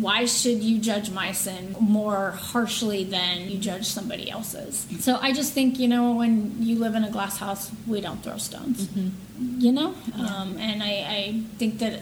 Why 0.00 0.26
should 0.26 0.62
you 0.62 0.78
judge 0.78 1.10
my 1.10 1.32
sin 1.32 1.74
more 1.80 2.30
harshly 2.30 3.02
than 3.02 3.50
you 3.50 3.58
judge 3.58 3.84
somebody 3.84 4.30
else's? 4.30 4.86
So 5.00 5.18
I 5.20 5.32
just 5.32 5.52
think 5.52 5.80
you 5.80 5.88
know 5.88 6.12
when 6.12 6.62
you 6.62 6.78
live 6.78 6.94
in 6.94 7.02
a 7.02 7.10
glass 7.10 7.38
house, 7.38 7.70
we 7.86 8.00
don't 8.00 8.22
throw 8.22 8.38
stones. 8.38 8.86
Mm-hmm. 8.86 9.60
You 9.60 9.72
know, 9.72 9.94
um, 10.16 10.56
and 10.58 10.82
I, 10.82 10.88
I 10.88 11.42
think 11.58 11.80
that 11.80 12.00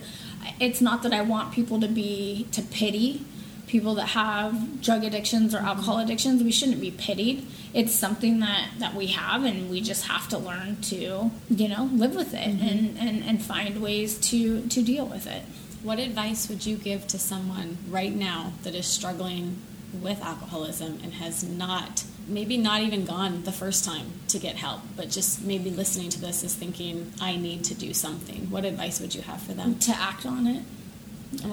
it's 0.61 0.82
not 0.82 1.02
that 1.05 1.15
I 1.15 1.23
want 1.23 1.52
people 1.55 1.81
to 1.81 1.89
be 1.89 2.47
to 2.52 2.61
pity 2.61 3.24
people 3.70 3.94
that 3.94 4.09
have 4.09 4.82
drug 4.82 5.05
addictions 5.05 5.55
or 5.55 5.59
alcohol 5.59 5.98
addictions, 6.01 6.42
we 6.42 6.51
shouldn't 6.51 6.80
be 6.80 6.90
pitied. 6.90 7.47
It's 7.72 7.94
something 7.94 8.40
that, 8.40 8.68
that 8.80 8.94
we 8.94 9.06
have, 9.09 9.44
and 9.44 9.70
we 9.70 9.80
just 9.80 10.09
have 10.09 10.28
to 10.30 10.38
learn 10.38 10.80
to, 10.82 11.30
you 11.48 11.68
know, 11.68 11.88
live 11.92 12.16
with 12.16 12.34
it 12.34 12.48
mm-hmm. 12.48 12.66
and, 12.66 12.98
and, 12.98 13.22
and 13.22 13.40
find 13.40 13.80
ways 13.80 14.18
to, 14.30 14.66
to 14.66 14.82
deal 14.82 15.06
with 15.06 15.28
it. 15.28 15.44
What 15.84 16.01
advice 16.01 16.48
would 16.48 16.66
you 16.66 16.76
give 16.76 17.06
to 17.09 17.18
someone 17.18 17.78
right 17.88 18.12
now 18.12 18.55
that 18.64 18.74
is 18.74 18.86
struggling 18.86 19.56
with 20.02 20.20
alcoholism 20.20 20.98
and 21.05 21.14
has 21.14 21.44
not, 21.44 22.05
maybe 22.26 22.59
not 22.59 22.82
even 22.82 23.05
gone 23.05 23.44
the 23.44 23.52
first 23.52 23.84
time 23.84 24.06
to 24.28 24.40
get 24.40 24.56
help, 24.56 24.80
but 24.97 25.10
just 25.10 25.44
maybe 25.44 25.70
listening 25.70 26.10
to 26.10 26.20
this 26.20 26.42
is 26.42 26.55
thinking, 26.55 27.12
I 27.20 27.36
need 27.36 27.62
to 27.64 27.74
do 27.74 27.94
something? 27.94 28.51
What 28.51 28.64
advice 28.64 29.01
would 29.01 29.14
you 29.14 29.22
have 29.22 29.40
for 29.40 29.52
them? 29.52 29.78
To 29.78 29.92
act 29.92 30.26
on 30.26 30.48
it 30.48 30.64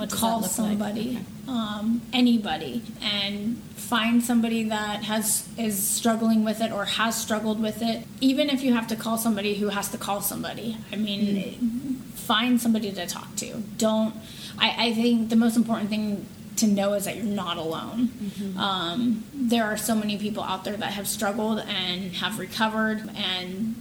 call 0.10 0.44
somebody, 0.44 1.14
like? 1.14 1.18
okay. 1.18 1.26
um, 1.48 2.02
anybody, 2.14 2.84
and 3.02 3.58
find 3.76 4.24
somebody 4.24 4.64
that 4.64 5.04
has 5.04 5.48
is 5.58 5.82
struggling 5.82 6.44
with 6.44 6.62
it 6.62 6.72
or 6.72 6.86
has 6.86 7.16
struggled 7.16 7.62
with 7.62 7.82
it. 7.82 8.06
Even 8.22 8.50
if 8.50 8.64
you 8.64 8.74
have 8.74 8.88
to 8.88 8.96
call 8.96 9.18
somebody 9.18 9.56
who 9.56 9.70
has 9.70 9.90
to 9.90 9.98
call 9.98 10.22
somebody, 10.22 10.78
I 10.92 10.96
mean, 10.96 11.36
mm-hmm. 11.36 11.94
find 12.16 12.60
somebody 12.60 12.92
to 12.92 13.08
talk 13.08 13.36
to. 13.38 13.54
Don't. 13.78 14.16
I, 14.58 14.88
I 14.88 14.94
think 14.94 15.30
the 15.30 15.36
most 15.36 15.56
important 15.56 15.90
thing 15.90 16.26
to 16.58 16.68
know 16.68 16.94
is 16.94 17.06
that 17.06 17.16
you're 17.16 17.26
not 17.26 17.58
alone. 17.58 18.08
Mm-hmm. 18.08 18.60
Um, 18.60 19.24
there 19.34 19.64
are 19.66 19.78
so 19.78 19.96
many 19.96 20.18
people 20.18 20.44
out 20.44 20.64
there 20.64 20.76
that 20.76 20.94
have 20.94 21.08
struggled 21.08 21.60
and 21.60 22.14
have 22.16 22.40
recovered 22.40 23.10
and 23.16 23.77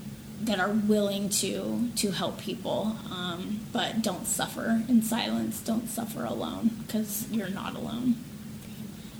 that 0.47 0.61
are 0.61 0.71
willing 0.71 1.29
to 1.29 1.91
to 1.97 2.11
help 2.13 2.39
people, 2.39 2.97
um, 3.11 3.61
but 3.73 4.03
don't 4.03 4.27
suffer 4.27 4.83
in 4.89 5.03
silence. 5.03 5.61
Don't 5.61 5.89
suffer 5.89 6.25
alone 6.25 6.71
because 6.87 7.27
you're 7.31 7.51
not 7.51 7.75
alone. 7.75 8.17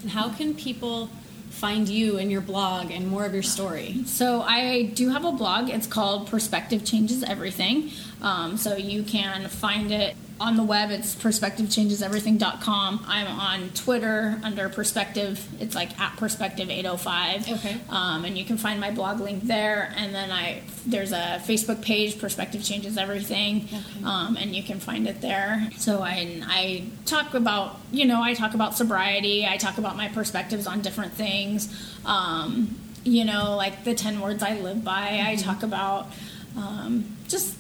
And 0.03 0.11
how 0.13 0.31
can 0.31 0.55
people 0.55 1.11
find 1.51 1.89
you 1.89 2.19
and 2.19 2.31
your 2.31 2.41
blog 2.41 2.91
and 2.91 3.09
more 3.09 3.25
of 3.25 3.35
your 3.35 3.43
story? 3.43 4.03
So 4.07 4.43
I 4.43 4.85
do 4.95 5.11
have 5.11 5.25
a 5.25 5.33
blog. 5.33 5.69
It's 5.69 5.87
called 5.87 6.29
Perspective 6.29 6.85
Changes 6.85 7.23
Everything. 7.23 7.91
Um, 8.23 8.57
so 8.57 8.77
you 8.77 9.03
can 9.03 9.49
find 9.49 9.91
it 9.91 10.17
on 10.39 10.57
the 10.57 10.63
web 10.63 10.91
it's 10.91 11.15
perspectivechangeseverything.com 11.15 13.05
i'm 13.09 13.27
on 13.27 13.71
twitter 13.71 14.39
under 14.43 14.69
perspective. 14.69 15.47
It's 15.61 15.75
like 15.75 15.99
at 15.99 16.17
perspective 16.17 16.71
805 16.71 17.49
okay. 17.49 17.81
Um, 17.89 18.25
and 18.25 18.37
you 18.37 18.45
can 18.45 18.57
find 18.59 18.79
my 18.81 18.91
blog 18.91 19.21
link 19.21 19.45
there. 19.45 19.93
And 19.97 20.15
then 20.15 20.31
i 20.31 20.63
there's 20.87 21.13
a 21.13 21.41
facebook 21.45 21.83
page 21.83 22.19
perspective 22.19 22.63
changes 22.63 22.97
everything. 22.97 23.65
Okay. 23.65 24.05
um, 24.05 24.37
and 24.37 24.55
you 24.55 24.63
can 24.63 24.79
find 24.79 25.09
it 25.09 25.21
there. 25.21 25.69
So 25.77 26.03
I, 26.03 26.43
I 26.47 26.85
talk 27.07 27.35
about 27.35 27.81
you 27.91 28.05
know 28.05 28.23
i 28.23 28.35
talk 28.35 28.55
about 28.55 28.77
sobriety. 28.77 29.47
I 29.47 29.57
talk 29.57 29.79
about 29.79 29.97
my 29.97 30.09
perspectives 30.09 30.67
on 30.67 30.81
different 30.83 31.13
things. 31.13 31.97
Um, 32.05 32.79
you 33.05 33.25
know 33.25 33.57
like 33.57 33.85
the 33.85 33.95
10 33.95 34.21
words 34.21 34.43
i 34.43 34.59
live 34.61 34.85
by. 34.85 35.09
Mm-hmm. 35.09 35.29
i 35.29 35.37
talk 35.37 35.63
about 35.63 36.09
um, 36.57 37.17
just 37.29 37.57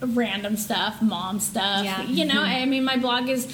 random 0.00 0.56
stuff, 0.56 1.00
mom 1.00 1.40
stuff. 1.40 1.84
Yeah. 1.84 2.02
You 2.02 2.24
know, 2.24 2.42
I 2.42 2.64
mean, 2.66 2.84
my 2.84 2.96
blog 2.96 3.28
is 3.28 3.46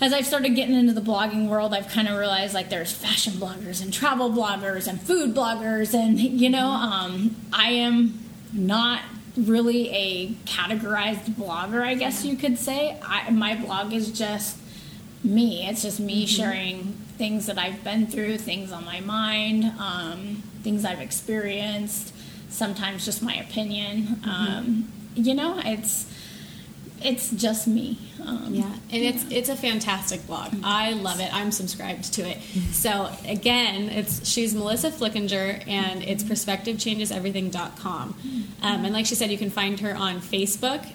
as 0.00 0.12
I've 0.12 0.26
started 0.26 0.54
getting 0.56 0.74
into 0.74 0.92
the 0.92 1.00
blogging 1.00 1.48
world, 1.48 1.72
I've 1.72 1.88
kind 1.88 2.08
of 2.08 2.18
realized 2.18 2.52
like 2.52 2.68
there's 2.68 2.92
fashion 2.92 3.34
bloggers 3.34 3.82
and 3.82 3.92
travel 3.92 4.30
bloggers 4.30 4.88
and 4.88 5.00
food 5.00 5.34
bloggers, 5.34 5.94
and 5.94 6.18
you 6.18 6.50
know, 6.50 6.66
um, 6.66 7.36
I 7.52 7.70
am 7.70 8.18
not 8.52 9.02
really 9.36 9.90
a 9.90 10.28
categorized 10.46 11.34
blogger, 11.34 11.82
I 11.82 11.94
guess 11.94 12.24
you 12.24 12.36
could 12.36 12.58
say. 12.58 12.98
I, 13.02 13.30
my 13.30 13.56
blog 13.56 13.92
is 13.92 14.10
just 14.16 14.58
me. 15.22 15.66
It's 15.66 15.82
just 15.82 16.00
me 16.00 16.24
mm-hmm. 16.24 16.26
sharing 16.26 16.82
things 17.16 17.46
that 17.46 17.58
I've 17.58 17.82
been 17.82 18.06
through, 18.06 18.38
things 18.38 18.72
on 18.72 18.84
my 18.84 19.00
mind, 19.00 19.64
um, 19.78 20.42
things 20.62 20.84
I've 20.84 21.00
experienced. 21.00 22.12
Sometimes 22.48 23.04
just 23.04 23.22
my 23.22 23.34
opinion. 23.34 24.02
Mm-hmm. 24.02 24.30
Um, 24.30 24.92
you 25.14 25.34
know, 25.34 25.60
it's 25.64 26.06
it's 27.02 27.30
just 27.30 27.68
me. 27.68 27.98
Um, 28.26 28.54
yeah, 28.54 28.64
and 28.90 29.02
yeah. 29.02 29.10
it's 29.10 29.24
it's 29.30 29.48
a 29.50 29.56
fantastic 29.56 30.26
blog. 30.26 30.50
Mm-hmm. 30.50 30.64
I 30.64 30.92
love 30.92 31.20
it. 31.20 31.32
I'm 31.32 31.52
subscribed 31.52 32.14
to 32.14 32.22
it. 32.22 32.38
Mm-hmm. 32.38 32.72
So 32.72 33.10
again, 33.28 33.90
it's 33.90 34.26
she's 34.26 34.54
Melissa 34.54 34.90
Flickinger, 34.90 35.68
and 35.68 36.02
it's 36.02 36.24
perspectivechangeseverything.com. 36.24 38.14
Mm-hmm. 38.14 38.64
Um, 38.64 38.84
and 38.84 38.94
like 38.94 39.06
she 39.06 39.14
said, 39.14 39.30
you 39.30 39.38
can 39.38 39.50
find 39.50 39.80
her 39.80 39.94
on 39.94 40.20
Facebook 40.20 40.86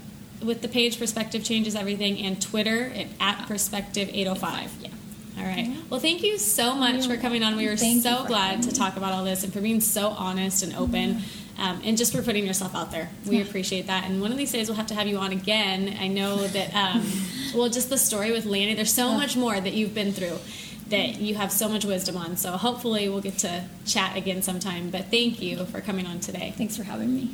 with 0.43 0.61
the 0.61 0.67
page 0.67 0.97
Perspective 0.97 1.43
Changes 1.43 1.75
Everything, 1.75 2.17
and 2.19 2.41
Twitter 2.41 2.91
at, 2.95 3.07
at 3.19 3.47
Perspective 3.47 4.09
805. 4.11 4.71
Yeah. 4.81 4.89
All 5.37 5.45
right. 5.45 5.73
Well, 5.89 5.99
thank 6.01 6.23
you 6.23 6.37
so 6.37 6.75
much 6.75 7.07
for 7.07 7.15
coming 7.15 7.43
on. 7.43 7.55
We 7.55 7.67
were 7.67 7.77
thank 7.77 8.03
so 8.03 8.25
glad 8.25 8.63
to 8.63 8.73
talk 8.73 8.97
about 8.97 9.13
all 9.13 9.23
this 9.23 9.45
and 9.45 9.53
for 9.53 9.61
being 9.61 9.79
so 9.79 10.09
honest 10.09 10.63
and 10.63 10.75
open. 10.75 11.15
Mm-hmm 11.15 11.48
um, 11.59 11.81
and 11.83 11.97
just 11.97 12.13
for 12.13 12.21
putting 12.21 12.45
yourself 12.45 12.75
out 12.75 12.91
there. 12.91 13.09
We 13.27 13.41
appreciate 13.41 13.87
that. 13.87 14.05
And 14.05 14.21
one 14.21 14.31
of 14.31 14.37
these 14.37 14.51
days 14.51 14.67
we'll 14.67 14.77
have 14.77 14.87
to 14.87 14.95
have 14.95 15.07
you 15.07 15.17
on 15.17 15.31
again. 15.31 15.95
I 15.99 16.07
know 16.07 16.47
that, 16.47 16.73
um, 16.73 17.05
well, 17.55 17.69
just 17.69 17.89
the 17.89 17.97
story 17.97 18.31
with 18.31 18.45
Lanny, 18.45 18.73
there's 18.73 18.93
so 18.93 19.11
much 19.11 19.35
more 19.35 19.59
that 19.59 19.73
you've 19.73 19.93
been 19.93 20.11
through 20.11 20.37
that 20.89 21.21
you 21.21 21.35
have 21.35 21.51
so 21.51 21.69
much 21.69 21.85
wisdom 21.85 22.17
on. 22.17 22.35
So 22.35 22.53
hopefully 22.53 23.09
we'll 23.09 23.21
get 23.21 23.37
to 23.39 23.63
chat 23.85 24.17
again 24.17 24.41
sometime. 24.41 24.89
But 24.89 25.05
thank 25.05 25.41
you 25.41 25.65
for 25.65 25.81
coming 25.81 26.05
on 26.05 26.19
today. 26.19 26.53
Thanks 26.57 26.75
for 26.75 26.83
having 26.83 27.13
me. 27.13 27.29